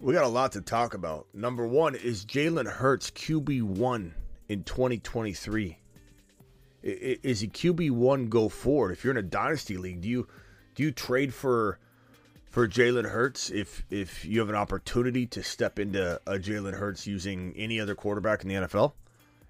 We 0.00 0.14
got 0.14 0.22
a 0.22 0.28
lot 0.28 0.52
to 0.52 0.60
talk 0.60 0.94
about. 0.94 1.26
Number 1.34 1.66
one 1.66 1.96
is 1.96 2.24
Jalen 2.24 2.70
Hurts 2.70 3.10
QB1 3.10 4.12
in 4.48 4.62
2023. 4.62 5.76
Is 6.84 7.40
he 7.40 7.48
QB1 7.48 8.28
go 8.28 8.48
forward? 8.48 8.92
If 8.92 9.02
you're 9.02 9.10
in 9.10 9.16
a 9.16 9.22
dynasty 9.22 9.76
league, 9.76 10.00
do 10.00 10.08
you 10.08 10.28
do 10.76 10.84
you 10.84 10.92
trade 10.92 11.34
for 11.34 11.80
for 12.44 12.68
Jalen 12.68 13.10
Hurts 13.10 13.50
if 13.50 13.84
if 13.90 14.24
you 14.24 14.38
have 14.38 14.48
an 14.48 14.54
opportunity 14.54 15.26
to 15.26 15.42
step 15.42 15.80
into 15.80 16.20
a 16.28 16.38
Jalen 16.38 16.74
Hurts 16.74 17.08
using 17.08 17.52
any 17.56 17.80
other 17.80 17.96
quarterback 17.96 18.44
in 18.44 18.48
the 18.50 18.54
NFL? 18.54 18.92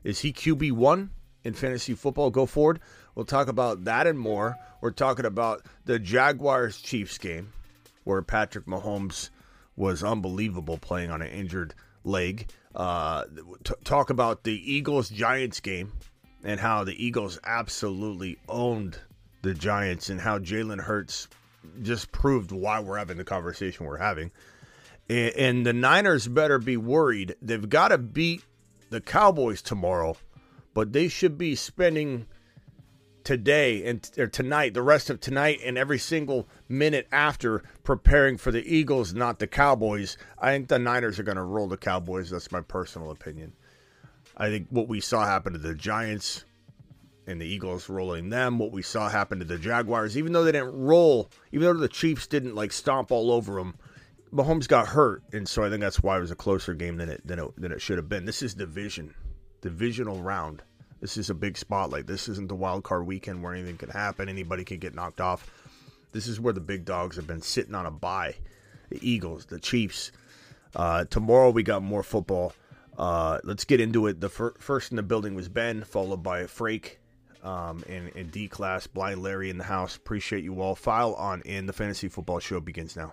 Is 0.02 0.20
he 0.20 0.32
QB1 0.32 1.10
in 1.44 1.52
fantasy 1.52 1.92
football 1.92 2.30
go 2.30 2.46
forward? 2.46 2.80
We'll 3.14 3.26
talk 3.26 3.48
about 3.48 3.84
that 3.84 4.06
and 4.06 4.18
more. 4.18 4.56
We're 4.80 4.92
talking 4.92 5.26
about 5.26 5.66
the 5.84 5.98
Jaguars 5.98 6.80
Chiefs 6.80 7.18
game 7.18 7.52
where 8.04 8.22
Patrick 8.22 8.64
Mahomes 8.64 9.28
was 9.78 10.02
unbelievable 10.02 10.76
playing 10.76 11.10
on 11.10 11.22
an 11.22 11.28
injured 11.28 11.72
leg. 12.04 12.50
Uh, 12.74 13.24
t- 13.64 13.74
talk 13.84 14.10
about 14.10 14.44
the 14.44 14.72
Eagles 14.72 15.08
Giants 15.08 15.60
game 15.60 15.92
and 16.44 16.58
how 16.58 16.84
the 16.84 17.02
Eagles 17.02 17.38
absolutely 17.44 18.38
owned 18.48 18.98
the 19.42 19.54
Giants 19.54 20.10
and 20.10 20.20
how 20.20 20.38
Jalen 20.38 20.80
Hurts 20.80 21.28
just 21.82 22.10
proved 22.12 22.50
why 22.50 22.80
we're 22.80 22.98
having 22.98 23.18
the 23.18 23.24
conversation 23.24 23.86
we're 23.86 23.98
having. 23.98 24.32
And, 25.08 25.34
and 25.34 25.66
the 25.66 25.72
Niners 25.72 26.26
better 26.26 26.58
be 26.58 26.76
worried. 26.76 27.36
They've 27.40 27.68
got 27.68 27.88
to 27.88 27.98
beat 27.98 28.44
the 28.90 29.00
Cowboys 29.00 29.62
tomorrow, 29.62 30.16
but 30.74 30.92
they 30.92 31.08
should 31.08 31.38
be 31.38 31.54
spending 31.54 32.26
today 33.28 33.84
and 33.84 34.10
or 34.16 34.26
tonight, 34.26 34.72
the 34.72 34.80
rest 34.80 35.10
of 35.10 35.20
tonight, 35.20 35.60
and 35.62 35.76
every 35.76 35.98
single 35.98 36.48
minute 36.66 37.06
after 37.12 37.62
preparing 37.84 38.38
for 38.38 38.50
the 38.50 38.64
Eagles, 38.66 39.12
not 39.12 39.38
the 39.38 39.46
Cowboys. 39.46 40.16
I 40.38 40.52
think 40.52 40.68
the 40.68 40.78
Niners 40.78 41.18
are 41.18 41.24
going 41.24 41.36
to 41.36 41.42
roll 41.42 41.66
the 41.68 41.76
Cowboys. 41.76 42.30
That's 42.30 42.50
my 42.50 42.62
personal 42.62 43.10
opinion. 43.10 43.52
I 44.34 44.48
think 44.48 44.68
what 44.70 44.88
we 44.88 45.00
saw 45.00 45.26
happen 45.26 45.52
to 45.52 45.58
the 45.58 45.74
Giants 45.74 46.46
and 47.26 47.38
the 47.38 47.44
Eagles 47.44 47.90
rolling 47.90 48.30
them, 48.30 48.58
what 48.58 48.72
we 48.72 48.80
saw 48.80 49.10
happen 49.10 49.40
to 49.40 49.44
the 49.44 49.58
Jaguars, 49.58 50.16
even 50.16 50.32
though 50.32 50.44
they 50.44 50.52
didn't 50.52 50.72
roll, 50.72 51.28
even 51.52 51.66
though 51.66 51.74
the 51.74 51.86
Chiefs 51.86 52.26
didn't 52.26 52.54
like 52.54 52.72
stomp 52.72 53.12
all 53.12 53.30
over 53.30 53.56
them, 53.56 53.74
Mahomes 54.32 54.66
got 54.66 54.88
hurt, 54.88 55.22
and 55.34 55.46
so 55.46 55.62
I 55.62 55.68
think 55.68 55.82
that's 55.82 56.02
why 56.02 56.16
it 56.16 56.20
was 56.20 56.30
a 56.30 56.34
closer 56.34 56.72
game 56.72 56.96
than 56.96 57.10
it 57.10 57.26
than 57.26 57.38
it, 57.40 57.60
than 57.60 57.72
it 57.72 57.82
should 57.82 57.98
have 57.98 58.08
been. 58.08 58.24
This 58.24 58.40
is 58.40 58.54
division, 58.54 59.14
divisional 59.60 60.22
round. 60.22 60.62
This 61.00 61.16
is 61.16 61.30
a 61.30 61.34
big 61.34 61.56
spotlight. 61.56 62.06
This 62.06 62.28
isn't 62.28 62.48
the 62.48 62.54
wild 62.54 62.84
card 62.84 63.06
weekend 63.06 63.42
where 63.42 63.54
anything 63.54 63.76
can 63.76 63.90
happen. 63.90 64.28
Anybody 64.28 64.64
can 64.64 64.78
get 64.78 64.94
knocked 64.94 65.20
off. 65.20 65.50
This 66.12 66.26
is 66.26 66.40
where 66.40 66.52
the 66.52 66.60
big 66.60 66.84
dogs 66.84 67.16
have 67.16 67.26
been 67.26 67.42
sitting 67.42 67.74
on 67.74 67.86
a 67.86 67.90
bye. 67.90 68.34
The 68.90 68.98
Eagles, 69.08 69.46
the 69.46 69.60
Chiefs. 69.60 70.12
Uh, 70.74 71.04
tomorrow 71.04 71.50
we 71.50 71.62
got 71.62 71.82
more 71.82 72.02
football. 72.02 72.52
Uh, 72.96 73.38
let's 73.44 73.64
get 73.64 73.80
into 73.80 74.06
it. 74.06 74.20
The 74.20 74.28
fir- 74.28 74.54
first 74.58 74.90
in 74.90 74.96
the 74.96 75.02
building 75.02 75.34
was 75.34 75.48
Ben, 75.48 75.84
followed 75.84 76.22
by 76.22 76.42
Frake 76.44 76.96
um, 77.44 77.84
and, 77.88 78.10
and 78.16 78.32
D 78.32 78.48
class, 78.48 78.86
Blind 78.86 79.22
Larry 79.22 79.50
in 79.50 79.58
the 79.58 79.64
house. 79.64 79.96
Appreciate 79.96 80.42
you 80.42 80.60
all. 80.60 80.74
File 80.74 81.14
on 81.14 81.42
in. 81.42 81.66
The 81.66 81.72
fantasy 81.72 82.08
football 82.08 82.40
show 82.40 82.58
begins 82.60 82.96
now. 82.96 83.12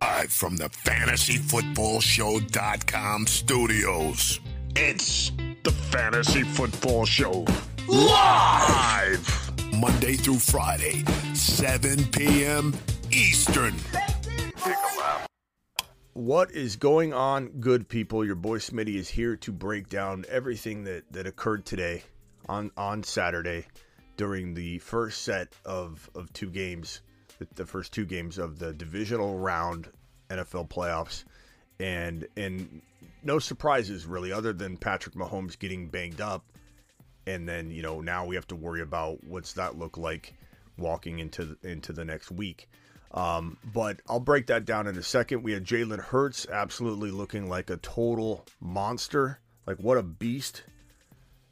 Live 0.00 0.32
from 0.32 0.56
the 0.56 0.70
fantasyfootballshow.com 0.70 3.26
studios. 3.26 4.40
It's 4.76 5.30
the 5.62 5.70
Fantasy 5.70 6.42
Football 6.42 7.06
Show. 7.06 7.46
Live! 7.86 9.52
Monday 9.78 10.14
through 10.14 10.40
Friday, 10.40 11.04
7 11.32 12.04
p.m. 12.06 12.74
Eastern. 13.12 13.72
What 16.14 16.50
is 16.50 16.74
going 16.74 17.12
on, 17.12 17.50
good 17.60 17.88
people? 17.88 18.24
Your 18.24 18.34
boy 18.34 18.58
Smitty 18.58 18.96
is 18.96 19.08
here 19.08 19.36
to 19.36 19.52
break 19.52 19.88
down 19.88 20.24
everything 20.28 20.82
that, 20.84 21.04
that 21.12 21.28
occurred 21.28 21.64
today 21.64 22.02
on, 22.48 22.72
on 22.76 23.04
Saturday 23.04 23.66
during 24.16 24.54
the 24.54 24.78
first 24.78 25.22
set 25.22 25.52
of, 25.64 26.10
of 26.16 26.32
two 26.32 26.50
games, 26.50 27.00
the, 27.38 27.46
the 27.54 27.66
first 27.66 27.92
two 27.92 28.04
games 28.04 28.38
of 28.38 28.58
the 28.58 28.72
divisional 28.72 29.38
round 29.38 29.88
NFL 30.30 30.68
playoffs. 30.68 31.22
And 31.78 32.26
and 32.36 32.82
no 33.24 33.38
surprises 33.38 34.06
really, 34.06 34.32
other 34.32 34.52
than 34.52 34.76
Patrick 34.76 35.14
Mahomes 35.14 35.58
getting 35.58 35.88
banged 35.88 36.20
up, 36.20 36.44
and 37.26 37.48
then 37.48 37.70
you 37.70 37.82
know 37.82 38.00
now 38.00 38.24
we 38.26 38.34
have 38.34 38.46
to 38.48 38.56
worry 38.56 38.82
about 38.82 39.24
what's 39.24 39.54
that 39.54 39.76
look 39.78 39.96
like 39.96 40.34
walking 40.78 41.18
into 41.18 41.56
into 41.62 41.92
the 41.92 42.04
next 42.04 42.30
week. 42.30 42.68
Um, 43.12 43.56
but 43.72 44.00
I'll 44.08 44.20
break 44.20 44.48
that 44.48 44.64
down 44.64 44.88
in 44.88 44.98
a 44.98 45.02
second. 45.02 45.42
We 45.42 45.52
had 45.52 45.64
Jalen 45.64 46.00
Hurts 46.00 46.46
absolutely 46.50 47.12
looking 47.12 47.48
like 47.48 47.70
a 47.70 47.76
total 47.76 48.44
monster. 48.60 49.38
Like 49.66 49.78
what 49.78 49.98
a 49.98 50.02
beast 50.02 50.64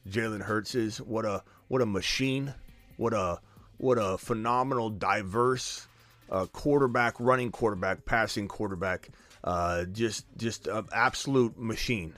Jalen 0.08 0.42
Hurts 0.42 0.74
is. 0.74 1.00
What 1.00 1.24
a 1.24 1.42
what 1.68 1.80
a 1.80 1.86
machine. 1.86 2.52
What 2.96 3.14
a 3.14 3.40
what 3.78 3.98
a 3.98 4.18
phenomenal, 4.18 4.90
diverse 4.90 5.86
uh, 6.30 6.46
quarterback, 6.46 7.14
running 7.18 7.50
quarterback, 7.50 8.04
passing 8.04 8.48
quarterback. 8.48 9.10
Uh, 9.44 9.84
just 9.84 10.24
just 10.36 10.66
an 10.66 10.86
absolute 10.92 11.58
machine. 11.58 12.14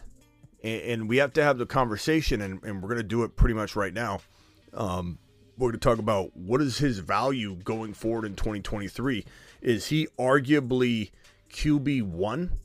And, 0.62 0.82
and, 0.82 1.08
we 1.08 1.18
have 1.18 1.32
to 1.34 1.42
have 1.42 1.58
the 1.58 1.66
conversation, 1.66 2.40
and, 2.40 2.62
and 2.64 2.82
we're 2.82 2.88
going 2.88 3.00
to 3.00 3.02
do 3.02 3.22
it 3.22 3.36
pretty 3.36 3.54
much 3.54 3.76
right 3.76 3.92
now. 3.92 4.20
Um, 4.72 5.18
we're 5.56 5.70
going 5.70 5.80
to 5.80 5.88
talk 5.88 5.98
about 5.98 6.36
what 6.36 6.60
is 6.60 6.78
his 6.78 6.98
value 6.98 7.54
going 7.56 7.94
forward 7.94 8.24
in 8.24 8.34
2023. 8.34 9.24
Is 9.62 9.86
he 9.86 10.08
arguably 10.18 11.10
QB 11.50 12.02
one 12.02 12.58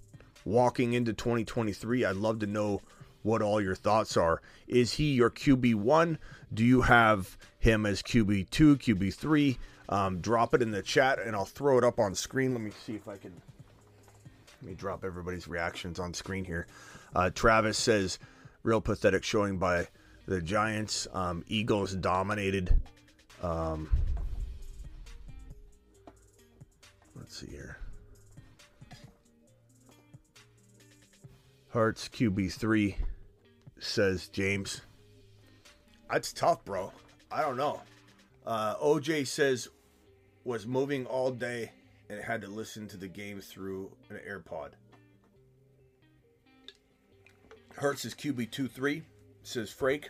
walking 0.44 0.94
into 0.94 1.14
2023? 1.14 2.06
I'd 2.06 2.16
love 2.16 2.40
to 2.40 2.47
know 2.47 2.81
what 3.22 3.41
all 3.41 3.62
your 3.62 3.76
thoughts 3.76 4.18
are. 4.18 4.41
Is 4.68 4.94
he 4.94 5.14
your 5.14 5.30
QB 5.30 5.76
one? 5.76 6.18
Do 6.53 6.64
you 6.66 6.81
have 6.81 7.38
him 7.59 7.86
as 7.86 8.02
QB 8.02 8.50
two, 8.50 8.78
QB 8.78 9.14
three? 9.14 9.58
Um, 9.88 10.20
drop 10.20 10.53
it 10.53 10.62
in 10.62 10.72
the 10.72 10.81
chat, 10.81 11.20
and 11.20 11.36
I'll 11.36 11.46
throw 11.46 11.78
it 11.78 11.84
up 11.84 12.00
on 12.00 12.16
screen. 12.16 12.53
Let 12.53 12.62
me 12.62 12.72
see 12.86 12.96
if 12.96 13.08
I 13.08 13.18
can 13.18 13.34
let 14.62 14.70
me 14.70 14.75
drop 14.75 15.06
everybody's 15.06 15.47
reactions 15.47 16.00
on 16.00 16.14
screen 16.14 16.44
here. 16.44 16.68
Uh, 17.16 17.30
Travis 17.30 17.78
says, 17.78 18.20
real 18.64 18.81
pathetic 18.81 19.24
showing 19.24 19.58
by 19.58 19.88
the 20.25 20.42
Giants. 20.42 21.08
Um, 21.14 21.44
Eagles 21.47 21.96
dominated. 21.96 22.80
Um, 23.42 23.90
let's 27.16 27.38
see 27.38 27.47
here. 27.47 27.78
Hurts 31.70 32.09
QB3 32.09 32.96
says 33.80 34.28
James. 34.28 34.81
That's 36.12 36.34
tough, 36.34 36.66
bro. 36.66 36.91
I 37.31 37.41
don't 37.41 37.58
know. 37.58 37.81
Uh, 38.46 38.76
OJ 38.76 39.26
says 39.28 39.70
was 40.44 40.66
moving 40.66 41.06
all 41.06 41.31
day 41.31 41.72
and 42.09 42.22
had 42.22 42.42
to 42.42 42.47
listen 42.47 42.88
to 42.88 42.97
the 42.97 43.08
game 43.08 43.40
through 43.40 43.92
an 44.09 44.20
AirPod. 44.28 44.70
Hurts 47.76 48.03
is 48.03 48.14
QB 48.14 48.52
two 48.52 48.67
three, 48.67 49.03
says 49.44 49.73
Frake. 49.73 50.06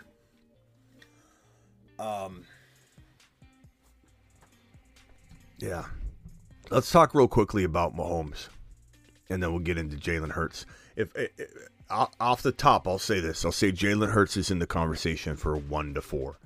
Um, 1.99 2.43
yeah. 5.59 5.85
Let's 6.71 6.91
talk 6.91 7.13
real 7.13 7.27
quickly 7.27 7.63
about 7.63 7.95
Mahomes, 7.95 8.47
and 9.29 9.41
then 9.41 9.51
we'll 9.51 9.59
get 9.59 9.77
into 9.77 9.97
Jalen 9.97 10.31
Hurts. 10.31 10.65
If, 10.95 11.15
if, 11.15 11.31
if 11.37 11.49
off 11.89 12.43
the 12.43 12.51
top, 12.51 12.87
I'll 12.87 12.99
say 12.99 13.19
this: 13.19 13.43
I'll 13.43 13.51
say 13.51 13.71
Jalen 13.71 14.11
Hurts 14.11 14.37
is 14.37 14.51
in 14.51 14.59
the 14.59 14.67
conversation 14.67 15.35
for 15.35 15.55
one 15.57 15.93
to 15.95 16.01
four 16.01 16.37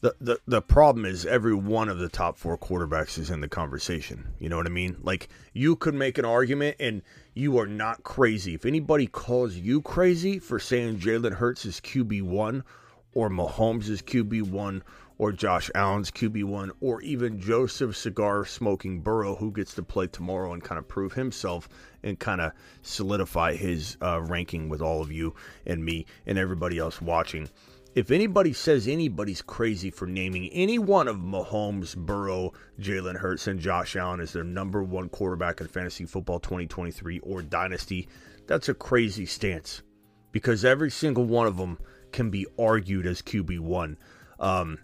the, 0.00 0.14
the 0.20 0.40
the 0.46 0.62
problem 0.62 1.04
is 1.04 1.26
every 1.26 1.54
one 1.54 1.88
of 1.88 1.98
the 1.98 2.08
top 2.08 2.38
four 2.38 2.56
quarterbacks 2.56 3.18
is 3.18 3.30
in 3.30 3.40
the 3.40 3.48
conversation. 3.48 4.32
You 4.38 4.48
know 4.48 4.56
what 4.56 4.66
I 4.66 4.70
mean? 4.70 4.96
Like 5.02 5.28
you 5.52 5.76
could 5.76 5.94
make 5.94 6.16
an 6.16 6.24
argument, 6.24 6.76
and 6.80 7.02
you 7.34 7.58
are 7.58 7.66
not 7.66 8.02
crazy. 8.02 8.54
If 8.54 8.64
anybody 8.64 9.06
calls 9.06 9.54
you 9.54 9.82
crazy 9.82 10.38
for 10.38 10.58
saying 10.58 11.00
Jalen 11.00 11.34
Hurts 11.34 11.66
is 11.66 11.80
QB 11.80 12.22
one, 12.22 12.64
or 13.12 13.28
Mahomes 13.28 13.88
is 13.88 14.00
QB 14.00 14.50
one, 14.50 14.82
or 15.20 15.32
Josh 15.32 15.70
Allen's 15.74 16.10
QB1 16.10 16.70
or 16.80 17.02
even 17.02 17.38
Joseph 17.38 17.94
Cigar 17.94 18.46
Smoking 18.46 19.02
Burrow, 19.02 19.34
who 19.34 19.52
gets 19.52 19.74
to 19.74 19.82
play 19.82 20.06
tomorrow 20.06 20.54
and 20.54 20.64
kind 20.64 20.78
of 20.78 20.88
prove 20.88 21.12
himself 21.12 21.68
and 22.02 22.18
kind 22.18 22.40
of 22.40 22.52
solidify 22.80 23.54
his 23.54 23.98
uh, 24.00 24.22
ranking 24.22 24.70
with 24.70 24.80
all 24.80 25.02
of 25.02 25.12
you 25.12 25.34
and 25.66 25.84
me 25.84 26.06
and 26.24 26.38
everybody 26.38 26.78
else 26.78 27.02
watching. 27.02 27.50
If 27.96 28.12
anybody 28.12 28.52
says 28.52 28.86
anybody's 28.86 29.42
crazy 29.42 29.90
for 29.90 30.06
naming 30.06 30.48
any 30.50 30.78
one 30.78 31.08
of 31.08 31.16
Mahomes, 31.16 31.96
Burrow, 31.96 32.52
Jalen 32.78 33.16
Hurts, 33.16 33.48
and 33.48 33.58
Josh 33.58 33.96
Allen 33.96 34.20
as 34.20 34.32
their 34.32 34.44
number 34.44 34.84
one 34.84 35.08
quarterback 35.08 35.60
in 35.60 35.66
fantasy 35.66 36.04
football 36.04 36.38
2023 36.38 37.18
or 37.18 37.42
Dynasty, 37.42 38.08
that's 38.46 38.68
a 38.68 38.74
crazy 38.74 39.26
stance 39.26 39.82
because 40.30 40.64
every 40.64 40.90
single 40.90 41.24
one 41.24 41.48
of 41.48 41.56
them 41.56 41.78
can 42.12 42.30
be 42.30 42.46
argued 42.60 43.06
as 43.06 43.22
QB1. 43.22 43.96
Um, 44.38 44.78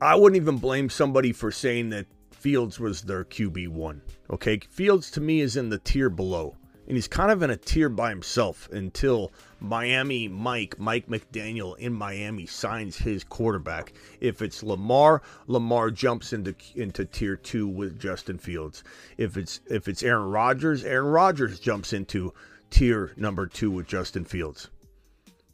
I 0.00 0.16
wouldn't 0.16 0.40
even 0.40 0.58
blame 0.58 0.90
somebody 0.90 1.32
for 1.32 1.52
saying 1.52 1.90
that 1.90 2.06
Fields 2.32 2.80
was 2.80 3.02
their 3.02 3.24
QB1. 3.24 4.00
Okay, 4.30 4.58
Fields 4.68 5.12
to 5.12 5.20
me 5.20 5.40
is 5.40 5.56
in 5.56 5.68
the 5.68 5.78
tier 5.78 6.10
below, 6.10 6.56
and 6.86 6.96
he's 6.96 7.08
kind 7.08 7.30
of 7.30 7.42
in 7.42 7.50
a 7.50 7.56
tier 7.56 7.88
by 7.88 8.10
himself 8.10 8.68
until 8.70 9.32
Miami 9.60 10.28
Mike, 10.28 10.78
Mike 10.78 11.08
McDaniel 11.08 11.76
in 11.78 11.92
Miami 11.92 12.46
signs 12.46 12.96
his 12.96 13.24
quarterback. 13.24 13.92
If 14.20 14.42
it's 14.42 14.62
Lamar, 14.62 15.22
Lamar 15.46 15.90
jumps 15.90 16.32
into 16.32 16.54
into 16.74 17.04
tier 17.04 17.36
2 17.36 17.66
with 17.66 17.98
Justin 17.98 18.38
Fields. 18.38 18.84
If 19.16 19.36
it's 19.36 19.60
if 19.66 19.88
it's 19.88 20.02
Aaron 20.02 20.30
Rodgers, 20.30 20.84
Aaron 20.84 21.08
Rodgers 21.08 21.58
jumps 21.60 21.92
into 21.92 22.32
tier 22.70 23.12
number 23.16 23.46
2 23.46 23.70
with 23.70 23.86
Justin 23.86 24.24
Fields. 24.24 24.68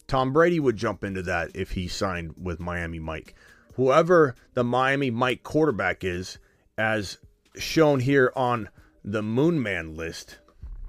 Tom 0.06 0.32
Brady 0.32 0.60
would 0.60 0.76
jump 0.76 1.04
into 1.04 1.22
that 1.22 1.50
if 1.54 1.70
he 1.70 1.88
signed 1.88 2.34
with 2.36 2.60
Miami 2.60 2.98
Mike 2.98 3.34
whoever 3.74 4.34
the 4.54 4.64
Miami 4.64 5.10
Mike 5.10 5.42
quarterback 5.42 6.04
is, 6.04 6.38
as 6.76 7.18
shown 7.56 8.00
here 8.00 8.32
on 8.36 8.68
the 9.04 9.22
Moonman 9.22 9.96
list. 9.96 10.38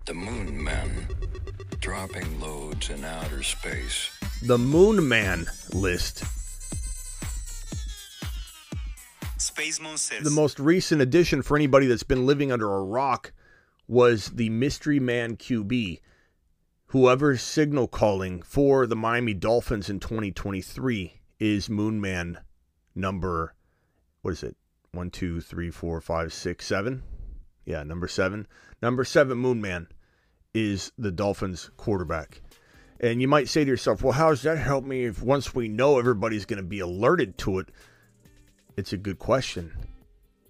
The 0.05 0.11
Moonman 0.11 1.79
dropping 1.79 2.41
loads 2.41 2.89
in 2.89 3.05
outer 3.05 3.41
space. 3.41 4.11
The 4.41 4.57
Moon 4.57 5.07
Man 5.07 5.45
list. 5.71 6.25
Space 9.37 9.79
Moon 9.79 9.95
says. 9.95 10.23
The 10.23 10.29
most 10.29 10.59
recent 10.59 11.01
addition 11.01 11.41
for 11.41 11.55
anybody 11.55 11.87
that's 11.87 12.03
been 12.03 12.25
living 12.25 12.51
under 12.51 12.73
a 12.73 12.83
rock 12.83 13.31
was 13.87 14.31
the 14.31 14.49
Mystery 14.49 14.99
Man 14.99 15.37
QB. 15.37 16.01
Whoever's 16.87 17.41
signal 17.41 17.87
calling 17.87 18.41
for 18.41 18.85
the 18.85 18.97
Miami 18.97 19.33
Dolphins 19.33 19.89
in 19.89 20.01
2023 20.01 21.21
is 21.39 21.69
Moon 21.69 22.01
Man 22.01 22.39
number, 22.93 23.55
what 24.21 24.31
is 24.31 24.43
it? 24.43 24.57
One, 24.91 25.09
two, 25.09 25.39
three, 25.39 25.71
four, 25.71 26.01
five, 26.01 26.33
six, 26.33 26.65
seven. 26.65 27.03
Yeah, 27.65 27.83
number 27.83 28.09
seven. 28.09 28.47
Number 28.81 29.05
seven, 29.05 29.41
Moonman, 29.41 29.87
is 30.53 30.91
the 30.97 31.11
Dolphins 31.11 31.71
quarterback. 31.77 32.41
And 32.99 33.21
you 33.21 33.27
might 33.27 33.49
say 33.49 33.63
to 33.63 33.69
yourself, 33.69 34.01
well, 34.01 34.13
how 34.13 34.29
does 34.29 34.43
that 34.43 34.57
help 34.57 34.85
me 34.85 35.05
if 35.05 35.21
once 35.21 35.53
we 35.53 35.67
know 35.67 35.99
everybody's 35.99 36.45
going 36.45 36.61
to 36.61 36.63
be 36.63 36.79
alerted 36.79 37.37
to 37.39 37.59
it? 37.59 37.69
It's 38.77 38.93
a 38.93 38.97
good 38.97 39.19
question. 39.19 39.73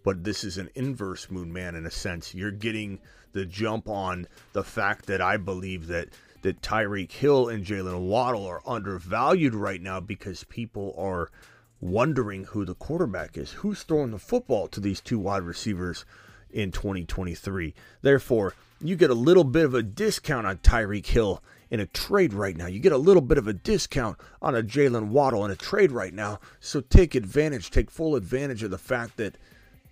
But 0.03 0.23
this 0.23 0.43
is 0.43 0.57
an 0.57 0.69
inverse 0.75 1.31
moon 1.31 1.51
man 1.51 1.75
in 1.75 1.85
a 1.85 1.91
sense. 1.91 2.35
You're 2.35 2.51
getting 2.51 2.99
the 3.31 3.45
jump 3.45 3.89
on 3.89 4.27
the 4.51 4.63
fact 4.63 5.07
that 5.07 5.21
I 5.21 5.37
believe 5.37 5.87
that 5.87 6.09
that 6.43 6.61
Tyreek 6.61 7.11
Hill 7.11 7.47
and 7.47 7.65
Jaylen 7.65 8.01
Waddle 8.01 8.45
are 8.45 8.61
undervalued 8.65 9.55
right 9.55 9.81
now 9.81 10.01
because 10.01 10.43
people 10.43 10.93
are 10.97 11.31
wondering 11.79 12.43
who 12.43 12.65
the 12.65 12.75
quarterback 12.75 13.37
is. 13.37 13.53
Who's 13.53 13.83
throwing 13.83 14.11
the 14.11 14.19
football 14.19 14.67
to 14.67 14.79
these 14.79 15.01
two 15.01 15.17
wide 15.17 15.43
receivers 15.43 16.05
in 16.51 16.71
2023? 16.71 17.73
Therefore, 18.01 18.53
you 18.83 18.95
get 18.95 19.09
a 19.09 19.15
little 19.15 19.43
bit 19.43 19.65
of 19.65 19.73
a 19.73 19.81
discount 19.81 20.45
on 20.45 20.57
Tyreek 20.57 21.05
Hill 21.05 21.41
in 21.71 21.79
a 21.79 21.85
trade 21.87 22.33
right 22.33 22.55
now. 22.55 22.67
You 22.67 22.79
get 22.79 22.91
a 22.91 22.97
little 22.97 23.21
bit 23.21 23.37
of 23.37 23.47
a 23.47 23.53
discount 23.53 24.17
on 24.41 24.55
a 24.55 24.61
Jaylen 24.61 25.07
Waddle 25.07 25.45
in 25.45 25.51
a 25.51 25.55
trade 25.55 25.91
right 25.91 26.13
now. 26.13 26.39
So 26.59 26.81
take 26.81 27.15
advantage, 27.15 27.71
take 27.71 27.89
full 27.89 28.15
advantage 28.15 28.61
of 28.61 28.71
the 28.71 28.77
fact 28.77 29.17
that 29.17 29.37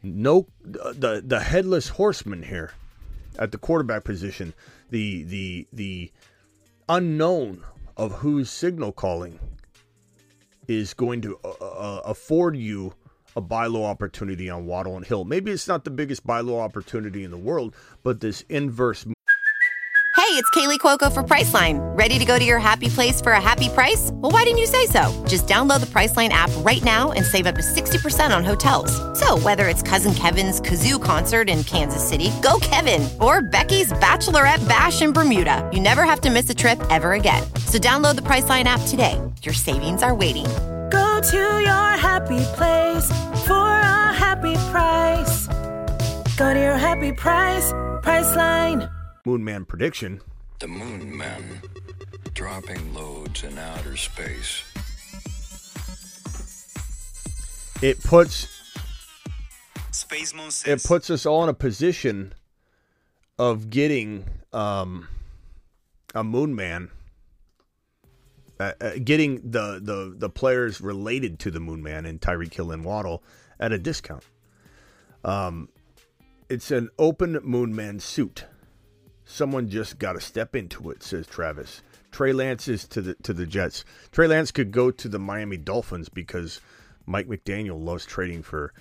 no 0.03 0.47
the 0.63 1.23
the 1.25 1.39
headless 1.39 1.89
horseman 1.89 2.43
here 2.43 2.73
at 3.39 3.51
the 3.51 3.57
quarterback 3.57 4.03
position, 4.03 4.53
the 4.89 5.23
the 5.23 5.67
the 5.71 6.11
unknown 6.89 7.63
of 7.97 8.11
who's 8.13 8.49
signal 8.49 8.91
calling 8.91 9.39
is 10.67 10.93
going 10.93 11.21
to 11.21 11.39
uh, 11.43 11.49
uh, 11.49 12.01
afford 12.05 12.55
you 12.55 12.93
a 13.36 13.42
buy 13.42 13.66
low 13.66 13.86
opportunity 13.86 14.50
on 14.50 14.66
Waddle 14.66 14.95
and 14.95 15.06
Hill. 15.06 15.25
Maybe 15.25 15.51
it's 15.51 15.68
not 15.68 15.83
the 15.83 15.92
biggest 15.92 16.25
buy 16.25 16.42
low 16.42 16.60
opportunity 16.60 17.24
in 17.24 17.31
the 17.31 17.38
world, 17.38 17.75
but 18.04 18.19
this 18.19 18.42
inverse. 18.50 19.06
Hey, 20.31 20.38
it's 20.38 20.50
Kaley 20.51 20.80
Cuoco 20.80 21.12
for 21.12 21.24
Priceline. 21.24 21.80
Ready 21.98 22.18
to 22.18 22.24
go 22.24 22.39
to 22.39 22.45
your 22.45 22.60
happy 22.60 22.88
place 22.88 23.19
for 23.19 23.33
a 23.33 23.42
happy 23.42 23.68
price? 23.68 24.12
Well, 24.13 24.31
why 24.31 24.44
didn't 24.44 24.60
you 24.60 24.66
say 24.66 24.86
so? 24.86 25.12
Just 25.28 25.45
download 25.45 25.81
the 25.81 25.88
Priceline 25.88 26.30
app 26.30 26.50
right 26.57 26.81
now 26.83 27.12
and 27.12 27.25
save 27.25 27.48
up 27.48 27.56
to 27.56 27.62
60% 27.62 28.36
on 28.36 28.45
hotels. 28.45 28.92
So, 29.19 29.38
whether 29.39 29.68
it's 29.68 29.81
Cousin 29.81 30.13
Kevin's 30.13 30.62
Kazoo 30.62 31.04
concert 31.04 31.50
in 31.50 31.66
Kansas 31.66 32.07
City, 32.07 32.31
go 32.42 32.60
Kevin, 32.62 33.10
or 33.19 33.42
Becky's 33.42 33.92
Bachelorette 33.94 34.66
Bash 34.69 35.01
in 35.01 35.12
Bermuda, 35.12 35.69
you 35.74 35.81
never 35.81 36.04
have 36.04 36.22
to 36.22 36.30
miss 36.30 36.50
a 36.50 36.56
trip 36.56 36.80
ever 36.89 37.13
again. 37.13 37.44
So, 37.66 37.77
download 37.77 38.16
the 38.16 38.22
Priceline 38.22 38.66
app 38.66 38.81
today. 38.88 39.19
Your 39.42 39.54
savings 39.54 40.01
are 40.01 40.16
waiting 40.16 40.45
Go 40.91 41.21
to 41.21 41.38
your 41.38 41.89
happy 41.97 42.43
place 42.57 43.07
for 43.47 43.53
a 43.53 44.13
happy 44.13 44.55
price. 44.71 45.47
Go 46.38 46.53
to 46.53 46.59
your 46.59 46.77
happy 46.77 47.11
price, 47.13 47.71
Priceline. 48.03 48.91
Moonman 49.25 49.67
prediction. 49.67 50.21
The 50.59 50.67
Moonman 50.67 51.43
dropping 52.33 52.93
loads 52.93 53.43
in 53.43 53.57
outer 53.57 53.95
space. 53.97 54.63
It 57.81 58.03
puts 58.03 58.47
Space 59.91 60.35
Moon 60.35 60.51
says. 60.51 60.83
it 60.83 60.88
puts 60.88 61.09
us 61.09 61.25
all 61.25 61.43
in 61.43 61.49
a 61.49 61.53
position 61.53 62.33
of 63.39 63.69
getting 63.69 64.25
um, 64.53 65.07
a 66.13 66.23
Moonman 66.23 66.89
uh, 68.62 68.74
uh, 68.80 68.92
getting 69.04 69.42
the, 69.50 69.80
the 69.81 70.13
the 70.16 70.30
players 70.30 70.81
related 70.81 71.40
to 71.40 71.50
the 71.50 71.60
Moon 71.60 71.81
Man 71.81 72.06
and 72.06 72.22
Tyreek 72.22 72.54
Hill 72.54 72.72
and 72.72 72.86
Waddle 72.86 73.24
at 73.60 73.72
a 73.72 73.80
discount. 73.80 74.24
Um, 75.24 75.69
it's 76.48 76.69
an 76.69 76.90
open 77.00 77.40
Moon 77.44 77.75
Man 77.75 78.00
suit. 78.00 78.46
Someone 79.25 79.68
just 79.69 79.98
got 79.98 80.13
to 80.13 80.22
step 80.22 80.56
into 80.56 80.92
it, 80.92 81.02
says 81.02 81.25
Travis. 81.25 81.82
Trey 82.12 82.34
Lance 82.34 82.68
is 82.68 82.88
to 82.89 83.01
the 83.01 83.15
to 83.15 83.34
the 83.34 83.48
Jets. 83.48 83.84
Trey 84.12 84.27
Lance 84.27 84.51
could 84.51 84.72
go 84.72 84.91
to 84.91 85.08
the 85.08 85.20
Miami 85.20 85.58
Dolphins 85.58 86.10
because 86.10 86.62
Mike 87.08 87.27
McDaniel 87.27 87.84
loves 87.84 88.06
trading 88.06 88.44
for 88.44 88.74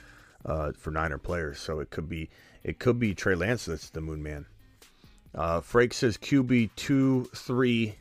uh, 0.45 0.73
for 0.73 0.91
Niner 0.91 1.19
players. 1.19 1.59
So 1.59 1.81
it 1.81 1.89
could 1.91 2.09
be 2.09 2.29
it 2.63 2.79
could 2.79 2.99
be 2.99 3.15
Trey 3.15 3.35
Lance 3.35 3.65
that's 3.65 3.89
the 3.89 4.03
Moon 4.03 4.23
Man. 4.23 4.47
Uh, 5.35 5.61
Frake 5.61 5.95
says 5.95 6.19
QB 6.19 6.71
two 6.77 7.31
three 7.35 7.95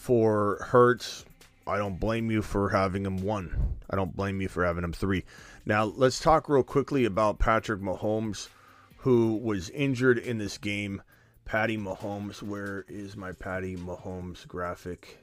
for 0.00 0.56
Hurts, 0.62 1.26
I 1.66 1.76
don't 1.76 2.00
blame 2.00 2.30
you 2.30 2.40
for 2.40 2.70
having 2.70 3.04
him 3.04 3.22
one. 3.22 3.76
I 3.90 3.96
don't 3.96 4.16
blame 4.16 4.40
you 4.40 4.48
for 4.48 4.64
having 4.64 4.82
him 4.82 4.94
three. 4.94 5.24
Now, 5.66 5.84
let's 5.84 6.18
talk 6.18 6.48
real 6.48 6.62
quickly 6.62 7.04
about 7.04 7.38
Patrick 7.38 7.82
Mahomes, 7.82 8.48
who 8.96 9.36
was 9.36 9.68
injured 9.68 10.16
in 10.16 10.38
this 10.38 10.56
game. 10.56 11.02
Patty 11.44 11.76
Mahomes, 11.76 12.42
where 12.42 12.86
is 12.88 13.14
my 13.14 13.32
Patty 13.32 13.76
Mahomes 13.76 14.48
graphic? 14.48 15.18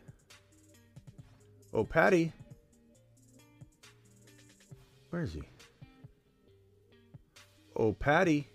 Oh, 1.74 1.84
Patty. 1.84 2.32
Where 5.10 5.24
is 5.24 5.34
he? 5.34 5.42
Oh, 7.76 7.94
Patty. 7.94 8.48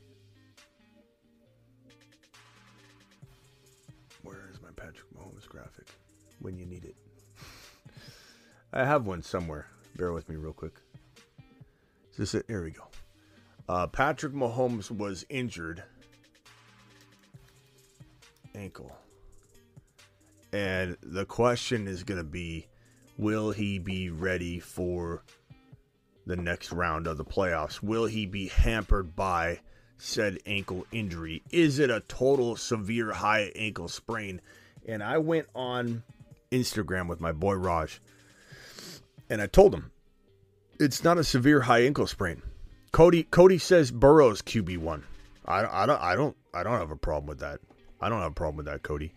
When 6.42 6.58
you 6.58 6.66
need 6.66 6.84
it. 6.84 6.96
I 8.72 8.84
have 8.84 9.06
one 9.06 9.22
somewhere. 9.22 9.66
Bear 9.96 10.12
with 10.12 10.28
me 10.28 10.36
real 10.36 10.52
quick. 10.52 10.74
Is 12.12 12.18
this 12.18 12.34
it? 12.34 12.44
Here 12.48 12.62
we 12.62 12.72
go. 12.72 12.84
Uh, 13.68 13.86
Patrick 13.86 14.32
Mahomes 14.32 14.90
was 14.90 15.24
injured. 15.28 15.82
Ankle. 18.54 18.92
And 20.52 20.96
the 21.02 21.24
question 21.24 21.88
is 21.88 22.02
going 22.02 22.18
to 22.18 22.24
be 22.24 22.66
will 23.16 23.50
he 23.50 23.78
be 23.78 24.10
ready 24.10 24.58
for 24.58 25.22
the 26.26 26.36
next 26.36 26.72
round 26.72 27.06
of 27.06 27.16
the 27.16 27.24
playoffs? 27.24 27.82
Will 27.82 28.06
he 28.06 28.26
be 28.26 28.48
hampered 28.48 29.16
by 29.16 29.60
said 29.96 30.38
ankle 30.46 30.86
injury? 30.92 31.42
Is 31.50 31.78
it 31.78 31.90
a 31.90 32.00
total 32.00 32.56
severe 32.56 33.12
high 33.12 33.52
ankle 33.56 33.88
sprain? 33.88 34.40
And 34.86 35.02
I 35.02 35.18
went 35.18 35.46
on 35.54 36.02
Instagram 36.52 37.08
with 37.08 37.20
my 37.20 37.32
boy 37.32 37.54
Raj. 37.54 38.00
And 39.28 39.40
I 39.40 39.46
told 39.46 39.74
him, 39.74 39.90
It's 40.78 41.02
not 41.02 41.18
a 41.18 41.24
severe 41.24 41.62
high 41.62 41.82
ankle 41.82 42.06
sprain. 42.06 42.42
Cody 42.92 43.22
Cody 43.22 43.58
says 43.58 43.90
Burrow's 43.90 44.42
QB 44.42 44.78
one. 44.78 45.04
I, 45.46 45.64
I 45.64 45.86
don't 45.86 46.00
I 46.00 46.14
don't 46.14 46.36
I 46.54 46.62
don't 46.62 46.78
have 46.78 46.90
a 46.90 46.96
problem 46.96 47.26
with 47.26 47.40
that. 47.40 47.60
I 48.00 48.08
don't 48.08 48.20
have 48.20 48.32
a 48.32 48.34
problem 48.34 48.56
with 48.56 48.66
that, 48.66 48.82
Cody. 48.82 49.14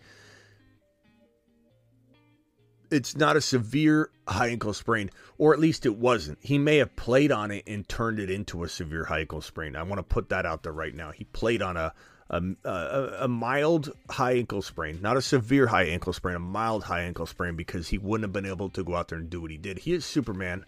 It's 2.91 3.15
not 3.15 3.35
a 3.35 3.41
severe 3.41 4.09
high 4.27 4.49
ankle 4.49 4.73
sprain, 4.73 5.09
or 5.37 5.53
at 5.53 5.59
least 5.59 5.85
it 5.85 5.97
wasn't. 5.97 6.37
He 6.41 6.57
may 6.57 6.77
have 6.77 6.95
played 6.95 7.31
on 7.31 7.51
it 7.51 7.63
and 7.67 7.87
turned 7.87 8.19
it 8.19 8.29
into 8.29 8.63
a 8.63 8.69
severe 8.69 9.03
high 9.03 9.21
ankle 9.21 9.41
sprain. 9.41 9.75
I 9.75 9.83
want 9.83 9.99
to 9.99 10.03
put 10.03 10.29
that 10.29 10.45
out 10.45 10.63
there 10.63 10.71
right 10.71 10.93
now. 10.93 11.11
He 11.11 11.25
played 11.25 11.61
on 11.61 11.77
a 11.77 11.93
a, 12.29 12.41
a, 12.63 13.17
a 13.22 13.27
mild 13.27 13.91
high 14.10 14.34
ankle 14.34 14.62
sprain, 14.62 15.00
not 15.01 15.17
a 15.17 15.22
severe 15.22 15.67
high 15.67 15.86
ankle 15.86 16.13
sprain, 16.13 16.36
a 16.36 16.39
mild 16.39 16.84
high 16.84 17.01
ankle 17.01 17.25
sprain 17.25 17.55
because 17.55 17.88
he 17.88 17.98
wouldn't 17.98 18.24
have 18.24 18.34
been 18.34 18.50
able 18.50 18.70
to 18.70 18.84
go 18.84 18.96
out 18.96 19.10
there 19.10 19.20
and 19.20 19.29
do 19.29 19.41
what 19.41 19.51
he 19.51 19.58
did. 19.58 19.79
He 19.79 19.94
is 19.94 20.05
Superman. 20.05 20.65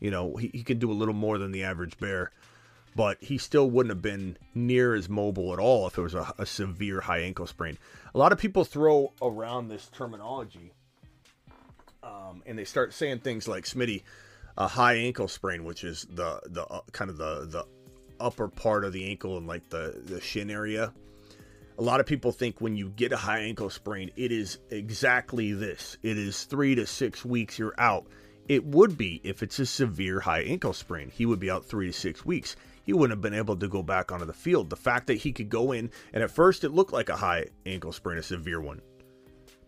You 0.00 0.10
know, 0.10 0.36
he, 0.36 0.48
he 0.48 0.62
can 0.62 0.78
do 0.78 0.90
a 0.90 0.94
little 0.94 1.14
more 1.14 1.38
than 1.38 1.52
the 1.52 1.64
average 1.64 1.98
bear, 1.98 2.32
but 2.94 3.18
he 3.20 3.38
still 3.38 3.70
wouldn't 3.70 3.94
have 3.94 4.02
been 4.02 4.36
near 4.54 4.94
as 4.94 5.08
mobile 5.08 5.52
at 5.52 5.58
all 5.58 5.86
if 5.86 5.96
it 5.96 6.02
was 6.02 6.14
a, 6.14 6.34
a 6.38 6.44
severe 6.44 7.00
high 7.00 7.20
ankle 7.20 7.46
sprain. 7.46 7.78
A 8.14 8.18
lot 8.18 8.32
of 8.32 8.38
people 8.38 8.64
throw 8.64 9.12
around 9.22 9.68
this 9.68 9.88
terminology 9.88 10.72
um, 12.02 12.42
and 12.46 12.58
they 12.58 12.64
start 12.64 12.92
saying 12.92 13.20
things 13.20 13.46
like 13.46 13.64
Smitty, 13.64 14.02
a 14.58 14.68
high 14.68 14.94
ankle 14.94 15.28
sprain, 15.28 15.64
which 15.64 15.84
is 15.84 16.06
the 16.10 16.40
the 16.46 16.66
uh, 16.66 16.80
kind 16.92 17.10
of 17.10 17.16
the 17.16 17.46
the 17.46 17.64
upper 18.22 18.48
part 18.48 18.84
of 18.84 18.92
the 18.92 19.08
ankle 19.08 19.36
and 19.36 19.46
like 19.46 19.68
the 19.68 20.00
the 20.04 20.20
shin 20.20 20.50
area. 20.50 20.92
A 21.78 21.82
lot 21.82 22.00
of 22.00 22.06
people 22.06 22.32
think 22.32 22.60
when 22.60 22.76
you 22.76 22.90
get 22.90 23.12
a 23.12 23.16
high 23.16 23.40
ankle 23.40 23.70
sprain, 23.70 24.10
it 24.16 24.30
is 24.30 24.58
exactly 24.70 25.52
this. 25.52 25.96
It 26.02 26.18
is 26.18 26.44
three 26.44 26.74
to 26.74 26.86
six 26.86 27.24
weeks 27.24 27.58
you're 27.58 27.74
out. 27.78 28.06
It 28.48 28.64
would 28.64 28.98
be 28.98 29.20
if 29.24 29.42
it's 29.42 29.58
a 29.58 29.66
severe 29.66 30.20
high 30.20 30.42
ankle 30.42 30.74
sprain. 30.74 31.10
He 31.10 31.26
would 31.26 31.40
be 31.40 31.50
out 31.50 31.64
three 31.64 31.86
to 31.86 31.92
six 31.92 32.24
weeks. 32.24 32.56
He 32.84 32.92
wouldn't 32.92 33.16
have 33.16 33.22
been 33.22 33.38
able 33.38 33.56
to 33.56 33.68
go 33.68 33.82
back 33.82 34.12
onto 34.12 34.26
the 34.26 34.32
field. 34.32 34.68
The 34.68 34.76
fact 34.76 35.06
that 35.06 35.18
he 35.18 35.32
could 35.32 35.48
go 35.48 35.72
in, 35.72 35.90
and 36.12 36.22
at 36.22 36.30
first 36.30 36.64
it 36.64 36.70
looked 36.70 36.92
like 36.92 37.08
a 37.08 37.16
high 37.16 37.46
ankle 37.64 37.92
sprain, 37.92 38.18
a 38.18 38.22
severe 38.22 38.60
one, 38.60 38.80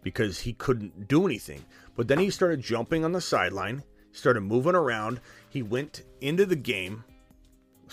because 0.03 0.41
he 0.41 0.53
couldn't 0.53 1.09
do 1.09 1.25
anything. 1.25 1.65
But 1.97 2.09
then 2.09 2.19
he 2.19 2.31
started 2.31 2.61
jumping 2.61 3.05
on 3.05 3.13
the 3.13 3.21
sideline, 3.21 3.83
started 4.13 4.41
moving 4.41 4.75
around. 4.75 5.21
He 5.49 5.63
went 5.63 6.03
into 6.21 6.45
the 6.45 6.57
game, 6.57 7.05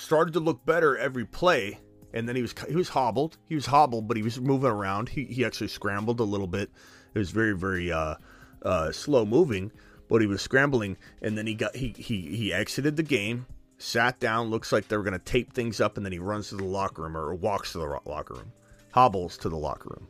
started 0.01 0.33
to 0.33 0.39
look 0.39 0.65
better 0.65 0.97
every 0.97 1.25
play, 1.25 1.79
and 2.13 2.27
then 2.27 2.35
he 2.35 2.41
was 2.41 2.53
he 2.67 2.75
was 2.75 2.89
hobbled. 2.89 3.37
He 3.47 3.55
was 3.55 3.67
hobbled, 3.67 4.07
but 4.07 4.17
he 4.17 4.23
was 4.23 4.39
moving 4.39 4.71
around. 4.71 5.09
He 5.09 5.25
he 5.25 5.45
actually 5.45 5.67
scrambled 5.67 6.19
a 6.19 6.23
little 6.23 6.47
bit. 6.47 6.71
It 7.13 7.19
was 7.19 7.31
very 7.31 7.55
very 7.55 7.91
uh, 7.91 8.15
uh, 8.63 8.91
slow 8.91 9.25
moving, 9.25 9.71
but 10.09 10.21
he 10.21 10.27
was 10.27 10.41
scrambling, 10.41 10.97
and 11.21 11.37
then 11.37 11.47
he 11.47 11.53
got 11.53 11.75
he 11.75 11.93
he 11.97 12.35
he 12.35 12.53
exited 12.53 12.95
the 12.95 13.03
game, 13.03 13.45
sat 13.77 14.19
down. 14.19 14.49
Looks 14.49 14.71
like 14.71 14.87
they 14.87 14.97
were 14.97 15.03
going 15.03 15.13
to 15.13 15.19
tape 15.19 15.53
things 15.53 15.79
up, 15.79 15.97
and 15.97 16.05
then 16.05 16.13
he 16.13 16.19
runs 16.19 16.49
to 16.49 16.55
the 16.55 16.63
locker 16.63 17.03
room 17.03 17.15
or 17.15 17.33
walks 17.35 17.73
to 17.73 17.77
the 17.77 17.99
locker 18.05 18.33
room, 18.33 18.51
hobbles 18.91 19.37
to 19.37 19.49
the 19.49 19.57
locker 19.57 19.89
room, 19.89 20.07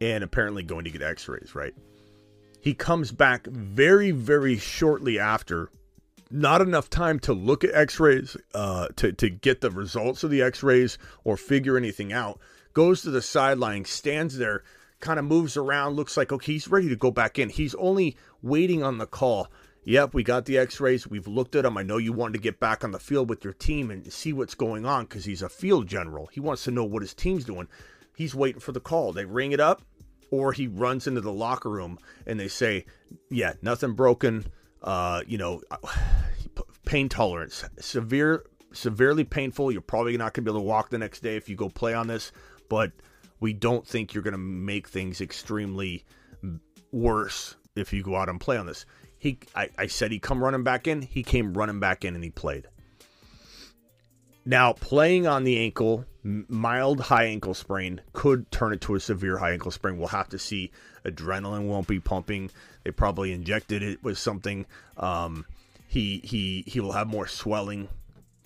and 0.00 0.22
apparently 0.22 0.62
going 0.62 0.84
to 0.84 0.90
get 0.90 1.02
X-rays. 1.02 1.54
Right. 1.54 1.74
He 2.60 2.74
comes 2.74 3.10
back 3.10 3.46
very 3.48 4.12
very 4.12 4.56
shortly 4.56 5.18
after 5.18 5.70
not 6.32 6.60
enough 6.60 6.88
time 6.88 7.18
to 7.20 7.32
look 7.32 7.62
at 7.64 7.74
x-rays 7.74 8.36
uh, 8.54 8.88
to, 8.96 9.12
to 9.12 9.28
get 9.28 9.60
the 9.60 9.70
results 9.70 10.24
of 10.24 10.30
the 10.30 10.42
x-rays 10.42 10.98
or 11.24 11.36
figure 11.36 11.76
anything 11.76 12.12
out. 12.12 12.40
Goes 12.72 13.02
to 13.02 13.10
the 13.10 13.22
sideline 13.22 13.84
stands 13.84 14.38
there 14.38 14.62
kind 15.00 15.18
of 15.18 15.24
moves 15.24 15.56
around 15.56 15.94
looks 15.94 16.16
like 16.16 16.30
okay 16.32 16.52
he's 16.52 16.68
ready 16.68 16.88
to 16.88 16.96
go 16.96 17.10
back 17.10 17.38
in. 17.38 17.48
He's 17.48 17.74
only 17.74 18.16
waiting 18.40 18.82
on 18.82 18.98
the 18.98 19.06
call. 19.06 19.48
Yep 19.84 20.14
we 20.14 20.22
got 20.22 20.46
the 20.46 20.58
x-rays. 20.58 21.06
We've 21.06 21.26
looked 21.26 21.54
at 21.54 21.64
them 21.64 21.76
i 21.76 21.82
know 21.82 21.98
you 21.98 22.12
wanted 22.12 22.34
to 22.34 22.42
get 22.42 22.60
back 22.60 22.82
on 22.84 22.92
the 22.92 22.98
field 22.98 23.28
with 23.28 23.44
your 23.44 23.52
team 23.52 23.90
and 23.90 24.10
see 24.12 24.32
what's 24.32 24.54
going 24.54 24.86
on 24.86 25.04
because 25.04 25.24
he's 25.24 25.42
a 25.42 25.48
field 25.48 25.86
general. 25.86 26.28
He 26.32 26.40
wants 26.40 26.64
to 26.64 26.70
know 26.70 26.84
what 26.84 27.02
his 27.02 27.14
team's 27.14 27.44
doing. 27.44 27.68
He's 28.16 28.34
waiting 28.34 28.60
for 28.60 28.72
the 28.72 28.80
call. 28.80 29.12
They 29.12 29.24
ring 29.24 29.52
it 29.52 29.60
up 29.60 29.82
or 30.30 30.52
he 30.52 30.66
runs 30.66 31.06
into 31.06 31.20
the 31.20 31.32
locker 31.32 31.68
room 31.68 31.98
and 32.26 32.40
they 32.40 32.48
say 32.48 32.86
yeah 33.28 33.52
nothing 33.60 33.92
broken 33.92 34.46
uh, 34.82 35.22
you 35.26 35.38
know, 35.38 35.60
pain 36.84 37.08
tolerance, 37.08 37.64
severe, 37.78 38.44
severely 38.72 39.24
painful. 39.24 39.70
You're 39.70 39.80
probably 39.80 40.16
not 40.16 40.34
going 40.34 40.44
to 40.44 40.50
be 40.50 40.54
able 40.54 40.60
to 40.60 40.66
walk 40.66 40.90
the 40.90 40.98
next 40.98 41.20
day 41.20 41.36
if 41.36 41.48
you 41.48 41.56
go 41.56 41.68
play 41.68 41.94
on 41.94 42.06
this, 42.06 42.32
but 42.68 42.92
we 43.40 43.52
don't 43.52 43.86
think 43.86 44.14
you're 44.14 44.22
going 44.22 44.32
to 44.32 44.38
make 44.38 44.88
things 44.88 45.20
extremely 45.20 46.04
worse 46.92 47.56
if 47.74 47.92
you 47.92 48.02
go 48.02 48.16
out 48.16 48.28
and 48.28 48.40
play 48.40 48.56
on 48.56 48.66
this. 48.66 48.86
He, 49.18 49.38
I, 49.54 49.68
I 49.78 49.86
said 49.86 50.10
he 50.10 50.18
come 50.18 50.42
running 50.42 50.64
back 50.64 50.86
in. 50.86 51.02
He 51.02 51.22
came 51.22 51.54
running 51.54 51.80
back 51.80 52.04
in 52.04 52.14
and 52.14 52.24
he 52.24 52.30
played. 52.30 52.66
Now, 54.44 54.72
playing 54.72 55.26
on 55.26 55.44
the 55.44 55.58
ankle, 55.58 56.04
mild 56.24 57.00
high 57.00 57.26
ankle 57.26 57.54
sprain 57.54 58.00
could 58.12 58.50
turn 58.50 58.72
it 58.72 58.80
to 58.82 58.96
a 58.96 59.00
severe 59.00 59.38
high 59.38 59.52
ankle 59.52 59.70
sprain. 59.70 59.98
We'll 59.98 60.08
have 60.08 60.28
to 60.30 60.38
see. 60.38 60.72
Adrenaline 61.04 61.66
won't 61.66 61.86
be 61.86 62.00
pumping. 62.00 62.50
They 62.82 62.90
probably 62.90 63.32
injected 63.32 63.82
it 63.82 64.02
with 64.02 64.18
something. 64.18 64.66
Um, 64.96 65.46
he 65.86 66.20
he 66.24 66.64
he 66.66 66.80
will 66.80 66.92
have 66.92 67.06
more 67.06 67.28
swelling, 67.28 67.88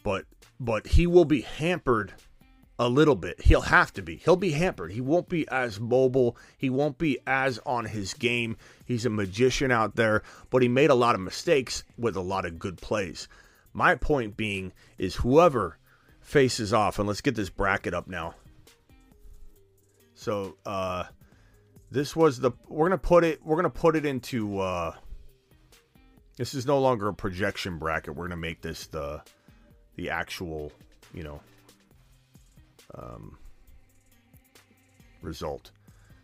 but 0.03 0.27
but 0.61 0.87
he 0.87 1.07
will 1.07 1.25
be 1.25 1.43
hampered 1.43 2.13
a 2.79 2.89
little 2.89 3.15
bit. 3.15 3.41
He'll 3.41 3.63
have 3.63 3.93
to 3.95 4.03
be. 4.03 4.17
He'll 4.17 4.37
be 4.37 4.53
hampered. 4.53 4.93
He 4.93 5.01
won't 5.01 5.31
be 5.31 5.49
as 5.49 5.81
mobile. 5.81 6.37
He 6.59 6.69
won't 6.69 6.99
be 6.99 7.19
as 7.27 7.59
on 7.65 7.87
his 7.87 8.13
game. 8.13 8.59
He's 8.85 9.07
a 9.07 9.11
magician 9.11 9.71
out 9.71 9.97
there, 9.97 10.23
but 10.51 10.61
he 10.61 10.69
made 10.69 10.91
a 10.91 10.95
lot 10.95 11.15
of 11.15 11.23
mistakes 11.23 11.85
with 11.97 12.17
a 12.17 12.21
lot 12.21 12.45
of 12.45 12.59
good 12.59 12.77
plays. 12.77 13.29
My 13.73 13.95
point 13.95 14.37
being 14.37 14.73
is 14.99 15.17
whoever 15.17 15.79
faces 16.27 16.73
off, 16.73 16.99
and 16.99 17.07
let's 17.07 17.21
get 17.21 17.37
this 17.37 17.49
bracket 17.49 17.95
up 17.95 18.09
now. 18.09 18.35
So 20.15 20.57
uh 20.67 21.05
this 21.91 22.17
was 22.17 22.41
the 22.41 22.51
we're 22.69 22.89
gonna 22.89 22.99
put 22.99 23.23
it 23.23 23.41
we're 23.45 23.55
gonna 23.55 23.71
put 23.71 23.95
it 23.95 24.05
into 24.05 24.59
uh 24.59 24.93
this 26.37 26.53
is 26.53 26.67
no 26.67 26.81
longer 26.81 27.09
a 27.09 27.15
projection 27.15 27.79
bracket. 27.79 28.17
We're 28.17 28.27
gonna 28.27 28.37
make 28.37 28.61
this 28.61 28.89
the 28.89 29.23
the 29.95 30.11
actual, 30.11 30.73
you 31.15 31.23
know, 31.23 31.41
um, 32.95 33.39
result. 35.23 35.71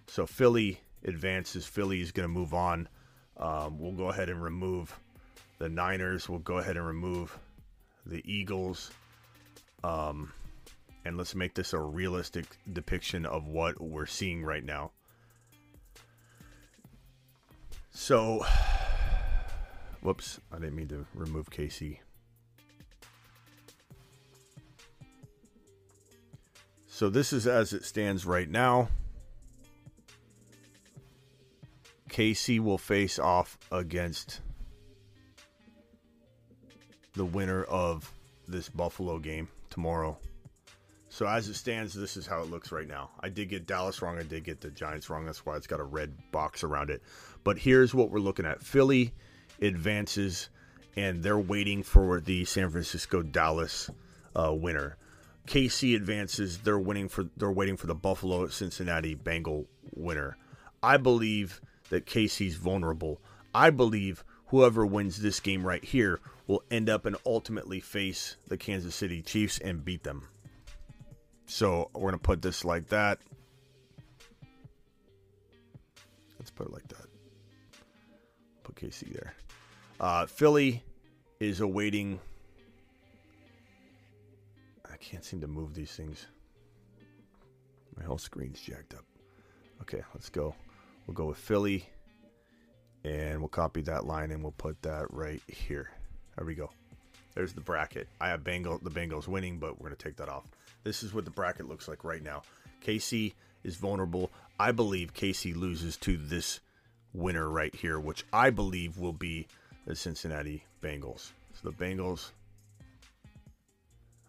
So 0.09 0.27
Philly 0.27 0.81
advances. 1.05 1.65
Philly 1.65 2.01
is 2.01 2.13
to 2.13 2.29
move 2.29 2.55
on. 2.55 2.89
Um, 3.37 3.79
we'll 3.79 3.93
go 3.93 4.09
ahead 4.11 4.29
and 4.29 4.43
remove 4.43 4.99
the 5.59 5.69
Niners. 5.69 6.29
We'll 6.29 6.41
go 6.41 6.59
ahead 6.59 6.77
and 6.77 6.87
remove 6.87 7.39
the 8.05 8.21
Eagles. 8.31 8.91
Um, 9.85 10.33
and 11.05 11.17
let's 11.17 11.35
make 11.35 11.55
this 11.55 11.73
a 11.73 11.81
realistic 11.81 12.47
depiction 12.73 13.27
of 13.27 13.47
what 13.49 13.81
we're 13.81 14.07
seeing 14.07 14.45
right 14.45 14.65
now. 14.65 14.93
So, 17.91 18.45
whoops, 20.03 20.41
I 20.53 20.57
didn't 20.57 20.77
mean 20.77 20.89
to 20.89 21.07
remove 21.15 21.51
Casey. 21.51 22.01
So, 26.87 27.09
this 27.09 27.33
is 27.33 27.47
as 27.47 27.73
it 27.73 27.85
stands 27.85 28.25
right 28.25 28.49
now. 28.49 28.89
Casey 32.09 32.61
will 32.61 32.79
face 32.79 33.19
off 33.19 33.59
against 33.73 34.41
the 37.15 37.25
winner 37.25 37.65
of 37.65 38.13
this 38.47 38.69
Buffalo 38.69 39.19
game 39.19 39.49
tomorrow. 39.73 40.19
So 41.09 41.27
as 41.27 41.49
it 41.49 41.55
stands, 41.55 41.93
this 41.93 42.17
is 42.17 42.27
how 42.27 42.41
it 42.43 42.51
looks 42.51 42.73
right 42.73 42.87
now. 42.87 43.11
I 43.21 43.29
did 43.29 43.49
get 43.49 43.67
Dallas 43.67 44.01
wrong. 44.01 44.19
I 44.19 44.23
did 44.23 44.45
get 44.45 44.61
the 44.61 44.71
Giants 44.71 45.11
wrong. 45.11 45.27
That's 45.27 45.45
why 45.45 45.57
it's 45.57 45.67
got 45.67 45.81
a 45.81 45.85
red 45.85 46.15
box 46.31 46.63
around 46.63 46.91
it. 46.91 47.03
But 47.45 47.59
here's 47.59 47.95
what 47.95 48.11
we're 48.11 48.21
looking 48.21 48.47
at: 48.47 48.63
Philly 48.63 49.13
advances, 49.61 50.49
and 50.97 51.23
they're 51.23 51.39
waiting 51.39 51.83
for 51.83 52.21
the 52.21 52.45
San 52.45 52.71
Francisco 52.71 53.23
Dallas 53.23 53.91
uh, 54.35 54.55
winner. 54.55 54.97
KC 55.47 55.97
advances. 55.97 56.59
They're 56.59 56.79
winning 56.79 57.09
for. 57.09 57.25
They're 57.37 57.51
waiting 57.51 57.77
for 57.77 57.89
the 57.89 57.95
Buffalo 57.95 58.47
Cincinnati 58.49 59.15
Bengal 59.15 59.67
winner. 59.95 60.37
I 60.83 60.97
believe 60.97 61.61
that 61.91 62.07
KC's 62.07 62.57
vulnerable. 62.57 63.21
I 63.55 63.71
believe 63.71 64.25
whoever 64.47 64.87
wins 64.87 65.21
this 65.21 65.41
game 65.41 65.67
right 65.67 65.85
here 65.85 66.21
will 66.47 66.63
end 66.71 66.89
up 66.89 67.07
and 67.07 67.17
ultimately 67.25 67.81
face 67.81 68.37
the 68.49 68.57
Kansas 68.57 68.95
City 68.95 69.23
Chiefs 69.23 69.59
and 69.59 69.85
beat 69.85 70.03
them. 70.03 70.29
So 71.47 71.91
we're 71.95 72.11
going 72.11 72.13
to 72.15 72.19
put 72.19 72.43
this 72.43 72.65
like 72.65 72.89
that. 72.89 73.19
Let's 76.39 76.51
put 76.51 76.67
it 76.67 76.73
like 76.73 76.89
that. 76.89 77.07
Put 78.65 78.75
KC 78.77 79.13
there. 79.13 79.35
Uh, 80.01 80.27
Philly 80.27 80.83
is 81.39 81.61
awaiting. 81.61 82.19
I 84.91 84.97
can't 84.97 85.25
seem 85.25 85.41
to 85.41 85.47
move 85.47 85.75
these 85.75 85.93
things. 85.93 86.27
My 87.97 88.05
whole 88.05 88.19
screen's 88.19 88.61
jacked 88.61 88.95
up. 88.95 89.05
Okay, 89.83 90.03
let's 90.15 90.31
go. 90.31 90.55
We'll 91.07 91.15
go 91.15 91.27
with 91.27 91.39
Philly. 91.39 91.89
And 93.05 93.41
we'll 93.41 93.49
copy 93.49 93.83
that 93.83 94.07
line 94.07 94.31
and 94.31 94.43
we'll 94.43 94.53
put 94.53 94.81
that 94.83 95.13
right 95.13 95.43
here. 95.49 95.91
There 96.37 96.47
we 96.47 96.55
go. 96.55 96.71
There's 97.35 97.53
the 97.53 97.61
bracket. 97.61 98.09
I 98.21 98.29
have 98.29 98.45
Bengal 98.45 98.79
the 98.79 98.91
Bengals 98.91 99.29
winning, 99.29 99.59
but 99.59 99.81
we're 99.81 99.89
gonna 99.89 99.97
take 99.97 100.17
that 100.17 100.29
off. 100.29 100.45
This 100.85 101.03
is 101.03 101.15
what 101.15 101.25
the 101.25 101.31
bracket 101.31 101.69
looks 101.69 101.89
like 101.89 102.05
right 102.05 102.23
now. 102.23 102.43
KC 102.85 103.33
is 103.65 103.77
vulnerable. 103.77 104.31
I 104.59 104.73
believe 104.73 105.15
KC 105.15 105.55
loses 105.55 105.97
to 105.99 106.17
this 106.17 106.61
winner 107.15 107.49
right 107.49 107.75
here, 107.75 107.99
which 108.01 108.25
I 108.33 108.51
believe 108.51 108.99
will 108.99 109.13
be 109.13 109.47
the 109.87 109.95
Cincinnati 109.95 110.65
Bengals. 110.83 111.33
So 111.55 111.71
the 111.71 111.73
Bengals. 111.73 112.31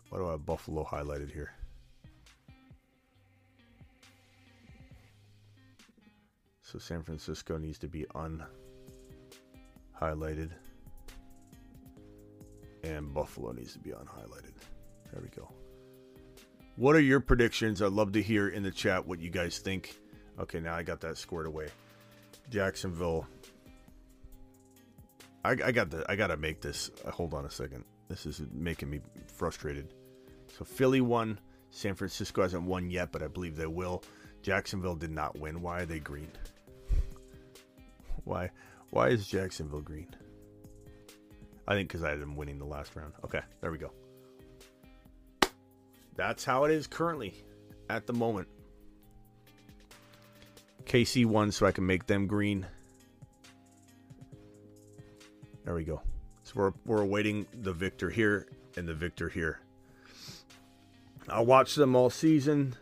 Why 0.10 0.20
do 0.20 0.28
I 0.28 0.32
have 0.32 0.46
Buffalo 0.46 0.84
highlighted 0.84 1.32
here? 1.32 1.52
So 6.62 6.80
San 6.80 7.04
Francisco 7.04 7.58
needs 7.58 7.80
to 7.80 7.88
be 7.88 8.06
unhighlighted. 10.02 10.52
And 12.84 13.14
Buffalo 13.14 13.52
needs 13.52 13.74
to 13.74 13.80
be 13.80 13.92
unhighlighted. 13.92 14.54
There 15.12 15.22
we 15.22 15.30
go. 15.30 15.50
What 16.76 16.96
are 16.96 17.02
your 17.02 17.20
predictions? 17.20 17.82
I'd 17.82 17.92
love 17.92 18.14
to 18.14 18.22
hear 18.22 18.50
in 18.50 18.64
the 18.64 18.72
chat 18.72 19.08
what 19.08 19.20
you 19.20 19.30
guys 19.30 19.60
think. 19.60 19.96
Okay, 20.40 20.60
now 20.60 20.76
I 20.76 20.84
got 20.84 21.02
that 21.02 21.18
squared 21.18 21.46
away. 21.46 21.68
Jacksonville. 22.50 23.28
I, 25.46 25.52
I 25.52 25.72
got 25.72 25.92
the. 25.92 26.04
I 26.10 26.16
gotta 26.16 26.38
make 26.38 26.62
this. 26.62 26.90
Uh, 27.06 27.12
hold 27.12 27.34
on 27.34 27.46
a 27.46 27.52
second. 27.52 27.84
This 28.10 28.26
is 28.26 28.42
making 28.52 28.90
me 28.90 29.02
frustrated. 29.28 29.94
So 30.58 30.66
Philly 30.66 31.02
won. 31.02 31.40
San 31.70 31.96
Francisco 31.96 32.42
hasn't 32.42 32.64
won 32.64 32.90
yet, 32.90 33.12
but 33.12 33.24
I 33.24 33.28
believe 33.28 33.56
they 33.56 33.66
will. 33.66 34.04
Jacksonville 34.42 34.96
did 34.96 35.12
not 35.12 35.40
win. 35.40 35.62
Why 35.62 35.82
are 35.82 35.86
they 35.86 36.00
green? 36.00 36.32
Why? 38.24 38.50
Why 38.90 39.10
is 39.10 39.28
Jacksonville 39.28 39.82
green? 39.82 40.08
I 41.68 41.76
think 41.76 41.90
because 41.90 42.04
I 42.04 42.10
had 42.10 42.20
them 42.20 42.36
winning 42.36 42.60
the 42.60 42.66
last 42.66 42.96
round. 42.96 43.14
Okay, 43.24 43.42
there 43.62 43.72
we 43.72 43.78
go. 43.78 43.92
That's 46.16 46.44
how 46.44 46.66
it 46.66 46.72
is 46.72 46.88
currently 46.88 47.34
at 47.90 48.06
the 48.06 48.14
moment. 48.14 48.48
KC 50.86 51.26
won, 51.26 51.52
so 51.52 51.66
I 51.66 51.72
can 51.72 51.86
make 51.86 52.06
them 52.06 52.28
green. 52.28 52.66
There 55.64 55.74
we 55.74 55.84
go. 55.84 56.02
So 56.44 56.54
we're, 56.56 56.74
we're 56.86 57.02
awaiting 57.02 57.46
the 57.62 57.72
victor 57.72 58.10
here 58.10 58.48
and 58.76 58.88
the 58.88 58.94
victor 58.94 59.30
here. 59.30 59.60
I'll 61.30 61.46
watch 61.46 61.76
them 61.76 61.96
all 61.96 62.10
season. 62.10 62.76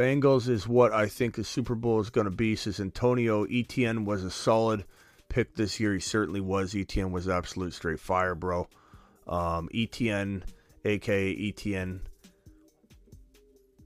Bengals 0.00 0.48
is 0.48 0.66
what 0.66 0.94
I 0.94 1.08
think 1.08 1.34
the 1.34 1.44
Super 1.44 1.74
Bowl 1.74 2.00
is 2.00 2.08
going 2.08 2.24
to 2.24 2.30
be. 2.30 2.56
Says 2.56 2.80
Antonio 2.80 3.44
Etienne 3.44 4.06
was 4.06 4.24
a 4.24 4.30
solid 4.30 4.86
pick 5.28 5.54
this 5.54 5.78
year. 5.78 5.92
He 5.92 6.00
certainly 6.00 6.40
was. 6.40 6.74
Etienne 6.74 7.12
was 7.12 7.28
absolute 7.28 7.74
straight 7.74 8.00
fire, 8.00 8.34
bro. 8.34 8.66
Um, 9.28 9.68
Etienne, 9.74 10.42
aka 10.86 11.36
Etienne, 11.36 12.00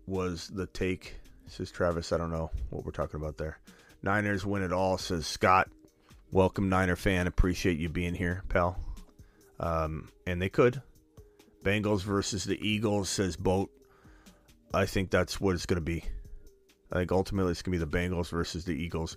was 0.06 0.46
the 0.54 0.66
take. 0.66 1.16
Says 1.48 1.72
Travis. 1.72 2.12
I 2.12 2.18
don't 2.18 2.30
know 2.30 2.52
what 2.70 2.84
we're 2.84 2.92
talking 2.92 3.18
about 3.18 3.36
there. 3.36 3.58
Niners 4.04 4.46
win 4.46 4.62
it 4.62 4.72
all. 4.72 4.98
Says 4.98 5.26
Scott. 5.26 5.68
Welcome, 6.30 6.68
Niner 6.68 6.94
fan. 6.94 7.26
Appreciate 7.26 7.76
you 7.80 7.88
being 7.88 8.14
here, 8.14 8.44
pal. 8.48 8.78
Um, 9.58 10.10
and 10.28 10.40
they 10.40 10.48
could. 10.48 10.80
Bengals 11.64 12.02
versus 12.02 12.44
the 12.44 12.64
Eagles, 12.64 13.08
says 13.08 13.34
Boat. 13.34 13.68
I 14.74 14.86
think 14.86 15.10
that's 15.10 15.40
what 15.40 15.54
it's 15.54 15.66
going 15.66 15.76
to 15.76 15.80
be. 15.80 16.04
I 16.92 16.98
think 16.98 17.12
ultimately 17.12 17.52
it's 17.52 17.62
going 17.62 17.78
to 17.78 17.86
be 17.86 17.90
the 17.90 17.98
Bengals 17.98 18.30
versus 18.30 18.64
the 18.64 18.72
Eagles 18.72 19.16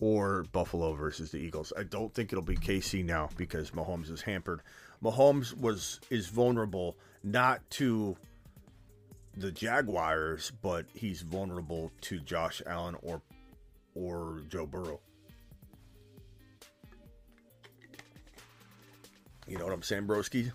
or 0.00 0.44
Buffalo 0.52 0.94
versus 0.94 1.30
the 1.30 1.38
Eagles. 1.38 1.72
I 1.76 1.82
don't 1.82 2.12
think 2.12 2.32
it'll 2.32 2.44
be 2.44 2.56
KC 2.56 3.04
now 3.04 3.28
because 3.36 3.70
Mahomes 3.70 4.10
is 4.10 4.22
hampered. 4.22 4.60
Mahomes 5.02 5.56
was 5.58 6.00
is 6.10 6.26
vulnerable 6.26 6.96
not 7.22 7.68
to 7.70 8.16
the 9.36 9.52
Jaguars, 9.52 10.52
but 10.62 10.86
he's 10.94 11.22
vulnerable 11.22 11.92
to 12.02 12.18
Josh 12.20 12.62
Allen 12.66 12.96
or 13.02 13.22
or 13.94 14.42
Joe 14.48 14.66
Burrow. 14.66 15.00
You 19.46 19.58
know 19.58 19.64
what 19.64 19.72
I'm 19.72 19.82
saying, 19.82 20.06
broski? 20.06 20.50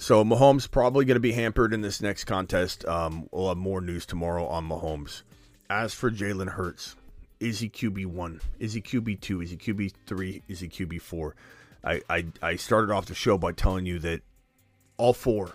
So 0.00 0.24
Mahomes 0.24 0.70
probably 0.70 1.04
going 1.04 1.16
to 1.16 1.20
be 1.20 1.32
hampered 1.32 1.74
in 1.74 1.80
this 1.80 2.00
next 2.00 2.24
contest. 2.24 2.86
Um, 2.86 3.28
we'll 3.32 3.48
have 3.48 3.56
more 3.56 3.80
news 3.80 4.06
tomorrow 4.06 4.46
on 4.46 4.68
Mahomes. 4.68 5.22
As 5.68 5.92
for 5.92 6.08
Jalen 6.08 6.50
Hurts, 6.50 6.94
is 7.40 7.58
he 7.58 7.68
QB 7.68 8.06
one? 8.06 8.40
Is 8.60 8.74
he 8.74 8.80
QB 8.80 9.20
two? 9.20 9.42
Is 9.42 9.50
he 9.50 9.56
QB 9.56 9.92
three? 10.06 10.42
Is 10.46 10.60
he 10.60 10.68
QB 10.68 11.02
four? 11.02 11.34
I, 11.82 12.00
I 12.08 12.26
I 12.40 12.56
started 12.56 12.92
off 12.92 13.06
the 13.06 13.14
show 13.14 13.38
by 13.38 13.50
telling 13.50 13.86
you 13.86 13.98
that 13.98 14.22
all 14.98 15.12
four 15.12 15.50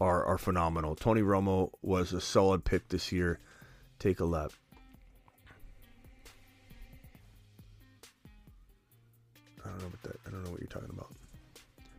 are 0.00 0.22
are 0.26 0.38
phenomenal. 0.38 0.94
Tony 0.94 1.22
Romo 1.22 1.70
was 1.80 2.12
a 2.12 2.20
solid 2.20 2.64
pick 2.64 2.88
this 2.88 3.10
year. 3.10 3.40
Take 3.98 4.20
a 4.20 4.26
lap. 4.26 4.52
I 9.64 9.70
don't 9.70 9.78
know 9.78 9.86
what 9.86 10.02
that. 10.02 10.16
I 10.26 10.30
don't 10.30 10.44
know 10.44 10.50
what 10.50 10.60
you're 10.60 10.68
talking 10.68 10.90
about. 10.90 11.14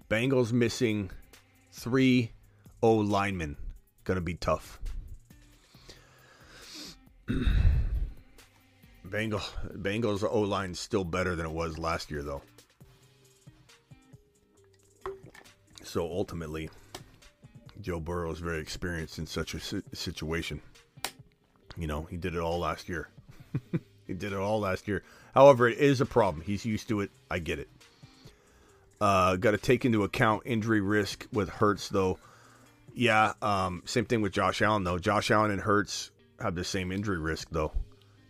Bengals 0.08 0.52
missing 0.54 1.10
three 1.74 2.32
O 2.82 2.94
linemen. 2.96 3.58
Gonna 4.06 4.22
be 4.22 4.36
tough. 4.36 4.80
Bengal 9.06 9.42
Bengals 9.78 10.24
O 10.30 10.42
line 10.42 10.74
still 10.74 11.04
better 11.04 11.36
than 11.36 11.46
it 11.46 11.52
was 11.52 11.78
last 11.78 12.10
year 12.10 12.24
though. 12.24 12.42
So 15.84 16.04
ultimately, 16.10 16.70
Joe 17.82 18.00
Burrow 18.00 18.32
is 18.32 18.40
very 18.40 18.60
experienced 18.60 19.20
in 19.20 19.28
such 19.28 19.54
a 19.54 19.60
situation. 19.96 20.62
You 21.78 21.88
know, 21.88 22.04
he 22.04 22.18
did 22.18 22.36
it 22.36 22.40
all 22.40 22.60
last 22.60 22.88
year. 22.88 23.10
he 24.08 24.14
did 24.14 24.32
it 24.32 24.40
all 24.40 24.60
last 24.60 24.88
year. 24.88 25.04
However, 25.34 25.68
it 25.68 25.78
is 25.78 26.02
a 26.02 26.06
problem. 26.06 26.44
He's 26.44 26.66
used 26.66 26.88
to 26.90 27.02
it. 27.02 27.12
I 27.30 27.40
get 27.40 27.60
it. 27.60 27.70
Uh, 29.04 29.36
Got 29.36 29.52
to 29.52 29.58
take 29.58 29.84
into 29.84 30.06
account 30.06 30.44
injury 30.46 30.80
risk 30.80 31.28
with 31.34 31.50
Hurts, 31.50 31.90
though. 31.90 32.20
Yeah, 32.94 33.34
um, 33.42 33.82
same 33.86 34.06
thing 34.06 34.22
with 34.22 34.32
Josh 34.32 34.62
Allen, 34.62 34.86
though. 34.86 34.98
Josh 34.98 35.30
Allen 35.30 35.52
and 35.52 35.60
Hurts 35.60 36.12
have 36.40 36.56
the 36.56 36.64
same 36.64 36.90
injury 36.90 37.18
risk, 37.18 37.50
though. 37.52 37.74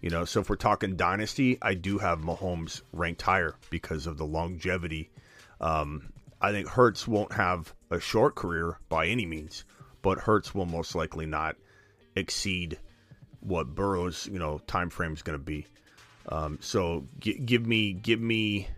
You 0.02 0.10
know, 0.10 0.26
so 0.26 0.40
if 0.40 0.50
we're 0.50 0.56
talking 0.56 0.96
dynasty, 0.96 1.60
I 1.62 1.76
do 1.76 2.00
have 2.00 2.22
Mahomes 2.22 2.82
ranked 2.92 3.22
higher 3.22 3.54
because 3.70 4.08
of 4.08 4.18
the 4.18 4.26
longevity. 4.26 5.12
Um, 5.62 6.12
I 6.42 6.52
think 6.52 6.68
Hurts 6.68 7.08
won't 7.08 7.34
have 7.34 7.72
a 7.92 8.00
short 8.00 8.34
career 8.34 8.80
by 8.90 9.06
any 9.06 9.28
means, 9.28 9.66
but 10.02 10.18
Hurts 10.18 10.56
will 10.56 10.66
most 10.66 10.96
likely 10.96 11.28
not 11.28 11.56
exceed 12.16 12.80
what 13.42 13.76
Burrow's 13.76 14.26
you 14.26 14.40
know 14.40 14.60
time 14.66 14.90
frame 14.90 15.14
is 15.14 15.22
going 15.22 15.38
to 15.38 15.46
be. 15.46 15.68
Um, 16.30 16.58
so 16.62 17.06
g- 17.20 17.38
give 17.38 17.68
me 17.68 17.94
give 17.94 18.20
me 18.20 18.70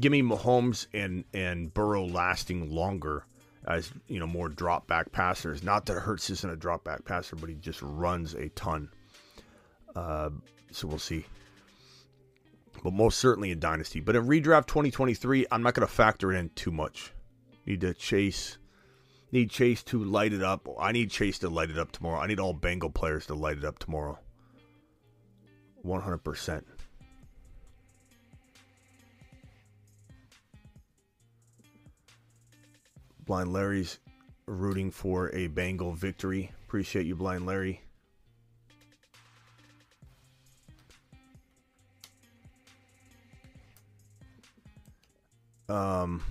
give 0.00 0.12
me 0.12 0.22
Mahomes 0.22 0.86
and 0.92 1.24
and 1.32 1.72
Burrow 1.72 2.06
lasting 2.06 2.70
longer 2.70 3.24
as 3.66 3.92
you 4.08 4.18
know 4.18 4.26
more 4.26 4.48
drop 4.48 4.86
back 4.86 5.12
passers. 5.12 5.62
Not 5.62 5.86
that 5.86 6.00
Hurts 6.00 6.30
isn't 6.30 6.50
a 6.50 6.56
drop 6.56 6.84
back 6.84 7.04
passer, 7.04 7.36
but 7.36 7.48
he 7.48 7.54
just 7.54 7.80
runs 7.82 8.34
a 8.34 8.48
ton. 8.50 8.90
Uh, 9.94 10.30
so 10.70 10.88
we'll 10.88 10.98
see. 10.98 11.24
But 12.82 12.92
most 12.92 13.18
certainly 13.18 13.50
in 13.50 13.60
Dynasty. 13.60 14.00
But 14.00 14.16
in 14.16 14.26
redraft 14.26 14.66
2023, 14.66 15.46
I'm 15.50 15.62
not 15.62 15.74
going 15.74 15.86
to 15.86 15.92
factor 15.92 16.32
in 16.32 16.50
too 16.50 16.72
much. 16.72 17.12
Need 17.64 17.80
to 17.82 17.94
chase. 17.94 18.58
Need 19.32 19.50
Chase 19.50 19.82
to 19.84 20.04
light 20.04 20.32
it 20.32 20.42
up. 20.42 20.68
I 20.78 20.92
need 20.92 21.10
Chase 21.10 21.40
to 21.40 21.48
light 21.48 21.70
it 21.70 21.78
up 21.78 21.90
tomorrow. 21.90 22.20
I 22.20 22.28
need 22.28 22.38
all 22.38 22.52
Bengal 22.52 22.90
players 22.90 23.26
to 23.26 23.34
light 23.34 23.58
it 23.58 23.64
up 23.64 23.80
tomorrow. 23.80 24.18
100%. 25.84 26.62
Blind 33.24 33.52
Larry's 33.52 33.98
rooting 34.46 34.90
for 34.90 35.34
a 35.34 35.46
Bengal 35.46 35.92
victory. 35.92 36.52
Appreciate 36.66 37.06
you, 37.06 37.16
Blind 37.16 37.46
Larry. 37.46 37.80
Um, 45.68 46.22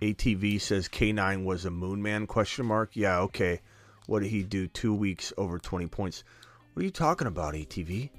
ATV 0.00 0.60
says 0.60 0.88
K9 0.88 1.44
was 1.44 1.64
a 1.64 1.70
moon 1.70 2.00
man 2.00 2.26
question 2.26 2.66
mark. 2.66 2.90
Yeah, 2.94 3.18
okay. 3.20 3.60
What 4.06 4.20
did 4.22 4.28
he 4.28 4.42
do? 4.42 4.68
Two 4.68 4.94
weeks 4.94 5.32
over 5.36 5.58
20 5.58 5.86
points. 5.88 6.22
What 6.72 6.82
are 6.82 6.84
you 6.84 6.90
talking 6.90 7.26
about, 7.26 7.54
ATV? 7.54 8.10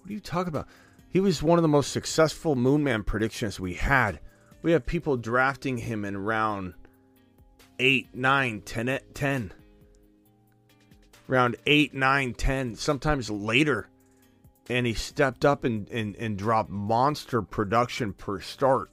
What 0.00 0.10
are 0.10 0.12
you 0.12 0.20
talking 0.20 0.48
about? 0.48 0.68
He 1.08 1.20
was 1.20 1.42
one 1.42 1.58
of 1.58 1.62
the 1.62 1.68
most 1.68 1.92
successful 1.92 2.54
moon 2.54 2.84
man 2.84 3.02
predictions 3.02 3.58
we 3.58 3.74
had. 3.74 4.20
We 4.62 4.72
have 4.72 4.84
people 4.84 5.16
drafting 5.16 5.78
him 5.78 6.04
in 6.04 6.18
round 6.18 6.74
8, 7.80 8.14
9, 8.14 8.60
10, 8.60 8.88
eh, 8.90 8.98
10. 9.14 9.52
Round 11.26 11.56
8, 11.64 11.94
9, 11.94 12.34
10, 12.34 12.74
sometimes 12.76 13.30
later. 13.30 13.88
and 14.68 14.86
he 14.86 14.94
stepped 14.94 15.44
up 15.44 15.64
and, 15.64 15.88
and, 15.90 16.14
and 16.16 16.38
dropped 16.38 16.70
monster 16.70 17.42
production 17.42 18.12
per 18.12 18.38
start. 18.38 18.90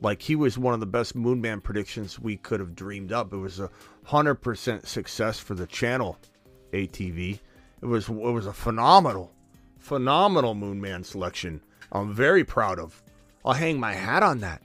Like 0.00 0.20
he 0.22 0.36
was 0.36 0.58
one 0.58 0.74
of 0.74 0.80
the 0.80 0.86
best 0.86 1.16
Moonman 1.16 1.62
predictions 1.62 2.20
we 2.20 2.36
could 2.36 2.60
have 2.60 2.74
dreamed 2.74 3.12
up. 3.12 3.32
It 3.32 3.38
was 3.38 3.60
a 3.60 3.70
hundred 4.04 4.36
percent 4.36 4.86
success 4.86 5.38
for 5.38 5.54
the 5.54 5.66
channel, 5.66 6.18
ATV. 6.72 7.38
It 7.80 7.86
was 7.86 8.08
it 8.08 8.14
was 8.14 8.46
a 8.46 8.52
phenomenal, 8.52 9.32
phenomenal 9.78 10.54
Moonman 10.54 11.04
selection. 11.04 11.62
I'm 11.90 12.12
very 12.12 12.44
proud 12.44 12.78
of. 12.78 13.02
I'll 13.44 13.54
hang 13.54 13.80
my 13.80 13.92
hat 13.94 14.22
on 14.22 14.38
that. 14.40 14.62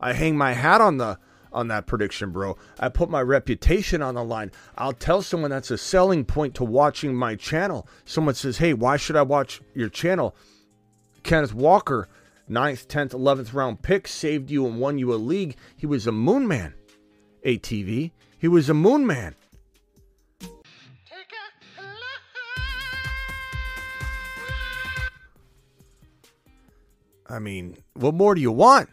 I 0.00 0.12
hang 0.12 0.36
my 0.36 0.52
hat 0.52 0.80
on 0.80 0.98
the 0.98 1.18
on 1.52 1.68
that 1.68 1.86
prediction, 1.86 2.30
bro. 2.30 2.56
I 2.78 2.88
put 2.88 3.10
my 3.10 3.22
reputation 3.22 4.02
on 4.02 4.14
the 4.14 4.24
line. 4.24 4.52
I'll 4.76 4.92
tell 4.92 5.22
someone 5.22 5.50
that's 5.50 5.70
a 5.70 5.78
selling 5.78 6.24
point 6.24 6.54
to 6.56 6.64
watching 6.64 7.14
my 7.14 7.34
channel. 7.34 7.86
Someone 8.04 8.34
says, 8.34 8.58
"Hey, 8.58 8.74
why 8.74 8.96
should 8.96 9.16
I 9.16 9.22
watch 9.22 9.60
your 9.74 9.88
channel?" 9.88 10.34
Kenneth 11.22 11.54
Walker, 11.54 12.08
9th, 12.48 12.86
10th, 12.86 13.12
11th 13.12 13.52
round 13.52 13.82
pick, 13.82 14.06
saved 14.06 14.50
you 14.50 14.66
and 14.66 14.78
won 14.78 14.98
you 14.98 15.12
a 15.12 15.16
league. 15.16 15.56
He 15.76 15.86
was 15.86 16.06
a 16.06 16.12
moon 16.12 16.46
man. 16.46 16.74
ATV. 17.44 18.12
He 18.38 18.48
was 18.48 18.68
a 18.68 18.74
moon 18.74 19.06
man. 19.06 19.34
I 27.28 27.40
mean, 27.40 27.76
what 27.94 28.14
more 28.14 28.34
do 28.36 28.40
you 28.40 28.52
want? 28.52 28.88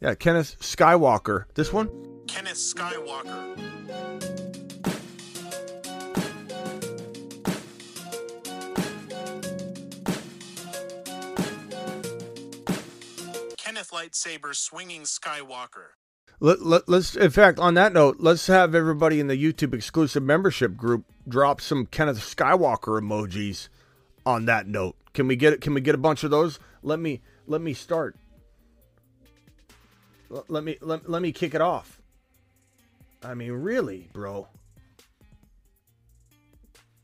Yeah, 0.00 0.14
Kenneth 0.14 0.56
Skywalker. 0.60 1.44
This 1.54 1.72
one? 1.72 1.88
Kenneth 2.28 2.54
Skywalker. 2.54 3.56
Kenneth 13.56 13.90
Lightsaber 13.90 14.54
swinging 14.54 15.02
Skywalker. 15.02 15.88
Let, 16.40 16.62
let, 16.62 16.88
let's, 16.88 17.16
in 17.16 17.30
fact, 17.32 17.58
on 17.58 17.74
that 17.74 17.92
note, 17.92 18.18
let's 18.20 18.46
have 18.46 18.76
everybody 18.76 19.18
in 19.18 19.26
the 19.26 19.34
YouTube 19.34 19.74
exclusive 19.74 20.22
membership 20.22 20.76
group 20.76 21.06
drop 21.26 21.60
some 21.60 21.86
Kenneth 21.86 22.18
Skywalker 22.18 23.00
emojis. 23.00 23.68
On 24.24 24.44
that 24.44 24.68
note, 24.68 24.94
can 25.14 25.26
we 25.26 25.36
get 25.36 25.60
Can 25.62 25.72
we 25.72 25.80
get 25.80 25.94
a 25.94 25.98
bunch 25.98 26.22
of 26.22 26.30
those? 26.30 26.60
Let 26.82 27.00
me 27.00 27.22
let 27.46 27.62
me 27.62 27.72
start. 27.72 28.16
Let 30.28 30.64
me 30.64 30.76
let, 30.80 31.08
let 31.08 31.22
me 31.22 31.32
kick 31.32 31.54
it 31.54 31.60
off. 31.60 32.00
I 33.22 33.34
mean, 33.34 33.52
really, 33.52 34.08
bro. 34.12 34.46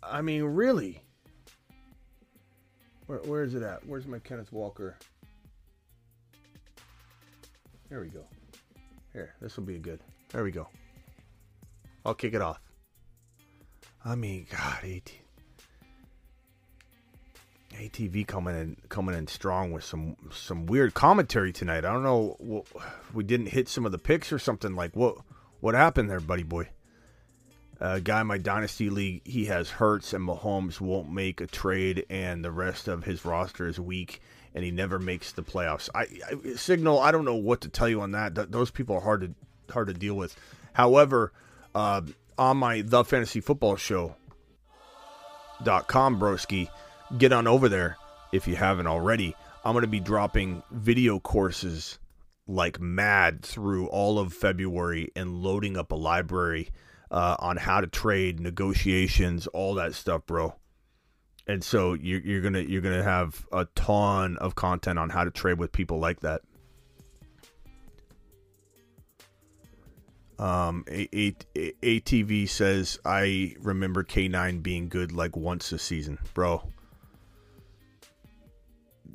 I 0.02 0.20
mean, 0.22 0.42
really. 0.42 1.00
Where, 3.06 3.18
where 3.20 3.42
is 3.42 3.54
it 3.54 3.62
at? 3.62 3.87
Where's 3.87 4.06
my 4.06 4.18
Kenneth 4.18 4.52
Walker? 4.52 4.96
There 7.88 8.00
we 8.00 8.08
go. 8.08 8.24
Here, 9.12 9.34
this 9.40 9.56
will 9.56 9.64
be 9.64 9.78
good. 9.78 10.00
There 10.30 10.42
we 10.42 10.50
go. 10.50 10.68
I'll 12.04 12.14
kick 12.14 12.34
it 12.34 12.42
off. 12.42 12.60
I 14.04 14.14
mean, 14.14 14.46
God, 14.50 14.80
18. 14.82 15.23
ATV 17.74 18.26
coming 18.26 18.56
in 18.56 18.76
coming 18.88 19.14
in 19.14 19.26
strong 19.26 19.72
with 19.72 19.84
some 19.84 20.16
some 20.32 20.66
weird 20.66 20.94
commentary 20.94 21.52
tonight. 21.52 21.84
I 21.84 21.92
don't 21.92 22.02
know 22.02 22.64
we 23.12 23.24
didn't 23.24 23.46
hit 23.46 23.68
some 23.68 23.84
of 23.84 23.92
the 23.92 23.98
picks 23.98 24.32
or 24.32 24.38
something 24.38 24.74
like 24.74 24.94
what 24.94 25.16
what 25.60 25.74
happened 25.74 26.10
there, 26.10 26.20
buddy 26.20 26.42
boy. 26.42 26.68
A 27.80 28.00
guy 28.00 28.20
in 28.20 28.28
my 28.28 28.38
dynasty 28.38 28.88
league, 28.88 29.26
he 29.26 29.46
has 29.46 29.68
Hurts 29.68 30.12
and 30.12 30.26
Mahomes 30.26 30.80
won't 30.80 31.10
make 31.10 31.40
a 31.40 31.46
trade, 31.46 32.06
and 32.08 32.44
the 32.44 32.52
rest 32.52 32.87
of 32.87 33.04
his 33.04 33.24
roster 33.24 33.66
is 33.66 33.80
weak, 33.80 34.22
and 34.54 34.64
he 34.64 34.70
never 34.70 34.98
makes 34.98 35.32
the 35.32 35.42
playoffs. 35.42 35.90
I, 35.94 36.06
I 36.30 36.54
signal. 36.54 37.00
I 37.00 37.10
don't 37.10 37.24
know 37.24 37.34
what 37.34 37.60
to 37.62 37.68
tell 37.68 37.88
you 37.88 38.00
on 38.00 38.12
that. 38.12 38.37
Th- 38.37 38.48
those 38.48 38.70
people 38.70 38.96
are 38.96 39.00
hard 39.00 39.22
to 39.22 39.72
hard 39.72 39.88
to 39.88 39.94
deal 39.94 40.14
with. 40.14 40.37
However, 40.74 41.32
uh, 41.74 42.02
on 42.38 42.58
my 42.58 42.82
the 42.82 43.04
fantasy 43.04 43.40
football 43.40 43.76
show 43.76 44.14
dot 45.62 45.88
com 45.88 46.20
broski 46.20 46.68
get 47.18 47.33
on 47.33 47.46
over 47.46 47.68
there 47.68 47.96
if 48.33 48.46
you 48.48 48.57
haven't 48.57 48.87
already. 48.87 49.35
I'm 49.64 49.72
going 49.72 49.83
to 49.83 49.88
be 49.88 50.00
dropping 50.00 50.62
video 50.70 51.18
courses 51.20 51.98
like 52.46 52.81
mad 52.81 53.42
through 53.42 53.87
all 53.87 54.18
of 54.18 54.31
february 54.31 55.11
and 55.16 55.42
loading 55.42 55.79
up 55.79 55.92
a 55.92 55.94
library 55.94 56.68
uh, 57.11 57.37
on 57.38 57.57
how 57.57 57.81
to 57.81 57.87
trade 57.87 58.38
negotiations 58.38 59.46
all 59.46 59.74
that 59.74 59.94
stuff 59.94 60.27
bro. 60.27 60.55
And 61.46 61.62
so 61.64 61.94
you're, 61.94 62.20
you're 62.20 62.40
gonna 62.42 62.61
you're 62.61 62.83
gonna 62.83 63.03
have 63.03 63.46
a 63.53 63.66
ton 63.74 64.37
of 64.38 64.55
content 64.55 64.98
on 64.98 65.11
how 65.11 65.24
to 65.24 65.31
trade 65.31 65.59
with 65.59 65.72
people 65.72 65.98
like 65.98 66.20
that. 66.20 66.40
Um, 70.38 70.85
A- 70.88 71.09
A- 71.16 71.37
A- 71.57 72.00
ATV 72.00 72.48
says 72.48 72.98
I 73.05 73.55
remember 73.61 74.03
K9 74.05 74.62
being 74.62 74.88
good 74.88 75.12
like 75.12 75.37
once 75.37 75.70
a 75.72 75.79
season, 75.79 76.18
bro. 76.33 76.62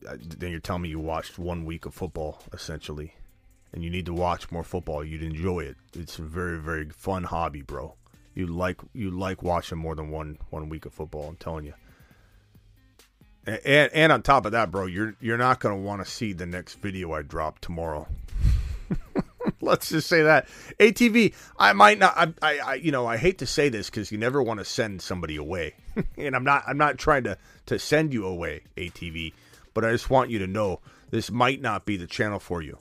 Then 0.01 0.51
you're 0.51 0.59
telling 0.59 0.83
me 0.83 0.89
you 0.89 0.99
watched 0.99 1.37
one 1.39 1.65
week 1.65 1.85
of 1.85 1.93
football 1.93 2.41
essentially, 2.53 3.13
and 3.73 3.83
you 3.83 3.89
need 3.89 4.05
to 4.07 4.13
watch 4.13 4.51
more 4.51 4.63
football. 4.63 5.03
You'd 5.03 5.23
enjoy 5.23 5.61
it. 5.61 5.77
It's 5.93 6.19
a 6.19 6.23
very 6.23 6.59
very 6.59 6.89
fun 6.89 7.23
hobby, 7.25 7.61
bro. 7.61 7.95
You 8.35 8.47
like 8.47 8.79
you 8.93 9.11
like 9.11 9.43
watching 9.43 9.77
more 9.77 9.95
than 9.95 10.09
one 10.09 10.37
one 10.49 10.69
week 10.69 10.85
of 10.85 10.93
football. 10.93 11.27
I'm 11.27 11.35
telling 11.35 11.65
you. 11.65 11.73
A- 13.47 13.67
And 13.67 13.91
and 13.93 14.11
on 14.11 14.21
top 14.21 14.45
of 14.45 14.51
that, 14.53 14.71
bro, 14.71 14.85
you're 14.85 15.15
you're 15.19 15.37
not 15.37 15.59
gonna 15.59 15.77
want 15.77 16.03
to 16.03 16.09
see 16.09 16.33
the 16.33 16.45
next 16.45 16.75
video 16.75 17.11
I 17.13 17.21
drop 17.21 17.59
tomorrow. 17.59 18.07
Let's 19.61 19.89
just 19.89 20.07
say 20.07 20.23
that 20.23 20.47
ATV. 20.79 21.33
I 21.57 21.73
might 21.73 21.97
not. 21.97 22.13
I, 22.17 22.33
I, 22.41 22.59
I 22.59 22.73
you 22.75 22.91
know, 22.91 23.07
I 23.07 23.17
hate 23.17 23.39
to 23.39 23.45
say 23.45 23.69
this 23.69 23.89
because 23.89 24.11
you 24.11 24.17
never 24.17 24.41
want 24.43 24.59
to 24.59 24.65
send 24.65 25.01
somebody 25.01 25.35
away, 25.37 25.73
and 26.17 26.35
I'm 26.35 26.43
not. 26.43 26.63
I'm 26.67 26.77
not 26.77 26.97
trying 26.97 27.23
to 27.23 27.37
to 27.67 27.79
send 27.79 28.13
you 28.13 28.25
away, 28.25 28.61
ATV. 28.77 29.33
But 29.79 29.87
I 29.87 29.93
just 29.93 30.09
want 30.09 30.29
you 30.29 30.39
to 30.39 30.47
know 30.47 30.81
this 31.09 31.31
might 31.31 31.61
not 31.61 31.85
be 31.85 31.95
the 31.95 32.05
channel 32.05 32.37
for 32.37 32.61
you 32.61 32.77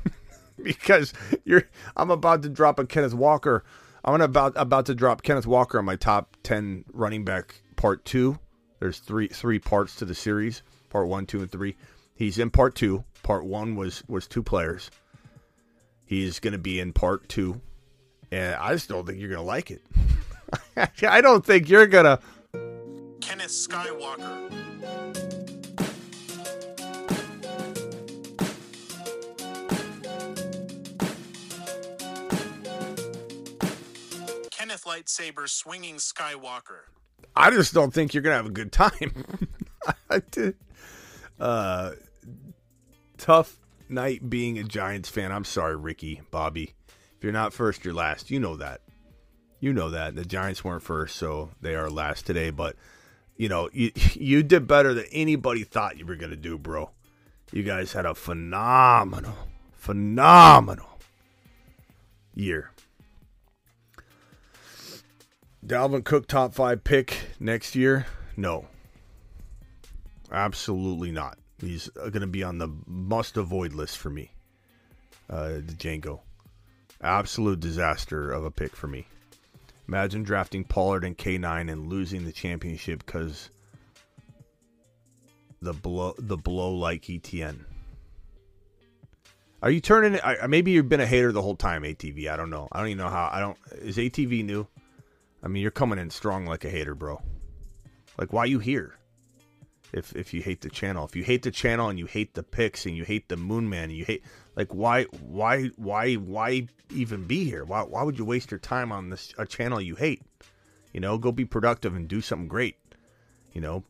because 0.60 1.14
you're. 1.44 1.68
I'm 1.96 2.10
about 2.10 2.42
to 2.42 2.48
drop 2.48 2.80
a 2.80 2.84
Kenneth 2.84 3.14
Walker. 3.14 3.62
I'm 4.04 4.20
about 4.20 4.54
about 4.56 4.86
to 4.86 4.94
drop 4.96 5.22
Kenneth 5.22 5.46
Walker 5.46 5.78
on 5.78 5.84
my 5.84 5.94
top 5.94 6.36
ten 6.42 6.84
running 6.92 7.24
back 7.24 7.62
part 7.76 8.04
two. 8.04 8.40
There's 8.80 8.98
three 8.98 9.28
three 9.28 9.60
parts 9.60 9.94
to 9.96 10.04
the 10.04 10.16
series. 10.16 10.64
Part 10.90 11.06
one, 11.06 11.26
two, 11.26 11.42
and 11.42 11.52
three. 11.52 11.76
He's 12.16 12.40
in 12.40 12.50
part 12.50 12.74
two. 12.74 13.04
Part 13.22 13.44
one 13.44 13.76
was 13.76 14.02
was 14.08 14.26
two 14.26 14.42
players. 14.42 14.90
He's 16.06 16.40
going 16.40 16.54
to 16.54 16.58
be 16.58 16.80
in 16.80 16.92
part 16.92 17.28
two, 17.28 17.60
and 18.32 18.56
I 18.56 18.72
just 18.72 18.88
don't 18.88 19.06
think 19.06 19.20
you're 19.20 19.30
going 19.30 19.42
to 19.42 19.46
like 19.46 19.70
it. 19.70 19.82
I 21.08 21.20
don't 21.20 21.46
think 21.46 21.68
you're 21.68 21.86
going 21.86 22.06
to. 22.06 22.18
Kenneth 23.20 23.52
Skywalker. 23.52 25.51
Lightsaber 34.84 35.48
swinging 35.48 35.96
Skywalker. 35.96 36.82
I 37.34 37.50
just 37.50 37.72
don't 37.72 37.92
think 37.92 38.14
you're 38.14 38.22
to 38.32 38.32
have 38.32 38.46
a 38.46 38.50
good 38.50 38.72
time. 38.72 39.24
Uh, 41.40 41.92
tough 43.16 43.58
night 43.88 44.28
being 44.28 44.58
a 44.58 44.64
Giants 44.64 45.08
fan. 45.08 45.32
I'm 45.32 45.44
sorry, 45.44 45.76
Ricky, 45.76 46.20
Bobby. 46.30 46.74
If 47.16 47.24
you're 47.24 47.32
not 47.32 47.52
first, 47.52 47.84
you're 47.84 47.94
last. 47.94 48.30
You 48.30 48.40
know 48.40 48.56
that. 48.56 48.80
You 49.60 49.72
know 49.72 49.90
that. 49.90 50.16
The 50.16 50.24
Giants 50.24 50.64
weren't 50.64 50.82
first, 50.82 51.16
so 51.16 51.50
they 51.60 51.74
are 51.74 51.88
last 51.88 52.26
today. 52.26 52.50
But, 52.50 52.76
you 53.36 53.48
know, 53.48 53.68
you, 53.72 53.92
you 54.14 54.42
did 54.42 54.66
better 54.66 54.92
than 54.94 55.06
anybody 55.12 55.64
thought 55.64 55.98
you 55.98 56.06
were 56.06 56.16
to 56.30 56.36
do, 56.36 56.58
bro. 56.58 56.90
You 57.52 57.62
guys 57.62 57.92
had 57.92 58.06
a 58.06 58.14
phenomenal, 58.14 59.48
phenomenal 59.72 60.98
year. 62.34 62.71
Dalvin 65.64 66.04
Cook 66.04 66.26
top 66.26 66.54
five 66.54 66.82
pick 66.82 67.16
next 67.38 67.76
year? 67.76 68.06
No. 68.36 68.66
Absolutely 70.30 71.12
not. 71.12 71.38
He's 71.60 71.88
going 71.88 72.20
to 72.20 72.26
be 72.26 72.42
on 72.42 72.58
the 72.58 72.68
must 72.86 73.36
avoid 73.36 73.72
list 73.72 73.98
for 73.98 74.10
me. 74.10 74.32
Uh, 75.30 75.60
Django. 75.62 76.20
Absolute 77.00 77.60
disaster 77.60 78.32
of 78.32 78.44
a 78.44 78.50
pick 78.50 78.74
for 78.74 78.88
me. 78.88 79.06
Imagine 79.86 80.22
drafting 80.22 80.64
Pollard 80.64 81.04
and 81.04 81.16
K9 81.16 81.70
and 81.70 81.88
losing 81.88 82.24
the 82.24 82.32
championship 82.32 83.04
because 83.04 83.50
the 85.60 85.72
blow 85.72 86.14
the 86.18 86.36
blow 86.36 86.74
like 86.74 87.02
ETN. 87.02 87.64
Are 89.62 89.70
you 89.70 89.80
turning? 89.80 90.18
Maybe 90.48 90.72
you've 90.72 90.88
been 90.88 91.00
a 91.00 91.06
hater 91.06 91.30
the 91.30 91.42
whole 91.42 91.54
time, 91.54 91.82
ATV. 91.82 92.28
I 92.28 92.36
don't 92.36 92.50
know. 92.50 92.68
I 92.72 92.78
don't 92.78 92.88
even 92.88 92.98
know 92.98 93.10
how. 93.10 93.30
I 93.32 93.40
don't. 93.40 93.56
Is 93.72 93.96
ATV 93.96 94.44
new? 94.44 94.66
I 95.42 95.48
mean, 95.48 95.62
you're 95.62 95.70
coming 95.70 95.98
in 95.98 96.10
strong 96.10 96.46
like 96.46 96.64
a 96.64 96.70
hater, 96.70 96.94
bro. 96.94 97.20
Like, 98.18 98.32
why 98.32 98.44
you 98.44 98.58
here? 98.58 98.94
If 99.92 100.16
if 100.16 100.32
you 100.32 100.40
hate 100.40 100.62
the 100.62 100.70
channel, 100.70 101.04
if 101.04 101.14
you 101.14 101.22
hate 101.22 101.42
the 101.42 101.50
channel 101.50 101.88
and 101.88 101.98
you 101.98 102.06
hate 102.06 102.32
the 102.32 102.42
picks 102.42 102.86
and 102.86 102.96
you 102.96 103.04
hate 103.04 103.28
the 103.28 103.36
Moon 103.36 103.68
Man 103.68 103.84
and 103.84 103.92
you 103.92 104.06
hate 104.06 104.24
like 104.56 104.72
why 104.72 105.04
why 105.20 105.66
why 105.76 106.14
why 106.14 106.66
even 106.90 107.24
be 107.24 107.44
here? 107.44 107.64
Why 107.64 107.82
why 107.82 108.02
would 108.02 108.18
you 108.18 108.24
waste 108.24 108.50
your 108.50 108.60
time 108.60 108.90
on 108.90 109.10
this 109.10 109.34
a 109.36 109.44
channel 109.44 109.82
you 109.82 109.94
hate? 109.94 110.22
You 110.94 111.00
know, 111.00 111.18
go 111.18 111.30
be 111.30 111.44
productive 111.44 111.94
and 111.94 112.08
do 112.08 112.22
something 112.22 112.48
great. 112.48 112.76
You 113.52 113.60
know, 113.60 113.84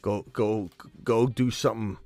go 0.00 0.24
go 0.32 0.70
go 1.04 1.26
do 1.26 1.50
something 1.50 1.98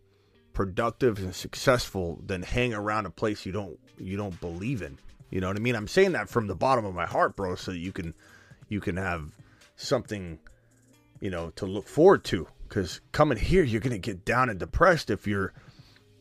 productive 0.53 1.19
and 1.19 1.35
successful 1.35 2.21
than 2.27 2.43
hang 2.43 2.75
around 2.75 3.07
a 3.07 3.11
place 3.11 3.47
you 3.47 3.53
don't 3.53 3.79
you 3.99 4.17
don't 4.17 4.41
believe 4.41 4.83
in. 4.83 4.99
You 5.31 5.41
know 5.41 5.47
what 5.47 5.57
I 5.57 5.61
mean? 5.61 5.77
I'm 5.77 5.89
saying 5.89 6.13
that 6.13 6.29
from 6.29 6.49
the 6.49 6.57
bottom 6.57 6.85
of 6.85 6.95
my 6.95 7.07
heart, 7.07 7.37
bro, 7.37 7.55
so 7.55 7.71
you 7.71 7.93
can 7.93 8.15
you 8.73 8.81
can 8.81 8.97
have 8.97 9.31
something 9.77 10.39
you 11.21 11.31
know 11.31 11.51
to 11.57 11.67
look 11.67 11.87
forward 11.87 12.25
to 12.25 12.49
cuz 12.69 13.01
coming 13.13 13.39
here 13.39 13.63
you're 13.63 13.81
to 13.81 13.99
get 13.99 14.25
down 14.25 14.49
and 14.49 14.59
depressed 14.59 15.11
if 15.11 15.27
you're 15.27 15.53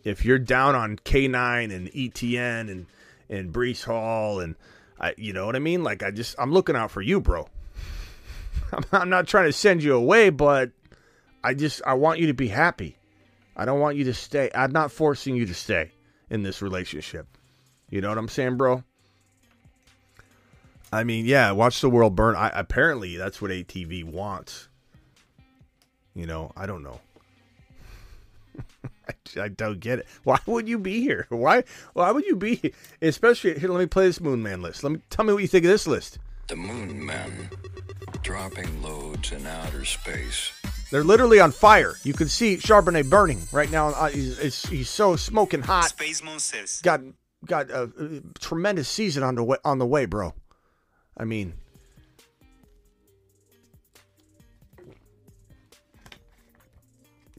if 0.03 0.25
you're 0.25 0.39
down 0.39 0.75
on 0.75 0.97
K9 0.97 1.73
and 1.73 1.87
ETN 1.91 2.69
and 2.69 2.85
and 3.29 3.53
Breece 3.53 3.85
Hall 3.85 4.39
and 4.39 4.55
I 4.99 5.13
you 5.17 5.33
know 5.33 5.45
what 5.45 5.55
I 5.55 5.59
mean? 5.59 5.83
Like 5.83 6.03
I 6.03 6.11
just 6.11 6.35
I'm 6.37 6.51
looking 6.51 6.75
out 6.75 6.91
for 6.91 7.01
you, 7.01 7.21
bro. 7.21 7.47
I'm, 8.73 8.83
I'm 8.91 9.09
not 9.09 9.27
trying 9.27 9.45
to 9.45 9.53
send 9.53 9.81
you 9.81 9.95
away, 9.95 10.29
but 10.29 10.71
I 11.43 11.53
just 11.53 11.81
I 11.85 11.93
want 11.93 12.19
you 12.19 12.27
to 12.27 12.33
be 12.33 12.49
happy. 12.49 12.97
I 13.55 13.65
don't 13.65 13.79
want 13.79 13.97
you 13.97 14.05
to 14.05 14.13
stay. 14.13 14.49
I'm 14.53 14.71
not 14.71 14.91
forcing 14.91 15.35
you 15.35 15.45
to 15.45 15.53
stay 15.53 15.91
in 16.29 16.43
this 16.43 16.61
relationship. 16.61 17.27
You 17.89 18.01
know 18.01 18.09
what 18.09 18.17
I'm 18.17 18.29
saying, 18.29 18.57
bro? 18.57 18.83
I 20.91 21.03
mean, 21.03 21.25
yeah, 21.25 21.51
watch 21.51 21.81
the 21.81 21.89
world 21.89 22.15
burn. 22.15 22.35
I, 22.35 22.51
apparently, 22.53 23.15
that's 23.15 23.41
what 23.41 23.51
ATV 23.51 24.03
wants. 24.03 24.67
You 26.13 26.25
know, 26.25 26.51
I 26.57 26.65
don't 26.65 26.83
know. 26.83 26.99
I, 29.07 29.41
I, 29.41 29.47
don't 29.47 29.79
get 29.79 29.99
it. 29.99 30.07
Why 30.23 30.37
would 30.45 30.67
you 30.67 30.77
be 30.77 31.01
here? 31.01 31.27
Why? 31.29 31.63
Why 31.93 32.11
would 32.11 32.25
you 32.25 32.35
be 32.35 32.55
here? 32.55 32.71
Especially 33.01 33.57
here. 33.57 33.69
Let 33.69 33.79
me 33.79 33.85
play 33.85 34.07
this 34.07 34.19
Moon 34.19 34.43
Man 34.43 34.61
list. 34.61 34.83
Let 34.83 34.91
me 34.91 34.99
tell 35.09 35.23
me 35.23 35.31
what 35.33 35.41
you 35.41 35.47
think 35.47 35.63
of 35.63 35.71
this 35.71 35.87
list. 35.87 36.19
The 36.47 36.57
Moon 36.57 37.05
Men, 37.05 37.49
dropping 38.21 38.81
loads 38.81 39.31
in 39.31 39.47
outer 39.47 39.85
space. 39.85 40.51
They're 40.91 41.05
literally 41.05 41.39
on 41.39 41.53
fire. 41.53 41.95
You 42.03 42.11
can 42.13 42.27
see 42.27 42.57
Charbonnet 42.57 43.09
burning 43.09 43.43
right 43.53 43.71
now. 43.71 43.87
Uh, 43.89 44.09
he's, 44.09 44.67
he's, 44.67 44.89
so 44.89 45.15
smoking 45.15 45.61
hot. 45.61 45.85
Space 45.85 46.21
Monsters. 46.21 46.81
Got 46.81 47.01
got 47.45 47.69
a, 47.69 47.83
a 47.83 48.39
tremendous 48.39 48.89
season 48.89 49.23
on 49.23 49.35
the 49.35 49.43
way, 49.43 49.57
on 49.63 49.77
the 49.77 49.85
way, 49.85 50.05
bro. 50.05 50.33
I 51.17 51.25
mean, 51.25 51.53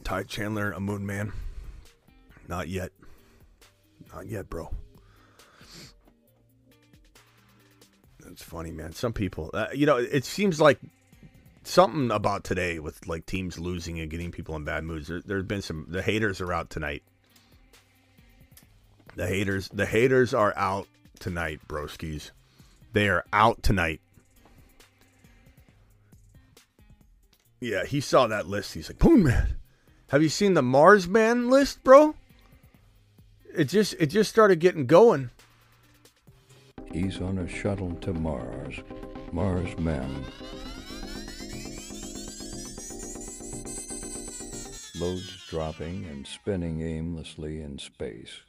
Ty 0.05 0.25
Chandler, 0.25 0.73
a 0.73 0.81
moon 0.81 1.07
man. 1.07 1.33
Not 2.49 2.69
yet. 2.69 2.93
Not 4.13 4.27
yet, 4.27 4.51
bro. 4.51 4.71
That's 8.21 8.43
funny, 8.43 8.73
man. 8.73 8.93
Some 8.93 9.13
people, 9.13 9.51
uh, 9.55 9.69
you 9.75 9.87
know, 9.87 9.97
it 9.97 10.25
seems 10.25 10.61
like 10.61 10.81
something 11.65 12.11
about 12.11 12.45
today 12.45 12.79
with 12.79 13.07
like 13.07 13.27
teams 13.27 13.59
losing 13.59 14.01
and 14.01 14.11
getting 14.11 14.31
people 14.31 14.57
in 14.57 14.65
bad 14.65 14.85
moods. 14.85 15.09
There, 15.09 15.23
there's 15.25 15.45
been 15.45 15.63
some. 15.63 15.87
The 15.89 16.03
haters 16.03 16.41
are 16.41 16.53
out 16.53 16.71
tonight. 16.71 17.03
The 19.17 19.27
haters, 19.27 19.69
the 19.69 19.87
haters 19.87 20.33
are 20.35 20.55
out 20.57 20.89
tonight, 21.19 21.61
broskies. 21.69 22.31
They 22.93 23.09
are 23.09 23.25
out 23.33 23.63
tonight. 23.63 24.01
Yeah, 27.61 27.85
he 27.85 28.01
saw 28.01 28.27
that 28.27 28.49
list. 28.49 28.75
He's 28.75 28.91
like, 28.91 28.99
Boom 28.99 29.23
man. 29.25 29.57
Have 30.09 30.23
you 30.23 30.29
seen 30.29 30.55
the 30.55 30.63
Mars 30.63 31.09
Man 31.09 31.49
list, 31.49 31.83
bro? 31.85 32.15
It 33.57 33.65
just 33.65 33.95
it 33.99 34.07
just 34.07 34.31
started 34.31 34.61
getting 34.61 34.87
going. 34.87 35.31
He's 36.93 37.21
on 37.21 37.39
a 37.39 37.49
shuttle 37.49 37.95
to 38.03 38.13
Mars. 38.13 38.81
Mars 39.33 39.79
Man. 39.79 40.25
Loads 45.01 45.47
dropping 45.49 46.05
and 46.05 46.27
spinning 46.27 46.83
aimlessly 46.83 47.63
in 47.63 47.79
space. 47.79 48.41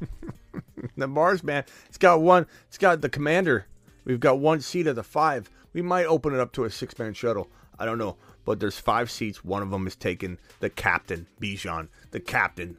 the 0.96 1.06
Mars 1.06 1.42
man, 1.42 1.64
it's 1.88 1.98
got 1.98 2.20
one. 2.20 2.46
It's 2.68 2.78
got 2.78 3.00
the 3.00 3.08
commander. 3.08 3.66
We've 4.04 4.20
got 4.20 4.38
one 4.38 4.60
seat 4.60 4.86
of 4.86 4.96
the 4.96 5.02
five. 5.02 5.50
We 5.72 5.82
might 5.82 6.06
open 6.06 6.34
it 6.34 6.40
up 6.40 6.52
to 6.52 6.64
a 6.64 6.70
six 6.70 6.98
man 6.98 7.14
shuttle. 7.14 7.48
I 7.78 7.84
don't 7.84 7.98
know, 7.98 8.16
but 8.44 8.60
there's 8.60 8.78
five 8.78 9.10
seats. 9.10 9.44
One 9.44 9.62
of 9.62 9.70
them 9.70 9.86
is 9.86 9.96
taken. 9.96 10.38
The 10.60 10.70
captain, 10.70 11.26
Bijan, 11.40 11.88
the 12.10 12.20
captain. 12.20 12.76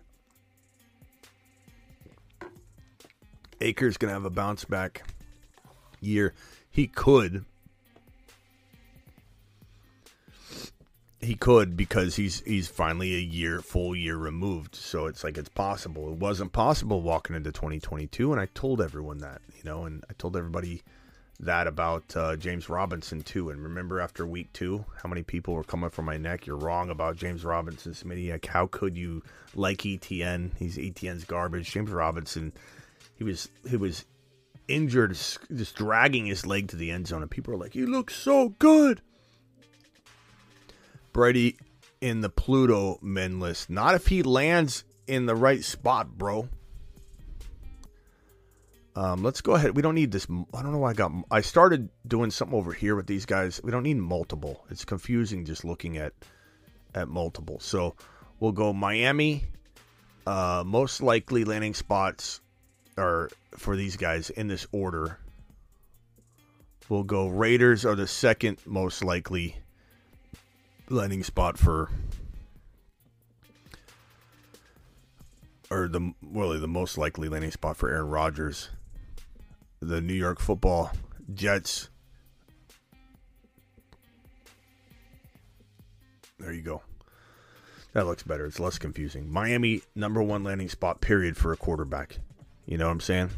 Akers 3.60 3.98
gonna 3.98 4.14
have 4.14 4.26
a 4.26 4.30
bounce 4.30 4.66
back 4.66 5.04
year. 6.00 6.34
He 6.70 6.88
could 6.88 7.46
he 11.22 11.36
could 11.36 11.78
because 11.78 12.16
he's 12.16 12.42
he's 12.42 12.68
finally 12.68 13.16
a 13.16 13.20
year 13.20 13.62
full 13.62 13.96
year 13.96 14.18
removed. 14.18 14.76
So 14.76 15.06
it's 15.06 15.24
like 15.24 15.38
it's 15.38 15.50
possible. 15.50 16.12
It 16.12 16.18
wasn't 16.18 16.52
possible 16.52 17.02
walking 17.02 17.36
into 17.36 17.52
2022 17.52 18.32
and 18.32 18.42
i 18.42 18.48
told 18.54 18.82
everyone 18.82 19.20
that 19.20 19.42
you 19.56 19.64
know 19.64 19.86
and 19.86 20.04
i 20.10 20.14
told 20.14 20.36
everybody 20.36 20.82
that 21.40 21.66
about 21.66 22.16
uh, 22.16 22.36
james 22.36 22.70
robinson 22.70 23.22
too. 23.22 23.50
And 23.50 23.62
remember 23.62 24.00
after 24.00 24.26
week 24.26 24.52
two 24.54 24.84
how 25.02 25.10
many 25.10 25.22
people 25.24 25.54
were 25.54 25.64
coming 25.64 25.90
for 25.92 26.02
my 26.02 26.18
neck? 26.18 26.48
You're 26.48 26.58
wrong 26.58 26.90
about 26.90 27.18
james 27.18 27.46
robinson 27.46 27.94
smitty 27.94 28.32
like 28.32 28.46
how 28.48 28.68
could 28.68 28.98
you 28.98 29.22
like 29.54 29.80
etn 29.80 30.52
he's 30.58 30.78
etn's 30.78 31.26
garbage. 31.26 31.72
James 31.72 31.92
robinson 31.92 32.52
he 33.16 33.24
was 33.24 33.50
he 33.70 33.78
was 33.78 34.06
injured 34.68 35.12
just 35.12 35.76
dragging 35.76 36.26
his 36.26 36.46
leg 36.46 36.70
to 36.70 36.76
the 36.76 36.90
end 36.90 37.08
zone. 37.08 37.22
And 37.22 37.30
people 37.30 37.54
are 37.54 37.58
like 37.58 37.74
he 37.74 37.86
looks 37.86 38.16
so 38.16 38.50
good 38.58 39.02
Brady 41.14 41.58
in 42.00 42.22
the 42.22 42.30
Pluto 42.30 43.00
men 43.02 43.40
list. 43.40 43.70
Not 43.70 43.96
if 43.96 44.08
he 44.08 44.24
lands 44.24 44.84
in 45.08 45.26
the 45.26 45.36
right 45.36 45.64
spot, 45.64 46.18
bro. 46.18 46.50
Um, 48.96 49.24
let's 49.24 49.40
go 49.40 49.54
ahead. 49.54 49.76
We 49.76 49.82
don't 49.82 49.96
need 49.96 50.12
this. 50.12 50.28
I 50.54 50.62
don't 50.62 50.74
know 50.74 50.80
why 50.80 50.92
I 50.92 50.94
got. 50.94 51.12
I 51.30 51.42
started 51.42 51.90
doing 52.06 52.30
something 52.30 52.58
over 52.58 52.74
here 52.74 52.96
with 52.96 53.08
these 53.08 53.26
guys. 53.26 53.62
We 53.64 53.72
don't 53.72 53.84
need 53.84 53.98
multiple. 53.98 54.66
It's 54.70 54.84
confusing 54.84 55.46
just 55.46 55.64
looking 55.64 55.98
at 55.98 56.14
at 56.94 57.08
multiple. 57.08 57.60
So 57.62 57.96
we'll 58.40 58.52
go 58.52 58.74
Miami. 58.74 59.46
Uh, 60.28 60.64
most 60.66 61.02
likely 61.02 61.46
landing 61.46 61.74
spots 61.74 62.42
are 62.98 63.30
for 63.58 63.76
these 63.76 63.96
guys 63.96 64.30
in 64.30 64.48
this 64.48 64.68
order. 64.74 65.18
We'll 66.90 67.04
go 67.04 67.28
Raiders 67.28 67.86
are 67.86 67.96
the 67.96 68.08
second 68.08 68.58
most 68.66 69.04
likely 69.04 69.56
landing 70.92 71.24
spot 71.24 71.58
for 71.58 71.90
or 75.70 75.88
the 75.88 76.14
really 76.22 76.60
the 76.60 76.68
most 76.68 76.98
likely 76.98 77.30
landing 77.30 77.52
spot 77.52 77.78
for 77.78 77.90
Aaron 77.90 78.10
Rodgers. 78.10 78.70
The 79.80 80.02
New 80.02 80.14
York 80.14 80.40
Football 80.40 80.92
Jets. 81.34 81.90
There 86.38 86.52
you 86.52 86.62
go. 86.62 86.82
That 87.94 88.06
looks 88.06 88.24
better. 88.24 88.46
It's 88.46 88.60
less 88.60 88.78
confusing. 88.78 89.32
Miami 89.32 89.82
number 89.96 90.22
one 90.22 90.44
landing 90.44 90.70
spot 90.70 91.02
period 91.02 91.38
for 91.38 91.52
a 91.52 91.58
quarterback. 91.58 92.20
You 92.66 92.78
know 92.78 92.86
what 92.86 92.94
I'm 92.94 93.00
saying? 93.00 93.30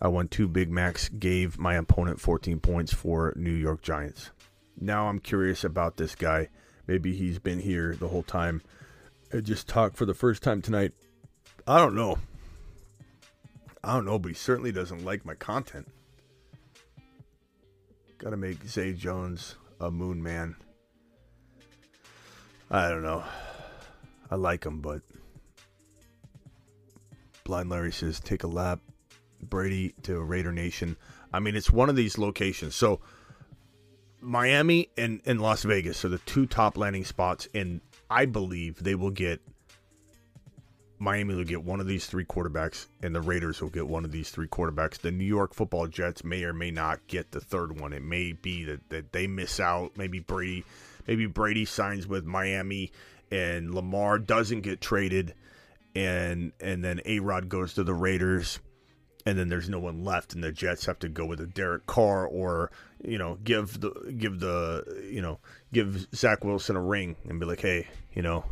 I 0.00 0.08
won 0.08 0.28
two 0.28 0.48
Big 0.48 0.70
Macs, 0.70 1.08
gave 1.08 1.58
my 1.58 1.74
opponent 1.74 2.20
14 2.20 2.58
points 2.58 2.92
for 2.92 3.32
New 3.36 3.52
York 3.52 3.82
Giants. 3.82 4.30
Now 4.80 5.06
I'm 5.06 5.20
curious 5.20 5.62
about 5.62 5.96
this 5.96 6.14
guy 6.14 6.48
Maybe 6.86 7.14
he's 7.14 7.38
been 7.38 7.60
here 7.60 7.94
the 7.94 8.08
whole 8.08 8.22
time 8.22 8.62
and 9.30 9.44
just 9.44 9.68
talked 9.68 9.96
for 9.96 10.04
the 10.04 10.14
first 10.14 10.42
time 10.42 10.62
tonight. 10.62 10.92
I 11.66 11.78
don't 11.78 11.94
know. 11.94 12.18
I 13.84 13.94
don't 13.94 14.04
know, 14.04 14.18
but 14.18 14.28
he 14.28 14.34
certainly 14.34 14.72
doesn't 14.72 15.04
like 15.04 15.24
my 15.24 15.34
content. 15.34 15.88
Gotta 18.18 18.36
make 18.36 18.64
Zay 18.64 18.92
Jones 18.92 19.56
a 19.80 19.90
moon 19.90 20.22
man. 20.22 20.54
I 22.70 22.88
don't 22.88 23.02
know. 23.02 23.24
I 24.30 24.36
like 24.36 24.64
him, 24.64 24.80
but 24.80 25.02
Blind 27.44 27.68
Larry 27.68 27.92
says 27.92 28.20
take 28.20 28.44
a 28.44 28.48
lap. 28.48 28.80
Brady 29.42 29.94
to 30.04 30.20
Raider 30.20 30.52
Nation. 30.52 30.96
I 31.32 31.40
mean, 31.40 31.56
it's 31.56 31.70
one 31.70 31.88
of 31.88 31.96
these 31.96 32.16
locations. 32.16 32.76
So 32.76 33.00
Miami 34.22 34.88
and, 34.96 35.20
and 35.26 35.40
Las 35.40 35.64
Vegas 35.64 36.04
are 36.04 36.08
the 36.08 36.18
two 36.18 36.46
top 36.46 36.76
landing 36.76 37.04
spots, 37.04 37.48
and 37.54 37.80
I 38.08 38.26
believe 38.26 38.82
they 38.82 38.94
will 38.94 39.10
get 39.10 39.40
Miami 41.02 41.34
will 41.34 41.42
get 41.42 41.64
one 41.64 41.80
of 41.80 41.88
these 41.88 42.06
three 42.06 42.24
quarterbacks, 42.24 42.86
and 43.02 43.12
the 43.12 43.20
Raiders 43.20 43.60
will 43.60 43.70
get 43.70 43.88
one 43.88 44.04
of 44.04 44.12
these 44.12 44.30
three 44.30 44.46
quarterbacks. 44.46 44.98
The 44.98 45.10
New 45.10 45.24
York 45.24 45.52
Football 45.52 45.88
Jets 45.88 46.22
may 46.22 46.44
or 46.44 46.52
may 46.52 46.70
not 46.70 47.04
get 47.08 47.32
the 47.32 47.40
third 47.40 47.80
one. 47.80 47.92
It 47.92 48.04
may 48.04 48.30
be 48.30 48.64
that, 48.66 48.88
that 48.90 49.12
they 49.12 49.26
miss 49.26 49.58
out. 49.58 49.96
Maybe 49.96 50.20
Brady, 50.20 50.64
maybe 51.08 51.26
Brady 51.26 51.64
signs 51.64 52.06
with 52.06 52.24
Miami, 52.24 52.92
and 53.32 53.74
Lamar 53.74 54.20
doesn't 54.20 54.60
get 54.60 54.80
traded, 54.80 55.34
and 55.96 56.52
and 56.60 56.84
then 56.84 57.00
A 57.04 57.18
Rod 57.18 57.48
goes 57.48 57.74
to 57.74 57.82
the 57.82 57.94
Raiders, 57.94 58.60
and 59.24 59.38
then 59.38 59.48
there's 59.48 59.68
no 59.68 59.78
one 59.78 60.04
left, 60.04 60.34
and 60.34 60.42
the 60.42 60.52
Jets 60.52 60.86
have 60.86 60.98
to 61.00 61.08
go 61.08 61.24
with 61.24 61.40
a 61.40 61.46
Derek 61.46 61.86
Carr 61.86 62.26
or 62.26 62.70
you 63.02 63.18
know 63.18 63.38
give 63.44 63.80
the 63.80 64.14
give 64.18 64.40
the 64.40 65.04
you 65.08 65.22
know 65.22 65.38
give 65.72 66.06
Zach 66.14 66.44
Wilson 66.44 66.76
a 66.76 66.82
ring 66.82 67.16
and 67.28 67.38
be 67.38 67.46
like, 67.46 67.60
hey, 67.60 67.86
you 68.14 68.22
know, 68.22 68.44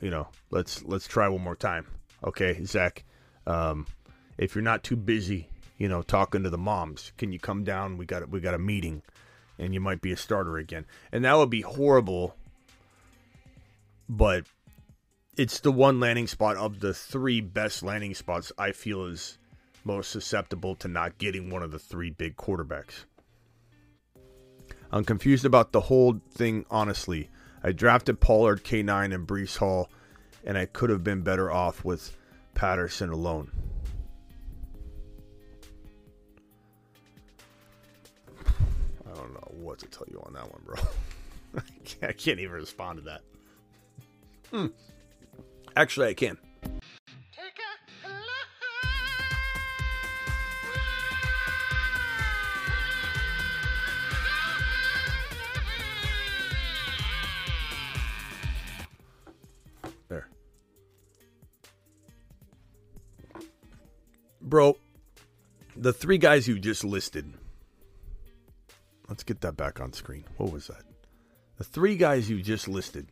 you 0.00 0.10
know, 0.10 0.28
let's 0.50 0.84
let's 0.84 1.06
try 1.06 1.28
one 1.28 1.42
more 1.42 1.56
time. 1.56 1.86
Okay, 2.24 2.64
Zach, 2.64 3.04
um, 3.46 3.86
if 4.38 4.54
you're 4.54 4.62
not 4.62 4.82
too 4.82 4.96
busy, 4.96 5.48
you 5.78 5.88
know, 5.88 6.02
talking 6.02 6.42
to 6.42 6.50
the 6.50 6.58
moms, 6.58 7.12
can 7.16 7.32
you 7.32 7.38
come 7.38 7.64
down? 7.64 7.96
We 7.96 8.06
got 8.06 8.28
we 8.28 8.40
got 8.40 8.54
a 8.54 8.58
meeting, 8.58 9.02
and 9.58 9.72
you 9.72 9.80
might 9.80 10.00
be 10.00 10.12
a 10.12 10.16
starter 10.16 10.56
again. 10.58 10.86
And 11.12 11.24
that 11.24 11.36
would 11.36 11.50
be 11.50 11.62
horrible, 11.62 12.34
but 14.08 14.46
it's 15.36 15.60
the 15.60 15.72
one 15.72 16.00
landing 16.00 16.26
spot 16.26 16.56
of 16.56 16.80
the 16.80 16.94
three 16.94 17.40
best 17.40 17.82
landing 17.82 18.14
spots 18.14 18.52
I 18.58 18.72
feel 18.72 19.04
is 19.04 19.38
most 19.86 20.10
susceptible 20.10 20.74
to 20.76 20.88
not 20.88 21.16
getting 21.16 21.48
one 21.48 21.62
of 21.62 21.70
the 21.70 21.78
three 21.78 22.10
big 22.10 22.36
quarterbacks. 22.36 23.04
I'm 24.90 25.04
confused 25.04 25.44
about 25.44 25.72
the 25.72 25.82
whole 25.82 26.20
thing, 26.30 26.66
honestly. 26.70 27.30
I 27.62 27.72
drafted 27.72 28.20
Pollard, 28.20 28.64
K9, 28.64 29.14
and 29.14 29.26
Breece 29.26 29.56
Hall, 29.56 29.88
and 30.44 30.58
I 30.58 30.66
could 30.66 30.90
have 30.90 31.02
been 31.02 31.22
better 31.22 31.50
off 31.50 31.84
with 31.84 32.16
Patterson 32.54 33.10
alone. 33.10 33.50
I 38.38 39.14
don't 39.14 39.32
know 39.32 39.52
what 39.52 39.78
to 39.78 39.86
tell 39.86 40.06
you 40.10 40.20
on 40.26 40.34
that 40.34 40.50
one, 40.50 40.62
bro. 40.64 40.76
I 42.08 42.12
can't 42.12 42.40
even 42.40 42.54
respond 42.54 42.98
to 42.98 43.04
that. 43.04 43.20
Hmm. 44.50 44.66
Actually, 45.76 46.08
I 46.08 46.14
can. 46.14 46.38
Bro, 64.46 64.76
the 65.76 65.92
three 65.92 66.18
guys 66.18 66.46
you 66.46 66.60
just 66.60 66.84
listed. 66.84 67.32
Let's 69.08 69.24
get 69.24 69.40
that 69.40 69.56
back 69.56 69.80
on 69.80 69.92
screen. 69.92 70.22
What 70.36 70.52
was 70.52 70.68
that? 70.68 70.82
The 71.58 71.64
three 71.64 71.96
guys 71.96 72.30
you 72.30 72.40
just 72.40 72.68
listed. 72.68 73.08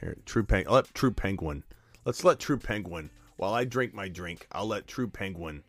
Here, 0.00 0.16
True 0.26 0.42
Penguin. 0.42 0.74
Let 0.74 0.92
True 0.92 1.12
Penguin. 1.12 1.62
Let's 2.04 2.24
let 2.24 2.40
True 2.40 2.58
Penguin. 2.58 3.10
While 3.36 3.54
I 3.54 3.62
drink 3.62 3.94
my 3.94 4.08
drink, 4.08 4.48
I'll 4.50 4.66
let 4.66 4.88
True 4.88 5.08
Penguin 5.08 5.62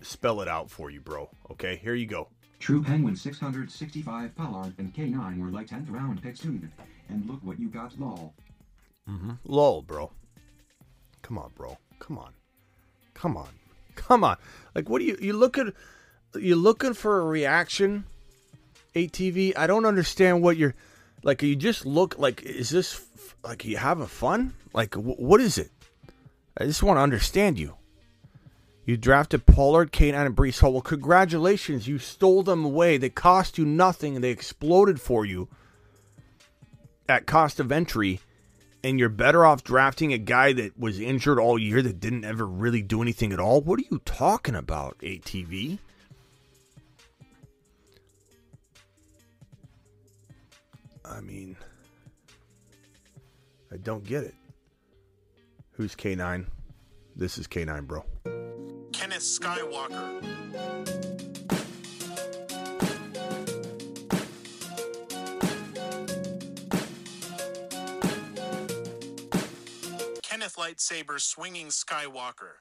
spell 0.00 0.40
it 0.40 0.48
out 0.48 0.68
for 0.68 0.90
you, 0.90 1.00
bro. 1.00 1.30
Okay, 1.52 1.76
here 1.76 1.94
you 1.94 2.06
go. 2.06 2.26
True 2.58 2.82
Penguin 2.82 3.14
665 3.14 4.34
Pollard 4.34 4.74
and 4.78 4.92
K9 4.92 5.38
were 5.38 5.50
like 5.50 5.68
10th 5.68 5.92
round 5.92 6.20
picks 6.24 6.40
too. 6.40 6.60
And 7.08 7.24
look 7.26 7.38
what 7.44 7.60
you 7.60 7.68
got, 7.68 7.96
lol. 8.00 8.34
Mm-hmm. 9.08 9.32
Lol, 9.44 9.82
bro. 9.82 10.10
Come 11.22 11.38
on, 11.38 11.50
bro. 11.54 11.78
Come 11.98 12.18
on. 12.18 12.32
Come 13.14 13.36
on. 13.36 13.48
Come 13.96 14.24
on. 14.24 14.36
Like, 14.74 14.88
what 14.88 15.00
do 15.00 15.04
you 15.04 15.16
you 15.20 15.32
looking? 15.32 15.72
You 16.34 16.56
looking 16.56 16.94
for 16.94 17.20
a 17.20 17.24
reaction? 17.26 18.04
ATV. 18.94 19.56
I 19.56 19.66
don't 19.66 19.86
understand 19.86 20.42
what 20.42 20.56
you're 20.56 20.74
like. 21.22 21.42
You 21.42 21.56
just 21.56 21.84
look 21.86 22.18
like. 22.18 22.42
Is 22.42 22.70
this 22.70 23.04
like 23.42 23.64
you 23.64 23.76
having 23.76 24.06
fun? 24.06 24.54
Like, 24.72 24.94
wh- 24.94 25.18
what 25.20 25.40
is 25.40 25.58
it? 25.58 25.70
I 26.56 26.64
just 26.64 26.82
want 26.82 26.98
to 26.98 27.02
understand 27.02 27.58
you. 27.58 27.74
You 28.84 28.96
drafted 28.96 29.44
Pollard, 29.44 29.92
Kane, 29.92 30.14
and 30.14 30.34
Breece 30.34 30.60
Hall. 30.60 30.72
Well, 30.72 30.80
congratulations. 30.80 31.86
You 31.86 31.98
stole 31.98 32.42
them 32.42 32.64
away. 32.64 32.96
They 32.96 33.10
cost 33.10 33.58
you 33.58 33.66
nothing, 33.66 34.20
they 34.20 34.30
exploded 34.30 34.98
for 35.00 35.26
you 35.26 35.48
at 37.08 37.26
cost 37.26 37.60
of 37.60 37.70
entry. 37.70 38.20
And 38.84 38.98
you're 38.98 39.08
better 39.08 39.44
off 39.44 39.64
drafting 39.64 40.12
a 40.12 40.18
guy 40.18 40.52
that 40.52 40.78
was 40.78 41.00
injured 41.00 41.38
all 41.38 41.58
year 41.58 41.82
that 41.82 41.98
didn't 41.98 42.24
ever 42.24 42.46
really 42.46 42.80
do 42.80 43.02
anything 43.02 43.32
at 43.32 43.40
all. 43.40 43.60
What 43.60 43.80
are 43.80 43.84
you 43.90 44.00
talking 44.04 44.54
about, 44.54 44.96
ATV? 44.98 45.78
I 51.04 51.20
mean, 51.20 51.56
I 53.72 53.78
don't 53.78 54.04
get 54.04 54.24
it. 54.24 54.34
Who's 55.72 55.96
K9? 55.96 56.46
This 57.16 57.38
is 57.38 57.48
K9, 57.48 57.86
bro. 57.86 58.04
Kenneth 58.92 59.22
Skywalker. 59.22 61.27
Lightsaber 70.58 71.20
Swinging 71.20 71.68
Skywalker. 71.68 72.56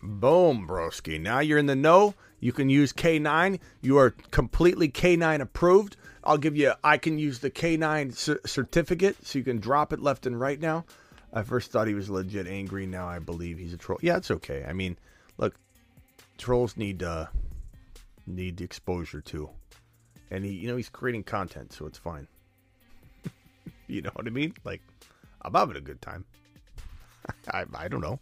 Boom, 0.00 0.66
broski. 0.66 1.20
Now 1.20 1.40
you're 1.40 1.58
in 1.58 1.66
the 1.66 1.74
know. 1.74 2.14
You 2.38 2.52
can 2.52 2.70
use 2.70 2.92
K9. 2.92 3.58
You 3.82 3.98
are 3.98 4.10
completely 4.30 4.88
K9 4.88 5.40
approved. 5.40 5.96
I'll 6.22 6.38
give 6.38 6.56
you, 6.56 6.72
I 6.84 6.98
can 6.98 7.18
use 7.18 7.40
the 7.40 7.50
K9 7.50 8.14
cer- 8.14 8.40
certificate 8.46 9.16
so 9.26 9.38
you 9.38 9.44
can 9.44 9.58
drop 9.58 9.92
it 9.92 10.00
left 10.00 10.24
and 10.24 10.38
right 10.38 10.60
now. 10.60 10.84
I 11.32 11.42
first 11.42 11.70
thought 11.70 11.86
he 11.86 11.94
was 11.94 12.08
legit 12.08 12.46
angry. 12.46 12.86
Now 12.86 13.08
I 13.08 13.18
believe 13.18 13.58
he's 13.58 13.74
a 13.74 13.76
troll. 13.76 13.98
Yeah, 14.02 14.16
it's 14.16 14.30
okay. 14.30 14.64
I 14.66 14.72
mean, 14.72 14.96
look, 15.36 15.54
trolls 16.38 16.76
need 16.76 17.02
uh 17.02 17.26
need 18.26 18.60
exposure 18.60 19.20
too, 19.20 19.48
and 20.30 20.44
he, 20.44 20.52
you 20.52 20.68
know, 20.68 20.76
he's 20.76 20.88
creating 20.88 21.24
content, 21.24 21.72
so 21.72 21.86
it's 21.86 21.98
fine. 21.98 22.26
you 23.86 24.02
know 24.02 24.10
what 24.14 24.26
I 24.26 24.30
mean? 24.30 24.54
Like, 24.64 24.82
I'm 25.42 25.54
having 25.54 25.76
a 25.76 25.80
good 25.80 26.02
time. 26.02 26.24
I 27.52 27.64
I 27.74 27.88
don't 27.88 28.00
know. 28.00 28.20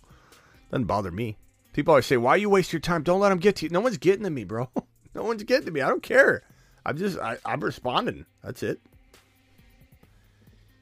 Doesn't 0.70 0.86
bother 0.86 1.10
me. 1.10 1.36
People 1.72 1.92
always 1.92 2.06
say, 2.06 2.16
"Why 2.16 2.36
you 2.36 2.50
waste 2.50 2.72
your 2.72 2.80
time? 2.80 3.02
Don't 3.02 3.20
let 3.20 3.30
them 3.30 3.38
get 3.38 3.56
to 3.56 3.66
you." 3.66 3.70
No 3.70 3.80
one's 3.80 3.98
getting 3.98 4.24
to 4.24 4.30
me, 4.30 4.44
bro. 4.44 4.68
no 5.14 5.22
one's 5.22 5.44
getting 5.44 5.66
to 5.66 5.70
me. 5.70 5.80
I 5.80 5.88
don't 5.88 6.02
care. 6.02 6.42
I'm 6.84 6.96
just 6.96 7.18
I, 7.18 7.36
I'm 7.44 7.60
responding. 7.60 8.26
That's 8.42 8.62
it. 8.62 8.80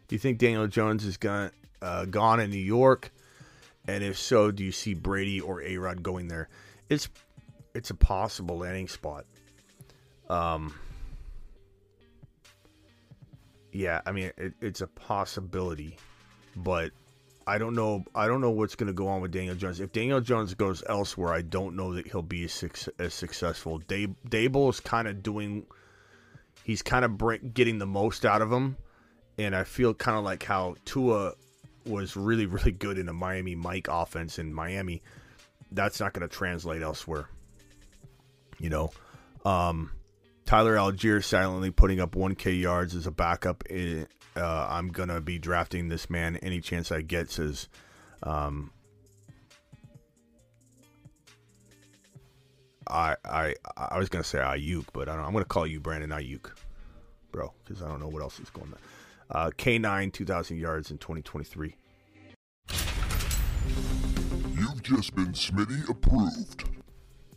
Do 0.09 0.15
you 0.15 0.19
think 0.19 0.39
Daniel 0.39 0.69
Jones 0.69 1.05
is 1.05 1.17
gone 1.17 1.51
uh, 1.83 2.05
gone 2.05 2.41
in 2.41 2.51
New 2.51 2.57
York? 2.57 3.13
And 3.89 4.03
if 4.03 4.19
so, 4.19 4.51
do 4.51 4.65
you 4.65 4.73
see 4.73 4.95
Brady 4.95 5.41
or 5.41 5.63
A 5.63 5.77
Rod 5.79 6.03
going 6.03 6.29
there? 6.29 6.49
It's 6.89 7.09
it's 7.75 7.91
a 7.91 7.95
possible 7.95 8.59
landing 8.59 8.89
spot. 8.89 9.27
Um. 10.29 10.75
Yeah, 13.73 14.01
I 14.07 14.13
mean 14.13 14.33
it, 14.39 14.55
it's 14.61 14.81
a 14.81 14.87
possibility, 14.87 15.99
but 16.57 16.93
I 17.47 17.59
don't 17.59 17.75
know. 17.75 18.05
I 18.15 18.27
don't 18.27 18.41
know 18.41 18.51
what's 18.51 18.75
going 18.75 18.89
to 18.89 18.93
go 18.93 19.07
on 19.07 19.21
with 19.21 19.31
Daniel 19.31 19.55
Jones. 19.55 19.81
If 19.81 19.93
Daniel 19.93 20.21
Jones 20.21 20.55
goes 20.55 20.83
elsewhere, 20.89 21.33
I 21.33 21.43
don't 21.43 21.77
know 21.77 21.95
that 21.95 22.09
he'll 22.09 22.23
be 22.23 22.45
as, 22.45 22.89
as 22.99 23.15
successful. 23.15 23.79
Dab- 23.87 24.17
Daboll 24.29 24.71
is 24.71 24.81
kind 24.81 25.07
of 25.07 25.23
doing. 25.23 25.67
He's 26.65 26.83
kind 26.83 27.05
of 27.05 27.55
getting 27.55 27.79
the 27.79 27.87
most 27.87 28.27
out 28.27 28.43
of 28.43 28.51
him, 28.51 28.77
and 29.39 29.55
I 29.55 29.63
feel 29.63 29.95
kind 29.95 30.19
of 30.19 30.25
like 30.25 30.43
how 30.43 30.75
Tua 30.85 31.35
was 31.87 32.17
really, 32.17 32.47
really 32.47 32.73
good 32.73 32.99
in 32.99 33.09
a 33.09 33.13
Miami 33.13 33.55
Mike 33.55 33.87
offense 33.89 34.41
in 34.41 34.53
Miami. 34.53 35.03
That's 35.71 36.01
not 36.01 36.13
going 36.13 36.29
to 36.29 36.35
translate 36.35 36.83
elsewhere. 36.83 37.29
You 38.59 38.71
know, 38.71 38.91
um, 39.45 39.93
Tyler 40.47 40.75
Allgeier 40.75 41.23
silently 41.23 41.71
putting 41.71 42.01
up 42.01 42.13
1K 42.13 42.61
yards 42.61 42.97
as 42.97 43.07
a 43.07 43.11
backup. 43.13 43.67
In, 43.67 44.09
uh, 44.37 44.67
I'm 44.71 44.89
gonna 44.89 45.21
be 45.21 45.39
drafting 45.39 45.89
this 45.89 46.11
man 46.11 46.37
any 46.37 46.61
chance 46.61 46.93
I 46.93 47.03
get. 47.03 47.31
Says, 47.31 47.69
um, 48.23 48.71
I 52.89 53.17
I 53.25 53.55
I 53.77 53.99
was 53.99 54.09
gonna 54.09 54.25
say 54.25 54.39
Aiyuk, 54.39 54.87
but 54.93 55.09
I 55.09 55.17
don't. 55.17 55.25
I'm 55.25 55.33
gonna 55.33 55.45
call 55.45 55.67
you 55.67 55.81
Brandon 55.81 56.11
Aiyuk, 56.11 56.51
bro, 57.33 57.53
because 57.65 57.83
I 57.83 57.89
don't 57.89 58.01
know 58.01 58.09
what 58.09 58.23
else 58.23 58.39
is 58.39 58.51
going 58.51 58.73
on. 58.73 58.79
Uh, 59.29 59.51
K9, 59.59 60.13
2,000 60.13 60.57
yards 60.57 60.93
in 60.93 60.99
2023. 60.99 61.75
You've 64.55 64.83
just 64.83 65.17
been 65.17 65.33
Smitty 65.33 65.89
approved. 65.89 66.65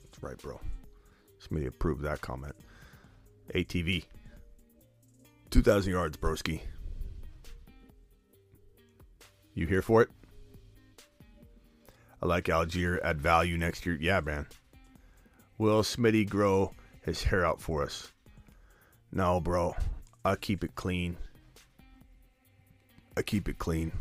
That's 0.03 0.21
right, 0.21 0.37
bro. 0.37 0.59
Smitty 1.43 1.65
approved 1.65 2.03
that 2.03 2.21
comment. 2.21 2.55
ATV. 3.55 4.05
2,000 5.49 5.91
yards, 5.91 6.17
broski. 6.17 6.61
You 9.53 9.67
here 9.67 9.81
for 9.81 10.01
it? 10.01 10.09
I 12.21 12.25
like 12.25 12.45
Allgeier 12.45 12.99
at 13.03 13.17
value 13.17 13.57
next 13.57 13.85
year. 13.85 13.97
Yeah, 13.99 14.19
man. 14.19 14.47
Will 15.57 15.83
Smitty 15.83 16.27
grow 16.27 16.73
his 17.01 17.23
hair 17.23 17.45
out 17.45 17.61
for 17.61 17.83
us? 17.83 18.11
No, 19.11 19.39
bro. 19.39 19.75
I 20.23 20.35
keep 20.35 20.63
it 20.63 20.75
clean. 20.75 21.17
I 23.17 23.21
keep 23.21 23.49
it 23.49 23.57
clean. 23.57 23.91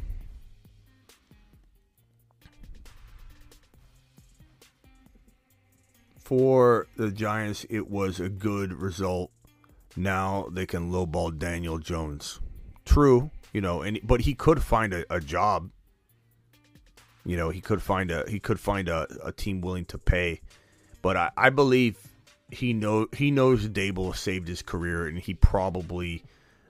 For 6.19 6.87
the 6.97 7.11
Giants, 7.11 7.65
it 7.71 7.89
was 7.89 8.21
a 8.21 8.29
good 8.29 8.75
result. 8.75 9.31
Now 9.97 10.49
they 10.53 10.67
can 10.67 10.93
lowball 10.93 11.39
Daniel 11.39 11.79
Jones. 11.79 12.41
True, 12.85 13.31
you 13.53 13.61
know, 13.61 13.83
and 13.83 14.01
but 14.03 14.23
he 14.23 14.35
could 14.35 14.63
find 14.63 14.93
a, 14.93 15.05
a 15.13 15.21
job. 15.21 15.71
You 17.25 17.37
know, 17.37 17.51
he 17.51 17.61
could 17.61 17.83
find 17.83 18.11
a 18.11 18.25
he 18.29 18.41
could 18.41 18.61
find 18.61 18.89
a, 18.89 19.07
a 19.23 19.33
team 19.33 19.61
willing 19.61 19.85
to 19.87 19.99
pay. 19.99 20.41
But 21.03 21.17
I, 21.17 21.31
I 21.37 21.51
believe 21.51 21.99
he 22.51 22.73
know 22.73 23.07
he 23.13 23.31
knows 23.31 23.69
Daboll 23.69 24.17
saved 24.17 24.49
his 24.49 24.63
career, 24.63 25.07
and 25.07 25.19
he 25.19 25.35
probably, 25.35 26.25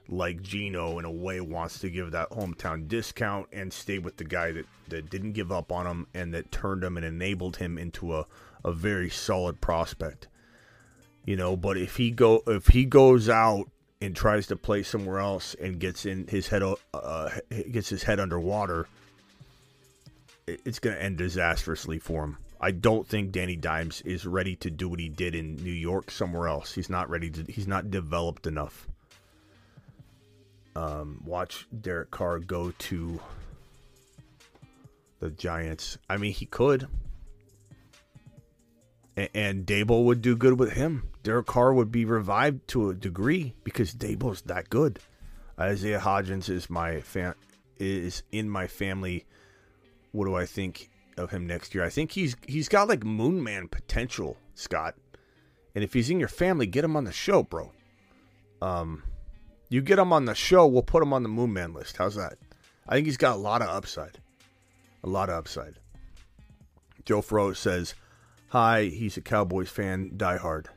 like 0.07 0.41
Geno, 0.41 0.99
in 0.99 1.05
a 1.05 1.11
way, 1.11 1.41
wants 1.41 1.79
to 1.79 1.89
give 1.89 2.11
that 2.11 2.29
hometown 2.31 2.87
discount 2.87 3.47
and 3.51 3.71
stay 3.71 3.99
with 3.99 4.17
the 4.17 4.23
guy 4.23 4.51
that, 4.51 4.65
that 4.89 5.09
didn't 5.09 5.33
give 5.33 5.51
up 5.51 5.71
on 5.71 5.87
him 5.87 6.07
and 6.13 6.33
that 6.33 6.51
turned 6.51 6.83
him 6.83 6.97
and 6.97 7.05
enabled 7.05 7.57
him 7.57 7.77
into 7.77 8.15
a, 8.15 8.25
a 8.63 8.71
very 8.71 9.09
solid 9.09 9.61
prospect. 9.61 10.27
You 11.25 11.35
know, 11.35 11.55
but 11.55 11.77
if 11.77 11.97
he 11.97 12.11
go 12.11 12.41
if 12.47 12.67
he 12.67 12.85
goes 12.85 13.29
out 13.29 13.69
and 14.01 14.15
tries 14.15 14.47
to 14.47 14.55
play 14.55 14.83
somewhere 14.83 15.19
else 15.19 15.55
and 15.55 15.79
gets 15.79 16.05
in 16.05 16.27
his 16.27 16.47
head 16.47 16.63
uh, 16.93 17.29
gets 17.71 17.89
his 17.89 18.03
head 18.03 18.19
underwater, 18.19 18.87
it's 20.47 20.79
going 20.79 20.95
to 20.95 21.01
end 21.01 21.17
disastrously 21.17 21.99
for 21.99 22.23
him. 22.23 22.37
I 22.61 22.71
don't 22.71 23.07
think 23.07 23.31
Danny 23.31 23.55
Dimes 23.55 24.01
is 24.01 24.25
ready 24.25 24.55
to 24.57 24.69
do 24.69 24.89
what 24.89 24.99
he 24.99 25.07
did 25.07 25.33
in 25.33 25.55
New 25.57 25.71
York 25.71 26.11
somewhere 26.11 26.47
else. 26.47 26.73
He's 26.73 26.89
not 26.89 27.09
ready 27.09 27.29
to. 27.29 27.51
He's 27.51 27.67
not 27.67 27.89
developed 27.89 28.47
enough. 28.47 28.87
Um, 30.75 31.21
watch 31.25 31.67
Derek 31.81 32.11
Carr 32.11 32.39
go 32.39 32.71
to 32.71 33.19
the 35.19 35.29
Giants. 35.29 35.97
I 36.09 36.17
mean, 36.17 36.33
he 36.33 36.45
could, 36.45 36.87
and, 39.15 39.29
and 39.33 39.65
Daboll 39.65 40.05
would 40.05 40.21
do 40.21 40.35
good 40.35 40.59
with 40.59 40.73
him. 40.73 41.09
Derek 41.23 41.47
Carr 41.47 41.73
would 41.73 41.91
be 41.91 42.05
revived 42.05 42.67
to 42.69 42.89
a 42.89 42.93
degree 42.95 43.53
because 43.63 43.93
Daboll's 43.93 44.41
that 44.43 44.69
good. 44.69 44.99
Isaiah 45.59 45.99
Hodgins 45.99 46.49
is 46.49 46.69
my 46.69 47.01
fan 47.01 47.33
is 47.77 48.23
in 48.31 48.49
my 48.49 48.67
family. 48.67 49.25
What 50.11 50.25
do 50.25 50.35
I 50.35 50.45
think 50.45 50.89
of 51.17 51.31
him 51.31 51.45
next 51.45 51.75
year? 51.75 51.83
I 51.83 51.89
think 51.89 52.11
he's 52.11 52.35
he's 52.47 52.69
got 52.69 52.87
like 52.87 53.03
Moon 53.03 53.43
Man 53.43 53.67
potential, 53.67 54.37
Scott. 54.55 54.95
And 55.75 55.83
if 55.83 55.93
he's 55.93 56.09
in 56.09 56.19
your 56.19 56.29
family, 56.29 56.65
get 56.65 56.83
him 56.83 56.95
on 56.95 57.03
the 57.03 57.11
show, 57.11 57.43
bro. 57.43 57.71
Um, 58.61 59.03
you 59.69 59.81
get 59.81 59.99
him 59.99 60.11
on 60.11 60.25
the 60.25 60.33
show, 60.33 60.65
we'll 60.65 60.81
put 60.81 61.03
him 61.03 61.13
on 61.13 61.23
the 61.23 61.29
Moon 61.29 61.53
Man 61.53 61.73
list. 61.73 61.97
How's 61.97 62.15
that? 62.15 62.37
I 62.87 62.95
think 62.95 63.05
he's 63.05 63.17
got 63.17 63.35
a 63.35 63.39
lot 63.39 63.61
of 63.61 63.69
upside. 63.69 64.17
A 65.03 65.09
lot 65.09 65.29
of 65.29 65.35
upside. 65.35 65.75
Joe 67.05 67.21
Fro 67.21 67.53
says, 67.53 67.93
"Hi, 68.49 68.85
he's 68.85 69.17
a 69.17 69.21
Cowboys 69.21 69.69
fan, 69.69 70.13
die 70.17 70.37
hard." 70.37 70.69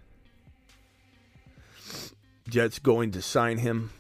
Jets 2.49 2.79
going 2.79 3.13
to 3.13 3.23
sign 3.23 3.59
him. 3.59 3.91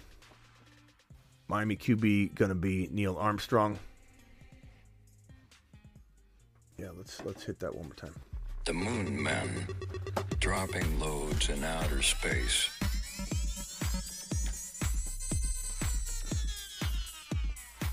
Miami 1.49 1.76
QB 1.76 2.34
going 2.34 2.49
to 2.49 2.55
be 2.55 2.88
Neil 2.90 3.16
Armstrong. 3.16 3.78
Yeah, 6.78 6.88
let's 6.97 7.22
let's 7.24 7.45
hit 7.45 7.61
that 7.61 7.74
one 7.74 7.86
more 7.86 7.95
time. 7.95 8.14
The 8.64 8.72
Moon 8.72 9.22
Men, 9.22 9.66
dropping 10.40 10.99
loads 10.99 11.49
in 11.49 11.62
outer 11.62 12.03
space. 12.03 12.70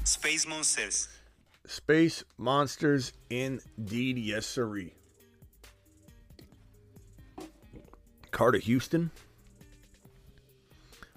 Space 0.04 0.48
Monsters. 0.48 1.08
Space 1.66 2.24
monsters, 2.38 3.14
indeed, 3.30 4.18
yes, 4.18 4.46
sirree. 4.48 4.94
Carter 8.32 8.58
Houston. 8.58 9.12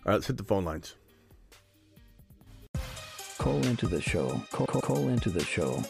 All 0.04 0.10
right, 0.10 0.14
let's 0.14 0.26
hit 0.26 0.36
the 0.36 0.42
phone 0.42 0.64
lines. 0.64 0.96
Call 3.38 3.64
into 3.64 3.86
the 3.86 4.00
show. 4.00 4.42
Call, 4.50 4.66
call, 4.66 4.80
call 4.80 5.08
into 5.08 5.30
the 5.30 5.44
show. 5.44 5.80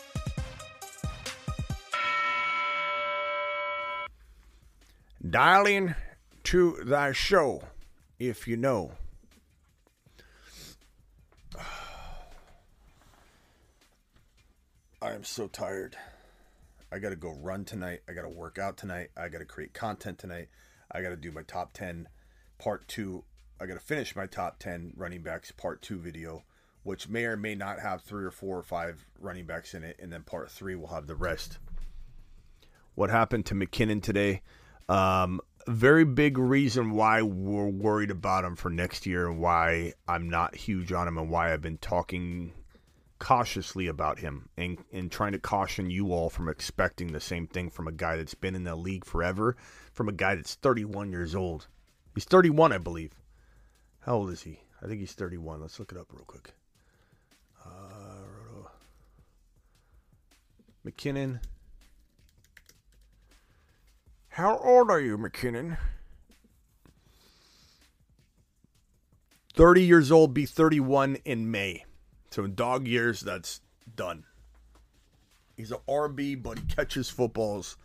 Dialing 5.31 5.95
to 6.45 6.77
thy 6.85 7.13
show, 7.13 7.63
if 8.19 8.47
you 8.47 8.59
know. 8.59 8.93
I 15.01 15.13
am 15.13 15.25
so 15.25 15.49
tired. 15.49 15.97
I 16.93 16.99
got 16.99 17.09
to 17.11 17.17
go 17.17 17.35
run 17.41 17.65
tonight. 17.65 18.01
I 18.07 18.13
got 18.13 18.23
to 18.23 18.29
work 18.29 18.59
out 18.59 18.77
tonight. 18.77 19.09
I 19.17 19.29
got 19.29 19.39
to 19.39 19.47
create 19.47 19.73
content 19.73 20.19
tonight. 20.19 20.49
I 20.91 21.01
got 21.01 21.09
to 21.09 21.17
do 21.17 21.33
my 21.33 21.45
top 21.45 21.73
10 21.73 22.09
part 22.59 22.87
2. 22.89 23.25
I 23.61 23.67
got 23.67 23.75
to 23.75 23.81
finish 23.81 24.17
my 24.17 24.27
top 24.27 24.59
10 24.59 24.95
running 24.97 25.23
backs 25.23 25.53
part 25.53 25.83
2 25.83 25.99
video, 25.99 26.45
which 26.83 27.09
may 27.09 27.25
or 27.25 27.37
may 27.37 27.55
not 27.55 27.81
have 27.81 28.03
3 28.03 28.25
or 28.25 28.31
4 28.31 28.59
or 28.59 28.63
5 28.63 29.07
running 29.21 29.47
backs 29.47 29.75
in 29.75 29.85
it 29.85 29.97
and 30.01 30.13
then 30.13 30.23
part 30.23 30.51
3 30.51 30.75
will 30.75 30.89
have 30.89 31.07
the 31.07 31.15
rest. 31.15 31.59
What 32.95 33.11
happened 33.11 33.47
to 33.47 33.55
McKinnon 33.55 34.03
today? 34.03 34.43
Um, 34.89 35.41
very 35.69 36.05
big 36.05 36.39
reason 36.39 36.91
why 36.91 37.23
we're 37.23 37.69
worried 37.69 38.11
about 38.11 38.45
him 38.45 38.57
for 38.57 38.69
next 38.69 39.07
year 39.07 39.29
and 39.29 39.39
why 39.39 39.95
I'm 40.09 40.29
not 40.29 40.57
huge 40.57 40.93
on 40.93 41.07
him 41.07 41.19
and 41.19 41.31
why 41.31 41.53
I've 41.53 41.63
been 41.63 41.79
talking 41.79 42.53
cautiously 43.23 43.87
about 43.87 44.19
him 44.19 44.49
and, 44.57 44.79
and 44.93 45.11
trying 45.11 45.31
to 45.31 45.39
caution 45.39 45.89
you 45.89 46.13
all 46.13 46.29
from 46.29 46.49
expecting 46.49 47.13
the 47.13 47.21
same 47.21 47.47
thing 47.47 47.71
from 47.71 47.87
a 47.87 47.93
guy 47.93 48.17
that's 48.17 48.35
been 48.35 48.57
in 48.57 48.65
the 48.65 48.75
league 48.75 49.05
forever, 49.05 49.57
from 49.93 50.09
a 50.09 50.13
guy 50.13 50.35
that's 50.35 50.57
31 50.57 51.13
years 51.13 51.35
old. 51.35 51.69
He's 52.15 52.25
31, 52.25 52.73
I 52.73 52.79
believe. 52.79 53.13
How 54.03 54.15
old 54.17 54.31
is 54.31 54.43
he? 54.43 54.61
I 54.83 54.87
think 54.87 55.01
he's 55.01 55.13
31. 55.13 55.61
Let's 55.61 55.79
look 55.79 55.93
it 55.93 55.99
up 55.99 56.09
real 56.13 56.25
quick. 56.25 56.53
Uh, 57.65 58.69
McKinnon. 60.87 61.41
How 64.29 64.59
old 64.59 64.91
are 64.91 65.01
you, 65.01 65.17
McKinnon? 65.17 65.77
30 69.55 69.83
years 69.83 70.11
old, 70.11 70.33
be 70.33 70.47
31 70.47 71.17
in 71.25 71.51
May. 71.51 71.85
So 72.31 72.45
in 72.45 72.55
dog 72.55 72.89
years, 72.89 73.21
that's 73.21 73.61
done. 73.95 74.25
He's 75.57 75.71
an 75.71 75.79
RB, 75.87 76.43
but 76.43 76.59
he 76.59 76.65
catches 76.65 77.11
footballs, 77.11 77.77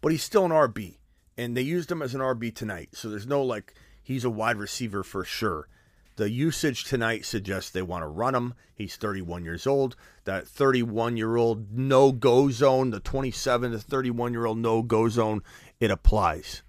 but 0.00 0.12
he's 0.12 0.22
still 0.22 0.44
an 0.44 0.52
RB. 0.52 0.96
And 1.36 1.56
they 1.56 1.62
used 1.62 1.90
him 1.90 2.00
as 2.00 2.14
an 2.14 2.20
RB 2.20 2.54
tonight. 2.54 2.90
So 2.92 3.10
there's 3.10 3.26
no 3.26 3.42
like, 3.42 3.74
he's 4.06 4.24
a 4.24 4.30
wide 4.30 4.56
receiver 4.56 5.02
for 5.02 5.24
sure. 5.24 5.68
The 6.14 6.30
usage 6.30 6.84
tonight 6.84 7.26
suggests 7.26 7.70
they 7.70 7.82
want 7.82 8.02
to 8.02 8.08
run 8.08 8.36
him. 8.36 8.54
He's 8.72 8.96
31 8.96 9.44
years 9.44 9.66
old. 9.66 9.96
That 10.24 10.46
31 10.46 11.16
year 11.16 11.36
old 11.36 11.76
no 11.76 12.12
go 12.12 12.50
zone, 12.50 12.90
the 12.90 13.00
27 13.00 13.72
to 13.72 13.78
31 13.78 14.32
year 14.32 14.46
old 14.46 14.58
no 14.58 14.82
go 14.82 15.08
zone, 15.08 15.42
it 15.80 15.90
applies. 15.90 16.62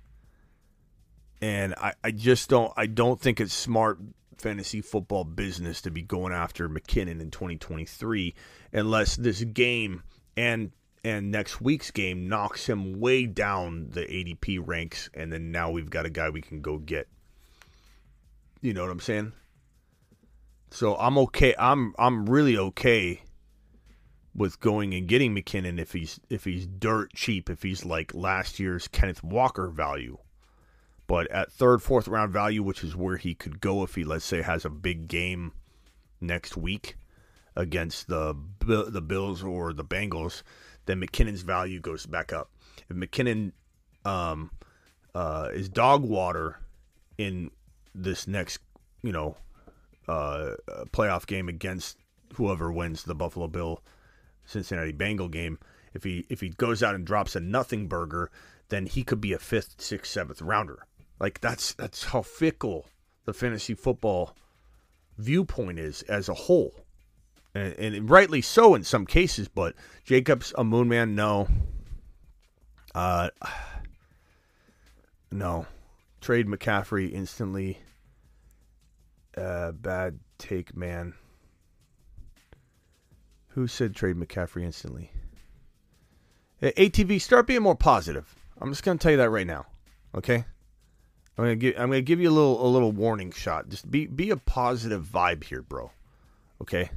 And 1.40 1.76
I, 1.76 1.94
I 2.04 2.12
just 2.12 2.50
don't 2.50 2.74
I 2.76 2.88
don't 2.88 3.22
think 3.22 3.40
it's 3.40 3.54
smart 3.54 4.00
fantasy 4.40 4.82
football 4.82 5.24
business 5.24 5.82
to 5.84 5.92
be 5.92 6.02
going 6.02 6.34
after 6.34 6.68
McKinnon 6.68 7.22
in 7.22 7.32
2023 7.32 8.34
unless 8.74 9.16
this 9.16 9.44
game 9.44 10.02
and 10.36 10.72
and 11.04 11.32
next 11.32 11.62
week's 11.62 11.92
game 11.92 12.28
knocks 12.28 12.68
him 12.68 13.00
way 13.00 13.28
down 13.28 13.90
the 13.92 14.02
ADP 14.02 14.60
ranks 14.66 15.10
and 15.14 15.32
then 15.32 15.52
now 15.52 15.70
we've 15.70 15.90
got 15.90 16.06
a 16.08 16.10
guy 16.10 16.30
we 16.30 16.42
can 16.42 16.62
go 16.62 16.80
get. 16.80 17.08
You 18.62 18.74
know 18.74 18.82
what 18.82 18.92
I'm 18.92 19.00
saying? 19.00 19.34
So 20.72 20.96
I'm 20.96 21.18
okay. 21.20 21.56
I'm 21.58 21.94
I'm 21.98 22.30
really 22.30 22.58
okay 22.58 23.22
with 24.36 24.60
going 24.60 24.94
and 24.94 25.08
getting 25.08 25.36
McKinnon 25.36 25.80
if 25.80 25.94
he's 25.94 26.20
if 26.30 26.44
he's 26.44 26.68
dirt 26.68 27.14
cheap, 27.14 27.50
if 27.50 27.64
he's 27.64 27.86
like 27.86 28.14
last 28.14 28.60
year's 28.60 28.88
Kenneth 28.88 29.24
Walker 29.24 29.68
value. 29.68 30.18
But 31.08 31.32
at 31.32 31.52
third, 31.52 31.82
fourth 31.82 32.08
round 32.08 32.34
value, 32.34 32.62
which 32.62 32.84
is 32.84 32.96
where 32.96 33.18
he 33.18 33.34
could 33.34 33.62
go 33.62 33.84
if 33.84 33.96
he, 33.96 34.04
let's 34.04 34.26
say, 34.26 34.42
has 34.42 34.66
a 34.66 34.70
big 34.70 35.08
game 35.08 35.54
next 36.20 36.58
week 36.58 36.98
against 37.56 38.08
the 38.08 38.36
the 38.60 39.02
Bills 39.02 39.44
or 39.44 39.74
the 39.74 39.86
Bengals, 39.86 40.44
then 40.86 41.02
McKinnon's 41.02 41.42
value 41.42 41.80
goes 41.80 42.06
back 42.06 42.34
up. 42.34 42.52
If 42.90 42.96
McKinnon 42.96 43.54
um, 44.04 44.52
uh, 45.16 45.50
is 45.54 45.70
dog 45.70 46.04
water 46.04 46.60
in 47.18 47.52
this 48.04 48.28
next, 48.28 48.60
you 49.02 49.12
know, 49.12 49.36
uh, 50.08 50.52
playoff 50.92 51.28
game 51.28 51.50
against 51.50 51.98
whoever 52.36 52.72
wins 52.72 53.04
the 53.04 53.16
Buffalo 53.16 53.48
Bill 53.48 53.82
Cincinnati 54.46 54.92
Bengal 54.92 55.30
game. 55.30 55.60
If 55.94 56.04
he 56.04 56.26
if 56.30 56.42
he 56.42 56.50
goes 56.50 56.84
out 56.84 56.96
and 56.96 57.06
drops 57.06 57.36
a 57.36 57.40
nothing 57.40 57.88
burger, 57.88 58.30
then 58.70 58.86
he 58.86 59.04
could 59.04 59.22
be 59.22 59.34
a 59.34 59.40
fifth, 59.40 59.82
sixth, 59.82 60.12
seventh 60.12 60.42
rounder. 60.42 60.86
Like 61.20 61.42
that's 61.42 61.74
that's 61.74 62.06
how 62.06 62.22
fickle 62.22 62.86
the 63.26 63.34
fantasy 63.34 63.74
football 63.74 64.36
viewpoint 65.18 65.80
is 65.80 66.04
as 66.04 66.30
a 66.30 66.34
whole, 66.34 66.74
and, 67.56 67.74
and 67.74 68.10
rightly 68.10 68.42
so 68.42 68.76
in 68.76 68.84
some 68.84 69.06
cases. 69.06 69.48
But 69.48 69.76
Jacobs 70.04 70.54
a 70.58 70.64
moon 70.64 70.88
man, 70.88 71.16
no. 71.16 71.48
Uh, 72.94 73.30
no. 75.32 75.66
Trade 76.22 76.48
McCaffrey 76.48 77.12
instantly. 77.12 77.80
Uh, 79.36 79.72
bad 79.72 80.20
take, 80.38 80.76
man. 80.76 81.14
Who 83.50 83.68
said 83.68 83.96
trade 83.96 84.16
McCaffrey 84.16 84.64
instantly? 84.64 85.12
ATV, 86.62 87.22
start 87.22 87.48
being 87.48 87.62
more 87.62 87.76
positive. 87.76 88.36
I'm 88.60 88.72
just 88.72 88.84
gonna 88.84 88.98
tell 88.98 89.12
you 89.12 89.18
that 89.18 89.30
right 89.30 89.48
now. 89.48 89.66
Okay. 90.16 90.46
I'm 91.38 91.44
gonna 91.44 91.56
give 91.56 91.76
I'm 91.76 91.90
gonna 91.90 92.02
give 92.02 92.20
you 92.20 92.30
a 92.30 92.32
little 92.32 92.66
a 92.66 92.70
little 92.70 92.92
warning 92.92 93.32
shot. 93.32 93.70
Just 93.70 93.90
be 93.90 94.08
be 94.08 94.32
a 94.32 94.38
positive 94.38 95.06
vibe 95.06 95.44
here, 95.44 95.62
bro. 95.62 95.92
Okay. 96.62 96.90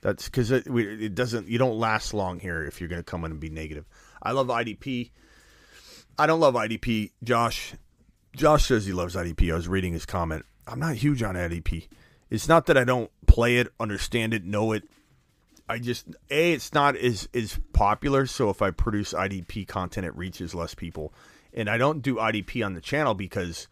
That's 0.00 0.24
because 0.24 0.50
it, 0.50 0.66
it 0.66 1.14
doesn't. 1.14 1.48
You 1.48 1.58
don't 1.58 1.78
last 1.78 2.12
long 2.12 2.40
here 2.40 2.64
if 2.64 2.80
you're 2.80 2.88
gonna 2.88 3.02
come 3.02 3.24
in 3.24 3.32
and 3.32 3.40
be 3.40 3.50
negative. 3.50 3.86
I 4.22 4.32
love 4.32 4.48
IDP. 4.48 5.10
I 6.18 6.26
don't 6.26 6.40
love 6.40 6.54
IDP. 6.54 7.10
Josh, 7.22 7.74
Josh 8.34 8.66
says 8.66 8.86
he 8.86 8.92
loves 8.92 9.14
IDP. 9.14 9.52
I 9.52 9.54
was 9.54 9.68
reading 9.68 9.92
his 9.92 10.06
comment. 10.06 10.44
I'm 10.66 10.78
not 10.78 10.96
huge 10.96 11.22
on 11.22 11.34
IDP. 11.34 11.88
It's 12.30 12.48
not 12.48 12.66
that 12.66 12.78
I 12.78 12.84
don't 12.84 13.10
play 13.26 13.58
it, 13.58 13.68
understand 13.78 14.32
it, 14.32 14.44
know 14.44 14.72
it. 14.72 14.84
I 15.68 15.78
just 15.78 16.06
a 16.30 16.52
it's 16.52 16.72
not 16.72 16.96
as 16.96 17.28
as 17.34 17.58
popular. 17.72 18.26
So 18.26 18.50
if 18.50 18.62
I 18.62 18.70
produce 18.70 19.12
IDP 19.12 19.66
content, 19.68 20.06
it 20.06 20.16
reaches 20.16 20.54
less 20.54 20.74
people. 20.74 21.12
And 21.54 21.68
I 21.68 21.76
don't 21.76 22.00
do 22.00 22.16
IDP 22.16 22.64
on 22.64 22.74
the 22.74 22.80
channel 22.80 23.14
because 23.14 23.68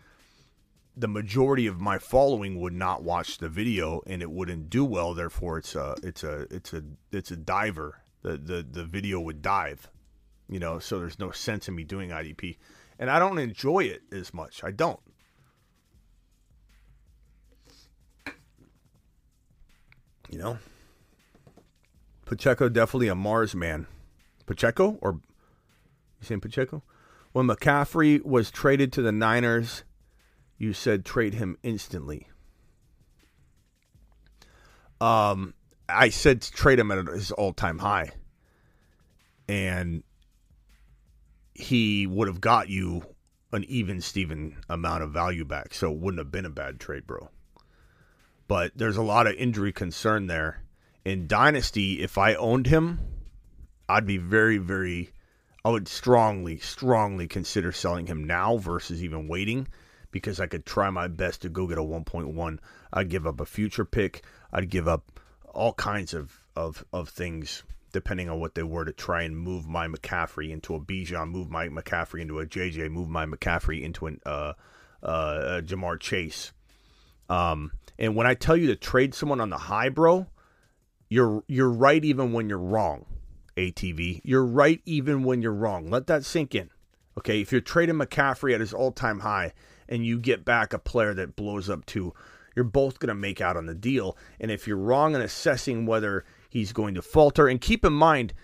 the 0.96 1.08
majority 1.08 1.66
of 1.66 1.80
my 1.80 1.98
following 1.98 2.61
would 2.61 2.74
not 2.74 3.02
watch 3.02 3.38
the 3.38 3.48
video 3.48 4.02
and 4.06 4.20
it 4.20 4.30
wouldn't 4.30 4.68
do 4.68 4.84
well. 4.84 5.14
Therefore, 5.14 5.58
it's 5.58 5.74
a 5.74 5.96
it's 6.02 6.22
a 6.22 6.46
it's 6.50 6.72
a 6.72 6.82
it's 7.12 7.30
a 7.30 7.36
diver. 7.36 8.02
The 8.22 8.36
the 8.36 8.66
the 8.68 8.84
video 8.84 9.20
would 9.20 9.40
dive, 9.40 9.88
you 10.48 10.58
know. 10.58 10.78
So 10.78 10.98
there's 10.98 11.18
no 11.18 11.30
sense 11.30 11.68
in 11.68 11.74
me 11.74 11.84
doing 11.84 12.11
IDP, 12.11 12.56
and 13.01 13.11
I 13.11 13.18
don't 13.18 13.38
enjoy 13.38 13.80
it 13.80 14.03
as 14.12 14.32
much. 14.34 14.62
I 14.62 14.70
don't. 14.70 15.01
You 20.28 20.38
know, 20.38 20.59
Pacheco 22.26 22.68
definitely 22.68 23.09
a 23.09 23.16
Mars 23.16 23.57
man. 23.57 23.88
Pacheco 24.46 24.98
or 25.01 25.14
you 25.14 25.20
saying 26.22 26.40
Pacheco? 26.40 26.84
When 27.32 27.46
McCaffrey 27.46 28.24
was 28.24 28.51
traded 28.51 28.92
to 28.92 29.03
the 29.03 29.11
Niners, 29.11 29.82
you 30.59 30.72
said 30.72 31.05
trade 31.05 31.34
him 31.34 31.57
instantly. 31.64 32.28
Um, 35.01 35.55
I 35.88 36.11
said 36.11 36.42
trade 36.42 36.78
him 36.78 36.90
at 36.92 37.07
his 37.09 37.32
all-time 37.32 37.78
high, 37.78 38.11
and 39.48 40.05
he 41.61 42.06
would 42.06 42.28
have 42.28 42.40
got 42.40 42.68
you 42.68 43.04
an 43.52 43.64
even 43.64 44.00
Steven 44.00 44.56
amount 44.68 45.02
of 45.02 45.11
value 45.11 45.44
back, 45.44 45.74
so 45.74 45.90
it 45.90 45.98
wouldn't 45.98 46.18
have 46.18 46.30
been 46.30 46.46
a 46.46 46.50
bad 46.50 46.78
trade, 46.80 47.06
bro. 47.06 47.28
But 48.48 48.72
there's 48.74 48.96
a 48.96 49.02
lot 49.02 49.26
of 49.26 49.34
injury 49.34 49.72
concern 49.72 50.26
there. 50.26 50.62
In 51.04 51.26
Dynasty, 51.26 52.00
if 52.02 52.18
I 52.18 52.34
owned 52.34 52.66
him, 52.66 53.00
I'd 53.88 54.06
be 54.06 54.18
very, 54.18 54.58
very 54.58 55.12
I 55.64 55.70
would 55.70 55.88
strongly, 55.88 56.58
strongly 56.58 57.28
consider 57.28 57.70
selling 57.72 58.06
him 58.06 58.24
now 58.24 58.56
versus 58.56 59.02
even 59.04 59.28
waiting 59.28 59.68
because 60.11 60.40
I 60.40 60.46
could 60.46 60.64
try 60.64 60.90
my 60.90 61.06
best 61.06 61.42
to 61.42 61.48
go 61.48 61.66
get 61.66 61.78
a 61.78 61.82
1.1. 61.82 62.58
I'd 62.92 63.11
give 63.11 63.26
up 63.26 63.40
a 63.40 63.46
future 63.46 63.84
pick. 63.84 64.24
I'd 64.52 64.70
give 64.70 64.88
up 64.88 65.20
all 65.52 65.74
kinds 65.74 66.14
of, 66.14 66.40
of, 66.56 66.84
of 66.92 67.11
things 67.11 67.62
depending 67.93 68.28
on 68.28 68.41
what 68.41 68.55
they 68.55 68.62
were 68.62 68.84
to 68.84 68.93
try 68.93 69.22
and 69.22 69.36
move 69.36 69.66
my 69.66 69.86
McCaffrey 69.86 70.51
into 70.51 70.74
a 70.74 70.80
Bijan, 70.80 71.30
move 71.30 71.51
my 71.51 71.68
McCaffrey 71.68 72.20
into 72.20 72.38
a 72.38 72.47
JJ, 72.47 72.91
move 72.91 73.09
my 73.09 73.26
McCaffrey 73.26 73.82
into 73.82 74.07
an 74.07 74.20
uh, 74.24 74.53
uh, 75.03 75.61
Ja'Marr 75.62 75.99
Chase. 75.99 76.53
Um, 77.28 77.72
and 77.99 78.16
when 78.16 78.26
I 78.26 78.34
tell 78.34 78.57
you 78.57 78.68
to 78.68 78.76
trade 78.76 79.14
someone 79.14 79.41
on 79.41 79.51
the 79.51 79.59
high, 79.59 79.88
bro, 79.88 80.26
you're 81.09 81.45
you're 81.47 81.70
right 81.70 82.05
even 82.05 82.32
when 82.32 82.49
you're 82.49 82.59
wrong. 82.59 83.07
ATV, 83.57 84.20
you're 84.24 84.45
right 84.45 84.80
even 84.86 85.22
when 85.22 85.43
you're 85.43 85.53
wrong. 85.53 85.91
Let 85.91 86.07
that 86.07 86.24
sink 86.24 86.55
in. 86.55 86.70
Okay, 87.18 87.41
if 87.41 87.53
you're 87.53 87.61
trading 87.61 87.97
McCaffrey 87.97 88.55
at 88.55 88.61
his 88.61 88.72
all-time 88.72 89.20
high 89.20 89.53
and 89.88 90.07
you 90.07 90.18
get 90.18 90.45
back 90.45 90.72
a 90.72 90.78
player 90.78 91.12
that 91.14 91.36
blows 91.36 91.68
up 91.68 91.84
too, 91.84 92.14
you're 92.55 92.64
both 92.64 92.99
going 92.99 93.09
to 93.09 93.14
make 93.14 93.41
out 93.41 93.57
on 93.57 93.66
the 93.66 93.74
deal. 93.74 94.16
And 94.41 94.51
if 94.51 94.66
you're 94.66 94.76
wrong 94.76 95.14
in 95.14 95.20
assessing 95.20 95.86
whether 95.86 96.24
he's 96.51 96.72
going 96.72 96.94
to 96.94 97.03
falter, 97.03 97.48
and 97.48 97.61
keep 97.61 97.84
in 97.84 97.92
mind, 97.92 98.34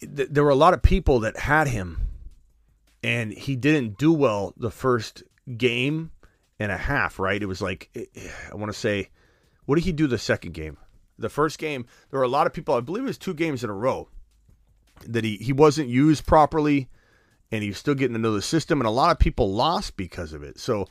th- 0.00 0.28
there 0.30 0.44
were 0.44 0.50
a 0.50 0.54
lot 0.54 0.72
of 0.72 0.80
people 0.80 1.20
that 1.20 1.36
had 1.36 1.68
him, 1.68 2.00
and 3.02 3.32
he 3.32 3.56
didn't 3.56 3.98
do 3.98 4.12
well 4.12 4.54
the 4.56 4.70
first 4.70 5.22
game 5.56 6.10
and 6.58 6.72
a 6.72 6.76
half. 6.76 7.18
Right? 7.18 7.42
It 7.42 7.46
was 7.46 7.60
like 7.60 7.90
eh, 7.94 8.04
eh, 8.14 8.30
I 8.50 8.54
want 8.54 8.72
to 8.72 8.78
say, 8.78 9.10
what 9.66 9.74
did 9.74 9.84
he 9.84 9.92
do 9.92 10.06
the 10.06 10.18
second 10.18 10.54
game? 10.54 10.78
The 11.18 11.28
first 11.28 11.58
game, 11.58 11.84
there 12.10 12.20
were 12.20 12.24
a 12.24 12.28
lot 12.28 12.46
of 12.46 12.52
people. 12.52 12.74
I 12.74 12.80
believe 12.80 13.02
it 13.02 13.08
was 13.08 13.18
two 13.18 13.34
games 13.34 13.64
in 13.64 13.70
a 13.70 13.74
row 13.74 14.08
that 15.06 15.24
he 15.24 15.36
he 15.36 15.52
wasn't 15.52 15.88
used 15.88 16.26
properly, 16.26 16.88
and 17.50 17.62
he 17.62 17.70
was 17.70 17.78
still 17.78 17.94
getting 17.94 18.14
to 18.14 18.20
know 18.20 18.32
the 18.32 18.42
system, 18.42 18.80
and 18.80 18.86
a 18.86 18.92
lot 18.92 19.10
of 19.10 19.18
people 19.18 19.52
lost 19.52 19.96
because 19.96 20.32
of 20.32 20.42
it. 20.42 20.58
So 20.58 20.86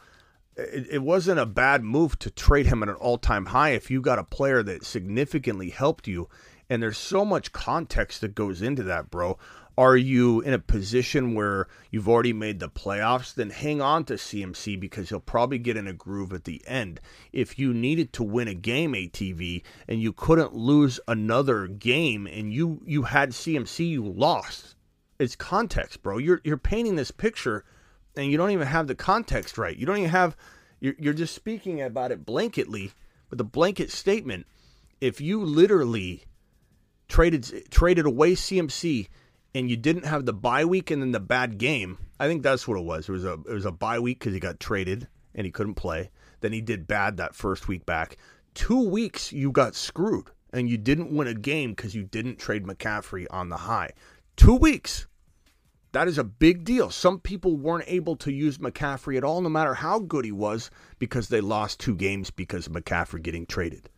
it, 0.57 0.87
it 0.91 1.01
wasn't 1.03 1.39
a 1.39 1.45
bad 1.45 1.83
move 1.83 2.17
to 2.19 2.31
trade 2.31 2.65
him 2.65 2.83
at 2.83 2.89
an 2.89 2.95
all 2.95 3.17
time 3.17 3.47
high 3.47 3.69
if 3.69 3.91
you 3.91 4.01
got 4.01 4.19
a 4.19 4.23
player 4.23 4.63
that 4.63 4.85
significantly 4.85 5.69
helped 5.69 6.07
you. 6.07 6.27
And 6.69 6.83
there's 6.83 6.97
so 6.97 7.23
much 7.23 7.53
context 7.53 8.21
that 8.21 8.35
goes 8.35 8.61
into 8.61 8.83
that, 8.83 9.09
bro. 9.09 9.37
Are 9.77 9.95
you 9.95 10.41
in 10.41 10.53
a 10.53 10.59
position 10.59 11.35
where 11.35 11.67
you've 11.91 12.09
already 12.09 12.33
made 12.33 12.59
the 12.59 12.67
playoffs? 12.67 13.35
Then 13.35 13.51
hang 13.51 13.79
on 13.79 14.05
to 14.05 14.15
CMC 14.15 14.79
because 14.79 15.09
he'll 15.09 15.19
probably 15.19 15.59
get 15.59 15.77
in 15.77 15.87
a 15.87 15.93
groove 15.93 16.33
at 16.33 16.45
the 16.45 16.63
end. 16.65 16.99
If 17.31 17.59
you 17.59 17.75
needed 17.75 18.11
to 18.13 18.23
win 18.23 18.47
a 18.47 18.55
game, 18.55 18.93
ATV, 18.93 19.61
and 19.87 20.01
you 20.01 20.13
couldn't 20.13 20.55
lose 20.55 20.99
another 21.07 21.67
game, 21.67 22.25
and 22.25 22.51
you 22.51 22.81
you 22.85 23.03
had 23.03 23.29
CMC, 23.29 23.87
you 23.87 24.03
lost. 24.03 24.75
It's 25.19 25.35
context, 25.35 26.01
bro. 26.01 26.17
You're 26.17 26.41
you're 26.43 26.57
painting 26.57 26.95
this 26.95 27.11
picture, 27.11 27.63
and 28.17 28.31
you 28.31 28.37
don't 28.37 28.51
even 28.51 28.67
have 28.67 28.87
the 28.87 28.95
context 28.95 29.57
right. 29.57 29.77
You 29.77 29.85
don't 29.85 29.97
even 29.97 30.09
have. 30.09 30.35
You're 30.79 30.95
you're 30.99 31.13
just 31.13 31.35
speaking 31.35 31.81
about 31.81 32.11
it 32.11 32.25
blanketly 32.25 32.91
with 33.29 33.39
a 33.39 33.45
blanket 33.45 33.91
statement. 33.91 34.45
If 34.99 35.21
you 35.21 35.43
literally 35.43 36.23
traded 37.07 37.69
traded 37.71 38.05
away 38.05 38.33
CMC 38.33 39.07
and 39.55 39.69
you 39.69 39.77
didn't 39.77 40.05
have 40.05 40.25
the 40.25 40.33
bye 40.33 40.65
week 40.65 40.91
and 40.91 41.01
then 41.01 41.11
the 41.11 41.19
bad 41.19 41.57
game, 41.57 41.97
I 42.19 42.27
think 42.27 42.43
that's 42.43 42.67
what 42.67 42.77
it 42.77 42.83
was. 42.83 43.07
It 43.07 43.11
was 43.11 43.25
a 43.25 43.33
it 43.33 43.53
was 43.53 43.65
a 43.65 43.71
bye 43.71 43.99
week 43.99 44.19
because 44.19 44.33
he 44.33 44.39
got 44.39 44.59
traded 44.59 45.07
and 45.35 45.45
he 45.45 45.51
couldn't 45.51 45.75
play. 45.75 46.09
Then 46.41 46.53
he 46.53 46.61
did 46.61 46.87
bad 46.87 47.17
that 47.17 47.35
first 47.35 47.67
week 47.67 47.85
back. 47.85 48.17
Two 48.53 48.89
weeks 48.89 49.31
you 49.31 49.51
got 49.51 49.75
screwed 49.75 50.31
and 50.51 50.69
you 50.69 50.77
didn't 50.77 51.15
win 51.15 51.27
a 51.27 51.33
game 51.33 51.71
because 51.71 51.95
you 51.95 52.03
didn't 52.03 52.39
trade 52.39 52.65
McCaffrey 52.65 53.25
on 53.29 53.49
the 53.49 53.57
high. 53.57 53.91
Two 54.35 54.55
weeks. 54.55 55.07
That 55.97 56.07
is 56.07 56.19
a 56.19 56.23
big 56.23 56.63
deal. 56.63 56.91
Some 56.91 57.19
people 57.19 57.57
weren't 57.57 57.85
able 57.87 58.15
to 58.17 58.31
use 58.31 58.59
McCaffrey 58.59 59.17
at 59.17 59.23
all, 59.23 59.41
no 59.41 59.49
matter 59.49 59.73
how 59.73 59.97
good 59.97 60.25
he 60.25 60.31
was, 60.31 60.69
because 60.99 61.29
they 61.29 61.41
lost 61.41 61.79
two 61.79 61.95
games 61.95 62.29
because 62.29 62.67
of 62.67 62.73
McCaffrey 62.73 63.23
getting 63.23 63.47
traded. 63.47 63.89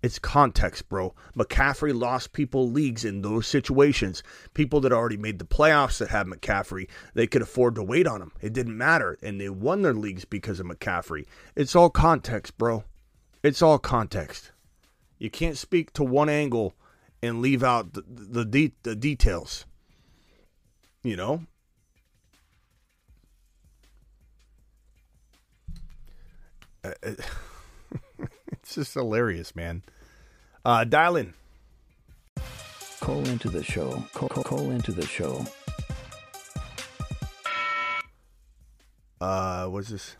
It's 0.00 0.20
context, 0.20 0.88
bro. 0.88 1.12
McCaffrey 1.36 1.92
lost 1.92 2.34
people 2.34 2.70
leagues 2.70 3.04
in 3.04 3.22
those 3.22 3.48
situations. 3.48 4.22
People 4.54 4.80
that 4.82 4.92
already 4.92 5.16
made 5.16 5.40
the 5.40 5.44
playoffs 5.44 5.98
that 5.98 6.10
had 6.10 6.28
McCaffrey, 6.28 6.88
they 7.14 7.26
could 7.26 7.42
afford 7.42 7.74
to 7.74 7.82
wait 7.82 8.06
on 8.06 8.22
him. 8.22 8.30
It 8.40 8.52
didn't 8.52 8.78
matter. 8.78 9.18
And 9.20 9.40
they 9.40 9.48
won 9.48 9.82
their 9.82 9.92
leagues 9.92 10.24
because 10.24 10.60
of 10.60 10.66
McCaffrey. 10.66 11.26
It's 11.56 11.74
all 11.74 11.90
context, 11.90 12.56
bro. 12.56 12.84
It's 13.42 13.60
all 13.60 13.80
context. 13.80 14.52
You 15.18 15.30
can't 15.30 15.58
speak 15.58 15.92
to 15.94 16.04
one 16.04 16.28
angle 16.28 16.76
and 17.20 17.42
leave 17.42 17.64
out 17.64 17.94
the, 17.94 18.04
the, 18.06 18.72
the 18.84 18.94
details. 18.94 19.66
You 21.04 21.16
know? 21.16 21.42
Uh, 26.82 26.92
it's 28.52 28.74
just 28.74 28.94
hilarious, 28.94 29.54
man. 29.54 29.82
Uh, 30.64 30.84
dial 30.84 31.16
in. 31.16 31.34
Call 33.00 33.24
into 33.28 33.50
the 33.50 33.62
show. 33.62 34.02
Call, 34.14 34.30
call, 34.30 34.44
call 34.44 34.70
into 34.70 34.92
the 34.92 35.06
show. 35.06 35.44
Uh, 39.20 39.66
what's 39.66 39.90
this? 39.90 40.16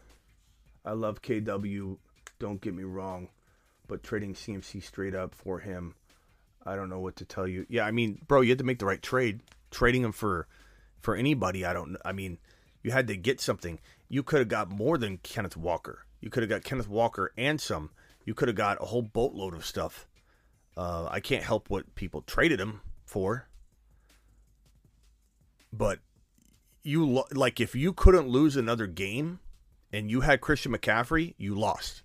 I 0.85 0.93
love 0.93 1.22
KW. 1.22 1.97
Don't 2.39 2.61
get 2.61 2.74
me 2.74 2.82
wrong, 2.82 3.28
but 3.89 4.03
trading 4.03 4.35
CMC 4.35 4.82
straight 4.82 5.14
up 5.14 5.35
for 5.35 5.61
him, 5.61 5.95
I 6.66 6.76
don't 6.76 6.91
know 6.91 7.01
what 7.01 7.16
to 7.16 7.24
tell 7.24 7.49
you. 7.49 7.64
Yeah, 7.70 7.87
I 7.87 7.91
mean, 7.91 8.20
bro, 8.26 8.43
you 8.43 8.51
had 8.51 8.59
to 8.59 8.64
make 8.64 8.80
the 8.80 8.87
right 8.87 9.01
trade. 9.01 9.41
Trading 9.70 10.03
him 10.03 10.12
for 10.12 10.47
for 11.05 11.14
anybody, 11.14 11.64
I 11.64 11.72
don't. 11.72 11.96
I 12.05 12.12
mean, 12.12 12.38
you 12.82 12.90
had 12.90 13.07
to 13.09 13.16
get 13.16 13.40
something. 13.40 13.78
You 14.09 14.22
could 14.22 14.38
have 14.38 14.48
got 14.48 14.70
more 14.70 14.96
than 14.98 15.18
Kenneth 15.18 15.57
Walker. 15.57 16.07
You 16.20 16.30
could 16.30 16.42
have 16.42 16.50
got 16.50 16.64
Kenneth 16.64 16.88
Walker 16.88 17.32
and 17.36 17.61
some. 17.61 17.90
You 18.24 18.32
could 18.34 18.48
have 18.48 18.57
got 18.57 18.80
a 18.80 18.86
whole 18.86 19.02
boatload 19.02 19.55
of 19.55 19.66
stuff. 19.66 20.09
Uh, 20.76 21.07
I 21.11 21.20
can't 21.20 21.44
help 21.44 21.68
what 21.68 21.94
people 21.94 22.22
traded 22.22 22.59
him 22.59 22.80
for, 23.05 23.48
but 25.72 26.00
you 26.82 27.07
lo- 27.07 27.26
like 27.32 27.61
if 27.61 27.74
you 27.74 27.92
couldn't 27.92 28.28
lose 28.28 28.57
another 28.57 28.86
game 28.86 29.40
and 29.92 30.11
you 30.11 30.22
had 30.22 30.40
Christian 30.40 30.72
McCaffrey, 30.72 31.34
you 31.36 31.55
lost. 31.55 32.02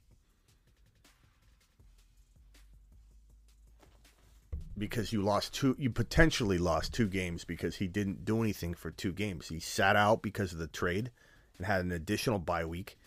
Because 4.80 5.12
you 5.12 5.22
lost 5.22 5.54
two, 5.54 5.76
you 5.78 5.90
potentially 5.90 6.58
lost 6.58 6.94
two 6.94 7.08
games 7.08 7.44
because 7.44 7.76
he 7.76 7.88
didn't 7.88 8.24
do 8.24 8.42
anything 8.42 8.74
for 8.74 8.92
two 8.92 9.12
games. 9.12 9.50
He 9.50 9.60
sat 9.60 9.98
out 9.98 10.22
because 10.22 10.54
of 10.54 10.58
the 10.58 10.68
trade 10.68 11.12
and 11.58 11.68
had 11.68 11.82
an 11.82 11.92
additional 11.92 12.40
bye 12.40 12.64
week 12.64 12.98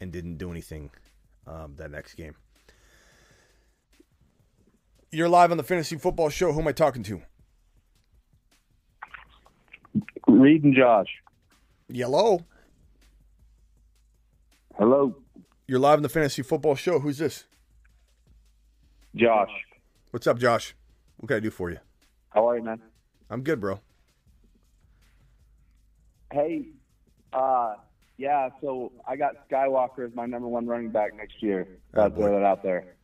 and 0.00 0.12
didn't 0.12 0.38
do 0.38 0.50
anything 0.50 0.90
um, 1.46 1.74
that 1.76 1.92
next 1.92 2.14
game. 2.14 2.34
You're 5.12 5.28
live 5.28 5.52
on 5.52 5.56
the 5.56 5.62
Fantasy 5.62 5.96
Football 5.96 6.30
Show. 6.30 6.52
Who 6.52 6.60
am 6.60 6.68
I 6.68 6.72
talking 6.72 7.04
to? 7.04 7.22
Reed 10.26 10.64
and 10.64 10.74
Josh. 10.74 11.08
Yellow. 11.88 12.46
Hello, 14.78 15.14
You're 15.68 15.78
live 15.78 15.98
on 15.98 16.02
the 16.02 16.08
Fantasy 16.08 16.42
Football 16.42 16.74
Show. 16.74 17.00
Who's 17.00 17.18
this? 17.18 17.44
Josh. 19.14 19.50
What's 20.10 20.26
up, 20.26 20.38
Josh? 20.38 20.74
What 21.20 21.28
can 21.28 21.36
I 21.36 21.40
do 21.40 21.50
for 21.50 21.70
you? 21.70 21.76
How 22.30 22.48
are 22.48 22.56
you, 22.56 22.62
man? 22.62 22.80
I'm 23.28 23.42
good, 23.42 23.60
bro. 23.60 23.78
Hey, 26.32 26.68
uh, 27.34 27.74
yeah. 28.16 28.48
So 28.62 28.92
I 29.06 29.16
got 29.16 29.48
Skywalker 29.48 30.06
as 30.06 30.14
my 30.14 30.24
number 30.24 30.48
one 30.48 30.66
running 30.66 30.88
back 30.88 31.14
next 31.14 31.42
year. 31.42 31.68
I'll 31.94 32.08
throw 32.08 32.32
that 32.32 32.44
out 32.44 32.62
there. 32.62 32.94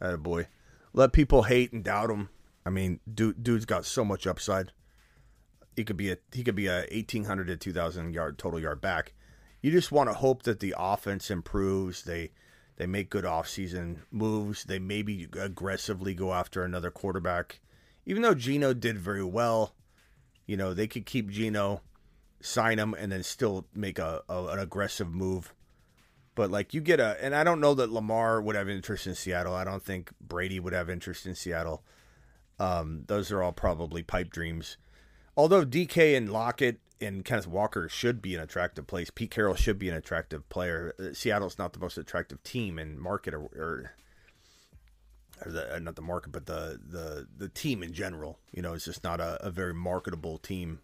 Atta 0.00 0.16
boy. 0.16 0.46
Let 0.92 1.12
people 1.12 1.42
hate 1.42 1.72
and 1.72 1.82
doubt 1.82 2.08
him. 2.10 2.28
I 2.64 2.70
mean, 2.70 3.00
dude, 3.12 3.42
dude's 3.42 3.64
got 3.64 3.84
so 3.84 4.04
much 4.04 4.28
upside. 4.28 4.72
He 5.74 5.84
could 5.84 5.96
be 5.96 6.12
a 6.12 6.18
he 6.32 6.44
could 6.44 6.54
be 6.54 6.68
a 6.68 6.86
eighteen 6.90 7.24
hundred 7.24 7.48
to 7.48 7.56
two 7.56 7.72
thousand 7.72 8.14
yard 8.14 8.38
total 8.38 8.60
yard 8.60 8.80
back. 8.80 9.12
You 9.60 9.72
just 9.72 9.90
want 9.90 10.08
to 10.08 10.14
hope 10.14 10.44
that 10.44 10.60
the 10.60 10.74
offense 10.78 11.32
improves. 11.32 12.04
They 12.04 12.30
they 12.76 12.86
make 12.86 13.10
good 13.10 13.24
offseason 13.24 13.98
moves. 14.10 14.64
They 14.64 14.78
maybe 14.78 15.28
aggressively 15.38 16.14
go 16.14 16.32
after 16.32 16.62
another 16.62 16.90
quarterback. 16.90 17.60
Even 18.04 18.22
though 18.22 18.34
Geno 18.34 18.72
did 18.72 18.98
very 18.98 19.24
well, 19.24 19.74
you 20.46 20.56
know 20.56 20.74
they 20.74 20.86
could 20.86 21.06
keep 21.06 21.30
Geno, 21.30 21.80
sign 22.40 22.78
him, 22.78 22.94
and 22.94 23.10
then 23.10 23.22
still 23.22 23.66
make 23.74 23.98
a, 23.98 24.22
a 24.28 24.46
an 24.46 24.58
aggressive 24.58 25.10
move. 25.10 25.54
But 26.34 26.50
like 26.50 26.74
you 26.74 26.82
get 26.82 27.00
a, 27.00 27.16
and 27.22 27.34
I 27.34 27.44
don't 27.44 27.60
know 27.60 27.74
that 27.74 27.90
Lamar 27.90 28.42
would 28.42 28.56
have 28.56 28.68
interest 28.68 29.06
in 29.06 29.14
Seattle. 29.14 29.54
I 29.54 29.64
don't 29.64 29.82
think 29.82 30.10
Brady 30.20 30.60
would 30.60 30.74
have 30.74 30.90
interest 30.90 31.26
in 31.26 31.34
Seattle. 31.34 31.82
Um, 32.58 33.04
those 33.06 33.32
are 33.32 33.42
all 33.42 33.52
probably 33.52 34.02
pipe 34.02 34.30
dreams. 34.30 34.76
Although 35.36 35.64
DK 35.64 36.16
and 36.16 36.30
Lockett 36.30 36.78
and 37.00 37.24
Kenneth 37.24 37.46
Walker 37.46 37.88
should 37.88 38.22
be 38.22 38.34
an 38.34 38.40
attractive 38.40 38.86
place, 38.86 39.10
Pete 39.10 39.30
Carroll 39.30 39.54
should 39.54 39.78
be 39.78 39.88
an 39.88 39.96
attractive 39.96 40.48
player. 40.48 40.94
Uh, 40.98 41.12
Seattle's 41.12 41.58
not 41.58 41.72
the 41.72 41.78
most 41.78 41.98
attractive 41.98 42.42
team 42.42 42.78
and 42.78 42.98
market, 42.98 43.34
or, 43.34 43.40
or, 43.40 43.92
or 45.44 45.52
the, 45.52 45.76
uh, 45.76 45.78
not 45.78 45.96
the 45.96 46.02
market, 46.02 46.32
but 46.32 46.46
the 46.46 46.80
the 46.88 47.26
the 47.36 47.48
team 47.48 47.82
in 47.82 47.92
general. 47.92 48.38
You 48.52 48.62
know, 48.62 48.74
it's 48.74 48.84
just 48.84 49.04
not 49.04 49.20
a, 49.20 49.46
a 49.46 49.50
very 49.50 49.74
marketable 49.74 50.38
team 50.38 50.80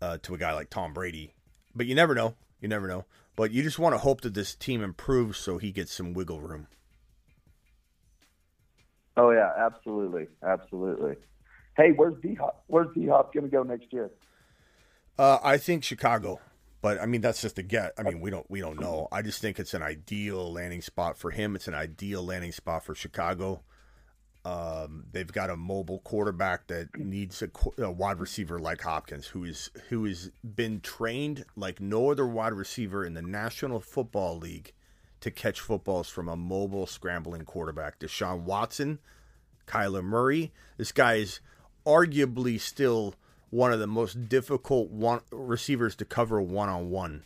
uh, 0.00 0.18
to 0.22 0.34
a 0.34 0.38
guy 0.38 0.52
like 0.54 0.70
Tom 0.70 0.92
Brady. 0.92 1.34
But 1.74 1.86
you 1.86 1.94
never 1.94 2.14
know. 2.14 2.34
You 2.60 2.68
never 2.68 2.88
know. 2.88 3.04
But 3.36 3.52
you 3.52 3.62
just 3.62 3.78
want 3.78 3.94
to 3.94 3.98
hope 3.98 4.20
that 4.22 4.34
this 4.34 4.54
team 4.54 4.82
improves 4.82 5.38
so 5.38 5.58
he 5.58 5.72
gets 5.72 5.92
some 5.92 6.12
wiggle 6.12 6.40
room. 6.40 6.66
Oh 9.16 9.30
yeah, 9.30 9.50
absolutely, 9.58 10.28
absolutely. 10.42 11.16
Hey, 11.76 11.92
where's 11.92 12.20
D 12.22 12.34
Hop? 12.34 12.64
Where's 12.66 12.88
D 12.94 13.06
Hop 13.06 13.32
going 13.32 13.44
to 13.44 13.50
go 13.50 13.62
next 13.62 13.92
year? 13.92 14.10
Uh, 15.20 15.38
I 15.42 15.58
think 15.58 15.84
Chicago, 15.84 16.40
but 16.80 16.98
I 16.98 17.04
mean 17.04 17.20
that's 17.20 17.42
just 17.42 17.58
a 17.58 17.62
get. 17.62 17.92
I 17.98 18.04
mean 18.04 18.20
we 18.20 18.30
don't 18.30 18.50
we 18.50 18.60
don't 18.60 18.80
know. 18.80 19.06
I 19.12 19.20
just 19.20 19.42
think 19.42 19.58
it's 19.58 19.74
an 19.74 19.82
ideal 19.82 20.50
landing 20.50 20.80
spot 20.80 21.18
for 21.18 21.30
him. 21.30 21.54
It's 21.54 21.68
an 21.68 21.74
ideal 21.74 22.24
landing 22.24 22.52
spot 22.52 22.86
for 22.86 22.94
Chicago. 22.94 23.60
Um, 24.46 25.04
they've 25.12 25.30
got 25.30 25.50
a 25.50 25.58
mobile 25.58 25.98
quarterback 25.98 26.68
that 26.68 26.96
needs 26.96 27.42
a, 27.42 27.50
a 27.82 27.90
wide 27.90 28.18
receiver 28.18 28.58
like 28.58 28.80
Hopkins, 28.80 29.26
who 29.26 29.44
is 29.44 29.70
who 29.90 30.06
has 30.06 30.30
been 30.42 30.80
trained 30.80 31.44
like 31.54 31.82
no 31.82 32.10
other 32.10 32.26
wide 32.26 32.54
receiver 32.54 33.04
in 33.04 33.12
the 33.12 33.20
National 33.20 33.78
Football 33.78 34.38
League 34.38 34.72
to 35.20 35.30
catch 35.30 35.60
footballs 35.60 36.08
from 36.08 36.30
a 36.30 36.36
mobile 36.36 36.86
scrambling 36.86 37.44
quarterback. 37.44 37.98
Deshaun 37.98 38.44
Watson, 38.44 39.00
Kyler 39.66 40.02
Murray. 40.02 40.50
This 40.78 40.92
guy 40.92 41.16
is 41.16 41.40
arguably 41.84 42.58
still 42.58 43.16
one 43.50 43.72
of 43.72 43.80
the 43.80 43.86
most 43.86 44.28
difficult 44.28 44.90
one 44.90 45.20
receivers 45.30 45.96
to 45.96 46.04
cover 46.04 46.40
one 46.40 46.68
on 46.68 46.88
one 46.88 47.24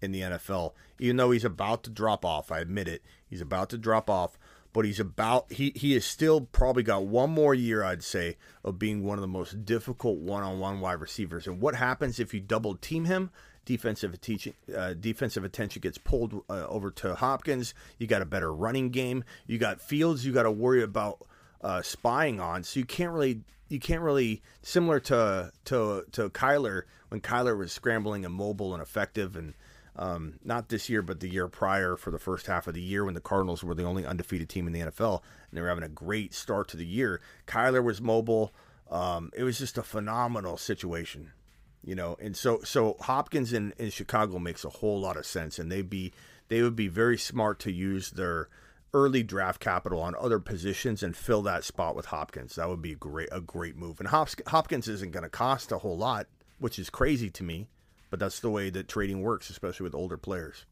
in 0.00 0.12
the 0.12 0.22
NFL. 0.22 0.72
Even 0.98 1.16
though 1.16 1.30
he's 1.30 1.44
about 1.44 1.84
to 1.84 1.90
drop 1.90 2.24
off, 2.24 2.50
I 2.50 2.60
admit 2.60 2.88
it. 2.88 3.02
He's 3.26 3.40
about 3.40 3.70
to 3.70 3.78
drop 3.78 4.08
off, 4.08 4.38
but 4.72 4.84
he's 4.84 5.00
about 5.00 5.52
he 5.52 5.72
he 5.74 5.94
is 5.94 6.04
still 6.04 6.40
probably 6.40 6.82
got 6.82 7.06
one 7.06 7.30
more 7.30 7.54
year, 7.54 7.84
I'd 7.84 8.02
say, 8.02 8.36
of 8.64 8.78
being 8.78 9.04
one 9.04 9.18
of 9.18 9.22
the 9.22 9.28
most 9.28 9.64
difficult 9.64 10.18
one 10.18 10.42
on 10.42 10.58
one 10.58 10.80
wide 10.80 11.00
receivers. 11.00 11.46
And 11.46 11.60
what 11.60 11.74
happens 11.74 12.18
if 12.18 12.32
you 12.32 12.40
double 12.40 12.74
team 12.76 13.04
him? 13.04 13.30
Defensive 13.64 14.14
attention, 14.14 14.54
uh, 14.76 14.94
defensive 14.94 15.44
attention 15.44 15.80
gets 15.80 15.98
pulled 15.98 16.44
uh, 16.48 16.66
over 16.68 16.90
to 16.92 17.16
Hopkins. 17.16 17.74
You 17.98 18.06
got 18.06 18.22
a 18.22 18.26
better 18.26 18.54
running 18.54 18.90
game. 18.90 19.24
You 19.48 19.58
got 19.58 19.80
Fields. 19.80 20.24
You 20.24 20.32
got 20.32 20.44
to 20.44 20.52
worry 20.52 20.84
about 20.84 21.26
uh, 21.62 21.82
spying 21.82 22.38
on. 22.38 22.62
So 22.62 22.78
you 22.78 22.86
can't 22.86 23.12
really 23.12 23.40
you 23.68 23.78
can't 23.78 24.02
really 24.02 24.42
similar 24.62 25.00
to 25.00 25.52
to 25.66 26.04
to 26.12 26.30
Kyler 26.30 26.82
when 27.08 27.20
Kyler 27.20 27.56
was 27.56 27.72
scrambling 27.72 28.24
and 28.24 28.34
mobile 28.34 28.72
and 28.72 28.82
effective 28.82 29.36
and 29.36 29.54
um, 29.96 30.34
not 30.44 30.68
this 30.68 30.88
year 30.88 31.02
but 31.02 31.20
the 31.20 31.28
year 31.28 31.48
prior 31.48 31.96
for 31.96 32.10
the 32.10 32.18
first 32.18 32.46
half 32.46 32.66
of 32.66 32.74
the 32.74 32.82
year 32.82 33.04
when 33.04 33.14
the 33.14 33.20
Cardinals 33.20 33.64
were 33.64 33.74
the 33.74 33.84
only 33.84 34.04
undefeated 34.04 34.48
team 34.48 34.66
in 34.66 34.72
the 34.72 34.80
NFL 34.80 35.22
and 35.50 35.56
they 35.56 35.60
were 35.60 35.68
having 35.68 35.84
a 35.84 35.88
great 35.88 36.34
start 36.34 36.68
to 36.68 36.76
the 36.76 36.86
year. 36.86 37.20
Kyler 37.46 37.82
was 37.82 38.00
mobile. 38.00 38.52
Um, 38.90 39.30
it 39.34 39.42
was 39.42 39.58
just 39.58 39.78
a 39.78 39.82
phenomenal 39.82 40.56
situation, 40.56 41.32
you 41.82 41.94
know. 41.94 42.16
And 42.20 42.36
so 42.36 42.60
so 42.62 42.96
Hopkins 43.00 43.52
in, 43.52 43.72
in 43.78 43.90
Chicago 43.90 44.38
makes 44.38 44.64
a 44.64 44.68
whole 44.68 45.00
lot 45.00 45.16
of 45.16 45.26
sense, 45.26 45.58
and 45.58 45.72
they'd 45.72 45.90
be 45.90 46.12
they 46.48 46.62
would 46.62 46.76
be 46.76 46.88
very 46.88 47.18
smart 47.18 47.58
to 47.60 47.72
use 47.72 48.10
their 48.10 48.48
early 48.94 49.22
draft 49.22 49.60
capital 49.60 50.00
on 50.00 50.14
other 50.18 50.38
positions 50.38 51.02
and 51.02 51.16
fill 51.16 51.42
that 51.42 51.64
spot 51.64 51.94
with 51.96 52.06
Hopkins. 52.06 52.54
That 52.56 52.68
would 52.68 52.82
be 52.82 52.92
a 52.92 52.96
great 52.96 53.28
a 53.32 53.40
great 53.40 53.76
move. 53.76 54.00
And 54.00 54.08
Hopkins 54.08 54.88
isn't 54.88 55.12
going 55.12 55.24
to 55.24 55.28
cost 55.28 55.72
a 55.72 55.78
whole 55.78 55.96
lot, 55.98 56.26
which 56.58 56.78
is 56.78 56.90
crazy 56.90 57.30
to 57.30 57.42
me, 57.44 57.68
but 58.10 58.18
that's 58.18 58.40
the 58.40 58.50
way 58.50 58.70
that 58.70 58.88
trading 58.88 59.22
works, 59.22 59.50
especially 59.50 59.84
with 59.84 59.94
older 59.94 60.16
players. 60.16 60.64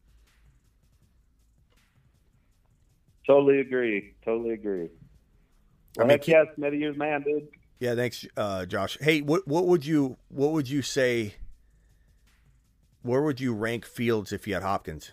Totally 3.27 3.59
agree. 3.59 4.13
Totally 4.23 4.53
agree. 4.53 4.89
I 5.99 6.03
Well, 6.03 6.07
mean, 6.07 6.19
heck 6.19 6.27
yes, 6.27 6.47
Smitty, 6.57 6.79
you're 6.79 6.93
man, 6.93 7.23
dude. 7.23 7.47
Yeah, 7.79 7.95
thanks, 7.95 8.25
uh, 8.37 8.65
Josh. 8.65 8.97
Hey, 9.01 9.21
what 9.21 9.47
what 9.47 9.65
would 9.67 9.85
you 9.85 10.17
what 10.29 10.51
would 10.51 10.69
you 10.69 10.81
say? 10.81 11.35
Where 13.01 13.21
would 13.21 13.39
you 13.39 13.53
rank 13.53 13.85
Fields 13.85 14.31
if 14.31 14.47
you 14.47 14.53
had 14.55 14.63
Hopkins? 14.63 15.11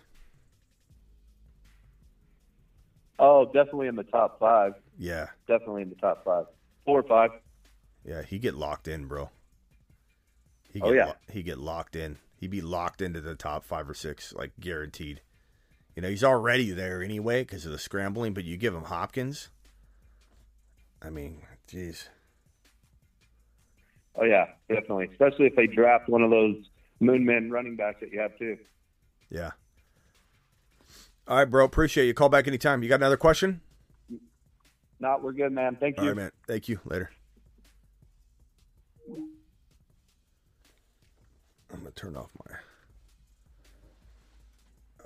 Oh, 3.25 3.45
definitely 3.45 3.87
in 3.87 3.95
the 3.95 4.03
top 4.03 4.37
five. 4.39 4.73
Yeah, 4.97 5.27
Definitely 5.47 5.83
in 5.83 5.89
the 5.89 5.95
top 5.95 6.23
five. 6.25 6.45
Four 6.85 6.99
or 6.99 7.03
five. 7.03 7.31
yeah, 8.05 8.21
he 8.21 8.37
get 8.37 8.53
locked 8.53 8.87
in, 8.87 9.05
bro. 9.05 9.29
He 10.73 10.81
Oh, 10.81 10.91
yeah. 10.91 11.05
lo- 11.05 11.13
he 11.31 11.41
get 11.41 11.57
locked 11.57 11.95
in. 11.95 12.17
He'd 12.35 12.51
be 12.51 12.61
locked 12.61 13.01
into 13.01 13.21
the 13.21 13.35
top 13.35 13.63
five 13.63 13.89
or 13.89 13.93
six, 13.93 14.33
like 14.33 14.51
guaranteed. 14.59 15.21
You 15.95 16.01
know, 16.01 16.09
he's 16.09 16.23
already 16.23 16.71
there 16.71 17.01
anyway 17.01 17.43
because 17.43 17.65
of 17.65 17.71
the 17.71 17.77
scrambling. 17.79 18.33
But 18.33 18.43
you 18.43 18.57
give 18.57 18.73
him 18.75 18.83
Hopkins. 18.83 19.49
I 21.01 21.09
mean, 21.09 21.43
jeez. 21.67 22.09
Oh 24.15 24.25
yeah, 24.25 24.47
definitely. 24.67 25.07
Especially 25.11 25.45
if 25.47 25.55
they 25.55 25.67
draft 25.67 26.09
one 26.09 26.21
of 26.23 26.29
those 26.29 26.55
moon 26.99 27.25
men 27.25 27.49
running 27.51 27.75
backs 27.77 27.99
that 28.01 28.11
you 28.11 28.19
have 28.19 28.37
too. 28.37 28.57
Yeah. 29.29 29.51
All 31.27 31.37
right, 31.37 31.45
bro. 31.45 31.63
Appreciate 31.63 32.05
you. 32.05 32.13
Call 32.13 32.29
back 32.29 32.47
anytime. 32.47 32.83
You 32.83 32.89
got 32.89 32.95
another 32.95 33.17
question? 33.17 33.61
Not, 34.99 35.23
we're 35.23 35.33
good, 35.33 35.51
man. 35.51 35.77
Thank 35.79 35.97
you. 35.99 36.07
right, 36.07 36.15
man. 36.15 36.31
Thank 36.47 36.69
you. 36.69 36.79
Later. 36.85 37.11
I'm 41.73 41.79
gonna 41.79 41.91
turn 41.91 42.15
off 42.15 42.29
my 42.47 42.55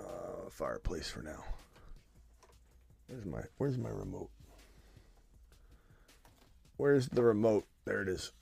uh, 0.04 0.50
fireplace 0.50 1.08
for 1.08 1.22
now. 1.22 1.44
Where's 3.08 3.26
my 3.26 3.42
Where's 3.58 3.78
my 3.78 3.90
remote? 3.90 4.30
Where's 6.76 7.08
the 7.08 7.24
remote? 7.24 7.66
There 7.86 8.02
it 8.02 8.10
is. 8.10 8.34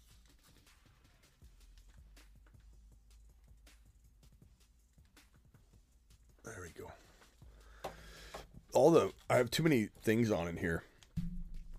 All 8.76 8.91
the 8.91 9.11
I 9.30 9.38
have 9.38 9.49
too 9.49 9.63
many 9.63 9.89
things 10.03 10.30
on 10.30 10.47
in 10.47 10.57
here. 10.57 10.84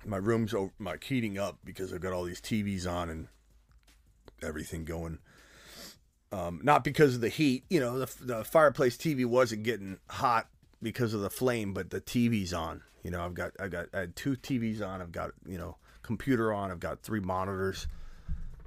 My 0.04 0.16
room's 0.16 0.54
over, 0.54 0.72
my 0.78 0.96
heating 1.02 1.38
up 1.38 1.58
because 1.64 1.92
I've 1.92 2.00
got 2.00 2.12
all 2.12 2.24
these 2.24 2.40
TVs 2.40 2.90
on 2.90 3.10
and 3.10 3.28
everything 4.42 4.84
going. 4.84 5.18
Um, 6.32 6.60
not 6.62 6.84
because 6.84 7.16
of 7.16 7.20
the 7.20 7.28
heat, 7.28 7.64
you 7.70 7.78
know, 7.80 7.98
the, 7.98 8.24
the 8.24 8.44
fireplace 8.44 8.96
TV 8.96 9.24
wasn't 9.24 9.62
getting 9.62 9.98
hot 10.08 10.48
because 10.82 11.14
of 11.14 11.20
the 11.20 11.30
flame, 11.30 11.72
but 11.72 11.90
the 11.90 12.00
TV's 12.00 12.52
on. 12.52 12.82
You 13.02 13.10
know, 13.10 13.24
I've 13.24 13.34
got 13.34 13.52
I 13.60 13.68
got 13.68 13.86
I 13.92 14.00
had 14.00 14.16
two 14.16 14.34
TVs 14.34 14.84
on. 14.84 15.00
I've 15.00 15.12
got 15.12 15.32
you 15.46 15.58
know 15.58 15.76
computer 16.02 16.52
on. 16.52 16.70
I've 16.70 16.80
got 16.80 17.02
three 17.02 17.20
monitors. 17.20 17.86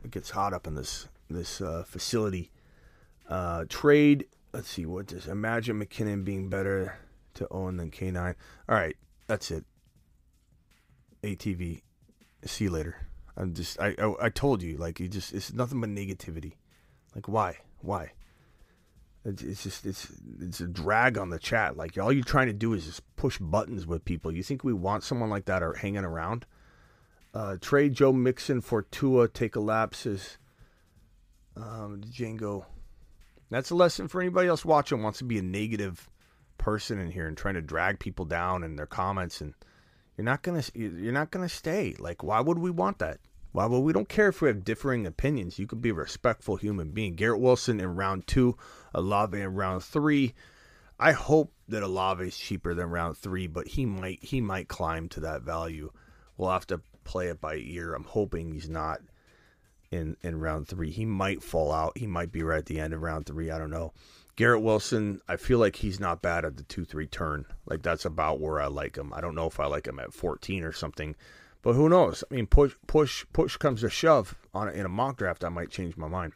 It 0.03 0.11
gets 0.11 0.30
hot 0.30 0.53
up 0.53 0.67
in 0.67 0.75
this 0.75 1.07
this 1.30 1.61
uh, 1.61 1.84
facility. 1.86 2.51
Uh, 3.27 3.65
trade. 3.69 4.27
Let's 4.53 4.69
see 4.69 4.86
what 4.86 5.07
does 5.07 5.27
imagine 5.27 5.84
McKinnon 5.84 6.23
being 6.23 6.49
better 6.49 6.97
to 7.39 7.47
own 7.51 7.77
than 7.77 7.91
K 7.91 8.11
nine. 8.11 8.35
All 8.69 8.75
right, 8.75 8.95
that's 9.27 9.51
it. 9.51 9.65
ATV. 11.23 11.81
See 12.45 12.65
you 12.65 12.71
later. 12.71 12.95
I'm 13.35 13.53
just 13.53 13.79
I, 13.79 13.95
I 13.99 14.13
I 14.21 14.29
told 14.29 14.61
you 14.61 14.77
like 14.77 14.99
you 14.99 15.07
just 15.09 15.33
it's 15.33 15.51
nothing 15.53 15.81
but 15.81 15.89
negativity. 15.89 16.53
Like 17.15 17.27
why 17.27 17.57
why? 17.81 18.11
It's, 19.25 19.43
it's 19.43 19.63
just 19.63 19.85
it's 19.85 20.07
it's 20.41 20.61
a 20.61 20.67
drag 20.67 21.17
on 21.17 21.29
the 21.29 21.39
chat. 21.39 21.75
Like 21.77 21.97
all 21.97 22.13
you're 22.13 22.23
trying 22.23 22.47
to 22.47 22.53
do 22.53 22.73
is 22.73 22.85
just 22.85 23.03
push 23.17 23.37
buttons 23.39 23.85
with 23.87 24.05
people. 24.05 24.31
You 24.31 24.43
think 24.43 24.63
we 24.63 24.73
want 24.73 25.03
someone 25.03 25.29
like 25.29 25.45
that 25.45 25.63
or 25.63 25.73
hanging 25.73 26.05
around? 26.05 26.45
Uh, 27.33 27.57
trade 27.61 27.93
Joe 27.93 28.13
Mixon 28.13 28.61
for 28.61 28.81
Tua. 28.83 29.27
Take 29.27 29.55
a 29.55 29.59
lapses. 29.59 30.37
um, 31.55 32.01
Django. 32.01 32.65
That's 33.49 33.71
a 33.71 33.75
lesson 33.75 34.07
for 34.07 34.21
anybody 34.21 34.47
else 34.47 34.63
watching 34.63 35.01
wants 35.03 35.19
to 35.19 35.25
be 35.25 35.37
a 35.37 35.41
negative 35.41 36.09
person 36.60 36.99
in 36.99 37.10
here 37.10 37.28
and 37.28 37.36
trying 37.36 37.55
to 37.55 37.62
drag 37.62 37.99
people 37.99 38.26
down 38.26 38.64
in 38.64 38.76
their 38.76 38.86
comments 38.86 39.41
and 39.41 39.55
you're 40.16 40.26
not 40.26 40.43
gonna 40.43 40.64
you're 40.76 41.12
not 41.12 41.32
gonna 41.32 41.49
stay. 41.49 41.95
Like 41.97 42.22
why 42.22 42.41
would 42.41 42.60
we 42.60 42.70
want 42.70 42.99
that? 42.99 43.20
Why 43.51 43.66
would 43.66 43.80
we 43.80 43.93
don't 43.93 44.07
care 44.10 44.30
if 44.30 44.41
we 44.41 44.47
have 44.49 44.64
differing 44.64 45.07
opinions. 45.07 45.57
You 45.57 45.66
could 45.66 45.82
be 45.82 45.89
a 45.89 45.95
respectful 45.95 46.57
human 46.57 46.91
being. 46.91 47.16
Garrett 47.16 47.39
Wilson 47.39 47.80
in 47.80 47.95
round 47.95 48.28
two, 48.28 48.55
Olave 48.93 49.39
in 49.39 49.55
round 49.55 49.84
three. 49.84 50.36
I 50.99 51.14
hope 51.14 51.53
that 51.70 51.82
Olave 51.82 52.24
is 52.28 52.38
cheaper 52.38 52.76
than 52.76 52.89
round 52.89 53.18
three, 53.18 53.47
but 53.47 53.70
he 53.70 53.86
might 53.86 54.24
he 54.24 54.41
might 54.41 54.68
climb 54.68 55.10
to 55.10 55.22
that 55.22 55.41
value. 55.41 55.91
We'll 56.38 56.51
have 56.51 56.68
to 56.68 56.82
play 57.03 57.30
it 57.30 57.41
by 57.41 57.55
ear. 57.55 57.93
I'm 57.93 58.03
hoping 58.03 58.51
he's 58.51 58.70
not 58.70 58.99
in 59.91 60.18
in 60.22 60.39
round 60.39 60.68
three. 60.68 60.91
He 60.91 61.05
might 61.05 61.41
fall 61.41 61.72
out. 61.72 61.97
He 61.97 62.07
might 62.07 62.32
be 62.32 62.43
right 62.43 62.60
at 62.60 62.66
the 62.66 62.80
end 62.80 62.93
of 62.93 63.01
round 63.01 63.26
three. 63.26 63.49
I 63.49 63.57
don't 63.57 63.72
know. 63.72 63.93
Garrett 64.39 64.61
Wilson, 64.61 65.19
I 65.27 65.35
feel 65.35 65.59
like 65.59 65.75
he's 65.75 65.99
not 65.99 66.21
bad 66.21 66.45
at 66.45 66.55
the 66.55 66.63
two 66.63 66.85
three 66.85 67.07
turn. 67.07 67.43
Like 67.65 67.81
that's 67.81 68.05
about 68.05 68.39
where 68.39 68.61
I 68.61 68.67
like 68.67 68.95
him. 68.95 69.11
I 69.11 69.19
don't 69.19 69.35
know 69.35 69.47
if 69.47 69.59
I 69.59 69.65
like 69.65 69.85
him 69.85 69.99
at 69.99 70.13
14 70.13 70.63
or 70.63 70.71
something, 70.71 71.17
but 71.61 71.73
who 71.73 71.89
knows? 71.89 72.23
I 72.31 72.35
mean, 72.35 72.47
push 72.47 72.73
push 72.87 73.25
push 73.33 73.57
comes 73.57 73.81
to 73.81 73.89
shove 73.89 74.35
on 74.53 74.69
in 74.69 74.85
a 74.85 74.89
mock 74.89 75.17
draft. 75.17 75.43
I 75.43 75.49
might 75.49 75.71
change 75.71 75.97
my 75.97 76.07
mind. 76.07 76.31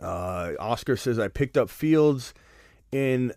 Uh, 0.00 0.52
Oscar 0.58 0.96
says 0.96 1.18
I 1.18 1.28
picked 1.28 1.58
up 1.58 1.68
Fields 1.68 2.32
in 2.90 3.34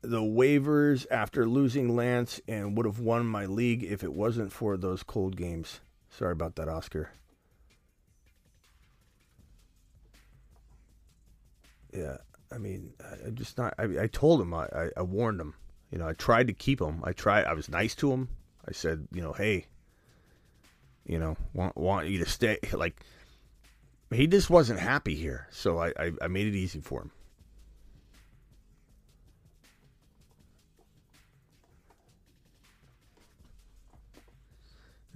the 0.00 0.20
waivers 0.20 1.06
after 1.08 1.46
losing 1.46 1.94
Lance 1.94 2.40
and 2.48 2.76
would 2.76 2.86
have 2.86 2.98
won 2.98 3.26
my 3.26 3.46
league 3.46 3.84
if 3.84 4.02
it 4.02 4.12
wasn't 4.12 4.50
for 4.50 4.76
those 4.76 5.04
cold 5.04 5.36
games. 5.36 5.78
Sorry 6.10 6.32
about 6.32 6.56
that, 6.56 6.68
Oscar. 6.68 7.10
Yeah, 11.94 12.16
I 12.52 12.58
mean, 12.58 12.92
I 13.26 13.30
just 13.30 13.58
not. 13.58 13.74
I, 13.78 14.02
I 14.02 14.06
told 14.06 14.40
him. 14.40 14.54
I, 14.54 14.64
I, 14.64 14.88
I 14.98 15.02
warned 15.02 15.40
him. 15.40 15.54
You 15.90 15.98
know, 15.98 16.08
I 16.08 16.12
tried 16.12 16.46
to 16.48 16.52
keep 16.52 16.80
him. 16.80 17.02
I 17.04 17.12
tried. 17.12 17.44
I 17.44 17.54
was 17.54 17.68
nice 17.68 17.94
to 17.96 18.12
him. 18.12 18.28
I 18.66 18.72
said, 18.72 19.08
you 19.12 19.22
know, 19.22 19.32
hey, 19.32 19.66
you 21.04 21.18
know, 21.18 21.36
want 21.52 21.76
want 21.76 22.08
you 22.08 22.18
to 22.18 22.28
stay. 22.28 22.58
Like, 22.72 23.00
he 24.12 24.26
just 24.26 24.50
wasn't 24.50 24.80
happy 24.80 25.14
here, 25.14 25.48
so 25.50 25.78
I, 25.78 25.88
I, 25.98 26.12
I 26.22 26.28
made 26.28 26.46
it 26.46 26.54
easy 26.54 26.80
for 26.80 27.02
him. 27.02 27.10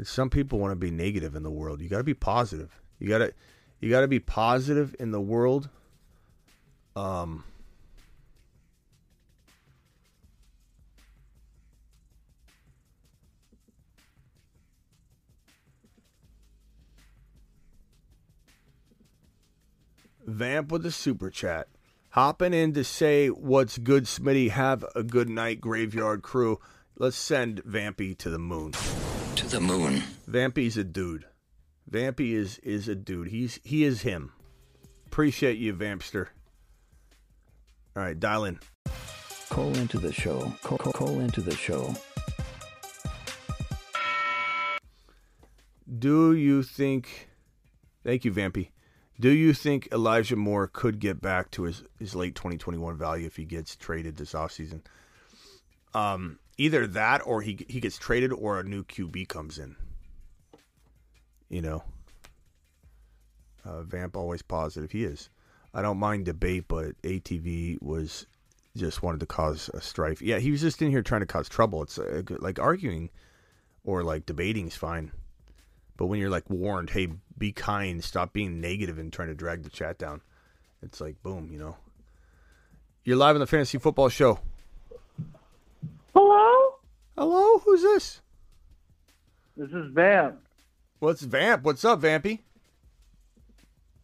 Some 0.03 0.28
people 0.28 0.59
want 0.59 0.72
to 0.72 0.76
be 0.76 0.91
negative 0.91 1.34
in 1.34 1.43
the 1.43 1.51
world. 1.51 1.80
You 1.80 1.89
got 1.89 1.99
to 1.99 2.05
be 2.05 2.14
positive. 2.14 2.70
You 2.99 3.09
got 3.09 3.18
to 3.18 3.32
you 3.80 3.91
got 3.91 4.01
to 4.01 4.09
be 4.09 4.20
positive 4.20 4.95
in 4.99 5.11
the 5.11 5.20
world. 5.20 5.68
Um 6.97 7.44
Vamp 20.26 20.72
with 20.72 20.82
the 20.82 20.90
super 20.90 21.30
chat. 21.30 21.68
Hopping 22.11 22.53
in 22.53 22.72
to 22.74 22.82
say 22.82 23.28
what's 23.28 23.78
good, 23.78 24.05
Smitty. 24.05 24.51
Have 24.51 24.84
a 24.97 25.05
good 25.05 25.28
night, 25.28 25.61
graveyard 25.61 26.22
crew. 26.22 26.59
Let's 26.99 27.16
send 27.16 27.62
Vampy 27.64 28.16
to 28.18 28.30
the 28.30 28.38
moon. 28.38 28.72
To 29.36 29.47
the 29.47 29.61
moon. 29.61 30.03
Vampy's 30.28 30.76
a 30.76 30.84
dude. 30.84 31.26
Vampy 31.88 32.32
is 32.32 32.59
is 32.61 32.88
a 32.88 32.97
dude. 32.97 33.28
He's 33.28 33.61
he 33.62 33.84
is 33.84 34.03
him. 34.03 34.32
Appreciate 35.07 35.59
you, 35.59 35.74
Vampster. 35.74 36.28
All 37.97 38.03
right, 38.03 38.18
dial 38.18 38.44
in. 38.44 38.59
Call 39.49 39.74
into 39.74 39.99
the 39.99 40.12
show. 40.12 40.53
Call, 40.62 40.76
call, 40.76 40.92
call 40.92 41.20
into 41.20 41.40
the 41.40 41.57
show. 41.57 41.94
Do 45.99 46.34
you 46.34 46.62
think? 46.62 47.30
Thank 48.05 48.26
you, 48.26 48.32
Vampy. 48.32 48.68
Do 49.18 49.30
you 49.30 49.55
think 49.55 49.88
Elijah 49.92 50.36
Moore 50.36 50.68
could 50.70 50.99
get 50.99 51.22
back 51.22 51.51
to 51.53 51.62
his, 51.62 51.84
his 51.99 52.14
late 52.14 52.34
2021 52.34 52.99
value 52.99 53.26
if 53.26 53.36
he 53.36 53.47
gets 53.47 53.74
traded 53.74 54.16
this 54.16 54.34
offseason? 54.34 54.82
Um, 55.94 56.38
either 56.59 56.86
that 56.86 57.22
or 57.24 57.40
he 57.40 57.64
he 57.66 57.80
gets 57.80 57.97
traded 57.97 58.30
or 58.30 58.61
a 58.61 58.62
new 58.62 58.84
QB 58.84 59.26
comes 59.28 59.59
in. 59.59 59.74
You 61.49 61.62
know, 61.62 61.84
uh, 63.64 63.84
Vamp 63.84 64.18
always 64.18 64.42
positive. 64.42 64.92
He 64.92 65.05
is. 65.05 65.30
I 65.77 65.83
don't 65.83 65.99
mind 65.99 66.24
debate, 66.24 66.64
but 66.68 67.01
ATV 67.03 67.83
was 67.83 68.24
just 68.79 69.03
wanted 69.03 69.20
to 69.20 69.27
cause 69.27 69.68
a 69.74 69.81
strife. 69.83 70.22
Yeah, 70.22 70.39
he 70.39 70.51
was 70.51 70.62
just 70.62 70.81
in 70.81 70.91
here 70.91 71.03
trying 71.03 71.20
to 71.20 71.27
cause 71.27 71.51
trouble. 71.51 71.83
It's 71.83 71.99
uh, 71.99 72.22
like 72.39 72.59
arguing 72.59 73.11
or 73.85 74.03
like 74.03 74.24
debating 74.24 74.68
is 74.68 74.74
fine, 74.74 75.12
but 75.99 76.07
when 76.07 76.18
you're 76.18 76.31
like 76.31 76.49
warned, 76.49 76.89
hey, 76.91 77.09
be 77.37 77.53
kind, 77.53 78.03
stop 78.03 78.33
being 78.33 78.59
negative 78.59 78.99
and 78.99 79.12
trying 79.12 79.29
to 79.29 79.35
drag 79.35 79.64
the 79.64 79.68
chat 79.68 79.99
down, 79.99 80.22
it's 80.83 80.99
like 80.99 81.22
boom, 81.22 81.51
you 81.53 81.59
know. 81.59 81.77
You're 83.05 83.18
live 83.18 83.37
on 83.37 83.41
the 83.41 83.47
fantasy 83.47 83.77
football 83.77 84.09
show. 84.09 84.41
Hello? 86.14 86.77
Hello, 87.18 87.59
who's 87.59 87.83
this? 87.83 88.22
This 89.59 89.70
is 89.72 89.93
Vamp. 89.93 90.41
What's 91.01 91.20
Vamp? 91.20 91.64
What's 91.64 91.85
up, 91.85 92.01
Vampy? 92.01 92.41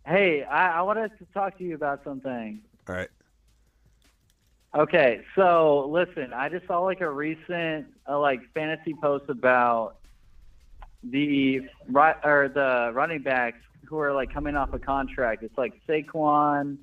Hey, 0.07 0.42
I, 0.42 0.78
I 0.78 0.82
wanted 0.82 1.16
to 1.18 1.26
talk 1.32 1.59
to 1.59 1.64
you 1.64 1.74
about 1.74 2.03
something. 2.05 2.61
All 2.88 2.94
right. 2.94 3.09
Okay, 4.74 5.20
so 5.36 5.86
listen, 5.90 6.32
I 6.32 6.48
just 6.48 6.66
saw 6.66 6.80
like 6.80 7.03
a 7.03 7.11
recent 7.11 7.86
uh, 8.09 8.18
like 8.18 8.40
fantasy 8.55 8.94
post 8.94 9.28
about 9.28 9.96
the 11.05 11.61
right 11.90 12.16
or 12.24 12.48
the 12.48 12.90
running 12.94 13.22
backs 13.22 13.59
who 13.84 13.98
are 13.98 14.14
like 14.14 14.32
coming 14.32 14.57
off 14.57 14.72
a 14.72 14.78
contract. 14.78 15.42
It's 15.42 15.57
like 15.59 15.74
Saquon, 15.86 16.78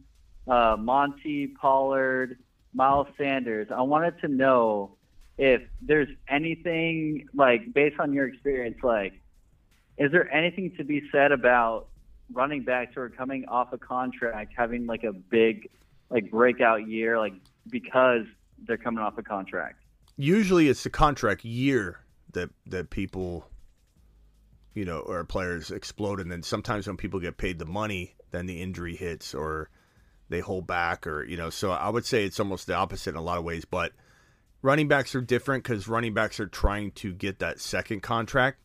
uh, 0.48 0.78
Monty 0.80 1.48
Pollard, 1.48 2.38
Miles 2.74 3.08
Sanders. 3.18 3.70
I 3.76 3.82
wanted 3.82 4.20
to 4.22 4.28
know 4.28 4.96
if 5.40 5.64
there's 5.82 6.10
anything 6.28 7.28
like 7.34 7.74
based 7.74 8.00
on 8.00 8.14
your 8.14 8.28
experience, 8.28 8.78
like 8.84 9.14
is 9.98 10.12
there 10.12 10.32
anything 10.34 10.72
to 10.78 10.84
be 10.84 11.02
said 11.12 11.32
about 11.32 11.89
running 12.32 12.64
backs 12.64 12.94
who 12.96 13.02
are 13.02 13.10
coming 13.10 13.46
off 13.48 13.74
a 13.74 13.78
contract 13.78 14.54
having 14.56 14.86
like 14.86 15.04
a 15.04 15.14
big 15.14 15.70
like 16.10 16.30
breakout 16.32 16.88
year, 16.88 17.20
like 17.20 17.34
because 17.70 18.26
they're 18.68 18.78
coming 18.78 19.00
off 19.00 19.18
a 19.18 19.24
contract? 19.24 19.84
Usually, 20.18 20.68
it's 20.68 20.84
the 20.84 20.90
contract 20.90 21.46
year 21.46 22.00
that 22.34 22.50
that 22.68 22.90
people, 22.90 23.48
you 24.74 24.86
know, 24.86 25.00
or 25.00 25.24
players 25.24 25.72
explode, 25.72 26.20
and 26.20 26.32
then 26.32 26.44
sometimes 26.44 26.88
when 26.88 26.98
people 26.98 27.20
get 27.20 27.38
paid 27.38 27.60
the 27.60 27.66
money, 27.66 28.16
then 28.32 28.46
the 28.46 28.62
injury 28.62 28.96
hits 28.96 29.34
or 29.34 29.70
they 30.30 30.40
hold 30.40 30.68
back, 30.68 31.08
or 31.08 31.24
you 31.24 31.38
know. 31.38 31.50
So 31.50 31.72
I 31.72 31.90
would 31.90 32.06
say 32.06 32.26
it's 32.26 32.40
almost 32.40 32.68
the 32.68 32.76
opposite 32.76 33.12
in 33.12 33.16
a 33.16 33.22
lot 33.22 33.38
of 33.38 33.44
ways, 33.44 33.66
but. 33.66 33.94
Running 34.62 34.90
backs 34.90 35.16
are 35.16 35.22
different 35.22 35.64
because 35.64 35.88
running 35.88 36.14
backs 36.14 36.38
are 36.38 36.46
trying 36.46 36.92
to 36.92 37.14
get 37.14 37.40
that 37.40 37.62
second 37.62 38.02
contract 38.02 38.60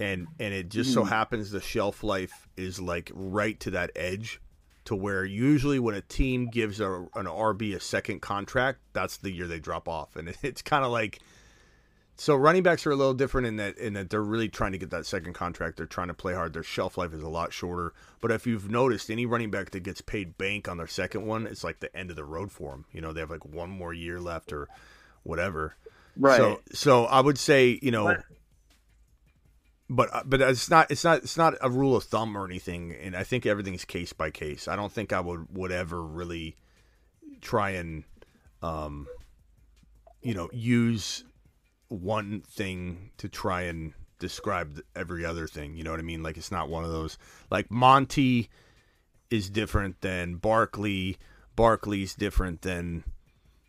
and 0.00 0.26
and 0.38 0.54
it 0.54 0.68
just 0.68 0.92
so 0.92 1.04
Mhm. 1.04 1.08
happens 1.08 1.50
the 1.50 1.60
shelf 1.60 2.02
life 2.04 2.48
is 2.56 2.80
like 2.80 3.10
right 3.14 3.58
to 3.60 3.70
that 3.72 3.90
edge 3.96 4.40
to 4.84 4.94
where 4.94 5.24
usually 5.24 5.78
when 5.78 5.94
a 5.94 6.00
team 6.00 6.46
gives 6.46 6.80
a, 6.80 6.90
an 7.14 7.26
RB 7.26 7.74
a 7.74 7.80
second 7.80 8.20
contract, 8.20 8.78
that's 8.94 9.18
the 9.18 9.30
year 9.30 9.46
they 9.46 9.60
drop 9.60 9.86
off, 9.88 10.16
and 10.16 10.34
it's 10.42 10.62
kind 10.62 10.84
of 10.84 10.90
like 10.90 11.18
so 12.20 12.34
running 12.34 12.64
backs 12.64 12.84
are 12.84 12.90
a 12.90 12.96
little 12.96 13.14
different 13.14 13.46
in 13.46 13.56
that 13.56 13.78
in 13.78 13.92
that 13.92 14.10
they're 14.10 14.22
really 14.22 14.48
trying 14.48 14.72
to 14.72 14.78
get 14.78 14.90
that 14.90 15.06
second 15.06 15.34
contract. 15.34 15.76
They're 15.76 15.86
trying 15.86 16.08
to 16.08 16.14
play 16.14 16.34
hard. 16.34 16.52
Their 16.52 16.64
shelf 16.64 16.98
life 16.98 17.12
is 17.14 17.22
a 17.22 17.28
lot 17.28 17.52
shorter. 17.52 17.92
But 18.20 18.32
if 18.32 18.44
you've 18.44 18.68
noticed, 18.68 19.08
any 19.08 19.24
running 19.24 19.52
back 19.52 19.70
that 19.70 19.84
gets 19.84 20.00
paid 20.00 20.36
bank 20.36 20.68
on 20.68 20.78
their 20.78 20.88
second 20.88 21.26
one, 21.26 21.46
it's 21.46 21.62
like 21.62 21.78
the 21.78 21.94
end 21.96 22.10
of 22.10 22.16
the 22.16 22.24
road 22.24 22.50
for 22.50 22.72
them. 22.72 22.86
You 22.92 23.00
know, 23.00 23.12
they 23.12 23.20
have 23.20 23.30
like 23.30 23.44
one 23.44 23.70
more 23.70 23.94
year 23.94 24.18
left 24.20 24.52
or 24.52 24.66
whatever. 25.22 25.76
Right. 26.16 26.38
So 26.38 26.60
so 26.72 27.04
I 27.04 27.20
would 27.20 27.38
say 27.38 27.78
you 27.82 27.92
know. 27.92 28.06
But 28.06 28.24
uh, 30.12 30.22
but 30.24 30.40
it's 30.40 30.68
not 30.70 30.90
it's 30.90 31.04
not 31.04 31.18
it's 31.22 31.36
not 31.36 31.54
a 31.60 31.70
rule 31.70 31.96
of 31.96 32.04
thumb 32.04 32.36
or 32.36 32.44
anything, 32.44 32.94
and 33.00 33.16
I 33.16 33.24
think 33.24 33.46
everything's 33.46 33.84
case 33.84 34.12
by 34.12 34.30
case. 34.30 34.68
I 34.68 34.76
don't 34.76 34.92
think 34.92 35.12
I 35.12 35.20
would 35.20 35.46
would 35.56 35.72
ever 35.72 36.02
really 36.02 36.56
try 37.40 37.70
and 37.70 38.04
um 38.62 39.06
you 40.22 40.34
know 40.34 40.48
use 40.52 41.24
one 41.88 42.40
thing 42.42 43.10
to 43.16 43.28
try 43.28 43.62
and 43.62 43.94
describe 44.18 44.80
every 44.96 45.24
other 45.24 45.46
thing. 45.46 45.74
You 45.76 45.84
know 45.84 45.90
what 45.92 46.00
I 46.00 46.02
mean? 46.02 46.22
Like 46.22 46.36
it's 46.36 46.50
not 46.50 46.68
one 46.68 46.84
of 46.84 46.90
those 46.90 47.16
like 47.50 47.70
Monty 47.70 48.50
is 49.30 49.48
different 49.48 50.00
than 50.02 50.34
Barkley. 50.36 51.16
Barkley's 51.56 52.14
different 52.14 52.62
than 52.62 53.04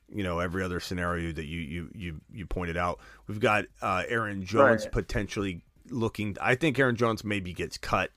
you 0.09 0.23
know 0.23 0.39
every 0.39 0.63
other 0.63 0.79
scenario 0.79 1.31
that 1.31 1.45
you 1.45 1.61
you 1.61 1.89
you, 1.95 2.21
you 2.33 2.45
pointed 2.45 2.75
out. 2.77 2.99
We've 3.27 3.39
got 3.39 3.65
uh, 3.81 4.03
Aaron 4.07 4.43
Jones 4.43 4.83
Right. 4.83 4.91
potentially 4.91 5.63
looking. 5.91 6.37
I 6.41 6.55
think 6.55 6.77
Aaron 6.79 6.95
Jones 6.95 7.23
maybe 7.23 7.53
gets 7.53 7.77
cut 7.77 8.11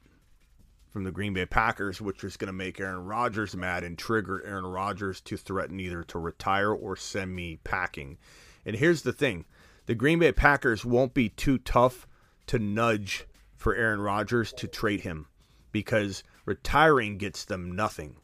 from 0.90 1.04
the 1.04 1.10
Green 1.12 1.32
Bay 1.32 1.46
Packers, 1.46 2.00
which 2.00 2.22
is 2.22 2.36
going 2.36 2.48
to 2.48 2.52
make 2.52 2.78
Aaron 2.78 3.04
Rodgers 3.06 3.56
mad 3.56 3.82
and 3.84 3.96
trigger 3.96 4.44
Aaron 4.44 4.66
Rodgers 4.66 5.20
to 5.22 5.36
threaten 5.36 5.80
either 5.80 6.02
to 6.04 6.18
retire 6.18 6.70
or 6.70 6.96
send 6.96 7.34
me 7.34 7.58
packing. 7.64 8.18
And 8.66 8.76
here's 8.76 9.02
the 9.02 9.12
thing 9.12 9.44
the 9.86 9.94
Green 9.94 10.18
Bay 10.18 10.32
Packers 10.32 10.84
won't 10.84 11.14
be 11.14 11.28
too 11.28 11.58
tough 11.58 12.06
to 12.48 12.58
nudge 12.58 13.26
for 13.56 13.74
Aaron 13.74 14.00
Rodgers 14.00 14.52
to 14.54 14.66
trade 14.68 15.00
him 15.00 15.26
because 15.70 16.22
retiring 16.44 17.16
gets 17.18 17.44
them 17.44 17.72
nothing. 17.74 18.16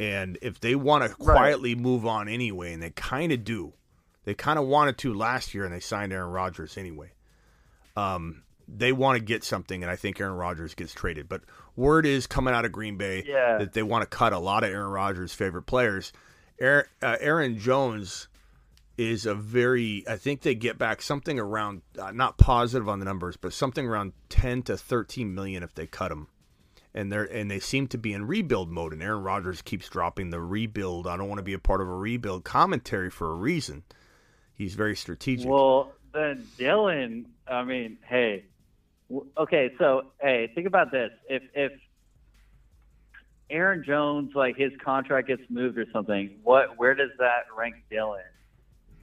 And 0.00 0.38
if 0.40 0.58
they 0.60 0.74
want 0.74 1.04
to 1.04 1.10
Right. 1.10 1.36
quietly 1.36 1.74
move 1.74 2.06
on 2.06 2.28
anyway, 2.28 2.72
and 2.72 2.82
they 2.82 2.90
kind 2.90 3.30
of 3.32 3.44
do, 3.44 3.74
they 4.24 4.34
kind 4.34 4.58
of 4.58 4.64
wanted 4.66 4.98
to 4.98 5.12
last 5.14 5.52
year 5.54 5.64
and 5.64 5.74
they 5.74 5.80
signed 5.80 6.12
Aaron 6.12 6.30
Rodgers 6.30 6.78
anyway. 6.78 7.12
Um, 7.96 8.42
they 8.68 8.92
want 8.92 9.18
to 9.18 9.24
get 9.24 9.44
something, 9.44 9.82
and 9.82 9.90
I 9.90 9.96
think 9.96 10.20
Aaron 10.20 10.34
Rodgers 10.36 10.74
gets 10.74 10.92
traded. 10.94 11.28
But 11.28 11.42
word 11.76 12.06
is 12.06 12.26
coming 12.26 12.54
out 12.54 12.64
of 12.64 12.72
Green 12.72 12.96
Bay 12.96 13.24
Yeah. 13.26 13.58
that 13.58 13.72
they 13.72 13.82
want 13.82 14.02
to 14.02 14.16
cut 14.16 14.32
a 14.32 14.38
lot 14.38 14.64
of 14.64 14.70
Aaron 14.70 14.90
Rodgers' 14.90 15.34
favorite 15.34 15.62
players. 15.64 16.12
Aaron, 16.60 16.86
uh, 17.02 17.16
Aaron 17.20 17.58
Jones 17.58 18.28
is 18.98 19.24
a 19.26 19.34
very, 19.34 20.04
I 20.08 20.16
think 20.16 20.42
they 20.42 20.54
get 20.54 20.78
back 20.78 21.00
something 21.02 21.38
around, 21.38 21.82
uh, 21.98 22.12
not 22.12 22.36
positive 22.38 22.88
on 22.88 22.98
the 22.98 23.04
numbers, 23.04 23.36
but 23.36 23.52
something 23.52 23.86
around 23.86 24.12
10 24.28 24.62
to 24.64 24.76
13 24.76 25.34
million 25.34 25.62
if 25.62 25.74
they 25.74 25.86
cut 25.86 26.12
him. 26.12 26.28
And 26.94 27.10
they're 27.10 27.24
and 27.24 27.50
they 27.50 27.58
seem 27.58 27.86
to 27.88 27.96
be 27.96 28.12
in 28.12 28.26
rebuild 28.26 28.70
mode. 28.70 28.92
And 28.92 29.02
Aaron 29.02 29.22
Rodgers 29.22 29.62
keeps 29.62 29.88
dropping 29.88 30.28
the 30.28 30.40
rebuild. 30.42 31.06
I 31.06 31.16
don't 31.16 31.26
want 31.28 31.38
to 31.38 31.42
be 31.42 31.54
a 31.54 31.58
part 31.58 31.80
of 31.80 31.88
a 31.88 31.94
rebuild 31.94 32.44
commentary 32.44 33.08
for 33.10 33.30
a 33.30 33.34
reason. 33.34 33.82
He's 34.54 34.74
very 34.74 34.94
strategic. 34.94 35.48
Well, 35.48 35.94
then 36.12 36.46
Dillon, 36.58 37.30
I 37.48 37.64
mean, 37.64 37.96
hey, 38.06 38.44
okay, 39.36 39.70
so 39.78 40.12
hey, 40.20 40.50
think 40.54 40.66
about 40.66 40.90
this: 40.90 41.10
if 41.28 41.42
if 41.54 41.72
Aaron 43.50 43.84
Jones, 43.86 44.32
like 44.34 44.56
his 44.56 44.72
contract 44.82 45.28
gets 45.28 45.42
moved 45.50 45.78
or 45.78 45.86
something, 45.92 46.38
what 46.42 46.78
where 46.78 46.94
does 46.94 47.10
that 47.18 47.44
rank 47.56 47.76
Dillon? 47.90 48.22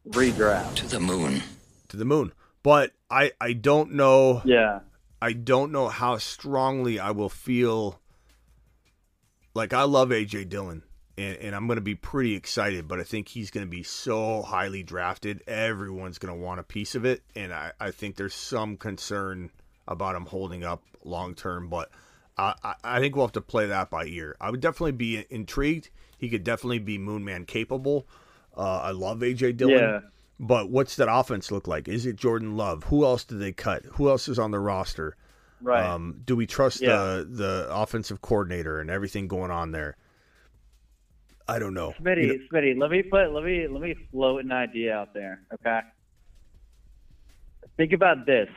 Redraft 0.10 0.76
to 0.76 0.88
the 0.88 1.00
moon. 1.00 1.44
to 1.90 1.98
the 1.98 2.06
moon. 2.06 2.34
But 2.64 2.92
I 3.10 3.32
I 3.40 3.54
don't 3.54 3.94
know. 3.94 4.42
Yeah. 4.44 4.80
I 5.22 5.34
don't 5.34 5.72
know 5.72 5.90
how 5.90 6.18
strongly 6.18 7.00
I 7.00 7.12
will 7.12 7.30
feel. 7.30 8.00
Like 9.54 9.74
I 9.74 9.84
love 9.84 10.10
AJ 10.10 10.50
Dillon, 10.50 10.84
and, 11.18 11.36
and 11.38 11.56
I'm 11.56 11.68
going 11.68 11.78
to 11.78 11.82
be 11.82 11.96
pretty 11.96 12.36
excited. 12.36 12.88
But 12.88 13.00
I 13.00 13.04
think 13.04 13.28
he's 13.28 13.52
going 13.52 13.66
to 13.66 13.70
be 13.70 13.84
so 13.84 14.42
highly 14.42 14.84
drafted, 14.84 15.44
everyone's 15.48 16.18
going 16.18 16.34
to 16.34 16.40
want 16.40 16.60
a 16.60 16.64
piece 16.64 16.96
of 16.96 17.06
it, 17.06 17.22
and 17.36 17.54
I, 17.54 17.74
I 17.80 17.92
think 17.92 18.16
there's 18.16 18.34
some 18.34 18.78
concern 18.78 19.52
about 19.90 20.16
him 20.16 20.26
holding 20.28 20.64
up 20.64 20.84
long 21.04 21.36
term. 21.36 21.68
But 21.68 21.90
I, 22.38 22.54
I, 22.64 22.76
I 22.84 23.00
think 23.00 23.16
we'll 23.18 23.26
have 23.26 23.34
to 23.34 23.42
play 23.42 23.66
that 23.68 23.90
by 23.90 24.06
ear. 24.06 24.38
I 24.40 24.50
would 24.52 24.62
definitely 24.62 24.94
be 24.94 25.26
intrigued. 25.30 25.90
He 26.18 26.30
could 26.30 26.46
definitely 26.46 26.80
be 26.80 26.98
Moonman 26.98 27.46
capable. 27.48 28.08
Uh, 28.56 28.80
I 28.80 28.92
love 28.92 29.20
AJ 29.20 29.58
Dillon. 29.58 29.78
Yeah. 29.80 30.00
But 30.40 30.70
what's 30.70 30.96
that 30.96 31.10
offense 31.12 31.52
look 31.52 31.68
like? 31.68 31.90
Is 31.90 32.06
it 32.06 32.16
Jordan 32.16 32.56
Love? 32.56 32.86
Who 32.86 33.04
else 33.04 33.26
did 33.26 33.40
they 33.40 33.52
cut? 33.52 33.84
Who 33.94 34.10
else 34.10 34.30
is 34.30 34.40
on 34.40 34.52
the 34.52 34.60
roster? 34.60 35.18
Right. 35.62 35.84
Um, 35.86 36.22
do 36.24 36.38
we 36.38 36.46
trust 36.48 36.82
Yeah. 36.82 36.96
the 36.96 37.28
the 37.30 37.68
offensive 37.70 38.22
coordinator 38.22 38.80
and 38.80 38.90
everything 38.90 39.28
going 39.28 39.52
on 39.52 39.72
there? 39.72 39.98
I 41.48 41.60
don't 41.60 41.74
know. 41.74 41.94
Smitty, 42.00 42.22
You 42.22 42.28
know- 42.38 42.46
Smitty, 42.54 42.78
let 42.80 42.90
me 42.92 43.04
put 43.04 43.34
let 43.34 43.44
me 43.44 43.68
let 43.68 43.82
me 43.82 43.96
float 44.12 44.46
an 44.46 44.52
idea 44.54 44.96
out 44.96 45.14
there, 45.14 45.42
okay? 45.56 45.80
Think 47.76 47.92
about 47.94 48.26
this: 48.26 48.48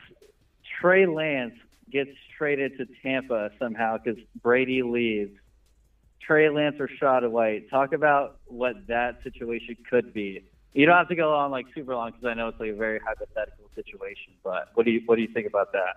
Trey 0.82 1.06
Lance 1.06 1.54
gets 1.90 2.10
traded 2.36 2.76
to 2.78 2.86
Tampa 3.02 3.50
somehow 3.58 3.98
because 4.02 4.20
Brady 4.42 4.82
leaves. 4.82 5.32
Trey 6.20 6.48
Lance 6.50 6.76
or 6.78 6.88
Shot 7.00 7.28
White. 7.30 7.70
Talk 7.70 7.92
about 7.92 8.38
what 8.46 8.86
that 8.88 9.22
situation 9.22 9.76
could 9.88 10.12
be. 10.12 10.44
You 10.72 10.86
don't 10.86 10.96
have 10.96 11.08
to 11.08 11.16
go 11.16 11.34
on 11.34 11.50
like 11.50 11.66
super 11.74 11.94
long 11.94 12.10
because 12.10 12.24
I 12.24 12.34
know 12.34 12.48
it's 12.48 12.60
like 12.60 12.70
a 12.70 12.76
very 12.76 13.00
hypothetical 13.04 13.70
situation. 13.74 14.34
But 14.42 14.70
what 14.74 14.86
do 14.86 14.92
you 14.92 15.02
what 15.06 15.16
do 15.16 15.22
you 15.22 15.28
think 15.32 15.46
about 15.46 15.72
that? 15.72 15.96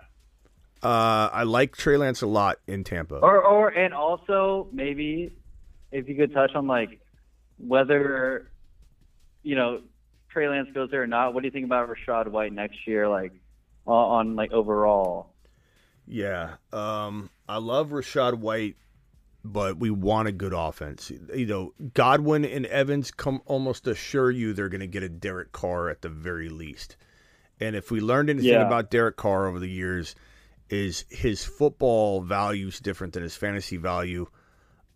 uh, 0.82 1.30
I 1.32 1.44
like 1.44 1.76
Trey 1.76 1.96
Lance 1.96 2.22
a 2.22 2.26
lot 2.26 2.58
in 2.66 2.84
Tampa. 2.84 3.16
Or, 3.16 3.42
or 3.42 3.68
and 3.68 3.94
also 3.94 4.68
maybe 4.72 5.32
if 5.90 6.08
you 6.08 6.14
could 6.14 6.32
touch 6.32 6.54
on 6.54 6.66
like 6.66 7.00
whether 7.58 8.50
you 9.42 9.56
know 9.56 9.80
Trey 10.30 10.48
Lance 10.48 10.68
goes 10.74 10.90
there 10.90 11.02
or 11.02 11.06
not. 11.06 11.34
What 11.34 11.42
do 11.42 11.46
you 11.46 11.52
think 11.52 11.64
about 11.64 11.88
Rachaad 11.88 12.28
White 12.28 12.52
next 12.52 12.86
year? 12.86 13.08
Like 13.08 13.32
on, 13.86 14.28
on 14.28 14.36
like 14.36 14.52
overall. 14.52 15.30
Yeah. 16.06 16.54
Um, 16.72 17.30
I 17.48 17.58
love 17.58 17.90
Rachaad 17.90 18.34
White, 18.34 18.76
but 19.44 19.78
we 19.78 19.90
want 19.90 20.28
a 20.28 20.32
good 20.32 20.52
offense. 20.52 21.10
You 21.34 21.46
know, 21.46 21.74
Godwin 21.94 22.44
and 22.44 22.66
Evans 22.66 23.10
come 23.10 23.40
almost 23.46 23.86
assure 23.86 24.30
you 24.30 24.52
they're 24.52 24.68
going 24.68 24.80
to 24.80 24.86
get 24.86 25.02
a 25.02 25.08
Derek 25.08 25.52
Carr 25.52 25.88
at 25.88 26.02
the 26.02 26.08
very 26.08 26.48
least. 26.48 26.96
And 27.60 27.74
if 27.74 27.90
we 27.90 28.00
learned 28.00 28.30
anything 28.30 28.50
Yeah. 28.50 28.66
about 28.66 28.90
Derek 28.90 29.16
Carr 29.16 29.46
over 29.46 29.58
the 29.58 29.68
years, 29.68 30.14
is 30.68 31.04
his 31.08 31.44
football 31.44 32.20
value 32.20 32.68
is 32.68 32.80
different 32.80 33.12
than 33.14 33.22
his 33.22 33.36
fantasy 33.36 33.76
value. 33.76 34.26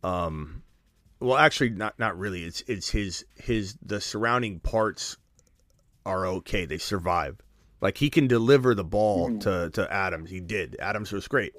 Um, 0.03 0.63
well, 1.21 1.37
actually, 1.37 1.71
not 1.71 1.99
not 1.99 2.19
really. 2.19 2.45
It's 2.45 2.63
it's 2.63 2.91
his 2.91 3.25
his 3.37 3.77
the 3.83 4.01
surrounding 4.01 4.59
parts 4.61 5.17
are 6.05 6.27
okay. 6.27 6.65
They 6.65 6.79
survive. 6.79 7.39
Like 7.81 7.99
he 7.99 8.11
can 8.11 8.27
deliver 8.27 8.75
the 8.75 8.85
ball 8.85 9.39
to 9.41 9.71
to 9.71 9.93
Adams. 9.93 10.31
He 10.31 10.41
did. 10.41 10.77
Adams 10.81 11.13
was 11.13 11.29
great. 11.29 11.55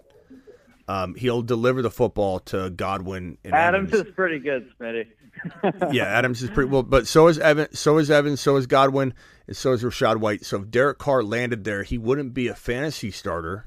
Um, 0.88 1.16
he'll 1.16 1.42
deliver 1.42 1.82
the 1.82 1.92
football 1.92 2.40
to 2.40 2.70
Godwin 2.70 3.38
and 3.44 3.54
Adams 3.54 3.94
Evans. 3.94 4.08
is 4.08 4.14
pretty 4.14 4.40
good, 4.40 4.70
Smitty. 4.78 5.08
yeah, 5.94 6.04
Adams 6.04 6.42
is 6.42 6.50
pretty 6.50 6.70
well, 6.72 6.84
but 6.84 7.08
so 7.08 7.28
is 7.28 7.40
Evan, 7.40 7.74
so 7.74 7.98
is 7.98 8.12
Evans, 8.12 8.42
so 8.42 8.58
is 8.58 8.68
Godwin, 8.68 9.14
and 9.48 9.56
so 9.56 9.72
is 9.72 9.84
Rachaad 9.84 10.18
White. 10.18 10.46
So 10.46 10.60
if 10.62 10.70
Derek 10.70 10.98
Carr 10.98 11.24
landed 11.24 11.64
there, 11.64 11.84
he 11.84 11.98
wouldn't 11.98 12.34
be 12.34 12.48
a 12.48 12.56
fantasy 12.56 13.12
starter. 13.12 13.66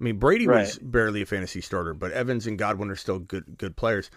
I 0.00 0.04
mean, 0.04 0.18
Brady 0.18 0.46
was 0.46 0.78
barely 0.78 1.22
a 1.22 1.26
fantasy 1.26 1.60
starter, 1.60 1.94
but 1.94 2.12
Evans 2.12 2.46
and 2.46 2.58
Godwin 2.58 2.90
are 2.90 2.96
still 2.96 3.18
good 3.18 3.56
good 3.56 3.76
players. 3.76 4.10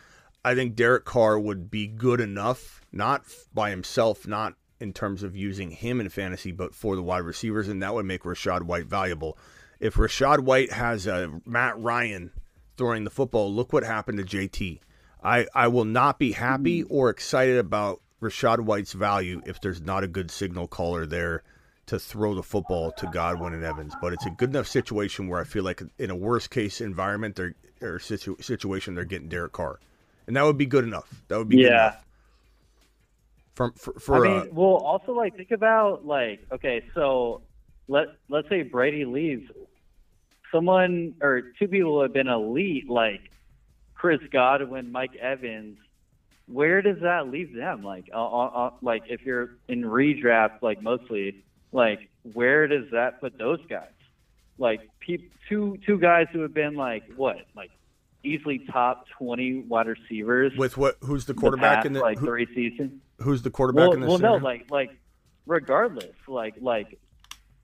I 0.44 0.56
think 0.56 0.76
Derek 0.76 1.06
Carr 1.06 1.40
would 1.40 1.70
be 1.70 1.88
good 1.88 2.20
enough, 2.20 2.82
not 2.92 3.24
by 3.54 3.70
himself, 3.70 4.28
not 4.28 4.56
in 4.82 4.94
terms 4.94 5.24
of 5.24 5.36
using 5.36 5.72
him 5.72 6.02
in 6.02 6.10
fantasy, 6.10 6.52
but 6.52 6.74
for 6.74 6.96
the 6.96 7.04
wide 7.04 7.20
receivers, 7.20 7.68
and 7.68 7.82
that 7.84 7.94
would 7.94 8.06
make 8.06 8.24
Rachaad 8.24 8.64
White 8.64 8.88
valuable. 8.88 9.38
If 9.80 9.96
Rachaad 9.96 10.40
White 10.40 10.72
has 10.72 11.08
a 11.08 11.40
Matt 11.46 11.80
Ryan 11.80 12.32
throwing 12.78 13.04
the 13.04 13.10
football, 13.10 13.54
look 13.54 13.74
what 13.74 13.84
happened 13.84 14.18
to 14.18 14.24
JT. 14.24 14.80
I, 15.24 15.46
I 15.54 15.68
will 15.68 15.86
not 15.86 16.18
be 16.18 16.32
happy 16.32 16.84
mm-hmm. 16.84 16.94
or 16.94 17.10
excited 17.10 17.58
about 17.58 18.02
Rachaad 18.22 18.62
White's 18.62 18.94
value 18.94 19.42
if 19.46 19.62
there's 19.62 19.82
not 19.82 20.04
a 20.04 20.08
good 20.08 20.32
signal 20.32 20.68
caller 20.68 21.06
there 21.06 21.44
to 21.88 22.00
throw 22.00 22.34
the 22.34 22.44
football 22.44 22.92
to 22.94 23.08
Godwin 23.08 23.54
and 23.54 23.64
Evans. 23.64 23.94
But 24.02 24.14
it's 24.14 24.26
a 24.26 24.30
good 24.30 24.50
enough 24.50 24.68
situation 24.68 25.28
where 25.28 25.40
I 25.40 25.44
feel 25.44 25.64
like 25.64 25.82
in 26.00 26.10
a 26.10 26.16
worst 26.16 26.50
case 26.50 26.82
environment 26.82 27.36
they're, 27.36 27.54
or 27.82 28.00
situ, 28.00 28.38
situation 28.40 28.96
they're 28.96 29.06
getting 29.06 29.30
Derek 29.30 29.52
Carr, 29.52 29.80
and 30.28 30.36
that 30.36 30.44
would 30.44 30.58
be 30.58 30.66
good 30.66 30.84
enough. 30.84 31.24
That 31.28 31.38
would 31.38 31.50
be 31.50 31.58
good 31.58 31.72
Yeah. 31.72 31.96
From 33.56 33.74
for, 33.74 33.94
for 34.00 34.26
I 34.26 34.30
mean, 34.30 34.40
uh, 34.40 34.46
well, 34.52 34.76
also 34.78 35.12
like 35.14 35.36
think 35.36 35.52
about 35.52 36.06
like 36.06 36.40
okay, 36.52 36.84
so 36.96 37.42
let 37.88 38.08
let's 38.30 38.48
say 38.50 38.62
Brady 38.64 39.06
leaves. 39.06 39.52
someone 40.52 41.16
or 41.22 41.42
two 41.58 41.68
people 41.68 42.02
have 42.02 42.14
been 42.14 42.28
elite, 42.28 42.90
like 42.90 43.32
Chris 43.94 44.20
Godwin, 44.32 44.92
Mike 44.92 45.16
Evans. 45.16 45.78
Where 46.48 46.82
does 46.82 46.98
that 47.02 47.30
leave 47.30 47.54
them? 47.56 47.84
Like, 47.84 48.10
uh, 48.14 48.18
uh, 48.18 48.46
uh, 48.48 48.72
like 48.82 49.04
if 49.08 49.22
you're 49.22 49.58
in 49.70 49.84
redraft, 49.84 50.62
like 50.62 50.82
mostly, 50.82 51.44
like 51.72 52.10
where 52.34 52.68
does 52.68 52.86
that 52.92 53.22
put 53.22 53.38
those 53.38 53.60
guys? 53.70 53.88
Like, 54.58 54.82
peop 55.00 55.32
two 55.48 55.78
two 55.86 55.98
guys 55.98 56.28
who 56.34 56.42
have 56.42 56.54
been 56.54 56.76
like 56.76 57.04
what, 57.16 57.38
like 57.56 57.72
easily 58.24 58.60
top 58.72 59.06
twenty 59.18 59.62
wide 59.62 59.88
receivers 59.88 60.54
With 60.58 60.78
what? 60.78 60.98
Who's 61.02 61.26
the 61.26 61.34
quarterback 61.34 61.78
past, 61.78 61.88
in 61.88 61.94
the? 61.94 62.02
like 62.02 62.18
who- 62.20 62.28
three 62.28 62.48
seasons. 62.54 63.02
Who's 63.22 63.42
the 63.42 63.50
quarterback 63.52 63.82
Well, 63.90 63.94
in 63.94 64.00
this? 64.02 64.10
well, 64.10 64.20
no, 64.20 64.36
like 64.36 64.70
like 64.72 64.92
regardless, 65.46 66.16
like 66.28 66.56
like 66.62 67.00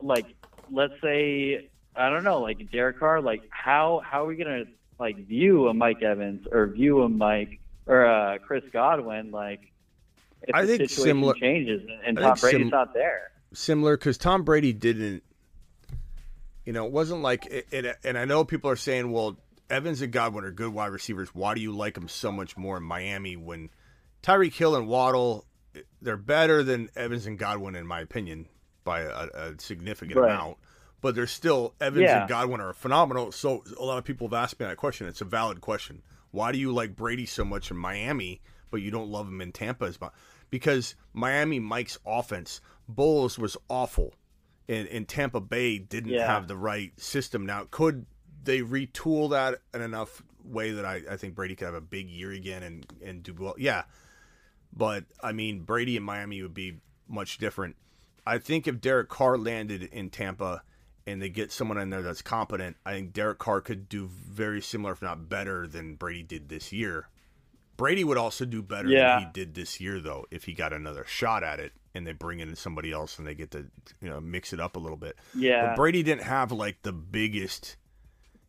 like 0.01 0.25
let's 0.71 0.93
say 1.01 1.69
I 1.95 2.09
don't 2.09 2.23
know, 2.23 2.39
like 2.41 2.71
Derek 2.71 2.99
Carr, 2.99 3.21
like 3.21 3.43
how 3.49 4.01
how 4.05 4.23
are 4.23 4.27
we 4.27 4.35
gonna 4.35 4.65
like 4.99 5.17
view 5.27 5.67
a 5.67 5.73
Mike 5.73 6.01
Evans 6.01 6.47
or 6.51 6.67
view 6.67 7.01
a 7.03 7.09
Mike 7.09 7.59
or 7.85 8.05
uh, 8.05 8.37
Chris 8.39 8.63
Godwin 8.73 9.31
like 9.31 9.61
if 10.43 10.53
I 10.53 10.61
the 10.63 10.77
think 10.77 10.89
situation 10.89 11.03
similar- 11.09 11.33
changes 11.35 11.81
and, 11.81 12.07
and 12.07 12.17
Tom 12.17 12.37
Brady's 12.39 12.59
sim- 12.61 12.69
not 12.69 12.93
there. 12.93 13.31
similar 13.53 13.97
because 13.97 14.17
Tom 14.17 14.43
Brady 14.43 14.73
didn't. 14.73 15.23
You 16.65 16.73
know, 16.73 16.85
it 16.85 16.91
wasn't 16.91 17.21
like 17.21 17.45
it, 17.45 17.67
it, 17.71 17.97
and 18.03 18.17
I 18.17 18.25
know 18.25 18.43
people 18.43 18.69
are 18.69 18.75
saying, 18.75 19.09
"Well, 19.11 19.37
Evans 19.69 20.01
and 20.01 20.11
Godwin 20.11 20.43
are 20.43 20.51
good 20.51 20.73
wide 20.73 20.87
receivers. 20.91 21.29
Why 21.33 21.53
do 21.55 21.61
you 21.61 21.71
like 21.71 21.93
them 21.93 22.09
so 22.09 22.29
much 22.31 22.57
more 22.57 22.75
in 22.77 22.83
Miami 22.83 23.37
when 23.37 23.69
Tyreek 24.21 24.53
Hill 24.53 24.75
and 24.75 24.85
Waddle 24.87 25.45
they're 26.01 26.17
better 26.17 26.63
than 26.63 26.89
Evans 26.95 27.25
and 27.25 27.37
Godwin 27.37 27.75
in 27.75 27.85
my 27.87 27.99
opinion 28.01 28.47
by 28.83 29.01
a, 29.01 29.27
a 29.33 29.53
significant 29.59 30.17
Right. 30.19 30.31
amount." 30.31 30.57
But 30.99 31.13
they're 31.15 31.27
still 31.27 31.75
Evans 31.79 32.03
Yeah. 32.03 32.21
and 32.21 32.29
Godwin 32.29 32.59
are 32.59 32.73
phenomenal. 32.73 33.31
So 33.31 33.63
a 33.79 33.83
lot 33.83 33.97
of 33.99 34.03
people 34.03 34.27
have 34.27 34.33
asked 34.33 34.59
me 34.59 34.65
that 34.65 34.77
question. 34.77 35.07
It's 35.07 35.21
a 35.21 35.25
valid 35.25 35.61
question. 35.61 36.01
Why 36.31 36.51
do 36.51 36.57
you 36.57 36.71
like 36.73 36.95
Brady 36.95 37.25
so 37.25 37.45
much 37.45 37.69
in 37.71 37.77
Miami, 37.77 38.41
but 38.71 38.81
you 38.81 38.89
don't 38.91 39.09
love 39.09 39.27
him 39.27 39.39
in 39.41 39.51
Tampa 39.51 39.85
as 39.85 40.01
much? 40.01 40.13
Because 40.49 40.95
Miami 41.13 41.59
Mike's 41.59 41.99
offense, 42.05 42.61
Bowles 42.89 43.37
was 43.37 43.55
awful, 43.69 44.15
and, 44.67 44.87
and 44.87 45.07
Tampa 45.07 45.39
Bay 45.39 45.77
didn't 45.77 46.11
Yeah. 46.11 46.25
have 46.25 46.47
the 46.47 46.57
right 46.57 46.99
system. 46.99 47.45
Now, 47.45 47.67
could 47.69 48.05
they 48.43 48.61
retool 48.61 49.29
that 49.31 49.59
in 49.73 49.81
enough 49.81 50.23
way 50.43 50.71
that 50.71 50.85
I, 50.85 51.01
I 51.11 51.17
think 51.17 51.35
Brady 51.35 51.55
could 51.55 51.65
have 51.65 51.73
a 51.75 51.81
big 51.81 52.09
year 52.09 52.31
again 52.31 52.63
and, 52.63 52.85
and 53.03 53.21
do 53.23 53.33
well? 53.37 53.55
Yeah, 53.57 53.83
but 54.77 55.05
I 55.21 55.31
mean 55.31 55.61
Brady 55.61 55.97
in 55.97 56.03
Miami 56.03 56.41
would 56.41 56.53
be 56.53 56.79
much 57.07 57.37
different. 57.37 57.75
I 58.25 58.37
think 58.37 58.67
if 58.67 58.81
Derek 58.81 59.09
Carr 59.09 59.37
landed 59.37 59.83
in 59.83 60.09
Tampa 60.09 60.61
and 61.05 61.21
they 61.21 61.29
get 61.29 61.51
someone 61.51 61.77
in 61.77 61.89
there 61.89 62.01
that's 62.01 62.21
competent, 62.21 62.75
I 62.85 62.91
think 62.91 63.13
Derek 63.13 63.39
Carr 63.39 63.61
could 63.61 63.87
do 63.87 64.07
very 64.07 64.61
similar, 64.61 64.91
if 64.91 65.01
not 65.01 65.29
better, 65.29 65.65
than 65.65 65.95
Brady 65.95 66.23
did 66.23 66.49
this 66.49 66.73
year. 66.73 67.07
Brady 67.77 68.03
would 68.03 68.17
also 68.17 68.43
do 68.43 68.61
better 68.61 68.89
Yeah. 68.89 69.19
than 69.19 69.27
he 69.27 69.31
did 69.33 69.53
this 69.55 69.79
year, 69.79 69.99
though, 70.01 70.25
if 70.31 70.43
he 70.43 70.53
got 70.53 70.73
another 70.73 71.05
shot 71.07 71.43
at 71.43 71.59
it 71.61 71.71
and 71.95 72.05
they 72.05 72.11
bring 72.11 72.39
in 72.41 72.53
somebody 72.55 72.91
else 72.91 73.17
and 73.17 73.25
they 73.27 73.35
get 73.35 73.51
to 73.51 73.67
you 74.01 74.09
know 74.09 74.19
mix 74.19 74.51
it 74.51 74.59
up 74.59 74.75
a 74.75 74.79
little 74.79 74.97
bit. 74.97 75.15
Yeah. 75.33 75.67
But 75.67 75.75
Brady 75.77 76.03
didn't 76.03 76.23
have 76.23 76.51
like 76.51 76.81
the 76.81 76.91
biggest, 76.91 77.77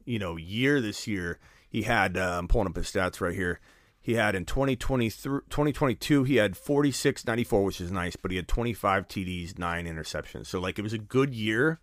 you 0.04 0.18
know, 0.18 0.36
year 0.36 0.80
this 0.80 1.06
year. 1.06 1.38
He 1.70 1.82
had 1.82 2.16
uh, 2.16 2.38
I'm 2.38 2.48
pulling 2.48 2.66
up 2.66 2.74
his 2.76 2.90
stats 2.90 3.20
right 3.20 3.34
here. 3.34 3.60
He 4.00 4.14
had 4.14 4.34
in 4.34 4.44
2022 4.46 6.24
he 6.24 6.36
had 6.36 6.56
46 6.56 7.26
94 7.26 7.64
which 7.64 7.80
is 7.80 7.92
nice, 7.92 8.16
but 8.16 8.30
he 8.30 8.36
had 8.36 8.48
25 8.48 9.06
TDs, 9.08 9.58
9 9.58 9.86
interceptions. 9.86 10.46
So 10.46 10.60
like 10.60 10.78
it 10.78 10.82
was 10.82 10.92
a 10.92 10.98
good 10.98 11.34
year. 11.34 11.80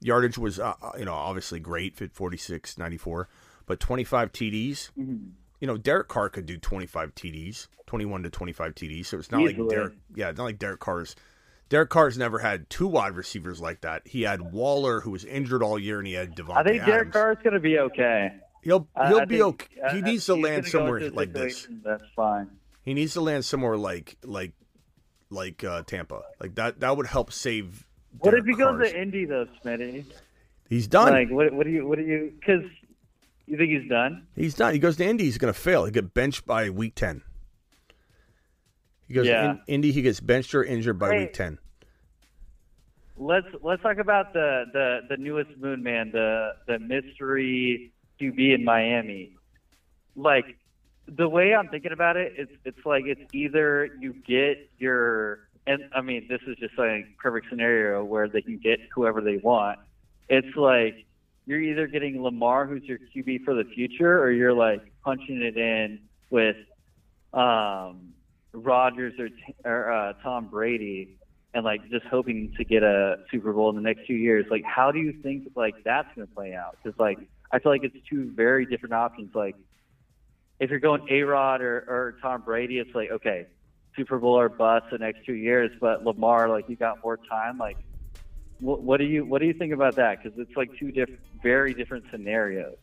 Yardage 0.00 0.38
was 0.38 0.58
uh, 0.58 0.74
uh, 0.82 0.92
you 0.98 1.04
know 1.04 1.14
obviously 1.14 1.60
great 1.60 1.96
fit 1.96 2.12
46 2.12 2.78
94, 2.78 3.28
but 3.66 3.78
25 3.80 4.32
TDs. 4.32 4.90
You 5.60 5.68
know, 5.68 5.76
Derek 5.76 6.08
Carr 6.08 6.28
could 6.28 6.46
do 6.46 6.58
25 6.58 7.14
TDs, 7.14 7.68
21 7.86 8.24
to 8.24 8.30
25 8.30 8.74
TDs. 8.74 9.06
So 9.06 9.18
it's 9.18 9.30
not 9.30 9.42
like 9.44 9.56
Derek 9.68 9.94
yeah, 10.16 10.30
it's 10.30 10.38
not 10.38 10.44
like 10.44 10.58
Derek 10.58 10.80
Carr's 10.80 11.14
Derek 11.68 11.88
Carr's 11.88 12.18
never 12.18 12.38
had 12.40 12.68
two 12.68 12.86
wide 12.86 13.14
receivers 13.14 13.60
like 13.60 13.80
that. 13.82 14.02
He 14.04 14.22
had 14.22 14.52
Waller, 14.52 15.00
who 15.00 15.12
was 15.12 15.24
injured 15.24 15.62
all 15.62 15.78
year, 15.78 15.98
and 15.98 16.06
he 16.06 16.14
had 16.14 16.34
Davante 16.36 16.56
I 16.56 16.62
think 16.64 16.84
Derek 16.84 17.00
Adams. 17.00 17.12
Carr 17.12 17.32
is 17.32 17.38
going 17.44 17.54
to 17.54 17.60
be 17.60 17.78
okay. 17.78 18.32
He'll 18.62 18.88
he'll 19.08 19.20
I 19.20 19.24
be 19.24 19.38
think- 19.38 19.70
okay. 19.80 19.96
He 19.96 20.00
needs 20.02 20.26
to 20.26 20.34
land 20.34 20.66
somewhere 20.66 21.10
like 21.10 21.32
this. 21.32 21.68
That's 21.84 22.04
fine. 22.16 22.48
He 22.82 22.94
needs 22.94 23.12
to 23.14 23.20
land 23.20 23.44
somewhere 23.44 23.76
like 23.76 24.16
like 24.24 24.52
like 25.30 25.62
uh, 25.64 25.82
Tampa. 25.82 26.22
Like 26.40 26.54
that 26.54 26.80
that 26.80 26.96
would 26.96 27.06
help 27.06 27.32
save. 27.32 27.86
What 28.18 28.30
Derek 28.30 28.42
if 28.44 28.46
he 28.48 28.54
goes 28.54 28.80
to 28.88 29.00
Indy 29.00 29.24
though, 29.24 29.46
Smitty? 29.64 30.04
He's 30.68 30.86
done. 30.86 31.12
Like, 31.12 31.30
what? 31.30 31.52
What 31.52 31.64
do 31.66 31.72
you? 31.72 31.86
What 31.86 31.98
do 31.98 32.04
you? 32.04 32.32
Because 32.38 32.62
you 33.46 33.56
think 33.56 33.70
he's 33.70 33.88
done? 33.88 34.26
He's 34.36 34.54
done. 34.54 34.72
He 34.72 34.78
goes 34.78 34.96
to 34.96 35.04
Indy. 35.06 35.24
He's 35.24 35.38
going 35.38 35.52
to 35.52 35.58
fail. 35.58 35.84
He 35.84 35.90
get 35.90 36.14
benched 36.14 36.46
by 36.46 36.70
week 36.70 36.94
ten. 36.94 37.22
He 39.08 39.14
goes 39.14 39.26
Yeah. 39.26 39.42
to 39.42 39.48
in, 39.50 39.60
Indy. 39.66 39.92
He 39.92 40.02
gets 40.02 40.20
benched 40.20 40.54
or 40.54 40.62
injured 40.64 40.98
by 40.98 41.10
Hey. 41.12 41.18
week 41.20 41.32
ten. 41.32 41.58
Let's 43.16 43.46
let's 43.62 43.82
talk 43.82 43.98
about 43.98 44.32
the 44.32 44.64
the 44.72 45.00
the 45.10 45.16
newest 45.16 45.50
Moon 45.58 45.82
Man, 45.82 46.10
the 46.12 46.52
the 46.66 46.78
mystery 46.78 47.92
QB 48.22 48.54
in 48.54 48.64
Miami. 48.64 49.36
Like 50.14 50.56
the 51.08 51.28
way 51.28 51.54
I'm 51.54 51.68
thinking 51.68 51.92
about 51.92 52.16
it, 52.16 52.34
it's 52.36 52.52
it's 52.64 52.86
like 52.86 53.04
it's 53.06 53.20
either 53.32 53.88
you 53.98 54.14
get 54.26 54.70
your 54.78 55.48
and 55.66 55.82
I 55.94 56.00
mean 56.00 56.26
this 56.28 56.40
is 56.46 56.56
just 56.58 56.78
like 56.78 56.88
a 56.88 57.06
perfect 57.18 57.46
scenario 57.50 58.04
where 58.04 58.28
they 58.28 58.42
can 58.42 58.58
get 58.58 58.78
whoever 58.94 59.20
they 59.20 59.38
want. 59.38 59.78
It's 60.28 60.56
like 60.56 61.06
you're 61.46 61.60
either 61.60 61.86
getting 61.86 62.22
Lamar, 62.22 62.66
who's 62.66 62.84
your 62.84 62.98
QB 62.98 63.44
for 63.44 63.54
the 63.54 63.64
future, 63.64 64.20
or 64.20 64.30
you're 64.30 64.52
like 64.52 64.80
punching 65.04 65.42
it 65.42 65.56
in 65.56 66.00
with 66.30 66.56
um, 67.34 68.12
Rodgers 68.52 69.14
or, 69.18 69.28
or 69.64 69.92
uh, 69.92 70.12
Tom 70.22 70.46
Brady, 70.46 71.18
and 71.52 71.64
like 71.64 71.88
just 71.90 72.06
hoping 72.06 72.54
to 72.56 72.64
get 72.64 72.82
a 72.82 73.16
Super 73.30 73.52
Bowl 73.52 73.70
in 73.70 73.76
the 73.76 73.82
next 73.82 74.06
few 74.06 74.16
years. 74.16 74.46
Like, 74.50 74.64
how 74.64 74.92
do 74.92 75.00
you 75.00 75.12
think 75.22 75.50
like 75.56 75.74
that's 75.84 76.08
going 76.14 76.28
to 76.28 76.34
play 76.34 76.54
out? 76.54 76.78
Because 76.82 76.98
like 76.98 77.18
I 77.52 77.58
feel 77.58 77.72
like 77.72 77.84
it's 77.84 77.96
two 78.08 78.30
very 78.34 78.66
different 78.66 78.94
options. 78.94 79.34
Like, 79.34 79.56
if 80.58 80.70
you're 80.70 80.80
going 80.80 81.06
A 81.10 81.22
Rod 81.22 81.60
or, 81.60 81.76
or 81.88 82.16
Tom 82.22 82.42
Brady, 82.42 82.78
it's 82.78 82.94
like 82.94 83.10
okay, 83.10 83.46
Super 83.96 84.18
Bowl 84.18 84.38
or 84.38 84.48
bust 84.48 84.86
the 84.90 84.98
next 84.98 85.24
two 85.26 85.34
years. 85.34 85.70
But 85.80 86.04
Lamar, 86.04 86.48
like 86.48 86.68
you 86.68 86.76
got 86.76 87.02
more 87.02 87.16
time. 87.16 87.58
Like, 87.58 87.76
what, 88.60 88.82
what 88.82 88.98
do 88.98 89.04
you 89.04 89.24
what 89.24 89.40
do 89.40 89.46
you 89.46 89.54
think 89.54 89.72
about 89.72 89.96
that? 89.96 90.22
Because 90.22 90.38
it's 90.38 90.56
like 90.56 90.70
two 90.78 90.92
different, 90.92 91.20
very 91.42 91.74
different 91.74 92.04
scenarios. 92.10 92.76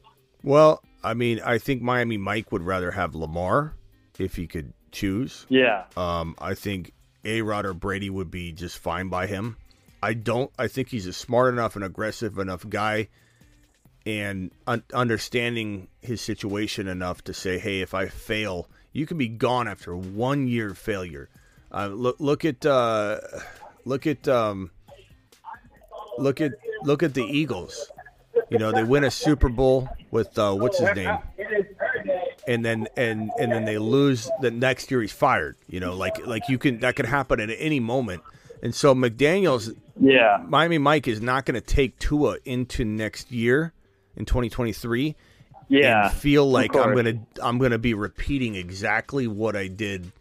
Well, 0.43 0.83
I 1.03 1.13
mean, 1.13 1.41
I 1.43 1.57
think 1.57 1.81
Miami 1.81 2.17
Mike 2.17 2.51
would 2.51 2.63
rather 2.63 2.91
have 2.91 3.15
Lamar 3.15 3.75
if 4.17 4.35
he 4.35 4.47
could 4.47 4.73
choose. 4.91 5.45
Yeah. 5.49 5.85
Um, 5.97 6.35
I 6.39 6.53
think 6.53 6.93
A 7.25 7.41
Rod 7.41 7.65
or 7.65 7.73
Brady 7.73 8.09
would 8.09 8.31
be 8.31 8.51
just 8.51 8.77
fine 8.77 9.09
by 9.09 9.27
him. 9.27 9.57
I 10.01 10.13
don't. 10.13 10.51
I 10.57 10.67
think 10.67 10.89
he's 10.89 11.07
a 11.07 11.13
smart 11.13 11.53
enough 11.53 11.75
and 11.75 11.83
aggressive 11.83 12.37
enough 12.37 12.67
guy, 12.67 13.09
and 14.05 14.51
un- 14.67 14.83
understanding 14.93 15.87
his 16.01 16.21
situation 16.21 16.87
enough 16.87 17.23
to 17.25 17.33
say, 17.33 17.59
"Hey, 17.59 17.81
if 17.81 17.93
I 17.93 18.07
fail, 18.07 18.67
you 18.93 19.05
can 19.05 19.17
be 19.17 19.27
gone 19.27 19.67
after 19.67 19.95
one 19.95 20.47
year 20.47 20.71
of 20.71 20.77
failure." 20.77 21.29
Uh, 21.71 21.87
look, 21.87 22.15
look 22.19 22.45
at, 22.45 22.65
uh, 22.65 23.19
look 23.85 24.07
at, 24.07 24.27
um, 24.27 24.71
look 26.17 26.41
at, 26.41 26.51
look 26.83 27.03
at 27.03 27.13
the 27.13 27.23
Eagles. 27.23 27.91
You 28.49 28.57
know, 28.57 28.71
they 28.71 28.83
win 28.83 29.03
a 29.03 29.11
Super 29.11 29.49
Bowl 29.49 29.87
with 30.09 30.37
uh, 30.39 30.53
what's 30.53 30.79
his 30.79 30.95
name, 30.95 31.17
and 32.47 32.65
then 32.65 32.87
and 32.97 33.29
and 33.39 33.51
then 33.51 33.65
they 33.65 33.77
lose 33.77 34.27
the 34.41 34.49
next 34.49 34.89
year. 34.89 35.01
He's 35.01 35.11
fired. 35.11 35.55
You 35.67 35.79
know, 35.79 35.95
like 35.95 36.25
like 36.25 36.49
you 36.49 36.57
can 36.57 36.79
that 36.79 36.95
could 36.95 37.05
happen 37.05 37.39
at 37.39 37.49
any 37.59 37.79
moment. 37.79 38.23
And 38.63 38.73
so 38.75 38.93
McDaniel's, 38.93 39.71
Yeah. 39.99 40.43
Miami 40.47 40.79
Mike 40.79 41.07
is 41.07 41.21
not 41.21 41.45
going 41.45 41.55
to 41.55 41.65
take 41.65 41.97
Tua 41.99 42.37
into 42.43 42.83
next 42.83 43.31
year 43.31 43.71
in 44.19 44.25
2023. 44.25 45.15
Yeah, 45.69 46.09
and 46.09 46.13
feel 46.13 46.49
like 46.49 46.75
I'm 46.75 46.95
gonna 46.95 47.19
I'm 47.41 47.57
gonna 47.57 47.77
be 47.77 47.93
repeating 47.93 48.55
exactly 48.55 49.27
what 49.27 49.55
I 49.55 49.67
did 49.67 50.11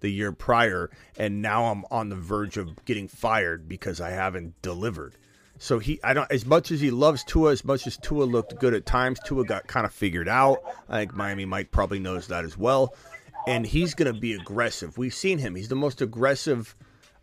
the 0.00 0.10
year 0.10 0.32
prior, 0.32 0.90
and 1.18 1.40
now 1.40 1.66
I'm 1.66 1.84
on 1.90 2.08
the 2.08 2.16
verge 2.16 2.56
of 2.56 2.84
getting 2.84 3.08
fired 3.08 3.68
because 3.68 4.00
I 4.00 4.10
haven't 4.10 4.60
delivered. 4.60 5.14
So 5.58 5.78
he, 5.78 6.00
I 6.02 6.14
don't. 6.14 6.30
As 6.32 6.44
much 6.44 6.70
as 6.70 6.80
he 6.80 6.90
loves 6.90 7.22
Tua, 7.22 7.52
as 7.52 7.64
much 7.64 7.86
as 7.86 7.96
Tua 7.98 8.24
looked 8.24 8.58
good 8.58 8.74
at 8.74 8.86
times, 8.86 9.20
Tua 9.24 9.44
got 9.44 9.66
kind 9.66 9.86
of 9.86 9.92
figured 9.92 10.28
out. 10.28 10.58
I 10.88 11.00
think 11.00 11.14
Miami 11.14 11.44
Mike 11.44 11.70
probably 11.70 12.00
knows 12.00 12.26
that 12.28 12.44
as 12.44 12.56
well, 12.56 12.94
and 13.46 13.66
he's 13.66 13.94
to 13.94 14.12
be 14.12 14.34
aggressive. 14.34 14.98
We've 14.98 15.14
seen 15.14 15.38
him; 15.38 15.54
he's 15.54 15.68
the 15.68 15.76
most 15.76 16.00
aggressive, 16.00 16.74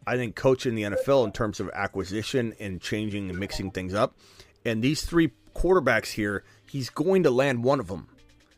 I 0.07 0.15
think, 0.17 0.35
coach 0.35 0.65
in 0.65 0.75
the 0.75 0.83
NFL 0.83 1.25
in 1.25 1.31
terms 1.31 1.59
of 1.59 1.69
acquisition 1.73 2.53
and 2.59 2.79
changing 2.79 3.29
and 3.29 3.39
mixing 3.39 3.71
things 3.71 3.93
up. 3.93 4.15
And 4.63 4.83
these 4.83 5.03
three 5.03 5.31
quarterbacks 5.53 6.11
here, 6.11 6.43
he's 6.69 6.89
going 6.89 7.23
to 7.23 7.31
land 7.31 7.63
one 7.63 7.79
of 7.79 7.87
them. 7.87 8.07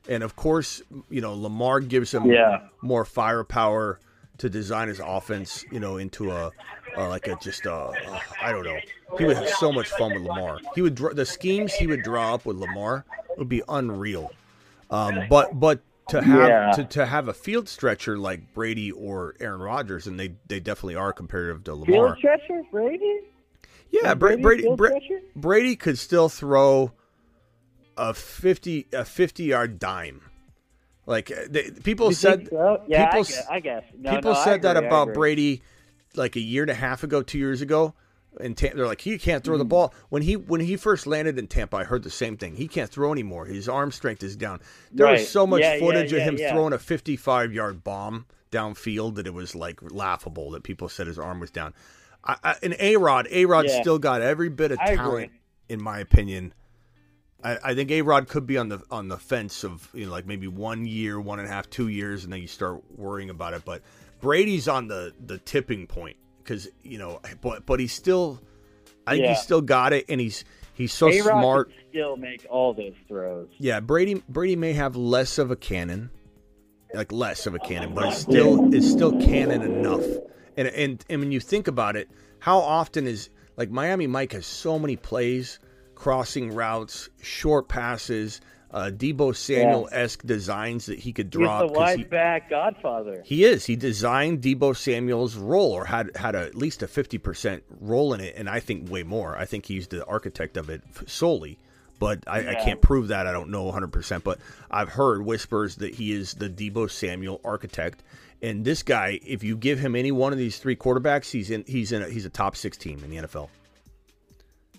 And 0.09 0.21
of 0.23 0.35
course, 0.35 0.81
you 1.09 1.21
know, 1.21 1.33
Lamar 1.33 1.79
gives 1.79 2.13
him 2.13 2.25
Yeah. 2.25 2.61
more 2.81 3.05
firepower 3.05 3.99
to 4.39 4.49
design 4.49 4.87
his 4.87 4.99
offense, 4.99 5.63
you 5.71 5.79
know, 5.79 5.97
into 5.97 6.31
a 6.31 6.51
uh, 6.97 7.09
like 7.09 7.27
a 7.27 7.35
just 7.41 7.65
uh, 7.65 7.87
uh, 8.07 8.19
I 8.41 8.51
don't 8.51 8.63
know. 8.65 8.77
He 9.17 9.25
would 9.25 9.37
have 9.37 9.49
so 9.49 9.71
much 9.71 9.87
fun 9.89 10.13
with 10.13 10.23
Lamar. 10.23 10.59
He 10.75 10.81
would 10.81 10.95
dr- 10.95 11.15
the 11.15 11.25
schemes 11.25 11.73
he 11.73 11.87
would 11.87 12.03
draw 12.03 12.33
up 12.35 12.45
with 12.45 12.57
Lamar 12.57 13.05
would 13.37 13.49
be 13.49 13.63
unreal. 13.69 14.31
Um, 14.91 15.23
but 15.29 15.59
but 15.59 15.79
to 16.09 16.21
have 16.21 16.49
Yeah. 16.49 16.71
to, 16.75 16.83
to 16.83 17.05
have 17.05 17.29
a 17.29 17.33
field 17.33 17.69
stretcher 17.69 18.17
like 18.17 18.53
Brady 18.53 18.91
or 18.91 19.35
Aaron 19.39 19.61
Rodgers, 19.61 20.05
and 20.05 20.19
they 20.19 20.33
they 20.47 20.59
definitely 20.59 20.95
are 20.95 21.13
comparative 21.13 21.63
to 21.63 21.73
Lamar. 21.75 22.15
Field 22.15 22.17
stretcher, 22.17 22.61
Brady. 22.71 23.21
Yeah, 23.93 24.13
Brady 24.15 24.41
Brady 24.41 24.75
Bra- 24.75 24.99
Brady 25.35 25.75
could 25.75 25.97
still 25.99 26.27
throw 26.27 26.91
a 27.95 28.13
fifty 28.13 28.87
a 28.91 29.05
fifty 29.05 29.43
yard 29.45 29.79
dime. 29.79 30.21
Like 31.05 31.31
uh, 31.31 31.35
they, 31.49 31.69
people 31.71 32.07
You 32.07 32.13
said, 32.15 32.47
so? 32.49 32.81
Yeah, 32.87 33.05
people 33.11 33.19
I 33.19 33.23
guess. 33.23 33.47
I 33.51 33.59
guess. 33.59 33.83
No, 33.97 34.15
people 34.15 34.33
no, 34.33 34.43
said 34.43 34.61
that 34.63 34.77
agree, 34.77 34.87
I 34.87 34.89
about. 34.89 35.13
Brady 35.13 35.61
like 36.15 36.35
a 36.35 36.39
year 36.39 36.63
and 36.63 36.71
a 36.71 36.75
half 36.75 37.03
ago, 37.03 37.21
two 37.21 37.37
years 37.37 37.61
ago. 37.61 37.93
And 38.39 38.57
Ta- 38.57 38.69
they're 38.73 38.87
like, 38.87 39.01
he 39.01 39.19
can't 39.19 39.43
Mm-hmm. 39.43 39.45
throw 39.51 39.57
the 39.59 39.65
ball. 39.65 39.93
When 40.09 40.23
he 40.23 40.35
when 40.37 40.61
he 40.61 40.75
first 40.75 41.05
landed 41.05 41.37
in 41.37 41.45
Tampa, 41.45 41.77
I 41.77 41.83
heard 41.83 42.01
the 42.01 42.09
same 42.09 42.35
thing. 42.35 42.55
He 42.55 42.67
can't 42.67 42.89
throw 42.89 43.11
anymore. 43.11 43.45
His 43.45 43.69
arm 43.69 43.91
strength 43.91 44.23
is 44.23 44.35
down. 44.35 44.59
There 44.91 45.05
Right. 45.05 45.19
was 45.19 45.29
so 45.29 45.45
much 45.45 45.61
Yeah, 45.61 45.75
yeah, 45.75 45.79
footage 45.79 46.13
of 46.13 46.21
him 46.23 46.37
yeah. 46.39 46.51
throwing 46.51 46.73
a 46.73 46.79
55 46.79 47.53
yard 47.53 47.83
bomb 47.83 48.25
downfield 48.51 49.15
that 49.15 49.27
it 49.27 49.33
was 49.35 49.53
like 49.53 49.79
laughable 49.83 50.49
that 50.51 50.63
people 50.63 50.89
said 50.89 51.05
his 51.05 51.19
arm 51.19 51.39
was 51.41 51.51
down. 51.51 51.73
I, 52.26 52.38
I, 52.43 52.55
and 52.63 52.76
A 52.80 52.97
Rod, 52.97 53.28
A 53.32 53.45
Rod 53.45 53.65
Yeah. 53.67 53.82
still 53.82 53.99
got 53.99 54.21
every 54.21 54.49
bit 54.49 54.71
of 54.71 54.80
I 54.80 54.91
agree. 54.91 54.97
talent, 54.97 55.32
in 55.69 55.82
my 55.84 55.99
opinion. 55.99 56.53
I, 57.43 57.57
I 57.63 57.76
think 57.76 57.91
A 57.91 58.01
Rod 58.01 58.28
could 58.30 58.47
be 58.47 58.57
on 58.57 58.69
the 58.69 58.82
on 58.89 59.09
the 59.09 59.17
fence 59.17 59.63
of 59.65 59.89
you 59.93 60.05
know 60.05 60.11
like 60.11 60.26
maybe 60.26 60.47
one 60.47 60.86
year, 60.86 61.19
one 61.19 61.39
and 61.39 61.47
a 61.47 61.51
half, 61.51 61.69
two 61.69 61.89
years, 61.89 62.24
and 62.24 62.32
then 62.32 62.41
you 62.41 62.47
start 62.47 62.82
worrying 62.97 63.30
about 63.30 63.53
it. 63.53 63.63
But 63.65 63.82
Brady's 64.21 64.67
on 64.69 64.88
the 64.88 65.13
the 65.26 65.38
tipping 65.39 65.86
point 65.88 66.15
because 66.38 66.69
you 66.84 66.97
know, 66.97 67.19
but 67.41 67.65
but 67.65 67.80
he's 67.82 67.91
still, 67.91 68.41
I 69.05 69.11
think 69.15 69.24
Yeah. 69.24 69.30
he's 69.34 69.41
still 69.41 69.61
got 69.61 69.91
it, 69.91 70.05
and 70.07 70.21
he's 70.21 70.45
he's 70.74 70.93
so 70.93 71.09
A-Rod 71.09 71.24
smart. 71.41 71.71
still 71.89 72.15
make 72.15 72.45
all 72.49 72.74
those 72.74 72.93
throws. 73.09 73.49
Yeah, 73.57 73.82
Brady 73.82 74.24
Brady 74.30 74.55
may 74.55 74.71
have 74.71 74.95
less 74.95 75.38
of 75.38 75.51
a 75.51 75.57
cannon, 75.57 76.09
like 76.93 77.11
less 77.11 77.45
of 77.45 77.55
a 77.55 77.59
cannon, 77.59 77.93
but 77.93 78.05
it's 78.05 78.19
still 78.19 78.74
it's 78.74 78.89
still 78.89 79.11
cannon 79.19 79.61
enough. 79.63 80.05
And 80.57 80.67
and 80.67 81.03
and 81.09 81.19
when 81.21 81.31
you 81.31 81.39
think 81.39 81.67
about 81.67 81.95
it, 81.95 82.09
how 82.39 82.59
often 82.59 83.07
is 83.07 83.29
like 83.57 83.69
Miami 83.71 84.07
Mike 84.07 84.33
has 84.33 84.45
so 84.45 84.77
many 84.79 84.95
plays, 84.95 85.59
crossing 85.95 86.53
routes, 86.53 87.09
short 87.21 87.67
passes, 87.69 88.41
uh, 88.71 88.89
Deebo 88.93 89.35
Samuel 89.35 89.87
esque 89.91 90.23
designs 90.25 90.87
that 90.87 90.97
he 90.99 91.13
could 91.13 91.27
He's 91.27 91.39
drop. 91.41 91.61
the 91.61 91.67
'cause 91.69 91.77
wide 91.77 91.97
he- 91.99 92.03
back 92.05 92.49
godfather. 92.49 93.21
he 93.25 93.43
is. 93.45 93.65
He 93.65 93.75
designed 93.75 94.41
Deebo 94.41 94.75
Samuel's 94.75 95.35
role, 95.35 95.71
or 95.71 95.85
had 95.85 96.15
had 96.17 96.33
a, 96.35 96.39
at 96.41 96.55
least 96.55 96.81
a 96.83 96.87
fifty 96.87 97.17
percent 97.17 97.63
role 97.79 98.13
in 98.13 98.19
it, 98.21 98.33
and 98.35 98.49
I 98.49 98.59
think 98.59 98.89
way 98.89 99.03
more. 99.03 99.37
I 99.37 99.45
think 99.45 99.65
he's 99.67 99.87
the 99.87 100.03
architect 100.05 100.57
of 100.57 100.69
it 100.71 100.81
solely, 101.05 101.59
but 101.99 102.23
I, 102.27 102.49
I 102.49 102.55
can't 102.55 102.81
prove 102.81 103.09
that. 103.09 103.27
I 103.27 103.31
don't 103.31 103.49
know 103.49 103.63
one 103.65 103.73
hundred 103.73 103.91
percent, 103.93 104.23
but 104.23 104.39
I've 104.71 104.89
heard 104.89 105.23
whispers 105.23 105.75
that 105.77 105.93
he 105.95 106.11
is 106.11 106.33
the 106.33 106.49
Deebo 106.49 106.89
Samuel 106.89 107.39
architect. 107.45 108.01
And 108.43 108.65
this 108.65 108.83
guy, 108.83 109.21
if 109.25 109.41
you 109.41 109.55
give 109.55 109.79
him 109.79 109.95
any 109.95 110.11
one 110.11 110.33
of 110.33 110.37
these 110.37 110.57
three 110.57 110.75
quarterbacks, 110.75 111.31
he's 111.31 111.49
in. 111.49 111.63
He's 111.65 111.93
in. 111.93 112.01
A, 112.03 112.09
he's 112.09 112.25
a 112.25 112.29
top 112.29 112.57
six 112.57 112.75
team 112.77 113.01
in 113.01 113.09
the 113.09 113.15
NFL. 113.17 113.47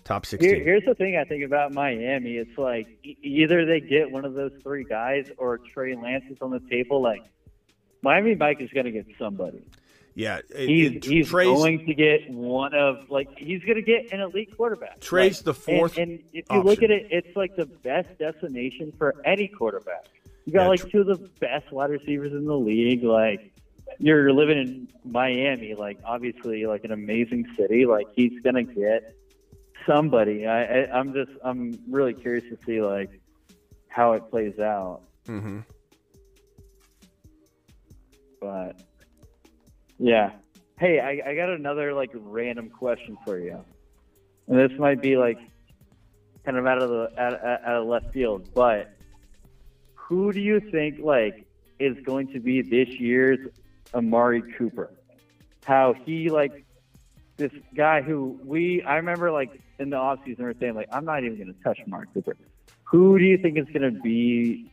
Top 0.03 0.27
six 0.27 0.45
Here, 0.45 0.63
here's 0.63 0.85
the 0.85 0.93
thing 0.93 1.17
I 1.17 1.23
think 1.23 1.43
about 1.43 1.73
Miami. 1.73 2.37
It's 2.37 2.55
like 2.59 2.87
either 3.23 3.65
they 3.65 3.79
get 3.79 4.11
one 4.11 4.23
of 4.23 4.35
those 4.35 4.51
three 4.61 4.83
guys 4.83 5.25
or 5.39 5.57
Trey 5.57 5.95
Lance 5.95 6.25
is 6.29 6.37
on 6.41 6.51
the 6.51 6.59
table. 6.69 7.01
Like 7.01 7.23
Miami 8.03 8.35
Mike 8.35 8.61
is 8.61 8.69
going 8.69 8.85
to 8.85 8.91
get 8.91 9.07
somebody. 9.17 9.65
Yeah, 10.13 10.41
it- 10.55 10.69
He's 10.69 10.91
it- 10.91 11.03
he's 11.05 11.27
Trey's- 11.29 11.47
going 11.57 11.87
to 11.87 11.93
get 11.95 12.29
one 12.29 12.75
of 12.75 13.09
like 13.09 13.35
he's 13.35 13.63
going 13.63 13.77
to 13.77 13.81
get 13.81 14.13
an 14.13 14.19
elite 14.19 14.55
quarterback. 14.55 14.99
Trey's 14.99 15.39
Like, 15.39 15.45
the 15.45 15.53
fourth 15.55 15.97
And, 15.97 16.11
and 16.11 16.19
if 16.33 16.45
you 16.51 16.61
look 16.61 16.83
at 16.83 16.91
it, 16.91 17.07
it's 17.09 17.35
like 17.35 17.55
the 17.55 17.65
best 17.65 18.15
destination 18.19 18.93
for 18.99 19.15
any 19.25 19.47
quarterback. 19.47 20.05
You 20.45 20.53
got 20.53 20.61
Yeah, 20.65 20.67
like 20.67 20.87
two 20.91 21.01
of 21.01 21.07
the 21.07 21.29
best 21.39 21.71
wide 21.71 21.89
receivers 21.89 22.31
in 22.31 22.45
the 22.45 22.55
league. 22.55 23.03
Like 23.03 23.51
you're 23.99 24.33
living 24.33 24.57
in 24.57 24.87
Miami, 25.03 25.73
like 25.75 25.99
obviously 26.05 26.65
like 26.65 26.83
an 26.83 26.91
amazing 26.91 27.45
city. 27.57 27.85
Like 27.85 28.07
he's 28.15 28.39
going 28.41 28.55
to 28.55 28.63
get 28.63 29.15
somebody. 29.87 30.45
I, 30.45 30.63
I 30.63 30.91
I'm 30.91 31.13
just 31.13 31.31
I'm 31.43 31.79
really 31.89 32.13
curious 32.13 32.43
to 32.49 32.57
see 32.65 32.81
like 32.81 33.19
how 33.87 34.13
it 34.13 34.29
plays 34.29 34.59
out. 34.59 35.01
Mm-hmm. 35.27 35.59
But 38.41 38.81
yeah. 39.97 40.31
Hey, 40.77 40.99
I, 40.99 41.29
I 41.29 41.35
got 41.35 41.49
another 41.49 41.93
like 41.93 42.11
random 42.13 42.69
question 42.69 43.17
for 43.25 43.39
you, 43.39 43.63
and 44.47 44.59
this 44.59 44.77
might 44.77 45.01
be 45.01 45.15
like 45.15 45.39
kind 46.43 46.57
of 46.57 46.67
out 46.67 46.83
of 46.83 46.89
the 46.89 47.21
out 47.21 47.33
out 47.43 47.81
of 47.81 47.87
left 47.87 48.11
field, 48.11 48.49
but 48.53 48.93
who 49.93 50.33
do 50.33 50.41
you 50.41 50.59
think 50.59 50.99
like 50.99 51.47
is 51.79 51.97
going 52.05 52.27
to 52.33 52.39
be 52.39 52.61
this 52.61 52.89
year's 52.99 53.39
Amari 53.93 54.43
Cooper? 54.57 54.91
How 55.65 55.93
he 56.05 56.29
like 56.29 56.65
this 57.37 57.51
guy 57.75 58.01
who 58.01 58.39
we 58.43 58.81
I 58.83 58.95
remember 58.97 59.31
like 59.31 59.59
in 59.79 59.89
the 59.89 59.97
offseason 59.97 60.39
we 60.39 60.45
were 60.45 60.55
saying 60.59 60.75
like 60.75 60.87
I'm 60.91 61.05
not 61.05 61.23
even 61.23 61.37
going 61.37 61.53
to 61.53 61.63
touch 61.63 61.79
Amari 61.85 62.07
Cooper. 62.13 62.35
Who 62.83 63.17
do 63.17 63.25
you 63.25 63.37
think 63.37 63.57
is 63.57 63.65
going 63.65 63.93
to 63.93 63.99
be 64.01 64.71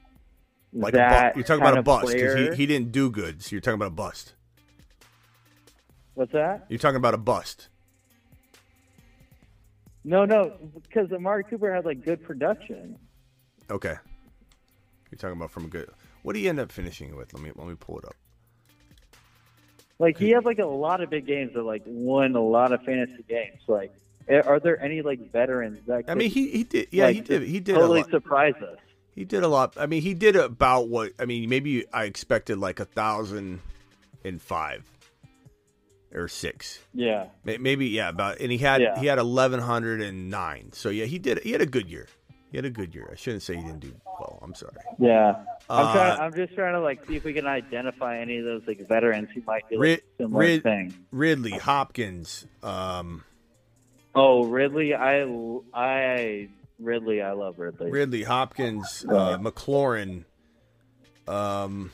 Like 0.72 0.94
a 0.94 0.96
that 0.98 1.34
bu- 1.34 1.40
you're 1.40 1.46
talking 1.46 1.62
about 1.62 1.78
a 1.78 1.82
bust 1.82 2.12
because 2.12 2.34
he, 2.34 2.56
he 2.56 2.66
didn't 2.66 2.92
do 2.92 3.10
good. 3.10 3.42
So 3.42 3.52
you're 3.52 3.60
talking 3.60 3.76
about 3.76 3.88
a 3.88 3.90
bust. 3.90 4.34
What's 6.14 6.32
that? 6.32 6.66
You're 6.68 6.78
talking 6.78 6.96
about 6.96 7.14
a 7.14 7.18
bust. 7.18 7.68
No, 10.04 10.24
no, 10.24 10.56
because 10.82 11.10
Amari 11.12 11.44
Cooper 11.44 11.72
had 11.72 11.84
like 11.84 12.04
good 12.04 12.22
production. 12.22 12.98
Okay. 13.70 13.94
You're 15.10 15.18
talking 15.18 15.36
about 15.36 15.50
from 15.50 15.64
a 15.66 15.68
good. 15.68 15.88
What 16.22 16.32
do 16.34 16.40
you 16.40 16.48
end 16.48 16.58
up 16.60 16.72
finishing 16.72 17.14
with? 17.16 17.32
Let 17.32 17.42
me 17.42 17.50
let 17.54 17.66
me 17.66 17.74
pull 17.74 17.98
it 17.98 18.04
up. 18.04 18.16
Like 20.02 20.18
he 20.18 20.30
had 20.30 20.44
like 20.44 20.58
a 20.58 20.66
lot 20.66 21.00
of 21.00 21.10
big 21.10 21.26
games 21.26 21.52
that 21.54 21.62
like 21.62 21.82
won 21.86 22.34
a 22.34 22.42
lot 22.42 22.72
of 22.72 22.82
fantasy 22.82 23.24
games. 23.28 23.60
Like, 23.68 23.94
are 24.28 24.58
there 24.58 24.82
any 24.82 25.00
like 25.00 25.30
veterans 25.30 25.78
that? 25.86 26.06
I 26.08 26.16
mean, 26.16 26.28
he 26.28 26.48
he 26.50 26.64
did. 26.64 26.88
Yeah, 26.90 27.04
like, 27.04 27.14
he 27.14 27.20
did. 27.20 27.42
He 27.42 27.60
did 27.60 27.76
totally 27.76 28.00
a 28.00 28.02
lot. 28.02 28.10
surprise 28.10 28.54
us. 28.56 28.78
He 29.14 29.24
did 29.24 29.44
a 29.44 29.48
lot. 29.48 29.74
I 29.76 29.86
mean, 29.86 30.02
he 30.02 30.14
did 30.14 30.34
about 30.34 30.88
what. 30.88 31.12
I 31.20 31.24
mean, 31.24 31.48
maybe 31.48 31.84
I 31.92 32.06
expected 32.06 32.58
like 32.58 32.80
a 32.80 32.84
thousand 32.84 33.60
and 34.24 34.42
five 34.42 34.84
or 36.12 36.26
six. 36.26 36.80
Yeah. 36.92 37.26
Maybe 37.44 37.86
yeah, 37.86 38.08
about 38.08 38.40
and 38.40 38.50
he 38.50 38.58
had 38.58 38.80
Yeah. 38.80 38.98
he 38.98 39.06
had 39.06 39.20
eleven 39.20 39.60
hundred 39.60 40.00
and 40.00 40.30
nine. 40.30 40.72
So 40.72 40.88
yeah, 40.88 41.04
he 41.04 41.20
did. 41.20 41.44
He 41.44 41.52
had 41.52 41.62
a 41.62 41.66
good 41.66 41.88
year. 41.88 42.08
He 42.52 42.58
had 42.58 42.66
a 42.66 42.70
good 42.70 42.94
year. 42.94 43.08
I 43.10 43.16
shouldn't 43.16 43.42
say 43.42 43.56
he 43.56 43.62
didn't 43.62 43.80
do 43.80 43.94
well. 44.04 44.38
I'm 44.42 44.54
sorry. 44.54 44.74
Yeah. 44.98 45.36
I'm 45.70 45.86
Uh, 45.86 45.92
trying. 45.94 46.20
I'm 46.20 46.34
just 46.34 46.54
trying 46.54 46.74
to 46.74 46.80
like 46.80 47.04
see 47.06 47.16
if 47.16 47.24
we 47.24 47.32
can 47.32 47.46
identify 47.46 48.18
any 48.18 48.36
of 48.36 48.44
those 48.44 48.62
like 48.66 48.86
veterans 48.86 49.30
who 49.34 49.40
might 49.46 49.66
do 49.70 49.76
like, 49.76 49.82
Rid- 49.82 50.02
similar 50.18 50.38
Rid- 50.44 50.62
thing. 50.62 50.94
Ridley 51.10 51.52
Hopkins. 51.52 52.46
Um, 52.62 53.24
Oh, 54.14 54.44
Ridley. 54.44 54.94
I 54.94 55.22
I 55.72 56.48
Ridley. 56.78 57.22
I 57.22 57.32
love 57.32 57.58
Ridley. 57.58 57.90
Ridley 57.90 58.22
Hopkins, 58.24 59.06
uh, 59.08 59.38
McLaurin, 59.38 60.24
um, 61.26 61.90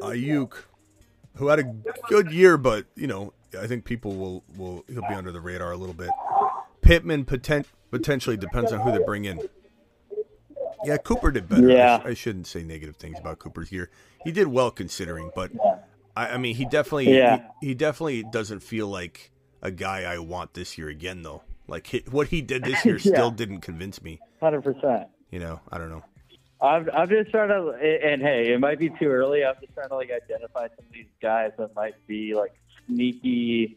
Aiyuk, 0.00 0.54
who 1.34 1.48
had 1.48 1.58
a 1.58 1.64
good 2.08 2.30
year, 2.32 2.56
but 2.56 2.86
you 2.94 3.06
know, 3.06 3.34
I 3.60 3.66
think 3.66 3.84
people 3.84 4.14
will 4.16 4.44
will 4.56 4.84
he'll 4.88 5.06
be 5.06 5.14
under 5.14 5.32
the 5.32 5.40
radar 5.42 5.72
a 5.72 5.76
little 5.76 5.94
bit. 5.94 6.08
Pittman 6.88 7.26
potent, 7.26 7.66
potentially 7.90 8.38
depends 8.38 8.72
on 8.72 8.80
who 8.80 8.90
they 8.90 9.04
bring 9.04 9.26
in. 9.26 9.40
Yeah, 10.84 10.96
Cooper 10.96 11.30
did 11.30 11.46
better. 11.46 11.68
Yeah. 11.68 12.00
sh- 12.00 12.06
I, 12.06 12.14
shouldn't 12.14 12.46
say 12.46 12.62
negative 12.62 12.96
things 12.96 13.18
about 13.18 13.38
Cooper's 13.38 13.70
year. 13.70 13.90
He 14.24 14.32
did 14.32 14.46
well 14.46 14.70
considering, 14.70 15.30
but 15.34 15.50
I, 16.16 16.28
I 16.28 16.36
mean, 16.38 16.54
he 16.54 16.64
definitely 16.64 17.14
Yeah. 17.14 17.42
he, 17.60 17.68
he 17.68 17.74
definitely 17.74 18.22
doesn't 18.22 18.60
feel 18.60 18.88
like 18.88 19.30
a 19.60 19.70
guy 19.70 20.04
I 20.04 20.18
want 20.18 20.54
this 20.54 20.78
year 20.78 20.88
again, 20.88 21.22
though. 21.22 21.42
Like 21.66 21.86
he, 21.88 22.04
what 22.10 22.28
he 22.28 22.40
did 22.40 22.64
this 22.64 22.82
year 22.86 22.96
Yeah. 23.02 23.12
still 23.12 23.30
didn't 23.32 23.60
convince 23.60 24.02
me. 24.02 24.18
Hundred 24.40 24.62
percent. 24.62 25.08
You 25.30 25.40
know, 25.40 25.60
I 25.70 25.76
don't 25.76 25.90
know. 25.90 26.04
I'm, 26.62 26.88
I'm 26.94 27.08
just 27.08 27.30
trying 27.30 27.50
to, 27.50 27.72
and 28.02 28.22
hey, 28.22 28.52
it 28.54 28.60
might 28.60 28.78
be 28.78 28.88
too 28.88 29.08
early. 29.08 29.44
I'm 29.44 29.54
just 29.60 29.74
trying 29.74 29.90
to 29.90 29.94
like 29.94 30.10
identify 30.10 30.68
some 30.68 30.86
of 30.86 30.92
these 30.92 31.06
guys 31.20 31.52
that 31.58 31.74
might 31.74 31.94
be 32.06 32.34
like 32.34 32.54
sneaky, 32.86 33.76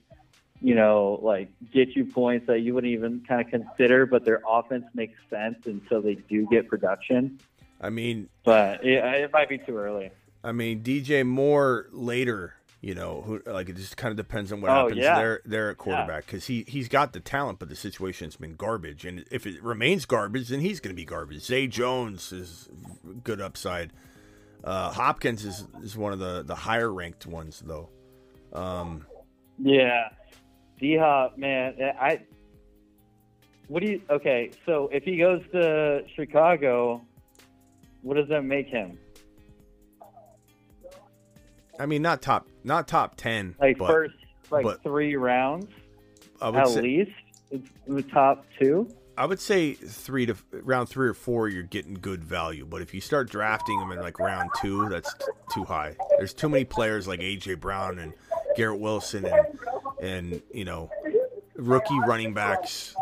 you 0.61 0.75
know, 0.75 1.19
like 1.21 1.49
get 1.71 1.95
you 1.95 2.05
points 2.05 2.47
that 2.47 2.59
you 2.59 2.73
wouldn't 2.73 2.93
even 2.93 3.23
kind 3.27 3.41
of 3.41 3.47
consider, 3.49 4.05
but 4.05 4.23
their 4.25 4.41
offense 4.47 4.85
makes 4.93 5.17
sense, 5.29 5.57
until 5.65 6.01
they 6.01 6.15
do 6.15 6.47
get 6.51 6.67
production. 6.67 7.39
I 7.79 7.89
mean, 7.89 8.29
But 8.43 8.85
it, 8.85 9.03
it 9.03 9.31
might 9.33 9.49
be 9.49 9.57
too 9.57 9.75
early. 9.77 10.11
I 10.43 10.51
mean, 10.51 10.81
DJ 10.83 11.25
Moore 11.25 11.87
later. 11.91 12.55
You 12.83 12.95
know, 12.95 13.21
who 13.21 13.43
like 13.45 13.69
it 13.69 13.75
just 13.75 13.95
kind 13.95 14.09
of 14.11 14.17
depends 14.17 14.51
on 14.51 14.59
what 14.59 14.71
Oh, 14.71 14.85
happens 14.85 14.97
yeah. 15.01 15.15
there 15.15 15.41
there 15.45 15.69
at 15.69 15.77
quarterback 15.77 16.25
because 16.25 16.47
he 16.47 16.65
he's 16.67 16.87
got 16.87 17.13
the 17.13 17.19
talent, 17.19 17.59
but 17.59 17.69
the 17.69 17.75
situation's 17.75 18.37
been 18.37 18.55
garbage. 18.55 19.05
And 19.05 19.23
if 19.29 19.45
it 19.45 19.61
remains 19.61 20.07
garbage, 20.07 20.47
then 20.49 20.61
he's 20.61 20.79
going 20.79 20.89
to 20.89 20.99
be 20.99 21.05
garbage. 21.05 21.43
Zay 21.43 21.67
Jones 21.67 22.31
is 22.31 22.67
good 23.23 23.39
upside. 23.39 23.93
Uh, 24.63 24.89
Hopkins 24.89 25.45
is 25.45 25.67
is 25.83 25.95
one 25.95 26.11
of 26.11 26.17
the 26.17 26.41
the 26.41 26.55
higher 26.55 26.91
ranked 26.91 27.27
ones 27.27 27.61
though. 27.63 27.89
Um, 28.51 29.05
Yeah, 29.59 30.09
D 30.81 30.97
Hop, 30.97 31.37
man. 31.37 31.75
I. 31.99 32.19
What 33.67 33.81
do 33.83 33.89
you? 33.91 34.01
Okay, 34.09 34.51
so 34.65 34.89
if 34.91 35.03
he 35.03 35.15
goes 35.17 35.41
to 35.53 36.03
Chicago, 36.15 37.01
what 38.01 38.15
does 38.15 38.27
that 38.27 38.41
make 38.41 38.67
him? 38.67 38.97
I 41.79 41.85
mean, 41.85 42.01
not 42.01 42.21
top, 42.21 42.47
not 42.63 42.87
top 42.87 43.15
ten, 43.15 43.55
Like 43.59 43.77
but 43.77 43.87
first, 43.87 44.15
like 44.49 44.63
but 44.63 44.83
three 44.83 45.15
rounds 45.15 45.67
I 46.41 46.49
would 46.49 46.59
at 46.59 46.67
say, 46.67 46.81
least. 46.81 47.11
It's 47.51 47.69
the 47.87 48.03
top 48.03 48.45
two. 48.59 48.89
I 49.17 49.25
would 49.25 49.39
say 49.39 49.73
three 49.73 50.25
to 50.25 50.35
round 50.51 50.89
three 50.89 51.07
or 51.07 51.13
four, 51.13 51.47
you're 51.47 51.63
getting 51.63 51.93
good 51.93 52.23
value. 52.23 52.65
But 52.65 52.81
if 52.81 52.93
you 52.93 53.01
start 53.01 53.29
drafting 53.29 53.79
them 53.79 53.91
in 53.91 53.99
like 53.99 54.19
round 54.19 54.49
two, 54.59 54.89
that's 54.89 55.13
t- 55.13 55.25
too 55.53 55.63
high. 55.63 55.95
There's 56.17 56.33
too 56.33 56.49
many 56.49 56.65
players 56.65 57.07
like 57.07 57.19
AJ 57.19 57.59
Brown 57.59 57.99
and 57.99 58.13
Garrett 58.55 58.79
Wilson 58.79 59.25
and 59.25 59.45
and 60.01 60.41
you 60.53 60.65
know 60.65 60.89
rookie 61.55 61.99
running 62.07 62.33
backs. 62.33 62.95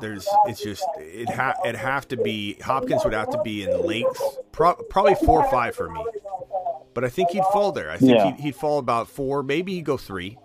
There's 0.00 0.28
it's 0.46 0.62
just 0.62 0.84
it 0.98 1.28
ha 1.30 1.54
it 1.64 1.74
have 1.76 2.06
to 2.08 2.16
be 2.16 2.54
Hopkins 2.60 3.02
would 3.04 3.14
have 3.14 3.30
to 3.30 3.40
be 3.42 3.62
in 3.62 3.70
the 3.70 3.78
late, 3.78 4.04
pro- 4.52 4.74
probably 4.74 5.14
four 5.14 5.44
or 5.44 5.50
five 5.50 5.74
for 5.74 5.88
me. 5.90 6.04
But 6.94 7.04
I 7.04 7.08
think 7.08 7.30
he'd 7.30 7.44
fall 7.52 7.72
there. 7.72 7.90
I 7.90 7.96
think 7.98 8.12
Yeah. 8.12 8.26
he'd, 8.32 8.40
he'd 8.40 8.56
fall 8.56 8.78
about 8.78 9.08
four, 9.08 9.42
maybe 9.42 9.74
he'd 9.74 9.84
go 9.84 9.96
three. 9.96 10.38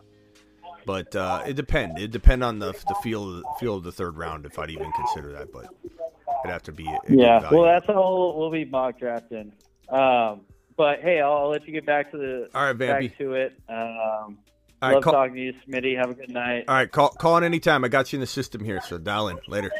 But 0.85 1.15
uh, 1.15 1.43
it 1.45 1.53
depend. 1.55 1.99
It 1.99 2.11
depend 2.11 2.43
on 2.43 2.59
the 2.59 2.72
the 2.72 2.95
the, 3.03 3.43
feel 3.59 3.76
of 3.76 3.84
the 3.84 3.91
third 3.91 4.18
round 4.18 4.45
if 4.45 4.57
I'd 4.57 4.69
even 4.72 4.91
consider 4.93 5.31
that. 5.34 5.51
But 5.51 5.65
it'd 5.85 6.51
have 6.51 6.63
to 6.63 6.72
be. 6.72 6.89
Yeah, 7.09 7.47
well, 7.51 7.63
that's 7.63 7.88
all 7.89 8.38
we'll 8.39 8.49
be 8.51 8.65
mock 8.65 8.97
drafting. 8.99 9.53
Um, 9.89 10.41
but 10.77 11.01
hey, 11.01 11.19
I'll, 11.22 11.34
I'll 11.34 11.49
let 11.49 11.68
you 11.68 11.73
get 11.73 11.85
back 11.85 12.11
to 12.11 12.18
the 12.18 12.49
All 12.55 12.65
right, 12.65 12.76
Vampy. 12.77 13.09
back 13.09 13.18
to 13.19 13.34
it. 13.34 13.53
Um, 13.69 14.39
All 14.82 14.90
right, 14.90 14.95
love 14.95 15.03
call- 15.03 15.14
talking 15.14 15.36
to 15.36 15.41
you, 15.41 15.53
Smitty. 15.68 15.95
Have 15.98 16.10
a 16.10 16.14
good 16.16 16.32
night. 16.32 16.66
All 16.68 16.76
right, 16.76 16.91
call 16.91 17.10
call 17.10 17.38
in 17.38 17.44
anytime. 17.44 17.84
I 17.84 17.88
got 17.88 18.12
you 18.12 18.18
in 18.18 18.22
the 18.22 18.28
system 18.28 18.64
here, 18.64 18.82
so 18.82 18.98
dial 18.98 19.28
in 19.28 19.40
later. 19.48 19.72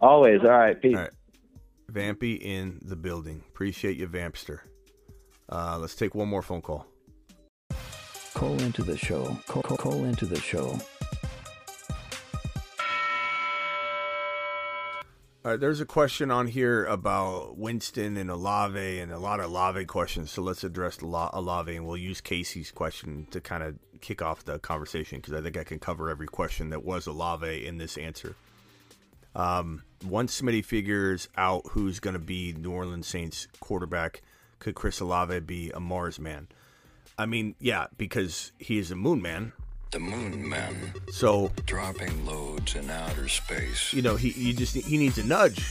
Always. 0.00 0.40
All 0.42 0.48
right, 0.50 0.80
peace. 0.80 0.96
All 0.96 1.02
right, 1.02 1.12
Vampy 1.92 2.40
in 2.40 2.80
the 2.82 2.96
building. 2.96 3.42
Appreciate 3.48 3.96
you, 3.96 4.08
Vampster. 4.08 4.60
Uh, 5.48 5.78
let's 5.78 5.94
take 5.94 6.14
one 6.14 6.28
more 6.28 6.42
phone 6.42 6.62
call. 6.62 6.86
Call 8.34 8.58
into 8.62 8.82
the 8.82 8.96
show. 8.96 9.36
Call, 9.46 9.62
call, 9.62 9.76
call 9.76 10.04
into 10.04 10.24
the 10.24 10.40
show. 10.40 10.78
All 15.44 15.50
right, 15.50 15.58
there's 15.58 15.80
a 15.80 15.86
question 15.86 16.30
on 16.30 16.46
here 16.46 16.84
about 16.84 17.58
Winston 17.58 18.16
and 18.16 18.30
Olave 18.30 19.00
and 19.00 19.10
a 19.10 19.18
lot 19.18 19.40
of 19.40 19.46
Olave 19.46 19.86
questions. 19.86 20.30
So 20.30 20.40
let's 20.40 20.62
address 20.62 20.98
Olave 21.02 21.74
and 21.74 21.84
we'll 21.84 21.96
use 21.96 22.20
Casey's 22.20 22.70
question 22.70 23.26
to 23.32 23.40
kind 23.40 23.64
of 23.64 23.74
kick 24.00 24.22
off 24.22 24.44
the 24.44 24.60
conversation 24.60 25.18
because 25.18 25.34
I 25.34 25.40
think 25.40 25.56
I 25.56 25.64
can 25.64 25.80
cover 25.80 26.10
every 26.10 26.28
question 26.28 26.70
that 26.70 26.84
was 26.84 27.08
Olave 27.08 27.66
in 27.66 27.78
this 27.78 27.98
answer. 27.98 28.36
Um, 29.34 29.82
once 30.06 30.40
Smitty 30.40 30.64
figures 30.64 31.28
out 31.36 31.62
who's 31.70 31.98
going 31.98 32.14
to 32.14 32.20
be 32.20 32.52
New 32.52 32.70
Orleans 32.70 33.08
Saints 33.08 33.48
quarterback, 33.58 34.22
could 34.60 34.76
Chris 34.76 35.00
Olave 35.00 35.40
be 35.40 35.72
a 35.72 35.80
Mars 35.80 36.20
man? 36.20 36.46
I 37.18 37.26
mean, 37.26 37.56
yeah, 37.58 37.88
because 37.98 38.52
he 38.58 38.78
is 38.78 38.92
a 38.92 38.96
Moon 38.96 39.20
man. 39.20 39.54
The 39.92 40.00
Moon 40.00 40.48
Men. 40.48 40.74
So 41.10 41.52
Dropping 41.66 42.24
loads 42.24 42.74
in 42.74 42.88
outer 42.88 43.28
space. 43.28 43.92
you 43.92 44.00
know, 44.00 44.16
he, 44.16 44.30
he 44.30 44.54
just 44.54 44.74
he 44.74 44.96
needs 44.96 45.18
a 45.18 45.22
nudge. 45.22 45.62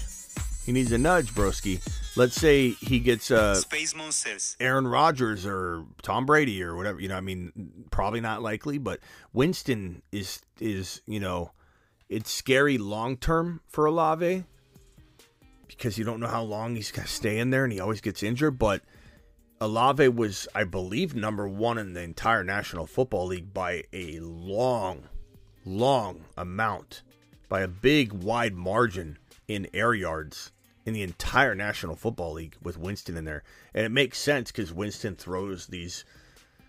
He 0.63 0.71
needs 0.71 0.91
a 0.91 0.97
nudge, 0.99 1.33
broski. 1.33 1.81
Let's 2.15 2.35
say 2.35 2.69
he 2.69 2.99
gets 2.99 3.31
uh, 3.31 3.55
Space 3.55 3.95
Monsters. 3.95 4.55
Aaron 4.59 4.87
Rodgers 4.87 5.43
or 5.43 5.85
Tom 6.03 6.27
Brady 6.27 6.61
or 6.63 6.75
whatever. 6.75 6.99
You 6.99 7.07
know, 7.07 7.15
I 7.15 7.21
mean, 7.21 7.51
probably 7.89 8.21
not 8.21 8.43
likely, 8.43 8.77
but 8.77 8.99
Winston 9.33 10.03
is 10.11 10.41
is 10.59 11.01
you 11.07 11.19
know, 11.19 11.51
it's 12.07 12.29
scary 12.29 12.77
long 12.77 13.17
term 13.17 13.61
for 13.67 13.87
Olave 13.87 14.43
because 15.67 15.97
you 15.97 16.03
don't 16.03 16.19
know 16.19 16.27
how 16.27 16.43
long 16.43 16.75
he's 16.75 16.91
gonna 16.91 17.07
stay 17.07 17.39
in 17.39 17.49
there, 17.49 17.63
and 17.63 17.73
he 17.73 17.79
always 17.79 18.01
gets 18.01 18.21
injured. 18.21 18.59
But 18.59 18.83
Olave 19.61 20.07
was, 20.07 20.47
I 20.55 20.63
believe, 20.63 21.13
number 21.13 21.47
one 21.47 21.77
in 21.77 21.93
the 21.93 22.01
entire 22.01 22.43
National 22.43 22.87
Football 22.87 23.27
League 23.27 23.53
by 23.53 23.83
a 23.93 24.19
long, 24.19 25.03
long 25.63 26.25
amount, 26.35 27.03
by 27.47 27.61
a 27.61 27.67
big, 27.67 28.11
wide 28.11 28.55
margin 28.55 29.19
in 29.47 29.67
air 29.71 29.93
yards 29.93 30.51
in 30.83 30.95
the 30.95 31.03
entire 31.03 31.53
National 31.53 31.95
Football 31.95 32.33
League 32.33 32.55
with 32.63 32.79
Winston 32.79 33.15
in 33.15 33.25
there. 33.25 33.43
And 33.75 33.85
it 33.85 33.91
makes 33.91 34.17
sense 34.17 34.51
because 34.51 34.73
Winston 34.73 35.15
throws 35.15 35.67
these, 35.67 36.05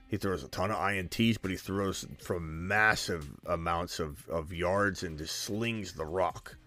he 0.07 0.19
throws 0.19 0.45
a 0.45 0.49
ton 0.49 0.71
of 0.71 0.77
INTs, 0.77 1.39
but 1.41 1.51
he 1.51 1.57
throws 1.57 2.07
from 2.23 2.69
massive 2.69 3.27
amounts 3.47 4.01
of, 4.01 4.29
of 4.29 4.53
yards 4.53 5.03
and 5.03 5.17
just 5.17 5.37
slings 5.37 5.95
the 5.95 6.05
rock. 6.05 6.59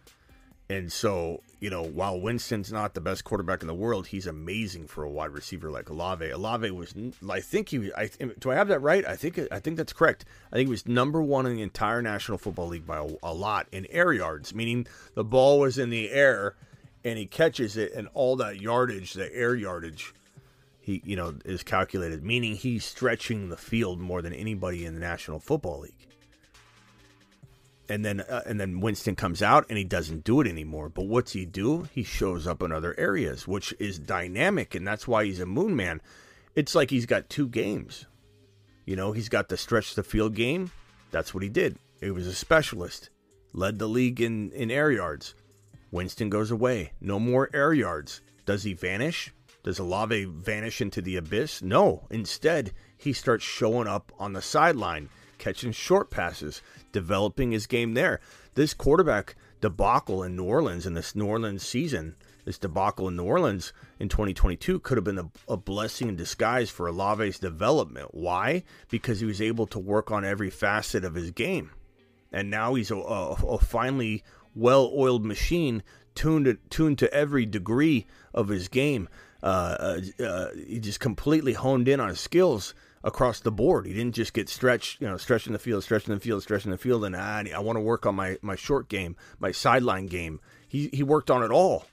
And 0.67 0.91
so, 0.91 1.43
you 1.59 1.69
know, 1.69 1.83
while 1.83 2.19
Winston's 2.19 2.71
not 2.71 2.95
the 2.95 3.01
best 3.01 3.23
quarterback 3.23 3.61
in 3.61 3.67
the 3.67 3.73
world, 3.73 4.07
he's 4.07 4.25
amazing 4.25 4.87
for 4.87 5.03
a 5.03 5.09
wide 5.09 5.29
receiver 5.29 5.69
like 5.69 5.89
Olave. 5.89 6.27
Olave 6.27 6.71
was, 6.71 6.93
I 7.29 7.39
think 7.39 7.69
he, 7.69 7.91
I 7.95 8.09
do 8.39 8.51
I 8.51 8.55
have 8.55 8.67
that 8.69 8.79
right? 8.79 9.05
I 9.05 9.15
think 9.15 9.39
I 9.51 9.59
think 9.59 9.77
that's 9.77 9.93
correct. 9.93 10.25
I 10.51 10.55
think 10.55 10.67
he 10.67 10.71
was 10.71 10.87
number 10.87 11.21
one 11.21 11.45
in 11.45 11.55
the 11.55 11.61
entire 11.61 12.01
National 12.01 12.39
Football 12.39 12.69
League 12.69 12.87
by 12.87 12.97
a, 12.97 13.07
a 13.21 13.33
lot 13.33 13.67
in 13.71 13.85
air 13.91 14.11
yards, 14.11 14.55
meaning 14.55 14.87
the 15.13 15.23
ball 15.23 15.59
was 15.59 15.77
in 15.77 15.91
the 15.91 16.09
air 16.09 16.55
and 17.03 17.19
he 17.19 17.27
catches 17.27 17.77
it, 17.77 17.93
and 17.93 18.07
all 18.15 18.35
that 18.37 18.59
yardage, 18.59 19.13
the 19.13 19.31
air 19.35 19.53
yardage, 19.53 20.15
he 20.79 21.03
you 21.05 21.15
know 21.15 21.35
is 21.45 21.61
calculated, 21.61 22.23
meaning 22.23 22.55
he's 22.55 22.83
stretching 22.85 23.49
the 23.49 23.57
field 23.57 23.99
more 23.99 24.23
than 24.23 24.33
anybody 24.33 24.83
in 24.83 24.95
the 24.95 24.99
National 24.99 25.39
Football 25.39 25.81
League 25.81 26.07
and 27.89 28.03
then 28.03 28.21
uh, 28.21 28.43
and 28.45 28.59
then 28.59 28.79
Winston 28.79 29.15
comes 29.15 29.41
out 29.41 29.65
and 29.69 29.77
he 29.77 29.83
doesn't 29.83 30.23
do 30.23 30.41
it 30.41 30.47
anymore. 30.47 30.89
But 30.89 31.07
what's 31.07 31.33
he 31.33 31.45
do? 31.45 31.87
He 31.91 32.03
shows 32.03 32.47
up 32.47 32.61
in 32.61 32.71
other 32.71 32.95
areas, 32.97 33.47
which 33.47 33.73
is 33.79 33.99
dynamic, 33.99 34.75
and 34.75 34.87
that's 34.87 35.07
why 35.07 35.25
he's 35.25 35.39
a 35.39 35.45
moon 35.45 35.75
man. 35.75 36.01
It's 36.55 36.75
like 36.75 36.89
he's 36.89 37.05
got 37.05 37.29
two 37.29 37.47
games. 37.47 38.05
You 38.85 38.95
know, 38.95 39.11
he's 39.11 39.29
got 39.29 39.49
the 39.49 39.57
stretch 39.57 39.95
the 39.95 40.03
field 40.03 40.35
game. 40.35 40.71
That's 41.11 41.33
what 41.33 41.43
he 41.43 41.49
did. 41.49 41.77
He 41.99 42.11
was 42.11 42.27
a 42.27 42.33
specialist. 42.33 43.09
Led 43.53 43.79
the 43.79 43.87
league 43.87 44.21
in, 44.21 44.51
in 44.51 44.69
air 44.69 44.91
yards. 44.91 45.33
Winston 45.91 46.29
goes 46.29 46.51
away. 46.51 46.91
No 46.99 47.19
more 47.19 47.49
air 47.53 47.73
yards. 47.73 48.21
Does 48.45 48.63
he 48.63 48.73
vanish? 48.73 49.33
Does 49.63 49.79
Olave 49.79 50.25
vanish 50.25 50.81
into 50.81 51.01
the 51.01 51.15
abyss? 51.15 51.61
No. 51.61 52.05
Instead, 52.11 52.73
he 52.97 53.13
starts 53.13 53.43
showing 53.43 53.87
up 53.87 54.11
on 54.19 54.33
the 54.33 54.41
sideline, 54.41 55.09
catching 55.37 55.71
short 55.71 56.11
passes, 56.11 56.61
developing 56.95 57.51
his 57.51 57.67
game 57.67 57.93
there. 57.93 58.21
This 58.53 58.73
quarterback 58.73 59.35
debacle 59.59 60.23
in 60.23 60.37
New 60.37 60.45
Orleans 60.45 60.85
in 60.85 60.93
this 60.93 61.13
New 61.13 61.25
Orleans 61.25 61.61
season, 61.61 62.15
this 62.45 62.57
debacle 62.57 63.09
in 63.09 63.17
New 63.17 63.25
Orleans 63.25 63.73
in 63.99 64.07
2022 64.07 64.79
could 64.79 64.97
have 64.97 65.03
been 65.03 65.19
a, 65.19 65.29
a 65.49 65.57
blessing 65.57 66.07
in 66.07 66.15
disguise 66.15 66.69
for 66.69 66.87
Olave's 66.87 67.37
development. 67.37 68.15
Why? 68.15 68.63
Because 68.89 69.19
he 69.19 69.25
was 69.25 69.41
able 69.41 69.67
to 69.67 69.77
work 69.77 70.09
on 70.09 70.23
every 70.23 70.49
facet 70.49 71.03
of 71.03 71.15
his 71.15 71.31
game. 71.31 71.71
And 72.31 72.49
now 72.49 72.75
he's 72.75 72.91
a, 72.91 72.95
a, 72.95 73.33
a 73.33 73.57
finely 73.57 74.23
well 74.55 74.89
oiled 74.95 75.25
machine 75.25 75.83
tuned 76.13 76.45
to, 76.45 76.57
tuned 76.69 76.97
to 76.99 77.13
every 77.13 77.45
degree 77.45 78.07
of 78.33 78.47
his 78.47 78.69
game. 78.69 79.09
Uh, 79.43 79.99
uh, 80.17 80.23
uh, 80.23 80.47
he 80.65 80.79
just 80.79 81.01
completely 81.01 81.51
honed 81.51 81.89
in 81.89 81.99
on 81.99 82.07
his 82.07 82.21
skills 82.21 82.73
across 83.05 83.39
the 83.39 83.51
board. 83.51 83.85
He 83.85 83.93
didn't 83.93 84.15
just 84.15 84.33
get 84.33 84.49
stretched, 84.49 84.99
you 84.99 85.07
know, 85.07 85.15
stretching 85.15 85.53
the 85.53 85.59
field, 85.59 85.83
stretching 85.83 86.13
the 86.13 86.19
field, 86.19 86.41
stretching 86.41 86.71
the 86.71 86.77
field, 86.77 87.05
and 87.05 87.15
ah, 87.15 87.43
I 87.55 87.59
want 87.59 87.77
to 87.77 87.81
work 87.81 88.05
on 88.05 88.15
my, 88.15 88.37
my 88.41 88.55
short 88.55 88.89
game, 88.89 89.15
my 89.39 89.51
sideline 89.51 90.07
game. 90.07 90.41
He 90.67 90.89
he 90.91 91.03
worked 91.03 91.31
on 91.31 91.43
it 91.43 91.51
all, 91.51 91.85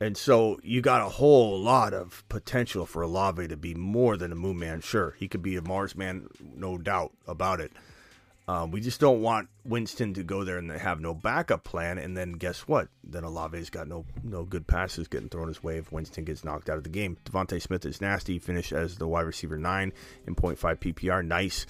and 0.00 0.16
so 0.16 0.58
you 0.62 0.82
got 0.82 1.06
a 1.06 1.08
whole 1.08 1.58
lot 1.58 1.94
of 1.94 2.24
potential 2.28 2.84
for 2.84 3.02
Olave 3.02 3.46
to 3.48 3.56
be 3.56 3.74
more 3.74 4.16
than 4.16 4.32
a 4.32 4.34
Moon 4.36 4.58
Man. 4.58 4.80
Sure, 4.80 5.14
he 5.18 5.28
could 5.28 5.42
be 5.42 5.56
a 5.56 5.62
Mars 5.62 5.94
Man, 5.94 6.28
no 6.54 6.76
doubt 6.76 7.12
about 7.26 7.60
it. 7.60 7.72
Um, 8.50 8.72
we 8.72 8.80
just 8.80 8.98
don't 8.98 9.22
want 9.22 9.48
Winston 9.64 10.12
to 10.14 10.24
go 10.24 10.42
there 10.42 10.58
and 10.58 10.72
have 10.72 10.98
no 10.98 11.14
backup 11.14 11.62
plan, 11.62 11.98
and 11.98 12.16
then 12.16 12.32
guess 12.32 12.66
what? 12.66 12.88
Then 13.04 13.22
Olave's 13.22 13.70
got 13.70 13.86
no 13.86 14.04
no 14.24 14.42
good 14.42 14.66
passes 14.66 15.06
getting 15.06 15.28
thrown 15.28 15.46
his 15.46 15.62
way 15.62 15.78
if 15.78 15.92
Winston 15.92 16.24
gets 16.24 16.42
knocked 16.42 16.68
out 16.68 16.76
of 16.76 16.82
the 16.82 16.90
game. 16.90 17.16
DeVonta 17.24 17.62
Smith 17.62 17.86
is 17.86 18.00
nasty. 18.00 18.40
Finished 18.40 18.72
as 18.72 18.98
the 18.98 19.06
wide 19.06 19.20
receiver 19.20 19.56
nine 19.56 19.92
in 20.26 20.34
0.5 20.34 20.78
PPR. 20.78 21.24
Nice. 21.24 21.64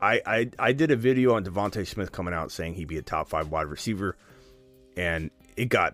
I, 0.00 0.22
I 0.24 0.50
I 0.58 0.72
did 0.72 0.90
a 0.90 0.96
video 0.96 1.34
on 1.34 1.44
DeVonta 1.44 1.86
Smith 1.86 2.12
coming 2.12 2.32
out 2.32 2.50
saying 2.50 2.76
he'd 2.76 2.88
be 2.88 2.96
a 2.96 3.02
top 3.02 3.28
five 3.28 3.50
wide 3.50 3.66
receiver, 3.66 4.16
and 4.96 5.30
it 5.54 5.66
got 5.66 5.92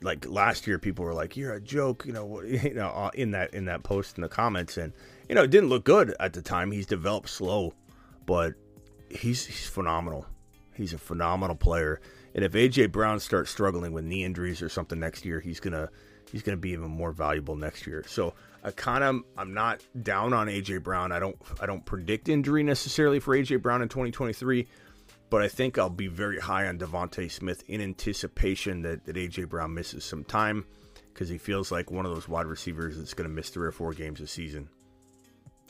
like 0.00 0.26
last 0.26 0.66
year. 0.66 0.78
People 0.78 1.04
were 1.04 1.12
like, 1.12 1.36
"You're 1.36 1.52
a 1.52 1.60
joke," 1.60 2.04
you 2.06 2.14
know, 2.14 2.40
you 2.44 2.72
know, 2.72 2.88
uh, 2.88 3.10
in 3.12 3.32
that 3.32 3.52
in 3.52 3.66
that 3.66 3.82
post 3.82 4.16
in 4.16 4.22
the 4.22 4.28
comments, 4.30 4.78
and 4.78 4.94
you 5.28 5.34
know, 5.34 5.42
it 5.42 5.50
didn't 5.50 5.68
look 5.68 5.84
good 5.84 6.14
at 6.18 6.32
the 6.32 6.40
time. 6.40 6.72
He's 6.72 6.86
developed 6.86 7.28
slow, 7.28 7.74
but 8.24 8.54
he's 9.10 9.46
he's 9.46 9.66
phenomenal. 9.66 10.26
He's 10.74 10.92
a 10.92 10.98
phenomenal 10.98 11.56
player. 11.56 12.00
And 12.34 12.44
if 12.44 12.52
AJ 12.52 12.92
Brown 12.92 13.20
starts 13.20 13.50
struggling 13.50 13.92
with 13.92 14.04
knee 14.04 14.24
injuries 14.24 14.62
or 14.62 14.68
something 14.68 14.98
next 14.98 15.24
year, 15.24 15.40
he's 15.40 15.60
gonna 15.60 15.90
he's 16.30 16.42
to 16.42 16.56
be 16.56 16.70
even 16.70 16.90
more 16.90 17.12
valuable 17.12 17.56
next 17.56 17.86
year. 17.86 18.04
So 18.06 18.34
I 18.62 18.70
kind 18.70 19.04
of 19.04 19.22
I'm 19.36 19.54
not 19.54 19.82
down 20.02 20.32
on 20.32 20.46
AJ 20.46 20.82
Brown. 20.82 21.12
I 21.12 21.18
don't 21.18 21.36
I 21.60 21.66
don't 21.66 21.84
predict 21.84 22.28
injury 22.28 22.62
necessarily 22.62 23.20
for 23.20 23.36
AJ 23.36 23.62
Brown 23.62 23.82
in 23.82 23.88
2023, 23.88 24.68
but 25.28 25.42
I 25.42 25.48
think 25.48 25.78
I'll 25.78 25.90
be 25.90 26.08
very 26.08 26.38
high 26.38 26.66
on 26.66 26.78
DeVonta 26.78 27.30
Smith 27.30 27.64
in 27.68 27.80
anticipation 27.80 28.82
that, 28.82 29.04
that 29.06 29.16
AJ 29.16 29.48
Brown 29.48 29.74
misses 29.74 30.04
some 30.04 30.24
time 30.24 30.64
because 31.12 31.28
he 31.28 31.38
feels 31.38 31.72
like 31.72 31.90
one 31.90 32.06
of 32.06 32.14
those 32.14 32.28
wide 32.28 32.46
receivers 32.46 32.96
that's 32.96 33.14
going 33.14 33.28
to 33.28 33.34
miss 33.34 33.50
three 33.50 33.66
or 33.66 33.72
four 33.72 33.92
games 33.92 34.20
a 34.20 34.26
season. 34.26 34.68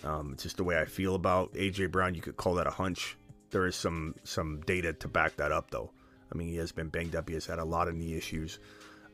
Um, 0.04 0.32
it's 0.32 0.42
just 0.42 0.56
the 0.56 0.64
way 0.64 0.78
I 0.78 0.84
feel 0.84 1.14
about 1.14 1.52
AJ 1.54 1.90
Brown. 1.90 2.14
You 2.14 2.22
could 2.22 2.36
call 2.36 2.54
that 2.54 2.66
a 2.66 2.70
hunch. 2.70 3.16
There 3.50 3.66
is 3.66 3.76
some 3.76 4.14
some 4.24 4.60
data 4.66 4.92
to 4.94 5.08
back 5.08 5.36
that 5.36 5.52
up, 5.52 5.70
though. 5.70 5.90
I 6.32 6.36
mean, 6.36 6.48
he 6.48 6.56
has 6.56 6.72
been 6.72 6.88
banged 6.88 7.16
up. 7.16 7.28
He 7.28 7.34
has 7.34 7.46
had 7.46 7.58
a 7.58 7.64
lot 7.64 7.88
of 7.88 7.94
knee 7.94 8.14
issues. 8.14 8.58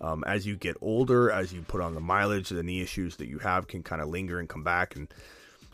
Um, 0.01 0.25
as 0.27 0.47
you 0.47 0.57
get 0.57 0.77
older, 0.83 1.31
as 1.31 1.53
you 1.53 1.63
put 1.63 1.81
on 1.81 1.95
the 1.95 2.01
mileage, 2.01 2.51
the 2.51 2.63
knee 2.63 2.83
issues 2.83 3.17
that 3.17 3.29
you 3.29 3.39
have 3.39 3.67
can 3.67 3.83
kind 3.83 4.03
of 4.03 4.09
linger 4.09 4.39
and 4.39 4.49
come 4.49 4.63
back 4.63 4.95
and 4.95 5.09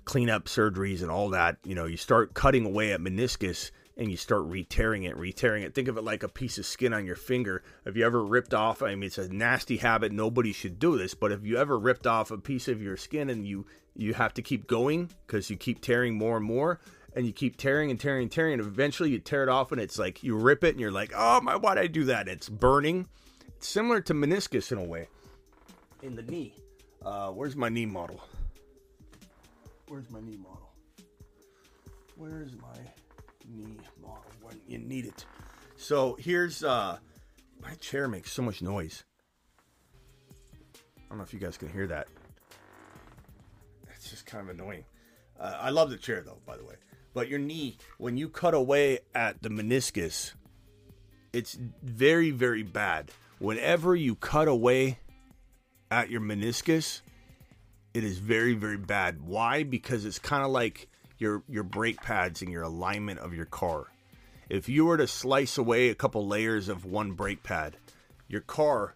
clean 0.04 0.30
up 0.30 0.44
surgeries 0.44 1.02
and 1.02 1.10
all 1.10 1.30
that. 1.30 1.56
You 1.64 1.74
know, 1.74 1.86
you 1.86 1.96
start 1.96 2.34
cutting 2.34 2.64
away 2.64 2.92
at 2.92 3.00
meniscus 3.00 3.72
and 3.96 4.10
you 4.10 4.16
start 4.16 4.44
re-tearing 4.44 5.04
it, 5.04 5.16
re-tearing 5.16 5.64
it. 5.64 5.74
Think 5.74 5.88
of 5.88 5.98
it 5.98 6.04
like 6.04 6.22
a 6.22 6.28
piece 6.28 6.56
of 6.58 6.66
skin 6.66 6.94
on 6.94 7.04
your 7.04 7.16
finger. 7.16 7.62
Have 7.84 7.96
you 7.96 8.06
ever 8.06 8.24
ripped 8.24 8.54
off? 8.54 8.82
I 8.82 8.94
mean, 8.94 9.04
it's 9.04 9.18
a 9.18 9.28
nasty 9.28 9.76
habit. 9.76 10.12
Nobody 10.12 10.52
should 10.52 10.78
do 10.78 10.96
this. 10.96 11.14
But 11.14 11.30
have 11.30 11.44
you 11.44 11.56
ever 11.58 11.78
ripped 11.78 12.06
off 12.06 12.30
a 12.30 12.38
piece 12.38 12.68
of 12.68 12.80
your 12.80 12.96
skin 12.96 13.28
and 13.28 13.46
you 13.46 13.66
you 13.94 14.14
have 14.14 14.32
to 14.34 14.42
keep 14.42 14.66
going 14.66 15.10
because 15.26 15.50
you 15.50 15.56
keep 15.56 15.82
tearing 15.82 16.14
more 16.14 16.36
and 16.36 16.46
more? 16.46 16.80
And 17.14 17.26
you 17.26 17.32
keep 17.32 17.56
tearing 17.56 17.90
and 17.90 18.00
tearing 18.00 18.22
and 18.22 18.32
tearing, 18.32 18.54
and 18.54 18.62
eventually 18.62 19.10
you 19.10 19.18
tear 19.18 19.42
it 19.42 19.48
off, 19.48 19.72
and 19.72 19.80
it's 19.80 19.98
like 19.98 20.22
you 20.22 20.36
rip 20.36 20.64
it, 20.64 20.70
and 20.70 20.80
you're 20.80 20.90
like, 20.90 21.12
"Oh 21.14 21.40
my, 21.40 21.56
why'd 21.56 21.78
I 21.78 21.86
do 21.86 22.04
that?" 22.04 22.28
It's 22.28 22.48
burning, 22.48 23.08
it's 23.56 23.68
similar 23.68 24.00
to 24.02 24.14
meniscus 24.14 24.72
in 24.72 24.78
a 24.78 24.84
way. 24.84 25.08
In 26.02 26.16
the 26.16 26.22
knee. 26.22 26.54
Uh, 27.04 27.30
where's 27.30 27.56
my 27.56 27.68
knee 27.68 27.86
model? 27.86 28.20
Where's 29.88 30.08
my 30.10 30.20
knee 30.20 30.38
model? 30.38 30.70
Where's 32.16 32.52
my 32.52 32.78
knee 33.48 33.78
model 34.00 34.24
when 34.40 34.60
you 34.66 34.78
need 34.78 35.06
it? 35.06 35.24
So 35.76 36.16
here's 36.18 36.62
uh 36.64 36.98
my 37.60 37.74
chair 37.74 38.08
makes 38.08 38.32
so 38.32 38.42
much 38.42 38.62
noise. 38.62 39.04
I 40.96 41.08
don't 41.08 41.18
know 41.18 41.24
if 41.24 41.34
you 41.34 41.40
guys 41.40 41.56
can 41.56 41.68
hear 41.68 41.86
that. 41.88 42.08
It's 43.94 44.10
just 44.10 44.26
kind 44.26 44.48
of 44.48 44.56
annoying. 44.56 44.84
Uh, 45.38 45.58
I 45.60 45.70
love 45.70 45.90
the 45.90 45.96
chair 45.96 46.22
though, 46.24 46.38
by 46.46 46.56
the 46.56 46.64
way. 46.64 46.74
But 47.14 47.28
your 47.28 47.38
knee, 47.38 47.76
when 47.98 48.16
you 48.16 48.28
cut 48.28 48.54
away 48.54 49.00
at 49.14 49.42
the 49.42 49.48
meniscus, 49.48 50.32
it's 51.32 51.58
very, 51.82 52.30
very 52.30 52.62
bad 52.62 53.10
whenever 53.42 53.96
you 53.96 54.14
cut 54.14 54.46
away 54.46 54.98
at 55.90 56.08
your 56.08 56.20
meniscus, 56.20 57.02
it 57.92 58.04
is 58.04 58.18
very, 58.18 58.54
very 58.54 58.76
bad. 58.76 59.20
Why? 59.20 59.64
Because 59.64 60.04
it's 60.04 60.20
kind 60.20 60.44
of 60.44 60.50
like 60.52 60.88
your 61.18 61.42
your 61.48 61.64
brake 61.64 62.00
pads 62.00 62.40
and 62.40 62.50
your 62.50 62.62
alignment 62.62 63.18
of 63.18 63.34
your 63.34 63.46
car. 63.46 63.86
If 64.48 64.68
you 64.68 64.86
were 64.86 64.96
to 64.96 65.06
slice 65.06 65.58
away 65.58 65.88
a 65.88 65.94
couple 65.94 66.26
layers 66.26 66.68
of 66.68 66.84
one 66.84 67.12
brake 67.12 67.42
pad, 67.42 67.76
your 68.28 68.42
car 68.42 68.94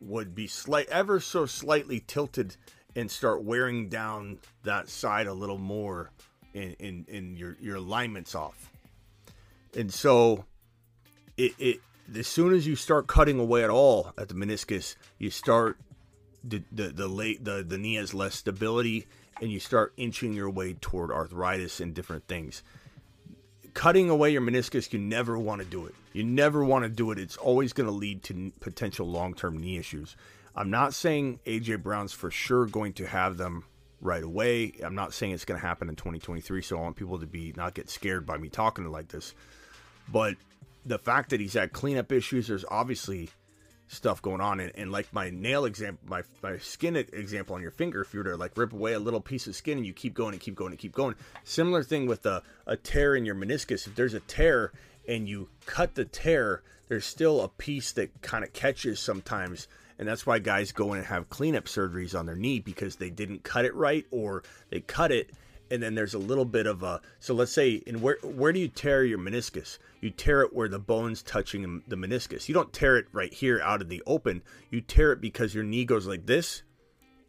would 0.00 0.34
be 0.34 0.46
slight 0.46 0.88
ever 0.88 1.18
so 1.18 1.44
slightly 1.44 2.00
tilted 2.06 2.56
and 2.94 3.10
start 3.10 3.42
wearing 3.42 3.88
down 3.88 4.38
that 4.62 4.88
side 4.88 5.26
a 5.26 5.32
little 5.32 5.58
more 5.58 6.10
and 6.54 6.74
in, 6.78 7.04
in 7.08 7.36
your, 7.36 7.56
your 7.60 7.76
alignments 7.76 8.34
off. 8.34 8.70
And 9.76 9.92
so 9.92 10.44
it, 11.36 11.52
it 11.58 11.80
as 12.16 12.26
soon 12.26 12.54
as 12.54 12.66
you 12.66 12.76
start 12.76 13.06
cutting 13.06 13.38
away 13.38 13.64
at 13.64 13.70
all 13.70 14.12
at 14.18 14.28
the 14.28 14.34
meniscus, 14.34 14.96
you 15.18 15.30
start 15.30 15.78
the 16.44 16.62
the 16.72 16.88
the 16.88 17.08
late 17.08 17.44
the, 17.44 17.64
the 17.66 17.78
knee 17.78 17.94
has 17.94 18.14
less 18.14 18.34
stability 18.34 19.06
and 19.40 19.50
you 19.50 19.60
start 19.60 19.92
inching 19.96 20.32
your 20.32 20.50
way 20.50 20.74
toward 20.74 21.10
arthritis 21.10 21.80
and 21.80 21.94
different 21.94 22.26
things. 22.26 22.62
Cutting 23.74 24.10
away 24.10 24.30
your 24.30 24.40
meniscus, 24.40 24.92
you 24.92 24.98
never 24.98 25.38
want 25.38 25.60
to 25.60 25.66
do 25.66 25.86
it. 25.86 25.94
You 26.12 26.24
never 26.24 26.64
want 26.64 26.84
to 26.84 26.88
do 26.88 27.12
it. 27.12 27.18
It's 27.18 27.36
always 27.36 27.72
going 27.72 27.86
to 27.86 27.92
lead 27.92 28.24
to 28.24 28.52
potential 28.60 29.06
long 29.06 29.34
term 29.34 29.58
knee 29.58 29.76
issues. 29.76 30.16
I'm 30.56 30.70
not 30.70 30.94
saying 30.94 31.38
AJ 31.46 31.82
Brown's 31.82 32.12
for 32.12 32.30
sure 32.30 32.66
going 32.66 32.94
to 32.94 33.06
have 33.06 33.36
them 33.36 33.64
right 34.00 34.22
away. 34.22 34.72
I'm 34.82 34.94
not 34.94 35.12
saying 35.12 35.32
it's 35.32 35.44
going 35.44 35.60
to 35.60 35.66
happen 35.66 35.88
in 35.88 35.96
2023, 35.96 36.62
so 36.62 36.78
I 36.78 36.80
want 36.82 36.96
people 36.96 37.18
to 37.18 37.26
be 37.26 37.52
not 37.56 37.74
get 37.74 37.90
scared 37.90 38.26
by 38.26 38.38
me 38.38 38.48
talking 38.48 38.84
like 38.90 39.08
this. 39.08 39.34
But 40.10 40.36
the 40.86 40.98
fact 40.98 41.30
that 41.30 41.40
he's 41.40 41.54
had 41.54 41.72
cleanup 41.72 42.12
issues, 42.12 42.48
there's 42.48 42.64
obviously 42.70 43.30
stuff 43.88 44.22
going 44.22 44.40
on. 44.40 44.60
And, 44.60 44.72
and 44.74 44.92
like 44.92 45.12
my 45.12 45.30
nail 45.30 45.64
example, 45.64 46.08
my, 46.08 46.22
my 46.42 46.58
skin 46.58 46.96
example 46.96 47.56
on 47.56 47.62
your 47.62 47.70
finger, 47.70 48.02
if 48.02 48.14
you 48.14 48.20
were 48.20 48.24
to 48.24 48.36
like 48.36 48.56
rip 48.56 48.72
away 48.72 48.92
a 48.92 48.98
little 48.98 49.20
piece 49.20 49.46
of 49.46 49.56
skin 49.56 49.78
and 49.78 49.86
you 49.86 49.92
keep 49.92 50.14
going 50.14 50.32
and 50.32 50.40
keep 50.40 50.54
going 50.54 50.72
and 50.72 50.78
keep 50.78 50.92
going. 50.92 51.14
Similar 51.44 51.82
thing 51.82 52.06
with 52.06 52.24
a, 52.26 52.42
a 52.66 52.76
tear 52.76 53.16
in 53.16 53.24
your 53.24 53.34
meniscus. 53.34 53.86
If 53.86 53.94
there's 53.94 54.14
a 54.14 54.20
tear 54.20 54.72
and 55.08 55.28
you 55.28 55.48
cut 55.66 55.94
the 55.94 56.04
tear, 56.04 56.62
there's 56.88 57.04
still 57.04 57.40
a 57.40 57.48
piece 57.48 57.92
that 57.92 58.22
kind 58.22 58.44
of 58.44 58.52
catches 58.52 59.00
sometimes. 59.00 59.68
And 59.98 60.06
that's 60.06 60.24
why 60.24 60.38
guys 60.38 60.72
go 60.72 60.92
in 60.92 60.98
and 60.98 61.06
have 61.06 61.28
cleanup 61.28 61.64
surgeries 61.64 62.18
on 62.18 62.26
their 62.26 62.36
knee 62.36 62.60
because 62.60 62.96
they 62.96 63.10
didn't 63.10 63.42
cut 63.42 63.64
it 63.64 63.74
right 63.74 64.06
or 64.10 64.44
they 64.70 64.80
cut 64.80 65.10
it 65.10 65.30
and 65.70 65.82
then 65.82 65.94
there's 65.94 66.14
a 66.14 66.18
little 66.18 66.44
bit 66.44 66.66
of 66.66 66.82
a 66.82 67.00
so 67.20 67.34
let's 67.34 67.52
say 67.52 67.82
in 67.86 68.00
where 68.00 68.18
where 68.22 68.52
do 68.52 68.60
you 68.60 68.68
tear 68.68 69.04
your 69.04 69.18
meniscus? 69.18 69.78
You 70.00 70.10
tear 70.10 70.42
it 70.42 70.54
where 70.54 70.68
the 70.68 70.78
bone's 70.78 71.22
touching 71.22 71.82
the 71.86 71.96
meniscus. 71.96 72.48
You 72.48 72.54
don't 72.54 72.72
tear 72.72 72.96
it 72.96 73.06
right 73.12 73.32
here 73.32 73.60
out 73.62 73.82
of 73.82 73.88
the 73.88 74.02
open. 74.06 74.42
You 74.70 74.80
tear 74.80 75.12
it 75.12 75.20
because 75.20 75.54
your 75.54 75.64
knee 75.64 75.84
goes 75.84 76.06
like 76.06 76.26
this 76.26 76.62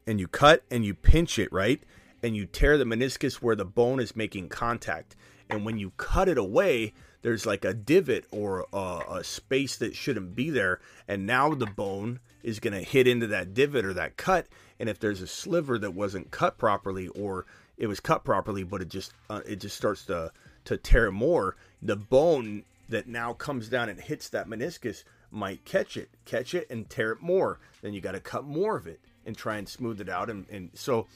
and 0.07 0.19
you 0.19 0.27
cut 0.27 0.63
and 0.71 0.85
you 0.85 0.93
pinch 0.93 1.39
it 1.39 1.51
right? 1.51 1.81
And 2.21 2.35
you 2.35 2.45
tear 2.45 2.77
the 2.77 2.85
meniscus 2.85 3.35
where 3.35 3.55
the 3.55 3.65
bone 3.65 3.99
is 3.99 4.15
making 4.15 4.49
contact. 4.49 5.15
And 5.49 5.65
when 5.65 5.77
you 5.77 5.91
cut 5.97 6.29
it 6.29 6.37
away 6.37 6.93
there's 7.21 7.45
like 7.45 7.65
a 7.65 7.73
divot 7.73 8.25
or 8.31 8.65
a, 8.71 9.01
a 9.11 9.23
space 9.23 9.77
that 9.77 9.95
shouldn't 9.95 10.35
be 10.35 10.49
there 10.49 10.79
and 11.07 11.25
now 11.25 11.53
the 11.53 11.65
bone 11.65 12.19
is 12.43 12.59
going 12.59 12.73
to 12.73 12.81
hit 12.81 13.07
into 13.07 13.27
that 13.27 13.53
divot 13.53 13.85
or 13.85 13.93
that 13.93 14.17
cut 14.17 14.47
and 14.79 14.89
if 14.89 14.99
there's 14.99 15.21
a 15.21 15.27
sliver 15.27 15.77
that 15.77 15.93
wasn't 15.93 16.31
cut 16.31 16.57
properly 16.57 17.07
or 17.09 17.45
it 17.79 17.87
was 17.87 17.99
cut 17.99 18.23
properly, 18.23 18.63
but 18.63 18.81
it 18.81 18.89
just 18.89 19.13
uh, 19.29 19.41
it 19.47 19.61
just 19.61 19.77
starts 19.77 20.05
to 20.05 20.31
to 20.65 20.77
tear 20.77 21.09
more. 21.11 21.55
The 21.81 21.95
bone 21.95 22.65
that 22.89 23.07
now 23.07 23.33
comes 23.33 23.69
down 23.69 23.89
and 23.89 23.99
hits 23.99 24.29
that 24.29 24.47
meniscus 24.47 25.03
might 25.31 25.63
catch 25.63 25.95
it, 25.95 26.09
catch 26.25 26.53
it, 26.53 26.69
and 26.69 26.89
tear 26.89 27.13
it 27.13 27.21
more. 27.21 27.59
Then 27.81 27.93
you 27.93 28.01
got 28.01 28.11
to 28.11 28.19
cut 28.19 28.43
more 28.43 28.75
of 28.75 28.85
it 28.85 28.99
and 29.25 29.37
try 29.37 29.57
and 29.57 29.67
smooth 29.67 30.01
it 30.01 30.09
out. 30.09 30.29
And, 30.29 30.45
and 30.49 30.71
so 30.73 31.07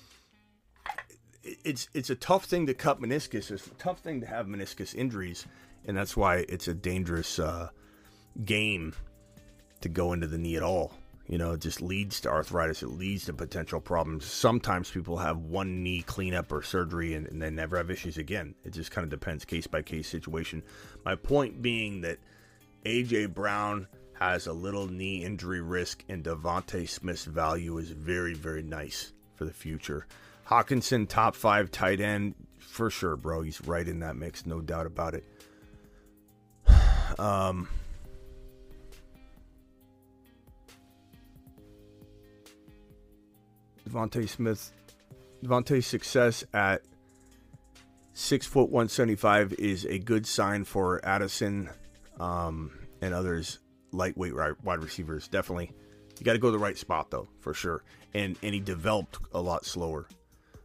it's 1.43 1.89
it's 1.93 2.09
a 2.09 2.15
tough 2.15 2.45
thing 2.45 2.65
to 2.67 2.73
cut 2.73 3.01
meniscus. 3.01 3.51
It's 3.51 3.67
a 3.67 3.71
tough 3.71 3.99
thing 3.99 4.21
to 4.21 4.27
have 4.27 4.47
meniscus 4.47 4.95
injuries, 4.95 5.45
and 5.85 5.97
that's 5.97 6.15
why 6.15 6.45
it's 6.49 6.68
a 6.68 6.73
dangerous 6.73 7.39
uh, 7.39 7.69
game 8.45 8.93
to 9.81 9.89
go 9.89 10.14
into 10.14 10.27
the 10.27 10.38
knee 10.38 10.55
at 10.55 10.64
all. 10.64 10.93
You 11.27 11.38
know, 11.38 11.53
it 11.53 11.61
just 11.61 11.81
leads 11.81 12.19
to 12.22 12.30
arthritis. 12.30 12.84
It 12.84 12.89
leads 12.89 13.26
to 13.26 13.34
potential 13.34 13.80
problems. 13.80 14.26
Sometimes 14.26 14.91
people 14.91 15.18
have 15.18 15.38
one 15.38 15.81
knee 15.81 16.01
cleanup 16.01 16.51
or 16.51 16.61
surgery 16.61 17.14
and, 17.14 17.27
and 17.27 17.41
they 17.41 17.49
never 17.49 17.77
have 17.77 17.89
issues 17.89 18.18
again. 18.18 18.55
It 18.65 18.72
just 18.72 18.91
kind 18.91 19.03
of 19.05 19.10
depends 19.10 19.45
case 19.45 19.65
by 19.65 19.81
case 19.81 20.10
situation. 20.10 20.64
My 21.05 21.15
point 21.15 21.61
being 21.61 22.01
that 22.01 22.19
AJ 22.85 23.34
Brown 23.34 23.88
has 24.19 24.47
a 24.47 24.53
little 24.53 24.88
knee 24.88 25.23
injury 25.23 25.61
risk, 25.61 26.03
and 26.07 26.23
DeVonta 26.23 26.88
Smith's 26.88 27.26
value 27.26 27.77
is 27.77 27.89
very, 27.89 28.34
very 28.34 28.64
nice 28.64 29.11
for 29.35 29.45
the 29.45 29.53
future. 29.53 30.05
Hockenson, 30.47 31.07
top 31.07 31.35
five 31.35 31.72
tight 31.72 31.99
end 31.99 32.35
for 32.60 32.89
sure, 32.89 33.15
bro. 33.15 33.41
He's 33.41 33.61
right 33.61 33.88
in 33.88 33.99
that 33.99 34.15
mix, 34.15 34.45
no 34.45 34.61
doubt 34.61 34.85
about 34.85 35.14
it. 35.14 35.23
Um, 37.19 37.68
DeVonta 43.90 44.27
Smith, 44.27 44.72
DeVonta's 45.44 45.85
success 45.85 46.44
at 46.53 46.81
six 48.14 48.45
foot 48.45 48.69
one 48.69 48.90
seventy 48.90 49.15
five 49.15 49.53
is 49.53 49.85
a 49.85 49.99
good 49.99 50.26
sign 50.26 50.64
for 50.64 51.03
Addison 51.06 51.69
um, 52.19 52.72
and 53.02 53.14
others 53.14 53.60
lightweight 53.91 54.34
wide 54.64 54.84
receivers. 54.84 55.27
Definitely, 55.27 55.72
you 56.19 56.23
got 56.23 56.34
to 56.34 56.40
go 56.40 56.48
to 56.48 56.52
the 56.52 56.60
right 56.60 56.77
spot 56.77 57.11
though, 57.11 57.27
for 57.40 57.53
sure. 57.53 57.84
And 58.14 58.38
and 58.41 58.53
he 58.53 58.60
developed 58.60 59.18
a 59.34 59.41
lot 59.41 59.65
slower, 59.65 60.07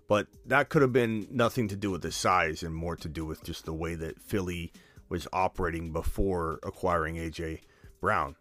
but 0.09 0.27
that 0.47 0.69
could 0.69 0.83
have 0.83 0.93
been 0.93 1.27
nothing 1.31 1.69
to 1.69 1.77
do 1.77 1.91
with 1.91 2.03
the 2.03 2.13
size 2.13 2.63
and 2.63 2.75
more 2.75 2.97
to 2.97 3.09
do 3.09 3.25
with 3.25 3.43
just 3.43 3.65
the 3.65 3.73
way 3.73 3.95
that 3.95 4.21
Philly 4.21 4.73
was 5.09 5.29
operating 5.33 5.93
before 5.93 6.59
acquiring 6.63 7.17
AJ 7.17 7.61
Brown, 8.01 8.37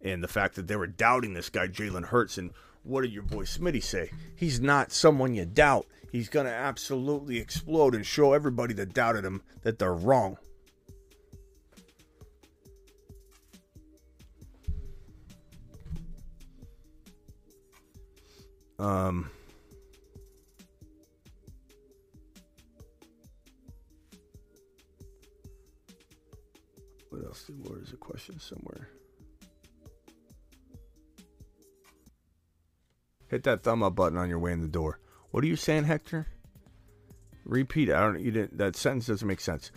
and 0.00 0.22
the 0.22 0.28
fact 0.28 0.54
that 0.56 0.66
they 0.66 0.76
were 0.76 0.86
doubting 0.86 1.34
this 1.34 1.48
guy 1.48 1.68
Jalen 1.68 2.06
Hurts 2.06 2.38
and 2.38 2.52
what 2.84 3.02
did 3.02 3.12
your 3.12 3.22
boy 3.22 3.44
Smitty 3.44 3.82
say? 3.82 4.10
He's 4.34 4.60
not 4.60 4.92
someone 4.92 5.34
you 5.34 5.44
doubt. 5.44 5.86
He's 6.10 6.28
going 6.28 6.46
to 6.46 6.52
absolutely 6.52 7.38
explode 7.38 7.94
and 7.94 8.04
show 8.04 8.32
everybody 8.32 8.74
that 8.74 8.92
doubted 8.92 9.24
him 9.24 9.42
that 9.62 9.78
they're 9.78 9.94
wrong. 9.94 10.36
Um, 18.78 19.30
what 27.12 27.24
else? 27.24 27.50
Where 27.62 27.78
is 27.78 27.92
a 27.92 27.96
question 27.96 28.40
somewhere? 28.40 28.88
Hit 33.28 33.44
that 33.44 33.62
thumb 33.62 33.82
up 33.82 33.94
button 33.94 34.18
on 34.18 34.28
your 34.28 34.38
way 34.38 34.52
in 34.52 34.62
the 34.62 34.68
door. 34.68 34.98
What 35.30 35.44
are 35.44 35.46
you 35.46 35.56
saying, 35.56 35.84
Hector? 35.84 36.26
Repeat. 37.44 37.90
it. 37.90 37.94
I 37.94 38.00
don't. 38.00 38.20
You 38.20 38.30
didn't. 38.30 38.56
That 38.58 38.76
sentence 38.76 39.06
doesn't 39.06 39.26
make 39.26 39.40
sense. 39.40 39.70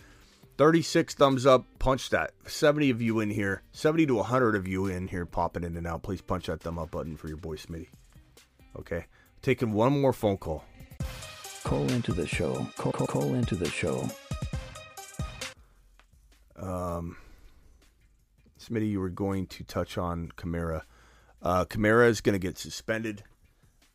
36 0.56 1.14
thumbs 1.14 1.44
up. 1.44 1.66
Punch 1.78 2.10
that. 2.10 2.32
70 2.46 2.90
of 2.90 3.02
you 3.02 3.20
in 3.20 3.30
here. 3.30 3.62
70 3.72 4.06
to 4.06 4.14
100 4.14 4.56
of 4.56 4.66
you 4.66 4.86
in 4.86 5.08
here 5.08 5.26
popping 5.26 5.64
in 5.64 5.76
and 5.76 5.86
out. 5.86 6.02
Please 6.02 6.22
punch 6.22 6.46
that 6.46 6.60
thumb 6.62 6.78
up 6.78 6.90
button 6.90 7.16
for 7.16 7.28
your 7.28 7.36
boy 7.36 7.56
Smitty. 7.56 7.88
Okay. 8.78 9.04
Taking 9.42 9.72
one 9.72 10.00
more 10.00 10.12
phone 10.12 10.38
call. 10.38 10.64
Call 11.64 11.90
into 11.90 12.12
the 12.12 12.26
show. 12.26 12.66
Call, 12.78 12.92
call, 12.92 13.06
call 13.06 13.34
into 13.34 13.56
the 13.56 13.68
show. 13.68 14.08
Um, 16.56 17.16
Smitty, 18.66 18.90
you 18.90 19.00
were 19.00 19.08
going 19.08 19.46
to 19.48 19.64
touch 19.64 19.96
on 19.98 20.32
Kamara. 20.36 20.82
Uh, 21.42 21.64
Kamara 21.64 22.08
is 22.08 22.20
going 22.20 22.32
to 22.34 22.38
get 22.38 22.58
suspended, 22.58 23.22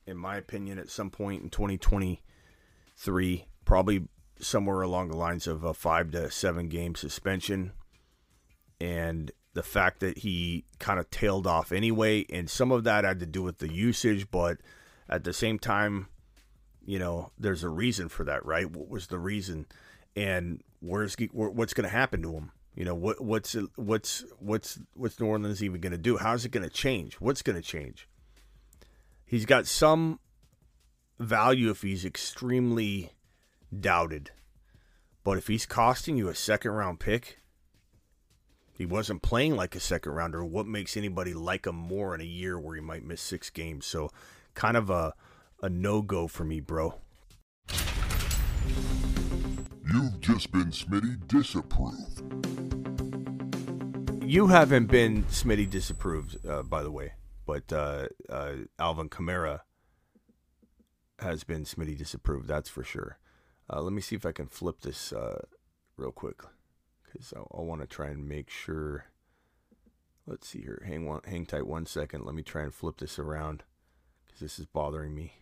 in 0.05 0.17
my 0.17 0.37
opinion, 0.37 0.79
at 0.79 0.89
some 0.89 1.09
point 1.09 1.43
in 1.43 1.49
2023. 1.49 3.45
Probably 3.65 4.07
somewhere 4.39 4.81
along 4.81 5.09
the 5.09 5.17
lines 5.17 5.47
of 5.47 5.63
a 5.63 5.73
five 5.73 6.11
to 6.11 6.31
seven 6.31 6.69
game 6.69 6.95
suspension. 6.95 7.73
And 8.79 9.31
the 9.53 9.63
fact 9.63 9.99
that 9.99 10.19
he 10.19 10.63
kind 10.79 10.99
of 10.99 11.09
tailed 11.09 11.45
off 11.45 11.71
anyway, 11.71 12.25
and 12.29 12.49
some 12.49 12.71
of 12.71 12.83
that 12.85 13.03
had 13.03 13.19
to 13.19 13.25
do 13.25 13.43
with 13.43 13.57
the 13.57 13.71
usage, 13.71 14.31
but 14.31 14.57
at 15.09 15.23
the 15.23 15.33
same 15.33 15.59
time, 15.59 16.07
you 16.85 16.97
know, 16.97 17.31
there's 17.37 17.63
a 17.63 17.69
reason 17.69 18.09
for 18.09 18.23
that, 18.23 18.45
right? 18.45 18.69
What 18.71 18.87
was 18.89 19.07
the 19.07 19.19
reason, 19.19 19.65
and 20.15 20.61
where's 20.79 21.15
what's 21.31 21.73
going 21.73 21.87
to 21.87 21.95
happen 21.95 22.21
to 22.23 22.31
him? 22.33 22.51
You 22.75 22.85
know, 22.85 22.95
what 22.95 23.21
what's 23.21 23.55
what's 23.75 24.23
what's 24.39 24.79
what's 24.93 25.19
New 25.19 25.25
Orleans 25.25 25.63
even 25.63 25.81
going 25.81 25.91
to 25.91 25.97
do? 25.97 26.17
How's 26.17 26.45
it 26.45 26.51
going 26.51 26.63
to 26.63 26.69
change? 26.69 27.15
What's 27.15 27.41
going 27.41 27.57
to 27.57 27.61
change? 27.61 28.07
He's 29.25 29.45
got 29.45 29.67
some 29.67 30.19
value 31.19 31.69
if 31.69 31.81
he's 31.81 32.05
extremely 32.05 33.11
doubted. 33.77 34.31
But 35.23 35.37
if 35.37 35.47
he's 35.47 35.65
costing 35.65 36.17
you 36.17 36.29
a 36.29 36.35
second 36.35 36.71
round 36.71 36.99
pick, 36.99 37.39
he 38.73 38.85
wasn't 38.85 39.21
playing 39.21 39.55
like 39.55 39.75
a 39.75 39.79
second 39.79 40.13
rounder. 40.13 40.43
What 40.43 40.65
makes 40.65 40.97
anybody 40.97 41.33
like 41.33 41.67
him 41.67 41.75
more 41.75 42.15
in 42.15 42.21
a 42.21 42.25
year 42.25 42.59
where 42.59 42.75
he 42.75 42.81
might 42.81 43.05
miss 43.05 43.21
six 43.21 43.49
games? 43.49 43.85
So, 43.85 44.09
kind 44.55 44.75
of 44.75 44.89
a 44.89 45.13
a 45.61 45.69
no 45.69 46.01
go 46.01 46.27
for 46.27 46.43
me, 46.43 46.59
bro. 46.59 46.95
You've 49.93 50.19
just 50.21 50.51
been 50.51 50.71
Smitty 50.71 51.27
disapproved. 51.27 52.60
You 54.31 54.47
haven't 54.47 54.85
been 54.85 55.23
Smitty 55.23 55.69
disapproved, 55.69 56.37
uh, 56.47 56.63
by 56.63 56.83
the 56.83 56.89
way, 56.89 57.15
but 57.45 57.73
uh, 57.73 58.07
uh, 58.29 58.53
Alvin 58.79 59.09
Kamara 59.09 59.59
has 61.19 61.43
been 61.43 61.65
Smitty 61.65 61.97
disapproved. 61.97 62.47
That's 62.47 62.69
for 62.69 62.81
sure. 62.81 63.17
Uh, 63.69 63.81
let 63.81 63.91
me 63.91 64.01
see 64.01 64.15
if 64.15 64.25
I 64.25 64.31
can 64.31 64.47
flip 64.47 64.83
this 64.83 65.11
uh, 65.11 65.41
real 65.97 66.13
quick 66.13 66.43
because 67.03 67.33
I, 67.35 67.39
I 67.39 67.61
want 67.61 67.81
to 67.81 67.87
try 67.87 68.07
and 68.07 68.25
make 68.25 68.49
sure. 68.49 69.07
Let's 70.25 70.47
see 70.47 70.61
here. 70.61 70.81
Hang 70.87 71.05
one, 71.05 71.19
hang 71.25 71.45
tight 71.45 71.67
one 71.67 71.85
second. 71.85 72.23
Let 72.23 72.33
me 72.33 72.41
try 72.41 72.61
and 72.61 72.73
flip 72.73 72.99
this 72.99 73.19
around 73.19 73.63
because 74.25 74.39
this 74.39 74.59
is 74.59 74.65
bothering 74.65 75.13
me. 75.13 75.33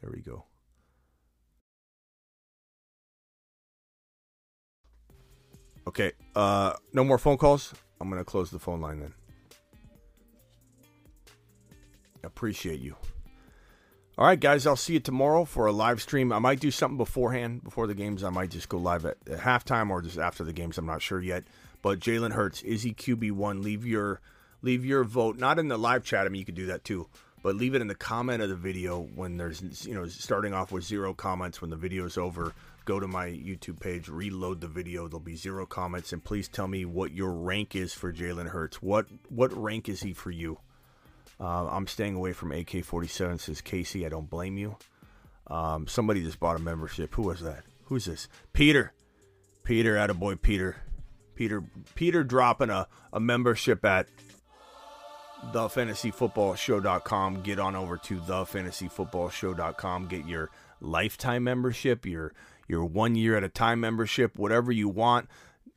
There 0.00 0.10
we 0.10 0.22
go. 0.22 0.46
Okay. 5.86 6.12
Uh, 6.34 6.72
no 6.94 7.04
more 7.04 7.18
phone 7.18 7.36
calls. 7.36 7.74
I'm 8.02 8.10
gonna 8.10 8.24
close 8.24 8.50
the 8.50 8.58
phone 8.58 8.80
line 8.80 8.98
then. 8.98 9.14
Appreciate 12.24 12.80
you. 12.80 12.96
All 14.18 14.26
right, 14.26 14.38
guys, 14.38 14.66
I'll 14.66 14.74
see 14.74 14.94
you 14.94 15.00
tomorrow 15.00 15.44
for 15.44 15.66
a 15.66 15.72
live 15.72 16.02
stream. 16.02 16.32
I 16.32 16.40
might 16.40 16.58
do 16.58 16.72
something 16.72 16.98
beforehand, 16.98 17.62
before 17.62 17.86
the 17.86 17.94
games. 17.94 18.24
I 18.24 18.30
might 18.30 18.50
just 18.50 18.68
go 18.68 18.76
live 18.76 19.06
at, 19.06 19.18
at 19.30 19.38
halftime 19.38 19.88
or 19.88 20.02
just 20.02 20.18
after 20.18 20.42
the 20.42 20.52
games. 20.52 20.78
I'm 20.78 20.84
not 20.84 21.00
sure 21.00 21.20
yet. 21.20 21.44
But 21.80 22.00
Jalen 22.00 22.32
Hurts, 22.32 22.60
is 22.62 22.82
he 22.82 22.92
QB 22.92 23.32
one? 23.32 23.62
Leave 23.62 23.86
your 23.86 24.20
leave 24.62 24.84
your 24.84 25.04
vote. 25.04 25.38
Not 25.38 25.60
in 25.60 25.68
the 25.68 25.78
live 25.78 26.02
chat. 26.02 26.26
I 26.26 26.28
mean, 26.28 26.40
you 26.40 26.44
could 26.44 26.56
do 26.56 26.66
that 26.66 26.82
too, 26.82 27.06
but 27.44 27.54
leave 27.54 27.76
it 27.76 27.80
in 27.80 27.86
the 27.86 27.94
comment 27.94 28.42
of 28.42 28.48
the 28.48 28.56
video 28.56 29.00
when 29.14 29.36
there's 29.36 29.86
you 29.86 29.94
know 29.94 30.06
starting 30.08 30.54
off 30.54 30.72
with 30.72 30.82
zero 30.82 31.14
comments 31.14 31.60
when 31.60 31.70
the 31.70 31.76
video 31.76 32.04
is 32.04 32.18
over. 32.18 32.52
Go 32.84 33.00
to 33.00 33.06
my 33.06 33.28
YouTube 33.28 33.80
page, 33.80 34.08
reload 34.08 34.60
the 34.60 34.68
video. 34.68 35.08
There'll 35.08 35.20
be 35.20 35.36
zero 35.36 35.66
comments, 35.66 36.12
and 36.12 36.22
please 36.22 36.48
tell 36.48 36.68
me 36.68 36.84
what 36.84 37.12
your 37.12 37.32
rank 37.32 37.76
is 37.76 37.94
for 37.94 38.12
Jalen 38.12 38.48
Hurts. 38.48 38.82
What 38.82 39.06
what 39.28 39.52
rank 39.56 39.88
is 39.88 40.02
he 40.02 40.12
for 40.12 40.30
you? 40.30 40.58
Uh, 41.40 41.66
I'm 41.68 41.86
staying 41.86 42.14
away 42.14 42.32
from 42.32 42.52
AK-47, 42.52 43.40
says 43.40 43.60
Casey. 43.60 44.06
I 44.06 44.08
don't 44.08 44.30
blame 44.30 44.58
you. 44.58 44.76
Um, 45.48 45.86
somebody 45.86 46.22
just 46.22 46.38
bought 46.38 46.56
a 46.56 46.62
membership. 46.62 47.14
Who 47.14 47.22
was 47.22 47.40
that? 47.40 47.64
Who's 47.84 48.04
this? 48.04 48.28
Peter. 48.52 48.92
Peter, 49.64 50.14
boy, 50.14 50.36
Peter. 50.36 50.76
Peter 51.34 51.64
Peter 51.94 52.22
dropping 52.24 52.70
a, 52.70 52.86
a 53.12 53.20
membership 53.20 53.84
at 53.84 54.08
thefantasyfootballshow.com. 55.50 57.42
Get 57.42 57.58
on 57.58 57.74
over 57.74 57.96
to 57.96 58.20
thefantasyfootballshow.com. 58.20 60.06
Get 60.06 60.26
your 60.26 60.50
lifetime 60.80 61.44
membership, 61.44 62.06
your 62.06 62.32
your 62.72 62.84
one 62.84 63.14
year 63.14 63.36
at 63.36 63.44
a 63.44 63.48
time 63.48 63.78
membership, 63.78 64.36
whatever 64.36 64.72
you 64.72 64.88
want. 64.88 65.28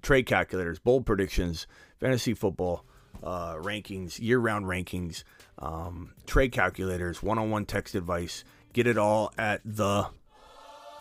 Trade 0.02 0.26
calculators, 0.26 0.80
bold 0.80 1.06
predictions, 1.06 1.68
fantasy 2.00 2.34
football 2.34 2.86
uh, 3.24 3.56
rankings, 3.56 4.20
year 4.20 4.40
round 4.40 4.66
rankings 4.66 5.24
um, 5.60 6.12
trade 6.26 6.52
calculators, 6.52 7.22
one 7.24 7.38
on 7.38 7.50
one 7.50 7.66
text 7.66 7.96
advice. 7.96 8.44
Get 8.74 8.88
it 8.88 8.98
all 8.98 9.32
at 9.38 9.62
the 9.64 10.08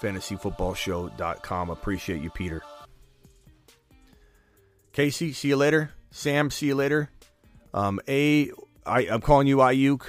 fantasyfootballshow.com. 0.01 1.71
Appreciate 1.71 2.23
you, 2.23 2.31
Peter. 2.31 2.63
Casey, 4.93 5.33
see 5.33 5.49
you 5.49 5.57
later. 5.57 5.91
Sam, 6.11 6.51
see 6.51 6.67
you 6.67 6.77
later. 6.77 7.11
Um, 7.73 8.01
A, 8.07 8.51
I, 8.87 9.01
I'm 9.09 9.21
calling 9.21 9.49
you 9.49 9.57
Aiyuk. 9.57 10.03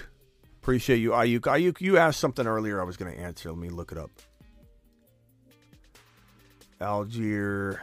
Appreciate 0.62 0.98
you, 0.98 1.12
Aiyuk. 1.12 1.41
Aiyuk, 1.41 1.82
you 1.82 1.98
asked 1.98 2.20
something 2.20 2.45
earlier 2.45 2.80
I 2.80 2.84
was 2.84 2.98
going 2.98 3.12
to 3.12 3.20
answer. 3.20 3.49
Let 3.49 3.57
me 3.57 3.70
look 3.70 3.91
it 3.91 3.98
up. 3.98 4.12
Allgeier. 6.81 7.80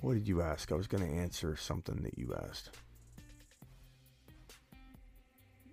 What 0.00 0.14
did 0.14 0.28
you 0.28 0.42
ask? 0.42 0.70
I 0.72 0.74
was 0.74 0.86
going 0.86 1.04
to 1.04 1.16
answer 1.20 1.56
something 1.56 2.02
that 2.02 2.18
you 2.18 2.34
asked. 2.48 2.70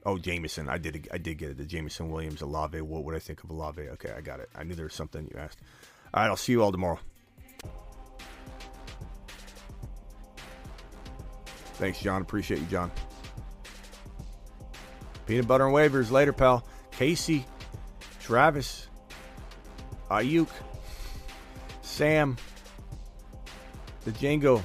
Oh, 0.05 0.17
Jameson. 0.17 0.69
I 0.69 0.77
did. 0.77 1.07
I 1.11 1.17
did 1.17 1.37
get 1.37 1.49
it. 1.49 1.57
The 1.57 1.65
Jameson 1.65 2.09
Williams 2.09 2.41
Olave. 2.41 2.79
What 2.81 3.03
would 3.03 3.15
I 3.15 3.19
think 3.19 3.43
of 3.43 3.49
Olave? 3.49 3.81
Okay, 3.81 4.13
I 4.15 4.21
got 4.21 4.39
it. 4.39 4.49
I 4.55 4.63
knew 4.63 4.75
there 4.75 4.85
was 4.85 4.93
something 4.93 5.29
you 5.31 5.39
asked. 5.39 5.59
All 6.13 6.21
right, 6.21 6.29
I'll 6.29 6.35
see 6.35 6.51
you 6.51 6.63
all 6.63 6.71
tomorrow. 6.71 6.99
Thanks, 11.75 11.99
John. 11.99 12.21
Appreciate 12.21 12.59
you, 12.59 12.67
John. 12.67 12.91
Peanut 15.25 15.47
butter 15.47 15.65
and 15.65 15.75
waivers 15.75 16.11
later, 16.11 16.31
pal. 16.31 16.65
Casey, 16.91 17.45
Travis, 18.21 18.87
Aiyuk, 20.09 20.47
Sam, 21.95 22.35
the 24.03 24.11
Django, 24.11 24.61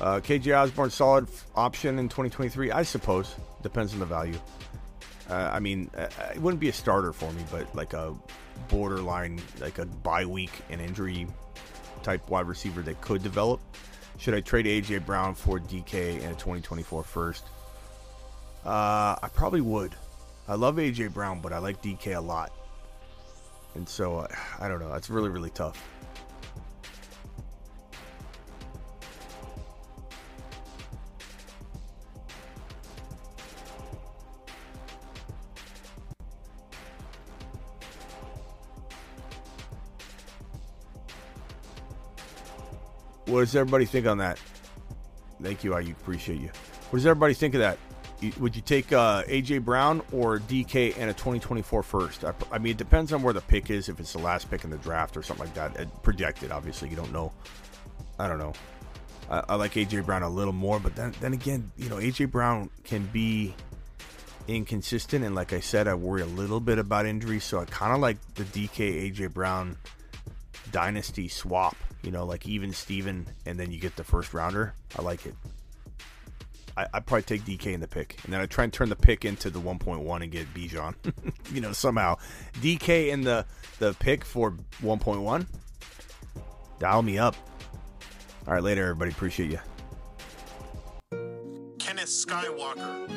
uh, 0.00 0.18
KJ 0.18 0.58
Osborne, 0.58 0.90
solid 0.90 1.28
option 1.54 2.00
in 2.00 2.08
2023, 2.08 2.72
I 2.72 2.82
suppose. 2.82 3.36
Depends 3.62 3.92
on 3.92 4.00
the 4.00 4.06
value. 4.06 4.36
Uh, 5.30 5.50
I 5.52 5.60
mean, 5.60 5.88
uh, 5.96 6.08
it 6.34 6.42
wouldn't 6.42 6.58
be 6.58 6.68
a 6.70 6.72
starter 6.72 7.12
for 7.12 7.32
me, 7.32 7.44
but 7.52 7.72
like 7.76 7.92
a 7.92 8.12
borderline, 8.68 9.40
like 9.60 9.78
a 9.78 9.86
bye 9.86 10.24
week 10.24 10.50
and 10.70 10.80
injury 10.80 11.28
type 12.02 12.28
wide 12.28 12.48
receiver 12.48 12.82
that 12.82 13.00
could 13.00 13.22
develop. 13.22 13.60
Should 14.18 14.34
I 14.34 14.40
trade 14.40 14.66
AJ 14.66 15.06
Brown 15.06 15.36
for 15.36 15.60
DK 15.60 16.20
in 16.20 16.30
a 16.30 16.34
2024 16.34 17.04
first? 17.04 17.44
Uh, 18.64 19.14
I 19.22 19.28
probably 19.32 19.60
would. 19.60 19.94
I 20.48 20.56
love 20.56 20.76
AJ 20.76 21.14
Brown, 21.14 21.40
but 21.40 21.52
I 21.52 21.58
like 21.58 21.80
DK 21.80 22.16
a 22.16 22.20
lot, 22.20 22.52
and 23.76 23.88
so 23.88 24.18
uh, 24.18 24.26
I 24.58 24.68
don't 24.68 24.80
know. 24.80 24.92
It's 24.94 25.10
really 25.10 25.28
really 25.28 25.50
tough. 25.50 25.82
What 43.26 43.40
does 43.40 43.54
everybody 43.54 43.84
think 43.84 44.06
on 44.06 44.18
that? 44.18 44.38
Thank 45.42 45.62
you, 45.62 45.74
I 45.74 45.80
appreciate 45.80 46.40
you. 46.40 46.48
What 46.90 46.98
does 46.98 47.06
everybody 47.06 47.34
think 47.34 47.54
of 47.54 47.60
that? 47.60 47.76
Would 48.38 48.56
you 48.56 48.62
take 48.62 48.92
uh, 48.92 49.24
AJ 49.24 49.64
Brown 49.64 50.00
or 50.10 50.38
DK 50.38 50.94
and 50.98 51.10
a 51.10 51.12
2024 51.12 51.82
first? 51.82 52.24
I, 52.24 52.32
I 52.50 52.58
mean, 52.58 52.70
it 52.70 52.76
depends 52.78 53.12
on 53.12 53.22
where 53.22 53.34
the 53.34 53.42
pick 53.42 53.68
is. 53.70 53.88
If 53.90 54.00
it's 54.00 54.12
the 54.14 54.18
last 54.20 54.50
pick 54.50 54.64
in 54.64 54.70
the 54.70 54.78
draft 54.78 55.16
or 55.16 55.22
something 55.22 55.44
like 55.44 55.54
that, 55.54 55.76
It- 55.78 56.02
projected. 56.02 56.50
Obviously, 56.50 56.88
you 56.88 56.96
don't 56.96 57.12
know. 57.12 57.30
I 58.18 58.26
don't 58.26 58.38
know. 58.38 58.54
I, 59.30 59.42
I 59.50 59.54
like 59.56 59.72
AJ 59.74 60.06
Brown 60.06 60.22
a 60.22 60.30
little 60.30 60.54
more, 60.54 60.80
but 60.80 60.96
then 60.96 61.14
then 61.20 61.34
again, 61.34 61.70
you 61.76 61.88
know, 61.90 61.96
AJ 61.96 62.30
Brown 62.30 62.70
can 62.84 63.06
be 63.12 63.54
inconsistent, 64.48 65.24
and 65.24 65.34
like 65.34 65.52
I 65.52 65.60
said, 65.60 65.86
I 65.88 65.94
worry 65.94 66.22
a 66.22 66.26
little 66.26 66.60
bit 66.60 66.78
about 66.78 67.04
injuries. 67.04 67.44
So 67.44 67.58
I 67.60 67.64
kind 67.66 67.92
of 67.92 68.00
like 68.00 68.16
the 68.34 68.44
DK 68.44 69.12
AJ 69.12 69.34
Brown 69.34 69.76
dynasty 70.72 71.28
swap. 71.28 71.76
You 72.02 72.12
know, 72.12 72.24
like 72.24 72.46
even 72.46 72.72
Steven, 72.72 73.26
and 73.46 73.58
then 73.58 73.72
you 73.72 73.80
get 73.80 73.96
the 73.96 74.04
first 74.04 74.32
rounder. 74.32 74.74
I 74.98 75.02
like 75.02 75.26
it. 75.26 75.34
I, 76.76 76.86
I'd 76.92 77.06
probably 77.06 77.22
take 77.22 77.42
DK 77.42 77.72
in 77.72 77.80
the 77.80 77.88
pick, 77.88 78.18
and 78.24 78.32
then 78.32 78.40
I 78.40 78.46
try 78.46 78.64
and 78.64 78.72
turn 78.72 78.88
the 78.88 78.96
pick 78.96 79.24
into 79.24 79.50
the 79.50 79.60
1.1 79.60 80.22
and 80.22 80.30
get 80.30 80.52
Bijan. 80.52 80.94
you 81.52 81.60
know, 81.60 81.72
somehow 81.72 82.16
DK 82.60 83.08
in 83.08 83.22
the 83.22 83.46
the 83.78 83.94
pick 83.94 84.24
for 84.24 84.52
1.1. 84.82 85.46
Dial 86.78 87.02
me 87.02 87.18
up. 87.18 87.34
All 88.46 88.54
right, 88.54 88.62
later, 88.62 88.82
everybody. 88.82 89.10
Appreciate 89.10 89.50
you. 89.50 89.58
Kenneth 91.78 92.08
Skywalker. 92.08 93.08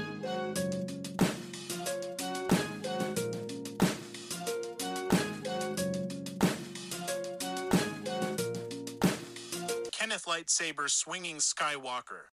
Kenneth 9.92 10.26
Lightsaber 10.26 10.90
Swinging 10.90 11.38
Skywalker. 11.38 12.30